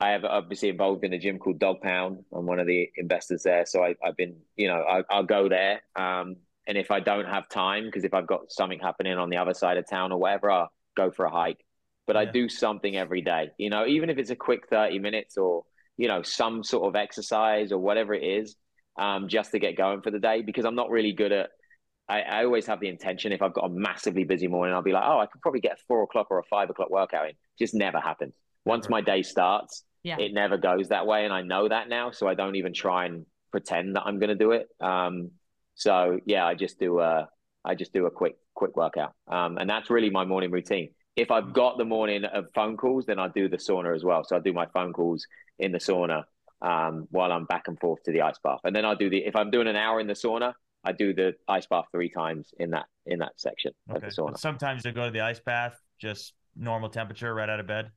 I 0.00 0.10
have 0.10 0.24
obviously 0.24 0.70
involved 0.70 1.04
in 1.04 1.12
a 1.12 1.18
gym 1.18 1.38
called 1.38 1.60
Dogpound. 1.60 2.24
I'm 2.34 2.46
one 2.46 2.58
of 2.58 2.66
the 2.66 2.90
investors 2.96 3.42
there, 3.42 3.66
so 3.66 3.84
I, 3.84 3.94
have 4.02 4.16
been, 4.16 4.36
you 4.56 4.66
know, 4.66 4.82
I, 4.82 5.18
will 5.18 5.26
go 5.26 5.48
there. 5.48 5.82
Um, 5.94 6.36
and 6.66 6.78
if 6.78 6.90
I 6.90 7.00
don't 7.00 7.26
have 7.26 7.48
time, 7.50 7.84
because 7.84 8.04
if 8.04 8.14
I've 8.14 8.26
got 8.26 8.50
something 8.50 8.78
happening 8.78 9.18
on 9.18 9.28
the 9.28 9.36
other 9.36 9.52
side 9.52 9.76
of 9.76 9.88
town 9.88 10.10
or 10.10 10.18
whatever, 10.18 10.50
I'll 10.50 10.72
go 10.96 11.10
for 11.10 11.26
a 11.26 11.30
hike. 11.30 11.62
But 12.06 12.16
yeah. 12.16 12.22
I 12.22 12.24
do 12.24 12.48
something 12.48 12.96
every 12.96 13.20
day, 13.20 13.50
you 13.58 13.68
know, 13.68 13.86
even 13.86 14.08
if 14.08 14.16
it's 14.16 14.30
a 14.30 14.36
quick 14.36 14.68
30 14.68 14.98
minutes 14.98 15.36
or 15.36 15.64
you 15.98 16.08
know 16.08 16.22
some 16.22 16.64
sort 16.64 16.88
of 16.88 16.96
exercise 16.96 17.70
or 17.70 17.78
whatever 17.78 18.14
it 18.14 18.22
is, 18.22 18.56
um, 19.00 19.26
just 19.28 19.50
to 19.52 19.58
get 19.58 19.76
going 19.76 20.02
for 20.02 20.10
the 20.10 20.20
day. 20.20 20.42
Because 20.42 20.64
I'm 20.64 20.76
not 20.76 20.90
really 20.90 21.12
good 21.12 21.32
at. 21.32 21.50
I, 22.08 22.20
I 22.20 22.44
always 22.44 22.66
have 22.66 22.80
the 22.80 22.88
intention 22.88 23.32
if 23.32 23.40
I've 23.40 23.54
got 23.54 23.66
a 23.66 23.68
massively 23.68 24.24
busy 24.24 24.48
morning, 24.48 24.74
I'll 24.74 24.82
be 24.82 24.92
like, 24.92 25.04
oh, 25.06 25.20
I 25.20 25.26
could 25.26 25.40
probably 25.40 25.60
get 25.60 25.72
a 25.72 25.82
four 25.86 26.02
o'clock 26.02 26.26
or 26.30 26.38
a 26.40 26.44
five 26.44 26.68
o'clock 26.68 26.90
workout 26.90 27.28
in. 27.28 27.34
Just 27.58 27.72
never 27.74 28.00
happens. 28.00 28.34
Once 28.64 28.88
my 28.88 29.00
day 29.00 29.22
starts, 29.22 29.84
yeah. 30.02 30.18
it 30.18 30.32
never 30.34 30.58
goes 30.58 30.88
that 30.88 31.06
way. 31.06 31.24
And 31.24 31.32
I 31.32 31.42
know 31.42 31.68
that 31.68 31.88
now. 31.88 32.10
So 32.10 32.26
I 32.26 32.34
don't 32.34 32.56
even 32.56 32.74
try 32.74 33.06
and 33.06 33.26
pretend 33.52 33.96
that 33.96 34.02
I'm 34.06 34.18
going 34.18 34.28
to 34.28 34.34
do 34.34 34.50
it. 34.52 34.68
Um, 34.80 35.30
so 35.74 36.18
yeah, 36.26 36.44
I 36.44 36.54
just 36.54 36.80
do 36.80 36.98
a, 36.98 37.28
I 37.64 37.74
just 37.76 37.92
do 37.92 38.06
a 38.06 38.10
quick, 38.10 38.36
quick 38.54 38.76
workout. 38.76 39.12
Um, 39.30 39.56
and 39.58 39.70
that's 39.70 39.88
really 39.88 40.10
my 40.10 40.24
morning 40.24 40.50
routine. 40.50 40.90
If 41.14 41.30
I've 41.30 41.52
got 41.52 41.78
the 41.78 41.84
morning 41.84 42.24
of 42.24 42.46
phone 42.54 42.76
calls, 42.76 43.06
then 43.06 43.18
I 43.18 43.28
do 43.28 43.48
the 43.48 43.56
sauna 43.56 43.94
as 43.94 44.04
well. 44.04 44.24
So 44.24 44.36
I 44.36 44.40
do 44.40 44.52
my 44.52 44.66
phone 44.74 44.92
calls 44.92 45.26
in 45.58 45.70
the 45.70 45.78
sauna 45.78 46.24
um, 46.62 47.06
while 47.10 47.32
I'm 47.32 47.44
back 47.46 47.68
and 47.68 47.78
forth 47.78 48.02
to 48.04 48.12
the 48.12 48.22
ice 48.22 48.38
bath. 48.42 48.60
And 48.64 48.74
then 48.74 48.84
I'll 48.84 48.96
do 48.96 49.10
the, 49.10 49.18
if 49.18 49.36
I'm 49.36 49.50
doing 49.50 49.66
an 49.68 49.76
hour 49.76 50.00
in 50.00 50.06
the 50.06 50.14
sauna, 50.14 50.52
I 50.84 50.92
do 50.92 51.12
the 51.14 51.34
ice 51.48 51.66
bath 51.66 51.86
three 51.92 52.08
times 52.10 52.52
in 52.58 52.70
that 52.70 52.86
in 53.06 53.18
that 53.18 53.32
section 53.36 53.72
of 53.88 53.96
Okay. 53.96 54.06
the 54.08 54.12
sauna. 54.12 54.32
But 54.32 54.40
sometimes 54.40 54.84
you 54.84 54.92
go 54.92 55.04
to 55.06 55.10
the 55.10 55.20
ice 55.20 55.40
bath, 55.40 55.78
just 56.00 56.34
normal 56.56 56.88
temperature, 56.88 57.34
right 57.34 57.48
out 57.48 57.60
of 57.60 57.66
bed. 57.66 57.90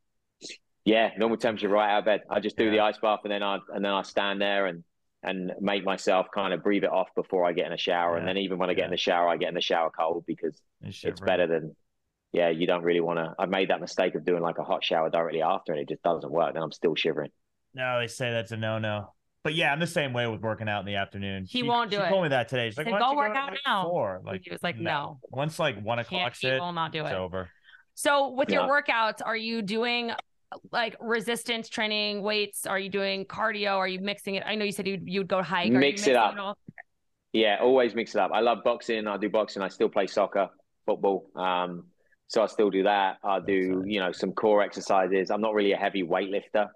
Yeah, 0.85 1.11
normal 1.17 1.37
temperature 1.37 1.69
right 1.69 1.91
out 1.91 1.99
of 1.99 2.05
bed. 2.05 2.21
I 2.29 2.39
just 2.41 2.57
do 2.57 2.65
Yeah. 2.65 2.71
the 2.71 2.79
ice 2.81 2.97
bath 2.97 3.21
and 3.23 3.31
then 3.31 3.41
I 3.43 3.59
and 3.73 3.83
then 3.85 3.91
I 3.93 4.01
stand 4.01 4.41
there 4.41 4.65
and 4.65 4.83
and 5.25 5.53
make 5.61 5.85
myself 5.85 6.27
kind 6.35 6.53
of 6.53 6.61
breathe 6.61 6.83
it 6.83 6.89
off 6.91 7.07
before 7.15 7.45
I 7.45 7.53
get 7.53 7.67
in 7.67 7.71
a 7.71 7.77
shower. 7.77 8.17
And 8.17 8.27
then 8.27 8.35
even 8.37 8.57
when 8.57 8.69
I 8.69 8.73
get 8.73 8.81
Yeah. 8.81 8.85
in 8.85 8.91
the 8.91 8.97
shower, 8.97 9.29
I 9.29 9.37
get 9.37 9.47
in 9.47 9.55
the 9.55 9.61
shower 9.61 9.89
cold 9.89 10.25
because 10.27 10.61
it's 10.81 11.21
better 11.21 11.47
than 11.47 11.75
yeah, 12.33 12.49
you 12.49 12.65
don't 12.67 12.83
really 12.83 12.99
want 12.99 13.19
to. 13.19 13.33
I 13.39 13.45
made 13.45 13.69
that 13.69 13.79
mistake 13.79 14.15
of 14.15 14.25
doing 14.25 14.41
like 14.41 14.57
a 14.57 14.63
hot 14.63 14.83
shower 14.83 15.09
directly 15.09 15.41
after 15.43 15.71
and 15.71 15.79
it 15.79 15.87
just 15.87 16.01
doesn't 16.03 16.31
work. 16.31 16.53
Then 16.55 16.63
I'm 16.63 16.71
still 16.73 16.95
shivering. 16.95 17.29
No, 17.75 17.99
they 17.99 18.07
say 18.07 18.31
that's 18.31 18.51
a 18.51 18.57
no 18.57 18.79
no. 18.79 19.13
But 19.43 19.55
yeah, 19.55 19.73
I'm 19.73 19.79
the 19.79 19.87
same 19.87 20.13
way 20.13 20.25
with 20.27 20.39
working 20.41 20.69
out 20.69 20.79
in 20.79 20.85
the 20.85 20.95
afternoon. 20.95 21.43
He 21.43 21.59
She- 21.59 21.63
won't 21.63 21.91
do 21.91 21.97
she 21.97 22.03
it. 22.03 22.09
told 22.09 22.23
me 22.23 22.29
that 22.29 22.47
today. 22.47 22.69
She's 22.69 22.77
like, 22.77 22.85
Said, 22.85 22.93
"Why 22.93 22.99
don't 22.99 23.11
"Go 23.11 23.17
work 23.17 23.33
go 23.33 23.39
out 23.39 23.49
like, 23.51 23.59
now." 23.65 23.83
Four? 23.83 24.21
Like 24.23 24.41
he 24.45 24.51
was 24.51 24.63
like, 24.63 24.77
no. 24.77 25.19
Once 25.29 25.59
like 25.59 25.75
one 25.81 25.97
Can't, 25.97 26.07
o'clock's 26.07 26.39
he 26.39 26.47
hit, 26.47 26.61
will 26.61 26.71
not 26.71 26.91
do 26.93 26.99
it. 26.99 27.03
it's 27.07 27.11
it. 27.11 27.17
over. 27.17 27.49
So 27.95 28.29
with 28.29 28.49
your 28.49 28.63
workouts, 28.63 29.19
are 29.25 29.35
you 29.35 29.61
doing 29.61 30.11
like 30.71 30.95
resistance 31.01 31.67
training, 31.67 32.21
weights? 32.21 32.65
Are 32.65 32.79
you 32.79 32.89
doing 32.89 33.25
cardio? 33.25 33.75
Are 33.77 33.87
you 33.87 33.99
mixing 33.99 34.35
it? 34.35 34.43
I 34.45 34.55
know 34.55 34.63
you 34.65 34.71
said 34.71 34.87
you'd 34.87 35.03
you'd 35.07 35.27
go 35.27 35.41
hike. 35.43 35.71
Are 35.71 35.77
Mix 35.79 36.07
it 36.07 36.15
up. 36.15 36.35
all? 36.39 36.57
Yeah, 37.33 37.57
always 37.61 37.95
mix 37.95 38.15
it 38.15 38.19
up. 38.21 38.31
I 38.33 38.39
love 38.41 38.59
boxing. 38.63 39.07
I 39.07 39.17
do 39.17 39.29
boxing. 39.29 39.61
I 39.63 39.67
still 39.67 39.89
play 39.89 40.07
soccer, 40.07 40.49
football. 40.85 41.25
Um, 41.35 41.87
so 42.27 42.43
I 42.43 42.45
still 42.47 42.69
do 42.69 42.83
that. 42.83 43.17
I 43.23 43.39
do, 43.39 43.83
you 43.85 43.99
know, 43.99 44.11
some 44.11 44.31
core 44.31 44.61
exercises. 44.61 45.31
I'm 45.31 45.41
not 45.41 45.53
really 45.53 45.71
a 45.73 45.77
heavy 45.77 46.03
weightlifter. 46.03 46.67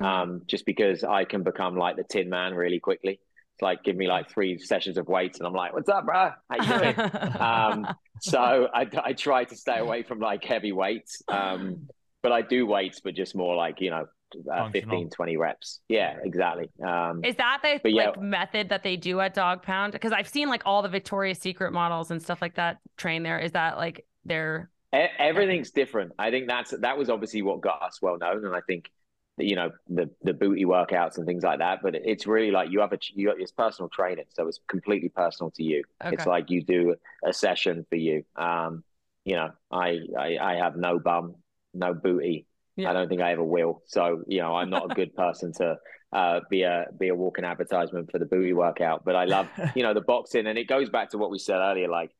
Um, 0.00 0.42
just 0.46 0.66
because 0.66 1.04
I 1.04 1.24
can 1.24 1.42
become 1.42 1.76
like 1.76 1.96
the 1.96 2.04
Tin 2.04 2.28
Man 2.28 2.54
really 2.54 2.80
quickly. 2.80 3.20
It's 3.54 3.62
like 3.62 3.84
give 3.84 3.94
me 3.96 4.08
like 4.08 4.28
three 4.28 4.58
sessions 4.58 4.98
of 4.98 5.06
weights, 5.06 5.38
and 5.38 5.46
I'm 5.46 5.52
like, 5.52 5.72
"What's 5.72 5.88
up, 5.88 6.04
bro? 6.04 6.32
How 6.50 6.56
you 6.56 6.78
doing?" 6.78 7.00
um, 7.40 7.86
so 8.20 8.68
I, 8.74 8.88
I 9.02 9.12
try 9.12 9.44
to 9.44 9.56
stay 9.56 9.78
away 9.78 10.02
from 10.02 10.18
like 10.18 10.44
heavy 10.44 10.72
weights. 10.72 11.22
Um, 11.28 11.88
but 12.22 12.32
I 12.32 12.42
do 12.42 12.66
weights, 12.66 13.00
but 13.00 13.14
just 13.14 13.36
more 13.36 13.54
like 13.54 13.80
you 13.80 13.90
know, 13.90 14.06
uh, 14.52 14.70
15, 14.70 15.10
20 15.10 15.36
reps. 15.36 15.80
Yeah, 15.88 16.16
exactly. 16.22 16.70
Um, 16.84 17.24
Is 17.24 17.36
that 17.36 17.60
the 17.62 17.80
But 17.82 17.92
yeah. 17.92 18.06
like 18.06 18.20
method 18.20 18.70
that 18.70 18.82
they 18.82 18.96
do 18.96 19.20
at 19.20 19.34
Dogpound? 19.34 19.92
Because 19.92 20.12
I've 20.12 20.28
seen 20.28 20.48
like 20.48 20.62
all 20.66 20.82
the 20.82 20.88
Victoria's 20.88 21.38
Secret 21.38 21.72
models 21.72 22.10
and 22.10 22.22
stuff 22.22 22.42
like 22.42 22.56
that 22.56 22.78
train 22.96 23.22
there. 23.22 23.38
Is 23.38 23.52
that 23.52 23.76
like 23.76 24.06
their 24.24 24.70
Everything's 24.92 25.72
different. 25.72 26.12
I 26.18 26.30
think 26.30 26.46
that's 26.46 26.70
that 26.70 26.96
was 26.96 27.10
obviously 27.10 27.42
what 27.42 27.60
got 27.60 27.82
us 27.82 28.00
well 28.00 28.16
known, 28.16 28.46
and 28.46 28.54
I 28.54 28.60
think 28.60 28.84
that, 28.84 28.93
you 29.36 29.56
know 29.56 29.70
the 29.88 30.08
the 30.22 30.32
booty 30.32 30.64
workouts 30.64 31.16
and 31.18 31.26
things 31.26 31.42
like 31.42 31.58
that. 31.58 31.80
But 31.82 31.94
it's 31.94 32.26
really 32.26 32.50
like 32.50 32.70
you 32.70 32.80
have 32.80 32.92
a 32.92 32.98
you 33.14 33.34
it's 33.36 33.52
personal 33.52 33.88
training, 33.88 34.26
so 34.30 34.46
it's 34.46 34.60
completely 34.68 35.08
personal 35.08 35.50
to 35.52 35.62
you. 35.62 35.82
okay? 36.04 36.14
It's 36.14 36.26
like 36.26 36.50
you 36.50 36.62
do 36.62 36.94
a 37.24 37.32
session 37.32 37.84
for 37.88 37.96
you. 37.96 38.24
Um, 38.36 38.84
you 39.24 39.36
know, 39.36 39.50
I 39.70 40.00
I, 40.18 40.38
I 40.40 40.54
have 40.56 40.76
no 40.76 40.98
bum, 40.98 41.36
no 41.72 41.94
booty. 41.94 42.46
Yeah. 42.76 42.90
I 42.90 42.92
don't 42.92 43.08
think 43.08 43.22
I 43.22 43.32
ever 43.32 43.44
will. 43.44 43.82
So 43.86 44.22
you 44.26 44.40
know, 44.40 44.54
I'm 44.54 44.70
not 44.70 44.90
a 44.90 44.94
good 44.94 45.14
person 45.16 45.52
to 45.54 45.76
uh, 46.12 46.40
be 46.48 46.62
a 46.62 46.86
be 46.96 47.08
a 47.08 47.14
walking 47.14 47.44
advertisement 47.44 48.10
for 48.12 48.18
the 48.18 48.26
booty 48.26 48.52
workout. 48.52 49.04
But 49.04 49.16
I 49.16 49.24
love 49.24 49.48
you 49.74 49.82
know 49.82 49.94
the 49.94 50.00
boxing, 50.00 50.46
and 50.46 50.58
it 50.58 50.68
goes 50.68 50.90
back 50.90 51.10
to 51.10 51.18
what 51.18 51.30
we 51.30 51.38
said 51.38 51.58
earlier. 51.58 51.88
Like 51.88 52.12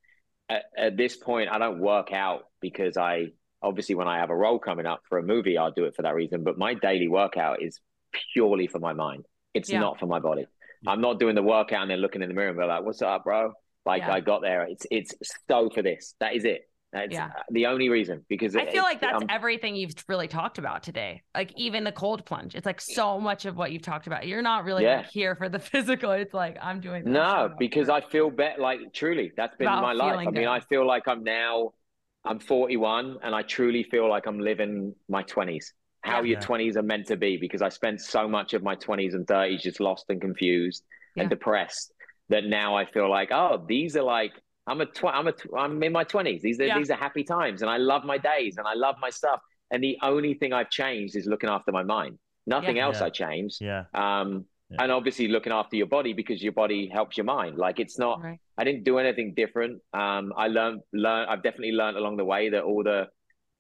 at, 0.48 0.64
at 0.76 0.96
this 0.96 1.16
point, 1.16 1.48
I 1.50 1.58
don't 1.58 1.78
work 1.78 2.12
out 2.12 2.46
because 2.60 2.96
I 2.96 3.28
obviously 3.64 3.94
when 3.96 4.06
I 4.08 4.18
have 4.18 4.30
a 4.30 4.36
role 4.36 4.58
coming 4.58 4.86
up 4.86 5.00
for 5.08 5.18
a 5.18 5.22
movie, 5.22 5.56
I'll 5.58 5.72
do 5.72 5.84
it 5.86 5.96
for 5.96 6.02
that 6.02 6.14
reason. 6.14 6.44
But 6.44 6.58
my 6.58 6.74
daily 6.74 7.08
workout 7.08 7.62
is 7.62 7.80
purely 8.32 8.66
for 8.68 8.78
my 8.78 8.92
mind. 8.92 9.26
It's 9.54 9.70
Yeah. 9.70 9.80
not 9.80 9.98
for 9.98 10.06
my 10.06 10.20
body. 10.20 10.46
I'm 10.86 11.00
not 11.00 11.18
doing 11.18 11.34
the 11.34 11.42
workout 11.42 11.82
and 11.82 11.90
then 11.90 11.98
looking 12.00 12.22
in 12.22 12.28
the 12.28 12.34
mirror 12.34 12.50
and 12.50 12.58
be 12.58 12.64
like, 12.64 12.84
"What's 12.84 13.00
up, 13.02 13.24
bro?" 13.24 13.52
Like 13.86 14.02
Yeah. 14.02 14.12
I 14.12 14.20
got 14.20 14.42
there. 14.42 14.62
It's 14.64 14.86
it's 14.90 15.12
so 15.48 15.70
for 15.70 15.82
this. 15.82 16.14
That 16.20 16.34
is 16.34 16.44
it. 16.44 16.68
That's 16.92 17.12
Yeah. 17.12 17.30
the 17.50 17.66
only 17.66 17.88
reason 17.88 18.24
because 18.28 18.54
I 18.54 18.66
feel 18.66 18.84
like 18.84 19.00
that's 19.00 19.24
everything 19.28 19.74
you've 19.74 19.94
really 20.08 20.28
talked 20.28 20.58
about 20.58 20.84
today. 20.84 21.22
Like 21.34 21.52
even 21.56 21.82
the 21.82 21.90
cold 21.90 22.24
plunge, 22.24 22.54
it's 22.54 22.66
like 22.66 22.80
so 22.80 23.18
much 23.18 23.46
of 23.46 23.56
what 23.56 23.72
you've 23.72 23.82
talked 23.82 24.06
about. 24.06 24.28
You're 24.28 24.42
not 24.42 24.64
really 24.64 24.84
Yeah. 24.84 24.98
like 24.98 25.06
here 25.10 25.34
for 25.34 25.48
the 25.48 25.58
physical. 25.72 26.12
It's 26.12 26.32
like 26.34 26.56
I'm 26.62 26.80
doing 26.80 27.02
this 27.04 27.12
No, 27.12 27.52
because 27.58 27.88
I 27.88 28.00
feel 28.00 28.30
better. 28.30 28.60
Like 28.62 28.92
truly, 28.92 29.32
that's 29.36 29.56
been 29.56 29.66
About 29.66 29.82
my 29.82 29.92
life. 29.92 30.12
feeling 30.12 30.28
I 30.28 30.30
mean. 30.30 30.46
I 30.48 30.60
feel 30.60 30.86
like 30.86 31.08
I'm 31.08 31.24
now, 31.24 31.72
I'm 32.24 32.38
41, 32.38 33.18
and 33.22 33.34
I 33.34 33.42
truly 33.42 33.82
feel 33.82 34.08
like 34.08 34.26
I'm 34.26 34.38
living 34.40 34.94
my 35.08 35.22
20s. 35.22 35.72
How 36.02 36.18
Yeah. 36.20 36.22
your 36.32 36.38
Yeah. 36.40 36.46
20s 36.46 36.76
are 36.76 36.82
meant 36.82 37.06
to 37.08 37.16
be, 37.16 37.36
because 37.36 37.62
I 37.62 37.68
spent 37.68 38.00
so 38.00 38.28
much 38.28 38.54
of 38.54 38.62
my 38.62 38.76
20s 38.76 39.14
and 39.14 39.26
30s 39.26 39.62
just 39.62 39.80
lost 39.80 40.06
and 40.08 40.20
confused 40.20 40.84
Yeah. 41.16 41.22
and 41.22 41.30
depressed. 41.30 41.92
That 42.30 42.44
now 42.44 42.74
I 42.74 42.86
feel 42.86 43.10
like, 43.10 43.30
oh, 43.32 43.64
these 43.68 43.96
are 43.96 44.02
like 44.02 44.32
I'm 44.66 44.80
a 44.80 44.86
tw- 44.86 45.04
I'm 45.12 45.26
a 45.26 45.32
tw- 45.32 45.52
I'm 45.58 45.82
in 45.82 45.92
my 45.92 46.04
20s. 46.04 46.40
These 46.40 46.58
are 46.58 46.64
Yeah. 46.64 46.78
these 46.78 46.90
are 46.90 46.96
happy 46.96 47.22
times, 47.22 47.60
and 47.60 47.70
I 47.70 47.76
love 47.76 48.02
my 48.04 48.16
days, 48.16 48.56
and 48.56 48.66
I 48.66 48.72
love 48.72 48.96
my 48.98 49.10
stuff. 49.10 49.40
And 49.70 49.84
the 49.84 49.98
only 50.00 50.32
thing 50.32 50.54
I've 50.54 50.70
changed 50.70 51.16
is 51.16 51.26
looking 51.26 51.50
after 51.50 51.70
my 51.70 51.82
mind. 51.82 52.18
Nothing 52.46 52.78
else 52.78 53.00
Yeah. 53.00 53.06
I 53.06 53.10
changed. 53.10 53.60
yeah. 53.60 53.84
Um, 53.92 54.46
Yeah. 54.70 54.82
and 54.82 54.92
obviously 54.92 55.28
looking 55.28 55.52
after 55.52 55.76
your 55.76 55.86
body 55.86 56.14
because 56.14 56.42
your 56.42 56.52
body 56.52 56.88
helps 56.92 57.16
your 57.16 57.24
mind. 57.24 57.58
Like 57.58 57.78
it's 57.80 57.98
not. 57.98 58.22
Right. 58.22 58.38
I 58.56 58.64
didn't 58.64 58.84
do 58.84 58.98
anything 58.98 59.34
different. 59.34 59.82
Um, 59.92 60.32
I 60.36 60.48
learned, 60.48 60.80
learn. 60.92 61.28
I've 61.28 61.42
definitely 61.42 61.72
learned 61.72 61.96
along 61.96 62.16
the 62.16 62.24
way 62.24 62.48
that 62.50 62.62
all 62.62 62.82
the, 62.82 63.08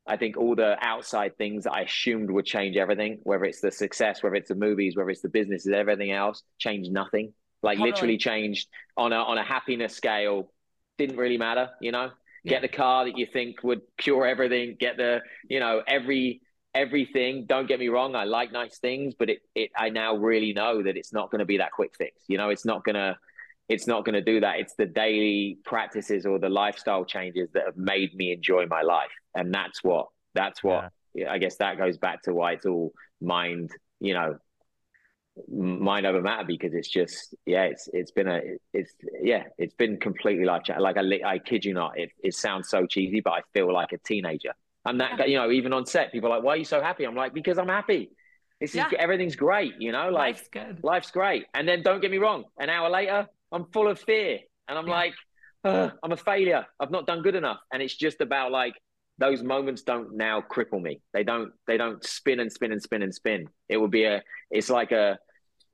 I 0.06 0.16
think 0.16 0.36
all 0.36 0.54
the 0.54 0.76
outside 0.80 1.36
things 1.36 1.64
that 1.64 1.72
I 1.72 1.82
assumed 1.82 2.30
would 2.30 2.46
change 2.46 2.76
everything, 2.76 3.20
whether 3.22 3.44
it's 3.44 3.60
the 3.60 3.70
success, 3.70 4.22
whether 4.22 4.36
it's 4.36 4.48
the 4.48 4.54
movies, 4.54 4.96
whether 4.96 5.10
it's 5.10 5.20
the 5.22 5.28
businesses, 5.28 5.72
everything 5.72 6.10
else 6.10 6.42
changed 6.58 6.90
nothing. 6.92 7.32
Like 7.62 7.78
Totally. 7.78 7.90
literally 7.90 8.18
changed 8.18 8.68
on 8.96 9.12
a 9.12 9.16
on 9.16 9.38
a 9.38 9.42
happiness 9.44 9.94
scale. 9.94 10.52
Didn't 10.98 11.16
really 11.16 11.38
matter, 11.38 11.70
you 11.80 11.92
know. 11.92 12.10
Yeah. 12.44 12.50
Get 12.50 12.62
the 12.62 12.68
car 12.68 13.06
that 13.06 13.16
you 13.16 13.26
think 13.26 13.62
would 13.62 13.80
cure 13.98 14.26
everything. 14.26 14.76
Get 14.78 14.96
the, 14.98 15.20
you 15.48 15.60
know, 15.60 15.82
every 15.86 16.42
everything. 16.74 17.46
Don't 17.46 17.66
get 17.66 17.78
me 17.78 17.88
wrong. 17.88 18.14
I 18.14 18.24
like 18.24 18.52
nice 18.52 18.78
things, 18.78 19.14
but 19.18 19.30
it, 19.30 19.42
it 19.54 19.70
I 19.76 19.90
now 19.90 20.16
really 20.16 20.52
know 20.52 20.82
that 20.82 20.96
it's 20.96 21.12
not 21.12 21.30
going 21.30 21.40
to 21.40 21.44
be 21.44 21.58
that 21.58 21.72
quick 21.72 21.94
fix. 21.96 22.22
You 22.28 22.38
know, 22.38 22.50
it's 22.50 22.64
not 22.64 22.84
gonna 22.84 23.16
it's 23.68 23.86
not 23.86 24.04
going 24.04 24.14
to 24.14 24.20
do 24.20 24.40
that. 24.40 24.58
It's 24.58 24.74
the 24.74 24.86
daily 24.86 25.58
practices 25.64 26.26
or 26.26 26.38
the 26.38 26.50
lifestyle 26.50 27.04
changes 27.04 27.48
that 27.54 27.64
have 27.64 27.76
made 27.76 28.14
me 28.14 28.32
enjoy 28.32 28.66
my 28.66 28.82
life, 28.82 29.12
and 29.34 29.52
that's 29.54 29.82
what 29.82 30.08
that's 30.34 30.62
what 30.62 30.90
yeah, 31.14 31.30
I 31.30 31.38
guess 31.38 31.56
that 31.56 31.78
goes 31.78 31.96
back 31.96 32.22
to 32.22 32.34
why 32.34 32.52
it's 32.52 32.66
all 32.66 32.92
mind. 33.20 33.70
You 34.00 34.14
know, 34.14 34.38
mind 35.48 36.06
over 36.06 36.20
matter 36.20 36.44
because 36.44 36.74
it's 36.74 36.88
just 36.88 37.34
yeah 37.44 37.64
it's 37.64 37.88
it's 37.92 38.12
been 38.12 38.28
a 38.28 38.40
it's 38.72 38.92
yeah 39.20 39.44
it's 39.58 39.74
been 39.74 39.98
completely 39.98 40.44
life 40.44 40.62
changing 40.62 40.82
like 40.82 40.96
I, 40.96 41.20
I 41.26 41.38
kid 41.38 41.64
you 41.64 41.74
not 41.74 41.98
it, 41.98 42.10
it 42.22 42.34
sounds 42.34 42.68
so 42.68 42.86
cheesy 42.86 43.20
but 43.20 43.32
I 43.32 43.40
feel 43.52 43.72
like 43.72 43.92
a 43.92 43.98
teenager 43.98 44.52
I'm 44.84 44.98
that 44.98 45.18
guy 45.18 45.26
you 45.26 45.36
know 45.38 45.50
even 45.50 45.72
on 45.72 45.86
set 45.86 46.12
people 46.12 46.30
are 46.30 46.36
like 46.36 46.44
why 46.44 46.54
are 46.54 46.56
you 46.56 46.64
so 46.64 46.80
happy? 46.82 47.04
I'm 47.04 47.14
like 47.16 47.32
because 47.34 47.58
I'm 47.58 47.68
happy. 47.68 48.10
This 48.60 48.70
is 48.70 48.76
Yeah. 48.76 48.90
everything's 48.98 49.36
great 49.36 49.74
you 49.78 49.92
know 49.92 50.10
like 50.10 50.36
Life's 50.36 50.48
good. 50.48 50.84
life's 50.84 51.10
great. 51.10 51.46
And 51.54 51.66
then 51.68 51.82
don't 51.82 52.00
get 52.00 52.10
me 52.10 52.18
wrong 52.18 52.44
an 52.58 52.68
hour 52.70 52.88
later 52.90 53.26
I'm 53.52 53.66
full 53.72 53.88
of 53.88 53.98
fear. 54.00 54.40
And 54.68 54.78
I'm 54.78 54.86
Yeah. 54.88 54.94
like 54.94 55.14
"Ugh, 55.64 55.92
I'm 56.02 56.12
a 56.12 56.16
failure. 56.16 56.66
I've 56.78 56.90
not 56.90 57.06
done 57.06 57.22
good 57.22 57.34
enough. 57.34 57.60
And 57.72 57.82
it's 57.82 57.94
just 57.96 58.20
about 58.20 58.52
like 58.52 58.74
those 59.18 59.42
moments 59.42 59.82
don't 59.82 60.16
now 60.16 60.40
cripple 60.42 60.82
me. 60.82 61.00
They 61.12 61.24
don't 61.24 61.52
they 61.66 61.76
don't 61.76 62.04
spin 62.04 62.40
and 62.40 62.52
spin 62.52 62.72
and 62.72 62.82
spin 62.82 63.02
and 63.02 63.14
spin. 63.14 63.48
It 63.68 63.76
would 63.78 63.90
be 63.90 64.04
a 64.04 64.22
it's 64.50 64.68
like 64.70 64.92
a 64.92 65.18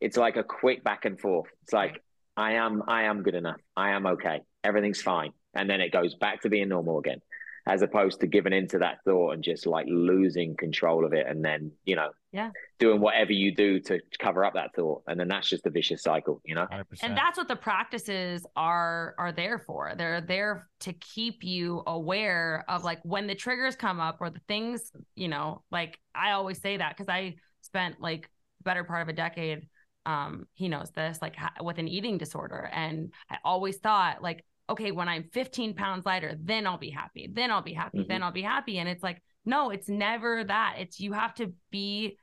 it's 0.01 0.17
like 0.17 0.37
a 0.37 0.45
quick 0.45 0.85
back 0.85 1.05
and 1.05 1.19
forth. 1.19 1.49
It's 1.63 1.73
like 1.73 1.93
Right. 1.93 2.01
i 2.37 2.53
am 2.53 2.83
i 2.87 3.03
am 3.05 3.23
good 3.23 3.35
enough. 3.35 3.61
I 3.77 3.91
am 3.91 4.07
okay. 4.07 4.41
Everything's 4.63 5.03
fine. 5.03 5.33
And 5.55 5.69
then 5.69 5.81
it 5.81 5.91
goes 5.91 6.15
back 6.15 6.43
to 6.43 6.49
being 6.49 6.69
normal 6.69 6.99
again 6.99 7.21
as 7.67 7.83
opposed 7.83 8.21
to 8.21 8.27
giving 8.27 8.53
into 8.53 8.79
that 8.79 8.99
thought 9.05 9.33
and 9.33 9.43
just 9.45 9.67
like 9.67 9.87
losing 9.89 10.57
control 10.57 11.05
of 11.05 11.13
it 11.13 11.27
and 11.27 11.45
then 11.45 11.71
you 11.85 11.97
know 11.97 12.11
Yeah. 12.33 12.51
doing 12.79 13.01
whatever 13.01 13.33
you 13.33 13.55
do 13.55 13.81
to 13.81 14.01
cover 14.19 14.45
up 14.45 14.55
that 14.55 14.75
thought 14.75 15.03
and 15.07 15.19
then 15.19 15.29
that's 15.29 15.49
just 15.49 15.67
a 15.67 15.71
vicious 15.71 16.03
cycle 16.03 16.41
you 16.45 16.55
know 16.55 16.67
100%. 16.73 16.85
and 17.03 17.17
that's 17.17 17.37
what 17.39 17.49
the 17.49 17.57
practices 17.57 18.45
are 18.57 19.15
are 19.19 19.33
there 19.33 19.59
for 19.59 19.93
they're 19.97 20.21
there 20.21 20.69
to 20.81 20.93
keep 20.95 21.43
you 21.45 21.83
aware 21.87 22.65
of 22.69 22.85
like 22.85 23.01
when 23.05 23.27
the 23.27 23.35
triggers 23.35 23.77
come 23.77 24.01
up 24.01 24.19
or 24.21 24.31
the 24.31 24.41
things 24.49 24.91
you 25.15 25.29
know 25.29 25.63
like 25.71 25.99
i 26.15 26.33
always 26.33 26.61
say 26.61 26.77
that 26.77 26.97
because 26.97 27.09
i 27.09 27.35
spent 27.63 28.01
like 28.01 28.29
better 28.63 28.85
part 28.85 29.03
of 29.03 29.09
a 29.09 29.13
decade 29.13 29.69
um 30.07 30.47
he 30.55 30.69
knows 30.69 30.91
this 30.93 31.19
like 31.21 31.37
ha- 31.37 31.53
with 31.63 31.79
an 31.79 31.87
eating 31.89 32.17
disorder 32.17 32.71
and 32.73 33.13
i 33.31 33.37
always 33.45 33.77
thought 33.79 34.23
like 34.23 34.45
okay 34.71 34.91
when 34.93 35.09
i'm 35.09 35.25
15 35.33 35.75
pounds 35.75 36.07
lighter 36.07 36.35
then 36.43 36.67
i'll 36.67 36.79
be 36.79 36.91
happy 36.91 37.29
then 37.33 37.51
i'll 37.51 37.63
be 37.63 37.75
happy 37.75 38.05
then 38.09 38.23
i'll 38.23 38.33
be 38.33 38.43
happy. 38.43 38.79
And 38.79 38.89
it's 38.89 39.03
like 39.03 39.23
no 39.45 39.71
it's 39.71 39.89
never 39.89 40.45
that. 40.45 40.77
It's 40.79 41.01
you 41.01 41.13
have 41.13 41.35
to 41.35 41.53
be 41.71 42.17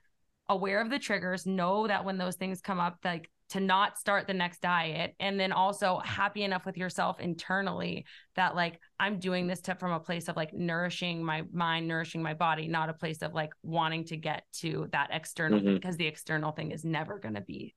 aware 0.50 0.80
of 0.82 0.90
the 0.90 1.00
triggers 1.00 1.46
know 1.46 1.88
that 1.88 2.06
when 2.06 2.18
those 2.18 2.36
things 2.36 2.62
come 2.62 2.80
up 2.80 2.98
like 3.04 3.30
to 3.50 3.60
not 3.62 3.98
start 3.98 4.28
the 4.28 4.34
next 4.34 4.62
diet 4.62 5.16
and 5.20 5.40
then 5.40 5.52
also 5.54 6.00
happy 6.04 6.44
enough 6.44 6.66
with 6.66 6.78
yourself 6.78 7.20
internally 7.20 8.06
that 8.36 8.56
like 8.56 8.80
i'm 9.00 9.20
doing 9.20 9.48
this 9.48 9.62
to, 9.62 9.76
from 9.76 9.92
a 9.94 10.00
place 10.00 10.28
of 10.28 10.36
like 10.36 10.54
nourishing 10.54 11.24
my 11.24 11.44
mind 11.52 11.88
nourishing 11.88 12.22
my 12.22 12.34
body 12.34 12.68
not 12.68 12.90
a 12.90 12.94
place 12.94 13.22
of 13.22 13.34
like 13.34 13.52
wanting 13.64 14.04
to 14.04 14.18
get 14.18 14.44
to 14.54 14.88
that 14.92 15.10
external 15.12 15.60
Mhm. 15.60 15.76
because 15.76 15.96
the 15.98 16.08
external 16.08 16.52
thing 16.52 16.72
is 16.72 16.84
never 16.86 17.20
going 17.20 17.36
to 17.36 17.42
be 17.42 17.74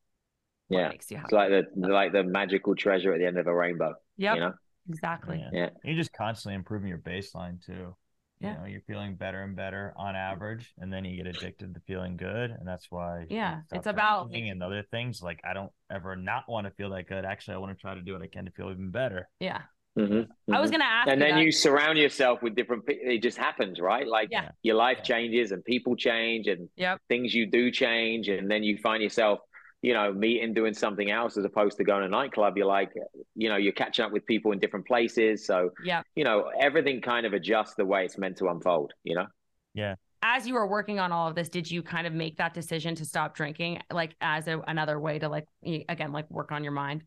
Yeah. 0.70 0.88
makes 0.88 1.10
you 1.10 1.18
It's 1.22 1.32
like 1.32 1.50
the 1.50 1.66
like 1.88 2.12
the 2.12 2.22
magical 2.24 2.74
treasure 2.74 3.12
at 3.12 3.18
the 3.18 3.26
end 3.26 3.38
of 3.38 3.46
a 3.46 3.54
rainbow. 3.54 3.94
Yeah. 4.16 4.34
You 4.34 4.40
know? 4.40 4.52
exactly. 4.88 5.38
Yeah. 5.38 5.50
Yeah. 5.52 5.68
You're 5.84 5.96
just 5.96 6.12
constantly 6.12 6.54
improving 6.54 6.88
your 6.88 6.98
baseline 6.98 7.64
too. 7.64 7.96
Yeah. 8.40 8.54
You 8.54 8.58
know, 8.60 8.64
you're 8.66 8.80
feeling 8.86 9.16
better 9.16 9.42
and 9.42 9.54
better 9.54 9.92
on 9.98 10.16
average, 10.16 10.72
and 10.78 10.90
then 10.90 11.04
you 11.04 11.22
get 11.22 11.26
addicted 11.26 11.74
to 11.74 11.80
feeling 11.86 12.16
good, 12.16 12.50
and 12.50 12.66
that's 12.66 12.86
why. 12.90 13.26
Yeah, 13.28 13.60
it's 13.70 13.86
about- 13.86 14.30
drinking 14.30 14.48
and 14.48 14.62
other 14.62 14.82
things. 14.90 15.20
Like 15.20 15.40
I 15.44 15.52
don't 15.52 15.70
ever 15.92 16.16
not 16.16 16.44
want 16.48 16.66
to 16.66 16.72
feel 16.72 16.88
that 16.90 17.06
good. 17.06 17.26
Actually, 17.26 17.56
I 17.56 17.58
want 17.58 17.76
to 17.76 17.80
try 17.80 17.94
to 17.94 18.00
do 18.00 18.14
what 18.14 18.22
I 18.22 18.28
can 18.28 18.46
to 18.46 18.50
feel 18.52 18.70
even 18.70 18.90
better. 18.90 19.28
Yeah. 19.40 19.60
Mhm, 19.98 20.26
I 20.50 20.60
was 20.60 20.70
mhm. 20.70 20.74
gonna 20.74 20.84
ask 20.84 21.08
and 21.08 21.20
you 21.20 21.26
then 21.26 21.34
that. 21.36 21.42
you 21.44 21.52
surround 21.52 21.98
yourself 21.98 22.42
with 22.42 22.54
different 22.54 22.86
people. 22.86 23.10
It 23.10 23.18
just 23.22 23.36
happens, 23.36 23.78
right? 23.80 24.06
Like 24.06 24.28
Yeah. 24.30 24.52
your 24.62 24.76
life 24.76 24.98
Yeah. 24.98 25.04
changes 25.04 25.50
and 25.52 25.62
people 25.64 25.94
change 25.96 26.46
and 26.46 26.68
Yep. 26.76 27.00
things 27.08 27.34
you 27.34 27.44
do 27.44 27.70
change. 27.72 28.28
And 28.28 28.48
then 28.50 28.62
you 28.62 28.78
find 28.78 29.02
yourself, 29.02 29.40
you 29.82 29.94
know, 29.94 30.12
meeting, 30.12 30.52
doing 30.52 30.74
something 30.74 31.10
else 31.10 31.36
as 31.36 31.44
opposed 31.44 31.78
to 31.78 31.84
going 31.84 32.00
to 32.00 32.06
a 32.06 32.10
nightclub. 32.10 32.56
You're 32.56 32.66
like, 32.66 32.92
you 33.34 33.48
know, 33.48 33.56
you're 33.56 33.72
catching 33.72 34.04
up 34.04 34.12
with 34.12 34.26
people 34.26 34.52
in 34.52 34.58
different 34.58 34.86
places. 34.86 35.46
So, 35.46 35.70
yeah, 35.84 36.02
you 36.14 36.24
know, 36.24 36.50
everything 36.60 37.00
kind 37.00 37.24
of 37.24 37.32
adjusts 37.32 37.74
the 37.76 37.84
way 37.84 38.04
it's 38.04 38.18
meant 38.18 38.36
to 38.38 38.48
unfold, 38.48 38.92
you 39.04 39.14
know? 39.14 39.26
Yeah. 39.74 39.94
As 40.22 40.46
you 40.46 40.52
were 40.52 40.66
working 40.66 41.00
on 41.00 41.12
all 41.12 41.28
of 41.28 41.34
this, 41.34 41.48
did 41.48 41.70
you 41.70 41.82
kind 41.82 42.06
of 42.06 42.12
make 42.12 42.36
that 42.36 42.52
decision 42.52 42.94
to 42.96 43.06
stop 43.06 43.34
drinking, 43.34 43.80
like 43.90 44.14
as 44.20 44.48
a, 44.48 44.58
another 44.68 45.00
way 45.00 45.18
to 45.18 45.28
like 45.30 45.46
again, 45.64 46.12
like 46.12 46.30
work 46.30 46.52
on 46.52 46.62
your 46.62 46.74
mind? 46.74 47.04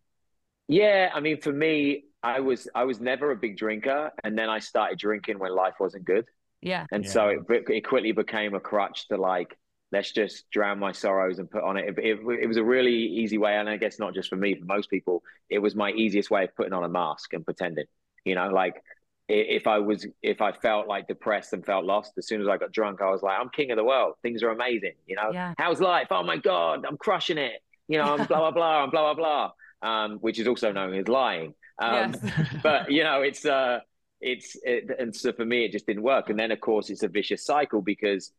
Yeah, 0.68 1.12
I 1.14 1.20
mean, 1.20 1.40
for 1.40 1.52
me, 1.52 2.06
I 2.24 2.40
was 2.40 2.68
I 2.74 2.86
was 2.86 3.00
never 3.00 3.30
a 3.32 3.36
big 3.36 3.58
drinker, 3.58 4.10
and 4.24 4.36
then 4.36 4.50
I 4.50 4.60
started 4.60 4.98
drinking 4.98 5.38
when 5.38 5.54
life 5.54 5.76
wasn't 5.80 6.06
good, 6.06 6.26
Yeah. 6.62 6.86
and 6.92 7.04
Yeah. 7.04 7.12
so 7.12 7.28
it, 7.28 7.70
it 7.70 7.82
quickly 7.86 8.14
became 8.14 8.56
a 8.56 8.60
crutch 8.60 9.08
to 9.10 9.18
like 9.18 9.58
let's 9.94 10.12
just 10.12 10.50
drown 10.50 10.80
my 10.80 10.92
sorrows 10.92 11.38
and 11.38 11.50
put 11.50 11.64
on 11.64 11.78
it. 11.78 11.86
It, 11.88 12.00
it. 12.00 12.20
it 12.42 12.48
was 12.48 12.58
a 12.58 12.64
really 12.64 12.96
easy 12.96 13.38
way, 13.38 13.56
and 13.56 13.70
I 13.70 13.78
guess 13.78 14.00
not 14.00 14.14
just 14.16 14.28
for 14.28 14.36
me, 14.36 14.56
for 14.56 14.66
most 14.66 14.90
people, 14.90 15.24
it 15.50 15.60
was 15.60 15.76
my 15.76 15.92
easiest 15.92 16.32
way 16.32 16.44
of 16.46 16.56
putting 16.56 16.74
on 16.74 16.84
a 16.84 16.90
mask 16.90 17.34
and 17.34 17.46
pretending. 17.46 17.86
You 18.26 18.36
know, 18.36 18.50
like 18.50 18.82
if 19.30 19.68
I 19.68 19.80
was 19.80 20.06
if 20.22 20.42
I 20.42 20.52
felt 20.52 20.88
like 20.88 21.08
depressed 21.08 21.54
and 21.54 21.64
felt 21.64 21.86
lost, 21.86 22.14
as 22.18 22.28
soon 22.28 22.42
as 22.42 22.48
I 22.48 22.58
got 22.58 22.72
drunk, 22.72 23.02
I 23.02 23.12
was 23.12 23.22
like, 23.22 23.40
I'm 23.40 23.50
king 23.50 23.72
of 23.72 23.78
the 23.78 23.84
world. 23.84 24.16
Things 24.24 24.42
are 24.44 24.50
amazing. 24.50 24.94
You 25.06 25.16
know, 25.16 25.30
Yeah. 25.32 25.54
how's 25.58 25.80
life? 25.80 26.08
Oh 26.10 26.24
my 26.24 26.38
god, 26.38 26.86
I'm 26.88 26.98
crushing 26.98 27.38
it. 27.38 27.62
You 27.88 28.00
know, 28.00 28.16
I'm 28.16 28.26
blah 28.26 28.40
blah 28.40 28.52
blah, 28.52 28.84
I'm 28.84 28.90
blah 28.90 29.14
blah 29.14 29.52
blah. 29.82 29.90
Um, 29.90 30.18
which 30.20 30.40
is 30.40 30.48
also 30.48 30.72
known 30.72 30.94
as 30.96 31.08
lying. 31.08 31.54
Um, 31.80 32.16
yes. 32.24 32.58
but 32.64 32.92
you 32.92 33.04
know, 33.04 33.22
it's 33.22 33.46
uh, 33.46 33.80
it's 34.20 34.58
it, 34.64 34.90
and 34.98 35.16
so 35.16 35.32
for 35.34 35.46
me, 35.46 35.66
it 35.66 35.72
just 35.72 35.86
didn't 35.86 36.04
work. 36.04 36.30
And 36.30 36.40
then 36.40 36.52
of 36.52 36.60
course, 36.60 36.90
it's 36.90 37.04
a 37.04 37.08
vicious 37.10 37.46
cycle 37.46 37.82
because 37.82 38.32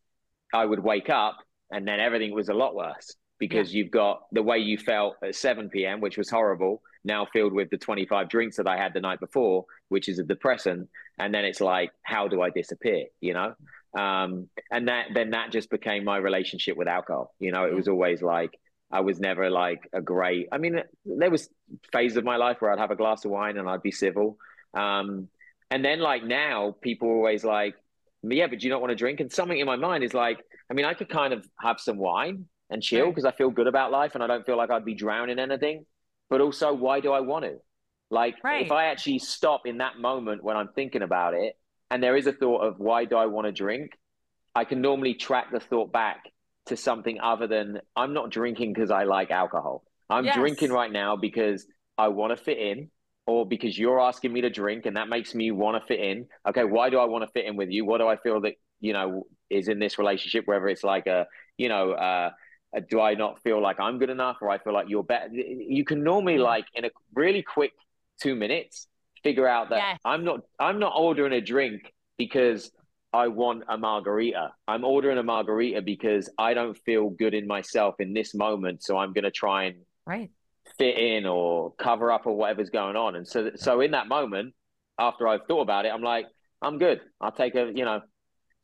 I 0.53 0.65
would 0.65 0.81
wake 0.81 1.11
up 1.11 1.39
and 1.71 1.87
then 1.87 2.01
everything 2.01 2.35
was 2.35 2.49
a 2.49 2.55
lot 2.55 2.75
worse 2.75 3.15
because 3.39 3.75
you've 3.75 3.91
got 3.91 4.23
the 4.33 4.43
way 4.43 4.59
you 4.59 4.79
felt 4.79 5.17
at 5.23 5.35
7 5.35 5.69
p.m., 5.69 6.01
which 6.01 6.17
was 6.17 6.31
horrible, 6.31 6.81
now 7.05 7.27
filled 7.33 7.53
with 7.53 7.69
the 7.71 7.77
25 7.77 8.29
drinks 8.29 8.57
that 8.57 8.67
I 8.69 8.77
had 8.77 8.95
the 8.95 9.01
night 9.01 9.21
before, 9.21 9.65
which 9.89 10.09
is 10.09 10.19
a 10.19 10.23
depressant. 10.23 10.89
And 11.19 11.35
then 11.35 11.45
it's 11.45 11.61
like, 11.61 11.91
how 12.05 12.29
do 12.29 12.41
I 12.43 12.51
disappear? 12.51 13.07
You 13.21 13.35
know? 13.35 13.55
Um, 13.99 14.49
and 14.71 14.89
that 14.89 15.09
then 15.15 15.31
that 15.31 15.53
just 15.53 15.71
became 15.71 16.05
my 16.05 16.17
relationship 16.17 16.77
with 16.77 16.89
alcohol. 16.89 17.35
You 17.39 17.53
know, 17.53 17.65
it 17.65 17.71
Yeah. 17.71 17.77
was 17.77 17.89
always 17.89 18.23
like 18.23 18.59
I 18.91 19.01
was 19.01 19.19
never 19.19 19.51
like 19.51 19.89
a 19.93 20.01
great. 20.01 20.49
I 20.53 20.59
mean, 20.59 20.81
there 21.05 21.31
was 21.31 21.49
phases 21.93 22.17
of 22.17 22.25
my 22.25 22.37
life 22.37 22.61
where 22.61 22.71
I'd 22.73 22.79
have 22.79 22.93
a 22.93 22.97
glass 22.97 23.25
of 23.25 23.31
wine 23.33 23.57
and 23.59 23.69
I'd 23.69 23.83
be 23.83 23.91
civil. 23.91 24.39
Um, 24.75 25.29
and 25.71 25.85
then 25.85 25.99
like 26.01 26.23
now, 26.23 26.77
people 26.81 27.09
are 27.09 27.15
always 27.15 27.45
like, 27.45 27.75
yeah, 28.33 28.47
but 28.47 28.61
do 28.61 28.67
you 28.67 28.73
not 28.73 28.81
want 28.81 28.91
to 28.91 28.97
drink? 28.97 29.21
And 29.21 29.31
something 29.31 29.59
in 29.59 29.67
my 29.67 29.77
mind 29.77 30.05
is 30.05 30.15
like, 30.15 30.39
I 30.71 30.75
mean, 30.75 30.85
I 30.85 30.95
could 30.95 31.09
kind 31.09 31.33
of 31.33 31.47
have 31.61 31.81
some 31.81 31.99
wine 31.99 32.47
and 32.71 32.83
chill 32.83 33.07
Right. 33.07 33.15
because 33.15 33.25
I 33.25 33.33
feel 33.33 33.51
good 33.51 33.67
about 33.67 33.91
life 33.91 34.15
and 34.15 34.23
I 34.23 34.27
don't 34.27 34.47
feel 34.47 34.57
like 34.57 34.71
I'd 34.71 34.85
be 34.85 34.95
drowning 34.95 35.39
anything. 35.39 35.85
But 36.31 36.41
also, 36.41 36.73
why 36.73 37.01
do 37.01 37.13
I 37.13 37.21
want 37.21 37.45
to? 37.45 37.57
Like, 38.11 38.37
Right. 38.43 38.67
if 38.67 38.73
I 38.73 38.87
actually 38.87 39.19
stop 39.19 39.67
in 39.67 39.79
that 39.79 39.99
moment 39.99 40.43
when 40.43 40.57
I'm 40.57 40.69
thinking 40.75 41.03
about 41.03 41.35
it, 41.35 41.55
and 41.91 42.03
there 42.03 42.17
is 42.17 42.27
a 42.27 42.33
thought 42.33 42.63
of 42.63 42.79
why 42.79 43.05
do 43.05 43.17
I 43.17 43.27
want 43.27 43.47
to 43.47 43.53
drink, 43.53 43.93
I 44.55 44.65
can 44.65 44.81
normally 44.81 45.15
track 45.15 45.51
the 45.53 45.61
thought 45.61 45.93
back 45.93 46.25
to 46.67 46.77
something 46.77 47.21
other 47.21 47.47
than 47.47 47.81
I'm 47.95 48.15
not 48.15 48.31
drinking 48.31 48.73
because 48.73 48.91
I 48.91 49.05
like 49.05 49.31
alcohol. 49.31 49.85
I'm 50.09 50.25
Yes. 50.25 50.35
drinking 50.35 50.71
right 50.73 50.91
now 50.91 51.17
because 51.17 51.67
I 51.99 52.09
want 52.09 52.37
to 52.37 52.43
fit 52.43 52.59
in 52.59 52.91
or 53.27 53.47
because 53.47 53.79
you're 53.79 54.01
asking 54.01 54.33
me 54.33 54.41
to 54.43 54.51
drink 54.51 54.87
and 54.87 54.97
that 54.97 55.09
makes 55.09 55.35
me 55.35 55.51
want 55.51 55.81
to 55.81 55.87
fit 55.87 56.01
in. 56.01 56.27
Okay, 56.49 56.65
why 56.65 56.91
do 56.91 56.99
I 56.99 57.05
want 57.07 57.25
to 57.25 57.31
fit 57.33 57.47
in 57.47 57.57
with 57.57 57.71
you? 57.71 57.85
What 57.85 57.99
do 57.99 58.07
I 58.07 58.17
feel 58.17 58.41
that, 58.43 58.55
you 58.81 58.93
know, 58.93 59.27
is 59.49 59.69
in 59.69 59.79
this 59.79 59.99
relationship, 59.99 60.47
whether 60.47 60.69
it's 60.69 60.85
like 60.85 61.07
a, 61.07 61.27
you 61.57 61.69
know, 61.69 61.93
uh, 61.93 62.31
uh, 62.77 62.81
do 62.91 63.01
I 63.01 63.15
not 63.15 63.43
feel 63.43 63.63
like 63.63 63.81
I'm 63.81 63.99
good 63.99 64.11
enough 64.11 64.39
or 64.43 64.51
I 64.51 64.59
feel 64.59 64.75
like 64.75 64.89
you're 64.89 65.05
better? 65.05 65.29
You 65.33 65.85
can 65.85 66.03
normally 66.03 66.39
like 66.39 66.67
in 66.75 66.85
a 66.85 66.91
really 67.15 67.43
quick 67.43 67.73
two 68.21 68.35
minutes 68.35 68.89
figure 69.23 69.49
out 69.49 69.71
that 69.71 69.77
Yes. 69.77 69.99
I'm 70.05 70.25
not 70.25 70.41
I'm 70.61 70.79
not 70.79 70.93
ordering 70.97 71.33
a 71.33 71.41
drink 71.41 71.93
because 72.19 72.71
I 73.13 73.29
want 73.29 73.63
a 73.69 73.79
margarita. 73.79 74.53
I'm 74.67 74.85
ordering 74.85 75.19
a 75.19 75.23
margarita 75.23 75.83
because 75.83 76.29
I 76.37 76.53
don't 76.53 76.77
feel 76.85 77.11
good 77.11 77.33
in 77.33 77.47
myself 77.47 77.95
in 78.01 78.13
this 78.13 78.35
moment, 78.35 78.83
so 78.83 78.99
I'm 78.99 79.13
going 79.13 79.25
to 79.25 79.31
try 79.31 79.65
and 79.65 79.77
Right. 80.07 80.31
Fit 80.79 80.97
in 80.99 81.27
or 81.27 81.73
cover 81.79 82.11
up 82.11 82.27
or 82.27 82.37
whatever's 82.37 82.71
going 82.71 82.97
on. 82.97 83.17
And 83.17 83.27
so 83.27 83.51
so 83.57 83.81
in 83.81 83.93
that 83.93 84.09
moment, 84.09 84.55
after 84.99 85.29
I've 85.29 85.47
thought 85.49 85.63
about 85.63 85.87
it, 85.87 85.93
I'm 85.93 86.03
like, 86.03 86.27
I'm 86.63 86.79
good. 86.79 87.01
I'll 87.21 87.33
take 87.33 87.55
a 87.55 87.71
you 87.75 87.85
know 87.85 88.01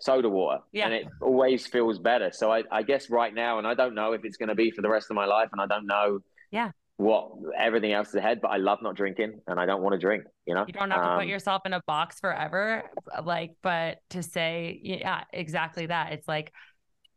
soda 0.01 0.31
water, 0.31 0.63
Yeah. 0.73 0.87
and 0.87 0.95
it 0.95 1.07
always 1.21 1.67
feels 1.67 1.99
better. 1.99 2.31
So 2.33 2.51
I, 2.51 2.63
I 2.73 2.83
guess 2.83 3.11
right 3.11 3.35
now, 3.35 3.59
and 3.59 3.67
I 3.67 3.75
don't 3.75 3.95
know 3.95 4.13
if 4.13 4.25
it's 4.25 4.39
going 4.39 4.49
to 4.49 4.55
be 4.55 4.71
for 4.71 4.81
the 4.81 4.89
rest 4.89 5.11
of 5.11 5.15
my 5.15 5.27
life, 5.27 5.51
and 5.53 5.61
I 5.61 5.67
don't 5.67 5.87
know 5.87 6.21
Yeah. 6.51 6.71
what 6.97 7.33
everything 7.59 7.93
else 7.93 8.09
is 8.09 8.15
ahead, 8.15 8.41
but 8.41 8.49
I 8.49 8.57
love 8.57 8.79
not 8.81 8.97
drinking, 8.97 9.41
and 9.47 9.61
I 9.61 9.67
don't 9.67 9.83
want 9.83 9.93
to 9.93 9.99
drink. 9.99 10.25
You 10.47 10.55
know, 10.55 10.65
You 10.67 10.73
don't 10.73 10.91
have 10.91 11.03
to 11.03 11.09
put 11.17 11.25
Um, 11.25 11.29
yourself 11.29 11.63
in 11.67 11.75
a 11.75 11.83
box 11.87 12.19
forever. 12.19 12.85
Like, 13.23 13.53
but 13.63 13.99
to 14.11 14.23
say, 14.23 14.81
yeah, 14.83 15.25
exactly 15.35 15.85
that. 15.87 16.15
It's 16.15 16.27
like, 16.27 16.51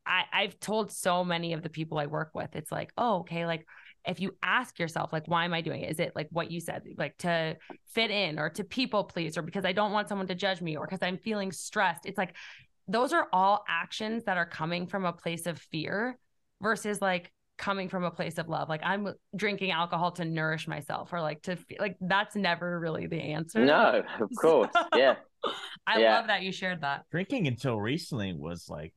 I, 0.05 0.23
I've 0.33 0.59
told 0.59 0.91
so 0.91 1.23
many 1.23 1.53
of 1.53 1.63
the 1.63 1.69
people 1.69 1.97
I 1.99 2.07
work 2.07 2.31
with, 2.33 2.53
it's 2.53 2.71
like, 2.71 2.91
oh, 2.97 3.19
okay, 3.19 3.45
like 3.45 3.65
if 4.07 4.19
you 4.19 4.35
ask 4.43 4.79
yourself, 4.79 5.13
like, 5.13 5.27
why 5.27 5.45
am 5.45 5.53
I 5.53 5.61
doing 5.61 5.81
it? 5.81 5.91
Is 5.91 5.99
it 5.99 6.13
like 6.15 6.27
what 6.31 6.51
you 6.51 6.59
said, 6.59 6.83
like 6.97 7.17
to 7.19 7.57
fit 7.87 8.11
in 8.11 8.39
or 8.39 8.49
to 8.51 8.63
people 8.63 9.03
please, 9.05 9.37
or 9.37 9.41
because 9.41 9.65
I 9.65 9.71
don't 9.71 9.91
want 9.91 10.09
someone 10.09 10.27
to 10.27 10.35
judge 10.35 10.61
me 10.61 10.75
or 10.77 10.85
because 10.85 11.01
I'm 11.01 11.17
feeling 11.17 11.51
stressed? 11.51 12.05
It's 12.05 12.17
like, 12.17 12.35
those 12.87 13.13
are 13.13 13.27
all 13.31 13.63
actions 13.67 14.25
that 14.25 14.37
are 14.37 14.45
coming 14.45 14.87
from 14.87 15.05
a 15.05 15.13
place 15.13 15.45
of 15.45 15.57
fear 15.59 16.17
versus 16.61 17.01
like 17.01 17.31
coming 17.57 17.87
from 17.87 18.03
a 18.03 18.11
place 18.11 18.37
of 18.37 18.49
love. 18.49 18.67
Like 18.67 18.81
I'm 18.83 19.13
drinking 19.35 19.71
alcohol 19.71 20.11
to 20.13 20.25
nourish 20.25 20.67
myself 20.67 21.13
or 21.13 21.21
like 21.21 21.41
to 21.43 21.55
feel 21.55 21.77
like 21.79 21.95
that's 22.01 22.35
never 22.35 22.79
really 22.79 23.07
the 23.07 23.21
answer. 23.21 23.65
no, 23.65 24.03
of 24.19 24.29
course, 24.35 24.75
yeah. 24.95 25.15
I 25.87 25.99
Yeah. 25.99 26.15
love 26.15 26.27
that 26.27 26.41
you 26.41 26.51
shared 26.51 26.81
that. 26.81 27.03
Drinking 27.11 27.47
until 27.47 27.79
recently 27.79 28.33
was 28.33 28.69
like 28.69 28.93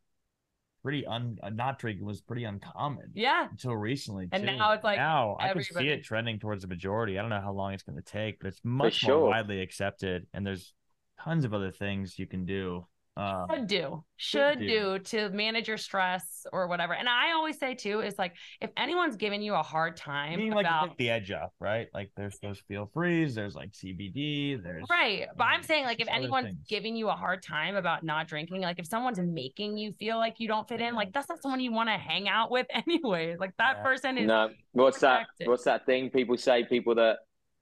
pretty 0.87 1.05
un 1.05 1.37
uh, 1.43 1.51
not 1.51 1.81
drinking 1.81 2.07
was 2.07 2.21
pretty 2.21 2.45
uncommon. 2.45 3.11
Yeah. 3.13 3.49
Until 3.51 3.75
recently, 3.77 4.29
And 4.31 4.47
too. 4.47 4.57
now 4.57 4.71
it's 4.71 4.85
like 4.85 4.99
now 4.99 5.37
I 5.41 5.53
can 5.53 5.61
see 5.61 5.89
it 5.89 6.05
trending 6.05 6.39
towards 6.39 6.63
the 6.63 6.69
majority. 6.69 7.19
I 7.19 7.23
don't 7.23 7.31
know 7.31 7.41
how 7.41 7.53
long 7.53 7.75
it's 7.75 7.83
going 7.83 7.97
to 7.97 8.05
take, 8.05 8.39
but 8.39 8.47
it's 8.47 8.61
much 8.63 8.95
sure. 8.95 9.19
more 9.19 9.31
widely 9.31 9.61
accepted, 9.63 10.29
and 10.33 10.47
there's 10.47 10.75
tons 11.21 11.45
of 11.45 11.53
other 11.53 11.73
things 11.73 12.21
you 12.21 12.29
can 12.29 12.47
do. 12.47 12.87
Um, 13.19 13.47
should 13.51 13.67
do 13.67 14.05
should 14.17 14.59
do. 14.59 14.67
do 14.67 14.99
to 14.99 15.31
manage 15.31 15.69
your 15.69 15.79
stress 15.79 16.45
or 16.53 16.69
whatever 16.69 16.93
and 16.95 17.09
i 17.09 17.33
always 17.33 17.59
say 17.59 17.75
too 17.75 18.01
is 18.01 18.19
like 18.19 18.35
if 18.61 18.71
anyone's 18.77 19.17
giving 19.17 19.41
you 19.41 19.55
a 19.55 19.63
hard 19.63 19.95
I 19.97 19.97
time 19.97 20.39
mean, 20.39 20.51
like 20.53 20.67
about 20.67 20.89
take 20.89 20.99
the 20.99 21.11
edge 21.11 21.31
off, 21.31 21.51
right? 21.59 21.89
Like 21.95 22.11
there's 22.17 22.39
those 22.41 22.59
Feel 22.69 22.91
Frees, 22.93 23.35
there's 23.35 23.55
like 23.55 23.73
CBD, 23.73 24.63
there's 24.63 24.85
right 24.91 25.27
but 25.37 25.45
i'm 25.45 25.61
um, 25.61 25.63
saying 25.63 25.85
like 25.85 26.01
if 26.01 26.09
anyone's 26.09 26.47
things. 26.47 26.59
giving 26.69 26.95
you 26.97 27.09
a 27.09 27.13
hard 27.13 27.43
time 27.43 27.77
about 27.77 28.05
not 28.05 28.29
drinking 28.29 28.61
like 28.61 28.79
if 28.79 28.87
someone's 28.87 29.19
making 29.19 29.79
you 29.79 29.93
feel 29.99 30.19
like 30.19 30.35
you 30.39 30.49
don't 30.49 30.69
fit 30.69 30.81
in 30.81 30.95
like 30.95 31.13
that's 31.13 31.29
not 31.29 31.41
someone 31.41 31.61
you 31.61 31.73
want 31.73 31.89
to 31.89 31.95
hang 31.97 32.29
out 32.29 32.51
with 32.51 32.67
anyway 32.87 33.37
like 33.39 33.53
that 33.59 33.79
Yeah. 33.79 33.83
person 33.83 34.19
is 34.19 34.27
No, 34.27 34.51
what's 34.73 35.01
that? 35.01 35.27
What's 35.45 35.65
that 35.65 35.87
thing 35.87 36.11
people 36.11 36.37
say? 36.37 36.65
People 36.65 36.95
that 36.97 37.19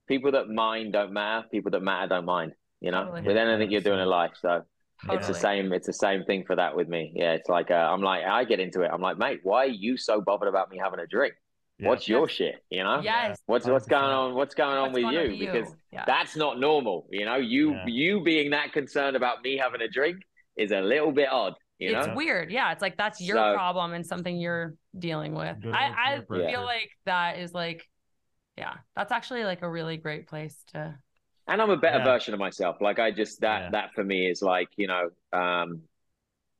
people 0.08 0.32
that 0.32 0.48
mind 0.48 0.92
don't 0.92 1.12
matter. 1.12 1.46
People 1.50 1.70
that 1.72 1.82
matter 1.82 2.08
don't 2.08 2.24
mind. 2.24 2.52
You 2.80 2.90
know, 2.90 3.04
Totally. 3.04 3.22
with 3.22 3.36
anything 3.36 3.70
you're 3.70 3.80
doing 3.80 4.00
in 4.00 4.08
life. 4.08 4.32
So 4.40 4.62
it's 5.10 5.26
the 5.26 5.34
same. 5.34 5.72
It's 5.72 5.86
the 5.86 5.92
same 5.92 6.24
thing 6.24 6.44
for 6.46 6.56
that 6.56 6.74
with 6.76 6.88
me. 6.88 7.12
Yeah, 7.14 7.32
it's 7.32 7.48
like 7.48 7.70
uh, 7.70 7.74
I'm 7.74 8.02
like 8.02 8.24
I 8.24 8.44
get 8.44 8.60
into 8.60 8.82
it. 8.82 8.90
I'm 8.92 9.00
like, 9.00 9.18
mate, 9.18 9.40
why 9.42 9.64
are 9.64 9.68
you 9.68 9.96
so 9.96 10.20
bothered 10.20 10.48
about 10.48 10.70
me 10.70 10.78
having 10.82 11.00
a 11.00 11.06
drink? 11.06 11.34
Yeah. 11.78 11.88
What's 11.88 12.08
your 12.08 12.28
shit? 12.28 12.56
You 12.70 12.84
know, 12.84 13.00
yes 13.02 13.36
what's 13.46 13.66
what's 13.66 13.86
going 13.86 14.04
on? 14.04 14.34
What's 14.34 14.54
going 14.54 14.76
on 14.76 14.92
What's 14.92 14.94
with 14.94 15.02
going 15.02 15.14
you? 15.14 15.20
on 15.20 15.30
with 15.30 15.38
Because 15.40 15.74
yeah. 15.92 16.04
that's 16.06 16.36
not 16.36 16.60
normal. 16.60 17.06
You 17.10 17.24
know, 17.24 17.34
you 17.36 17.72
Yeah. 17.72 17.84
you 17.86 18.22
being 18.22 18.50
that 18.50 18.72
concerned 18.72 19.16
about 19.16 19.42
me 19.42 19.56
having 19.56 19.80
a 19.80 19.88
drink 19.88 20.18
is 20.56 20.70
a 20.70 20.80
little 20.80 21.10
bit 21.10 21.28
odd. 21.30 21.54
You 21.80 21.98
it's 21.98 22.08
weird. 22.14 22.52
Yeah. 22.52 22.70
It's 22.70 22.80
like 22.80 22.96
that's 22.96 23.20
your 23.20 23.36
So- 23.36 23.54
problem 23.54 23.92
and 23.92 24.06
something 24.06 24.36
you're 24.36 24.74
dealing 24.96 25.34
with. 25.34 25.56
I, 25.66 26.20
I 26.20 26.20
feel 26.28 26.62
like 26.62 26.90
that 27.06 27.38
is 27.38 27.52
like, 27.52 27.82
yeah, 28.56 28.74
that's 28.94 29.10
actually 29.10 29.42
like 29.44 29.62
a 29.62 29.68
really 29.68 29.96
great 29.96 30.28
place 30.28 30.56
to. 30.74 30.96
And 31.46 31.60
I'm 31.60 31.70
a 31.70 31.76
better 31.76 31.98
Yeah. 31.98 32.04
version 32.04 32.34
of 32.34 32.40
myself. 32.40 32.76
Like 32.80 32.98
I 32.98 33.10
just 33.10 33.40
that 33.40 33.62
Yeah. 33.62 33.70
that 33.70 33.92
for 33.94 34.04
me 34.04 34.28
is 34.30 34.42
like 34.42 34.68
you 34.76 34.86
know, 34.86 35.10
um, 35.32 35.82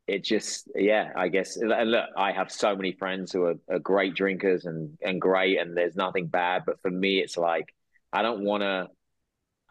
it 0.06 0.22
just 0.22 0.68
yeah 0.74 1.10
i 1.16 1.28
guess 1.28 1.56
and 1.56 1.90
look 1.90 2.04
i 2.16 2.30
have 2.32 2.50
so 2.50 2.76
many 2.76 2.92
friends 2.92 3.32
who 3.32 3.44
are, 3.44 3.54
are, 3.70 3.78
great 3.78 4.14
drinkers 4.14 4.66
and 4.66 4.98
and 5.02 5.20
great 5.20 5.58
and 5.58 5.76
there's 5.76 5.96
nothing 5.96 6.26
bad 6.26 6.62
but 6.66 6.80
for 6.82 6.90
me 6.90 7.20
it's 7.20 7.36
like 7.36 7.74
i 8.12 8.20
don't 8.22 8.44
want 8.44 8.62
to 8.62 8.86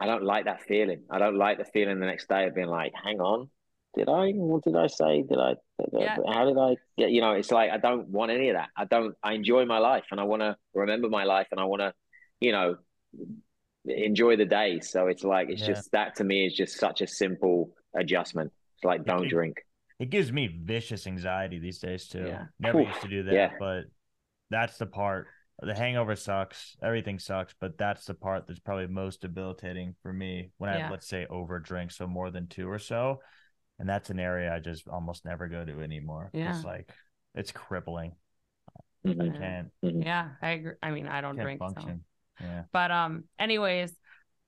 i 0.00 0.06
don't 0.06 0.24
like 0.24 0.46
that 0.46 0.62
feeling 0.62 1.02
i 1.10 1.18
don't 1.18 1.36
like 1.36 1.58
the 1.58 1.64
feeling 1.64 2.00
the 2.00 2.06
next 2.06 2.28
day 2.28 2.46
of 2.46 2.54
being 2.54 2.66
like 2.66 2.92
hang 3.04 3.20
on 3.20 3.48
did 3.96 4.08
i 4.08 4.32
what 4.32 4.64
did 4.64 4.76
i 4.76 4.88
say 4.88 5.22
did 5.22 5.38
i 5.38 5.54
yeah. 5.92 6.16
how 6.32 6.44
did 6.44 6.58
i 6.58 6.76
yeah 6.96 7.06
you 7.06 7.20
know 7.20 7.32
it's 7.32 7.52
like 7.52 7.70
i 7.70 7.76
don't 7.76 8.08
want 8.08 8.32
any 8.32 8.48
of 8.48 8.56
that 8.56 8.70
i 8.76 8.84
don't 8.84 9.14
i 9.22 9.34
enjoy 9.34 9.64
my 9.64 9.78
life 9.78 10.04
and 10.10 10.18
i 10.18 10.24
want 10.24 10.42
to 10.42 10.56
remember 10.74 11.08
my 11.08 11.22
life 11.22 11.46
and 11.52 11.60
i 11.60 11.64
want 11.64 11.80
to 11.80 11.92
you 12.40 12.50
know 12.50 12.76
enjoy 13.86 14.34
the 14.36 14.44
day 14.44 14.80
so 14.80 15.08
it's 15.08 15.24
like 15.24 15.50
it's 15.50 15.60
yeah. 15.60 15.68
just 15.68 15.92
that 15.92 16.14
to 16.16 16.24
me 16.24 16.46
is 16.46 16.54
just 16.54 16.78
such 16.78 17.00
a 17.02 17.06
simple 17.06 17.70
adjustment 17.94 18.50
it's 18.76 18.84
like 18.84 19.04
don't 19.04 19.28
drink 19.28 19.58
it 19.98 20.10
gives 20.10 20.32
me 20.32 20.48
vicious 20.48 21.06
anxiety 21.06 21.58
these 21.58 21.78
days 21.78 22.08
too. 22.08 22.26
Yeah. 22.26 22.44
Never 22.58 22.80
Oof. 22.80 22.88
used 22.88 23.00
to 23.02 23.08
do 23.08 23.22
that, 23.24 23.34
yeah. 23.34 23.50
but 23.58 23.84
that's 24.50 24.76
the 24.78 24.86
part. 24.86 25.28
The 25.60 25.74
hangover 25.74 26.16
sucks. 26.16 26.76
Everything 26.82 27.20
sucks, 27.20 27.54
but 27.60 27.78
that's 27.78 28.06
the 28.06 28.14
part 28.14 28.48
that's 28.48 28.58
probably 28.58 28.88
most 28.88 29.20
debilitating 29.20 29.94
for 30.02 30.12
me 30.12 30.50
when 30.58 30.74
yeah. 30.74 30.88
I 30.88 30.90
let's 30.90 31.06
say 31.06 31.26
over 31.30 31.60
drink, 31.60 31.92
so 31.92 32.08
more 32.08 32.32
than 32.32 32.48
two 32.48 32.68
or 32.68 32.80
so, 32.80 33.20
and 33.78 33.88
that's 33.88 34.10
an 34.10 34.18
area 34.18 34.52
I 34.52 34.58
just 34.58 34.88
almost 34.88 35.24
never 35.24 35.46
go 35.46 35.64
to 35.64 35.80
anymore. 35.80 36.30
Yeah, 36.32 36.56
it's 36.56 36.64
like 36.64 36.90
it's 37.36 37.52
crippling. 37.52 38.12
Mm-hmm. 39.06 39.20
I 39.20 39.38
can't. 39.38 39.68
Yeah, 39.80 40.30
I 40.42 40.50
agree. 40.50 40.72
I 40.82 40.90
mean, 40.90 41.06
I 41.06 41.20
don't 41.20 41.36
drink. 41.36 41.60
Function. 41.60 42.00
So. 42.00 42.13
But 42.72 42.90
um, 42.90 43.24
anyways, 43.38 43.92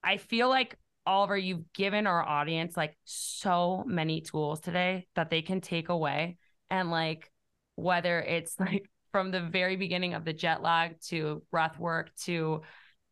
I 0.03 0.17
feel 0.17 0.49
like 0.49 0.77
Oliver, 1.07 1.37
you've 1.37 1.73
given 1.73 2.07
our 2.07 2.23
audience 2.23 2.77
like 2.77 2.97
so 3.05 3.85
many 3.87 4.21
tools 4.21 4.61
today 4.61 5.07
that 5.15 5.31
they 5.31 5.43
can 5.43 5.61
take 5.61 5.89
away. 5.89 6.37
And 6.71 6.91
like, 6.91 7.31
whether 7.77 8.21
it's 8.21 8.59
like 8.61 8.91
from 9.13 9.31
the 9.31 9.41
very 9.41 9.77
beginning 9.77 10.15
of 10.15 10.25
the 10.25 10.33
jet 10.33 10.63
lag 10.63 11.01
to 11.09 11.43
breath 11.51 11.79
work 11.79 12.15
to 12.25 12.63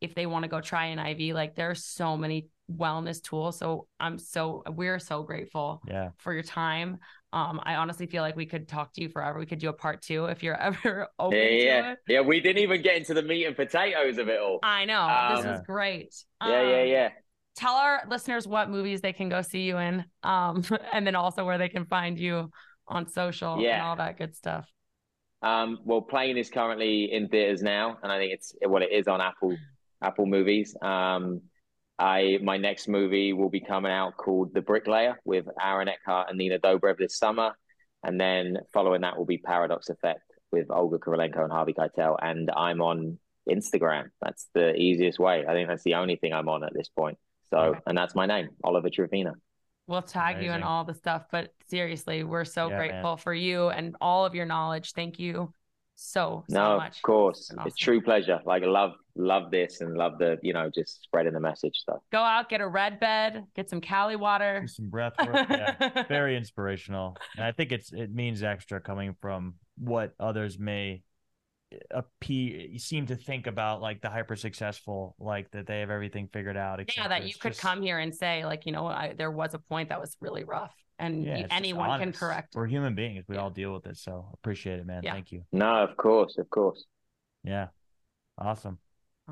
if 0.04 0.14
they 0.14 0.26
want 0.26 0.44
to 0.44 0.48
go 0.48 0.60
try 0.60 0.86
an 0.86 0.98
IV, 0.98 1.34
like 1.34 1.54
there 1.54 1.70
are 1.70 1.74
so 1.74 2.16
many 2.16 2.48
wellness 2.70 3.22
tools. 3.22 3.58
So 3.58 3.86
I'm 4.00 4.18
so, 4.18 4.62
we're 4.68 4.98
so 4.98 5.22
grateful 5.22 5.82
yeah. 5.88 6.10
for 6.18 6.32
your 6.32 6.42
time. 6.42 6.98
Um, 7.32 7.60
I 7.64 7.74
honestly 7.74 8.06
feel 8.06 8.22
like 8.22 8.36
we 8.36 8.46
could 8.46 8.68
talk 8.68 8.92
to 8.94 9.02
you 9.02 9.08
forever. 9.08 9.38
We 9.38 9.46
could 9.46 9.58
do 9.58 9.68
a 9.68 9.72
part 9.72 10.02
two 10.02 10.26
if 10.26 10.42
you're 10.42 10.56
ever 10.60 11.08
open 11.18 11.38
yeah, 11.38 11.48
yeah. 11.48 11.92
It. 11.92 11.98
Yeah, 12.08 12.20
we 12.20 12.40
didn't 12.40 12.62
even 12.62 12.80
get 12.82 12.96
into 12.96 13.14
the 13.14 13.22
meat 13.22 13.44
and 13.46 13.56
potatoes 13.56 14.18
of 14.18 14.28
it 14.28 14.40
all. 14.40 14.60
I 14.62 14.84
know. 14.84 15.00
Um, 15.00 15.36
this 15.36 15.44
was 15.44 15.60
great. 15.66 16.14
Yeah, 16.40 16.46
um, 16.46 16.68
yeah, 16.68 16.82
yeah 16.84 17.08
tell 17.56 17.74
our 17.74 18.02
listeners 18.08 18.46
what 18.46 18.70
movies 18.70 19.00
they 19.00 19.12
can 19.12 19.28
go 19.28 19.42
see 19.42 19.62
you 19.62 19.78
in 19.78 20.04
um 20.22 20.64
and 20.92 21.06
then 21.06 21.14
also 21.14 21.44
where 21.44 21.58
they 21.58 21.68
can 21.68 21.84
find 21.86 22.18
you 22.18 22.50
on 22.88 23.06
social 23.08 23.60
yeah. 23.60 23.74
and 23.74 23.82
all 23.82 23.96
that 23.96 24.18
good 24.18 24.34
stuff 24.34 24.68
um 25.42 25.78
well 25.84 26.00
plane 26.00 26.36
is 26.36 26.50
currently 26.50 27.12
in 27.12 27.28
theaters 27.28 27.62
now 27.62 27.96
and 28.02 28.10
i 28.10 28.18
think 28.18 28.32
it's 28.32 28.54
well 28.66 28.82
it 28.82 28.90
is 28.92 29.08
on 29.08 29.20
apple 29.20 29.56
apple 30.04 30.26
movies 30.26 30.76
um 30.82 31.40
i 31.98 32.38
my 32.42 32.56
next 32.56 32.88
movie 32.88 33.32
will 33.32 33.50
be 33.50 33.60
coming 33.60 33.92
out 33.92 34.16
called 34.16 34.52
the 34.54 34.60
bricklayer 34.60 35.18
with 35.24 35.46
aaron 35.62 35.88
eckhart 35.88 36.28
and 36.28 36.38
nina 36.38 36.58
dobrev 36.58 36.96
this 36.98 37.18
summer 37.18 37.52
and 38.02 38.20
then 38.20 38.58
following 38.72 39.00
that 39.00 39.16
will 39.16 39.24
be 39.24 39.38
paradox 39.38 39.88
effect 39.88 40.22
with 40.52 40.70
olga 40.70 40.98
kurylenko 40.98 41.42
and 41.42 41.52
harvey 41.52 41.72
keitel 41.72 42.16
and 42.20 42.50
i'm 42.56 42.80
on 42.80 43.18
instagram 43.48 44.04
that's 44.20 44.48
the 44.54 44.74
easiest 44.74 45.18
way 45.18 45.44
i 45.48 45.52
think 45.52 45.68
that's 45.68 45.84
the 45.84 45.94
only 45.94 46.16
thing 46.16 46.32
i'm 46.32 46.48
on 46.48 46.64
at 46.64 46.72
this 46.74 46.88
point 46.88 47.18
so, 47.54 47.76
and 47.86 47.96
that's 47.96 48.14
my 48.14 48.26
name, 48.26 48.48
Oliver 48.62 48.88
Trevena. 48.88 49.32
We'll 49.86 50.02
tag 50.02 50.36
Amazing. 50.36 50.46
you 50.46 50.52
and 50.52 50.64
all 50.64 50.84
the 50.84 50.94
stuff, 50.94 51.26
but 51.30 51.52
seriously, 51.68 52.24
we're 52.24 52.44
so 52.44 52.68
yeah, 52.68 52.76
grateful 52.76 53.10
man. 53.10 53.18
for 53.18 53.34
you 53.34 53.68
and 53.68 53.96
all 54.00 54.24
of 54.24 54.34
your 54.34 54.46
knowledge. 54.46 54.92
Thank 54.92 55.18
you 55.18 55.52
so, 55.96 56.44
so 56.48 56.54
no, 56.54 56.76
much. 56.76 56.96
Of 56.96 57.02
course. 57.02 57.38
It's, 57.38 57.50
awesome. 57.52 57.66
it's 57.66 57.76
true 57.76 58.00
pleasure. 58.00 58.40
Like 58.44 58.62
love 58.64 58.92
love 59.16 59.50
this 59.50 59.80
and 59.80 59.96
love 59.96 60.18
the, 60.18 60.38
you 60.42 60.52
know, 60.52 60.70
just 60.74 61.02
spreading 61.02 61.32
the 61.32 61.40
message 61.40 61.76
stuff. 61.76 61.98
Go 62.10 62.18
out, 62.18 62.48
get 62.48 62.60
a 62.60 62.66
red 62.66 62.98
bed, 62.98 63.44
get 63.54 63.70
some 63.70 63.80
Caliwater. 63.80 64.62
Do 64.62 64.66
some 64.66 64.90
breath 64.90 65.14
work. 65.18 65.46
Yeah. 65.48 66.04
Very 66.08 66.36
inspirational. 66.36 67.16
And 67.36 67.44
I 67.44 67.52
think 67.52 67.72
it's 67.72 67.92
it 67.92 68.12
means 68.12 68.42
extra 68.42 68.80
coming 68.80 69.14
from 69.20 69.54
what 69.78 70.14
others 70.18 70.58
may 70.58 71.02
uh, 71.72 71.98
appear 71.98 72.78
seem 72.78 73.06
to 73.06 73.16
think 73.16 73.46
about 73.46 73.80
like 73.80 74.00
the 74.00 74.10
hyper 74.10 74.36
successful 74.36 75.14
like 75.18 75.50
that 75.52 75.66
they 75.66 75.80
have 75.80 75.90
everything 75.90 76.28
figured 76.32 76.56
out 76.56 76.80
yeah 76.96 77.08
that 77.08 77.26
you 77.26 77.34
could 77.34 77.52
just... 77.52 77.60
come 77.60 77.82
here 77.82 77.98
and 77.98 78.14
say 78.14 78.44
like 78.44 78.64
you 78.66 78.72
know 78.72 78.86
I, 78.86 79.14
there 79.16 79.30
was 79.30 79.54
a 79.54 79.58
point 79.58 79.88
that 79.88 80.00
was 80.00 80.16
really 80.20 80.44
rough 80.44 80.72
and 80.98 81.24
yeah, 81.24 81.46
anyone 81.50 81.98
can 81.98 82.12
correct 82.12 82.54
we're 82.54 82.66
human 82.66 82.94
beings 82.94 83.24
we 83.28 83.34
yeah. 83.34 83.42
all 83.42 83.50
deal 83.50 83.72
with 83.72 83.86
it 83.86 83.96
so 83.96 84.26
appreciate 84.34 84.78
it 84.78 84.86
man 84.86 85.02
yeah. 85.02 85.12
thank 85.12 85.32
you 85.32 85.42
no 85.52 85.82
of 85.82 85.96
course 85.96 86.36
of 86.38 86.48
course 86.50 86.84
yeah 87.42 87.68
awesome 88.38 88.78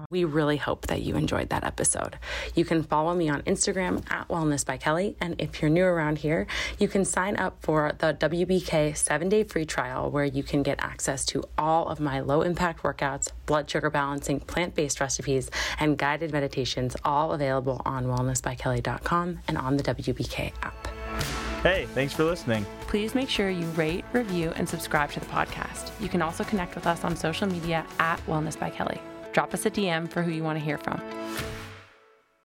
we 0.09 0.25
really 0.25 0.57
hope 0.57 0.87
that 0.87 1.03
you 1.03 1.17
enjoyed 1.17 1.51
that 1.51 1.65
episode. 1.65 2.19
You 2.55 2.65
can 2.65 2.83
follow 2.83 3.15
me 3.15 3.29
on 3.29 3.43
Instagram 3.43 4.11
at 4.11 4.27
Wellness 4.29 4.65
by 4.65 4.79
Kelley. 4.79 5.17
And 5.21 5.37
if 5.39 5.61
you're 5.61 5.71
new 5.71 5.85
around 5.85 6.19
here, 6.19 6.47
you 6.79 6.89
can 6.89 7.05
sign 7.05 7.37
up 7.37 7.59
for 7.61 7.93
the 7.99 8.15
WBK 8.15 8.97
seven 8.97 9.29
day 9.29 9.45
free 9.45 9.67
trial 9.67 10.11
where 10.11 10.25
you 10.25 10.43
can 10.43 10.63
get 10.63 10.83
access 10.83 11.27
to 11.27 11.45
all 11.59 11.89
of 11.89 12.01
my 12.01 12.21
low 12.21 12.41
impact 12.41 12.83
workouts, 12.83 13.33
blood 13.45 13.69
sugar 13.69 13.91
balancing, 13.91 14.41
plant 14.41 14.75
based 14.75 14.99
recipes, 14.99 15.51
and 15.79 15.99
guided 15.99 16.33
meditations, 16.33 16.97
all 17.05 17.33
available 17.33 17.83
on 17.85 18.07
wellnessbykelley.com 18.07 19.41
and 19.47 19.59
on 19.59 19.77
the 19.77 19.83
WBK 19.83 20.53
app. 20.63 21.02
Hey, 21.63 21.87
thanks 21.95 22.13
for 22.13 22.25
listening. 22.25 22.67
Please 22.83 23.15
make 23.15 23.29
sure 23.29 23.49
you 23.49 23.67
rate, 23.69 24.05
review, 24.13 24.53
and 24.57 24.69
subscribe 24.69 25.11
to 25.13 25.21
the 25.21 25.27
podcast. 25.27 25.91
You 26.01 26.09
can 26.09 26.23
also 26.23 26.45
connect 26.45 26.75
with 26.75 26.87
us 26.87 27.05
on 27.05 27.17
social 27.17 27.47
media 27.47 27.87
at 27.99 28.25
Wellness 28.27 28.59
by 28.59 28.71
Kelley 28.71 29.01
drop 29.33 29.55
us 29.55 29.67
a 29.67 29.71
DM 29.71 30.09
for 30.09 30.23
who 30.23 30.31
you 30.31 30.45
want 30.45 30.59
to 30.59 30.65
hear 30.65 30.79
from. 30.79 31.01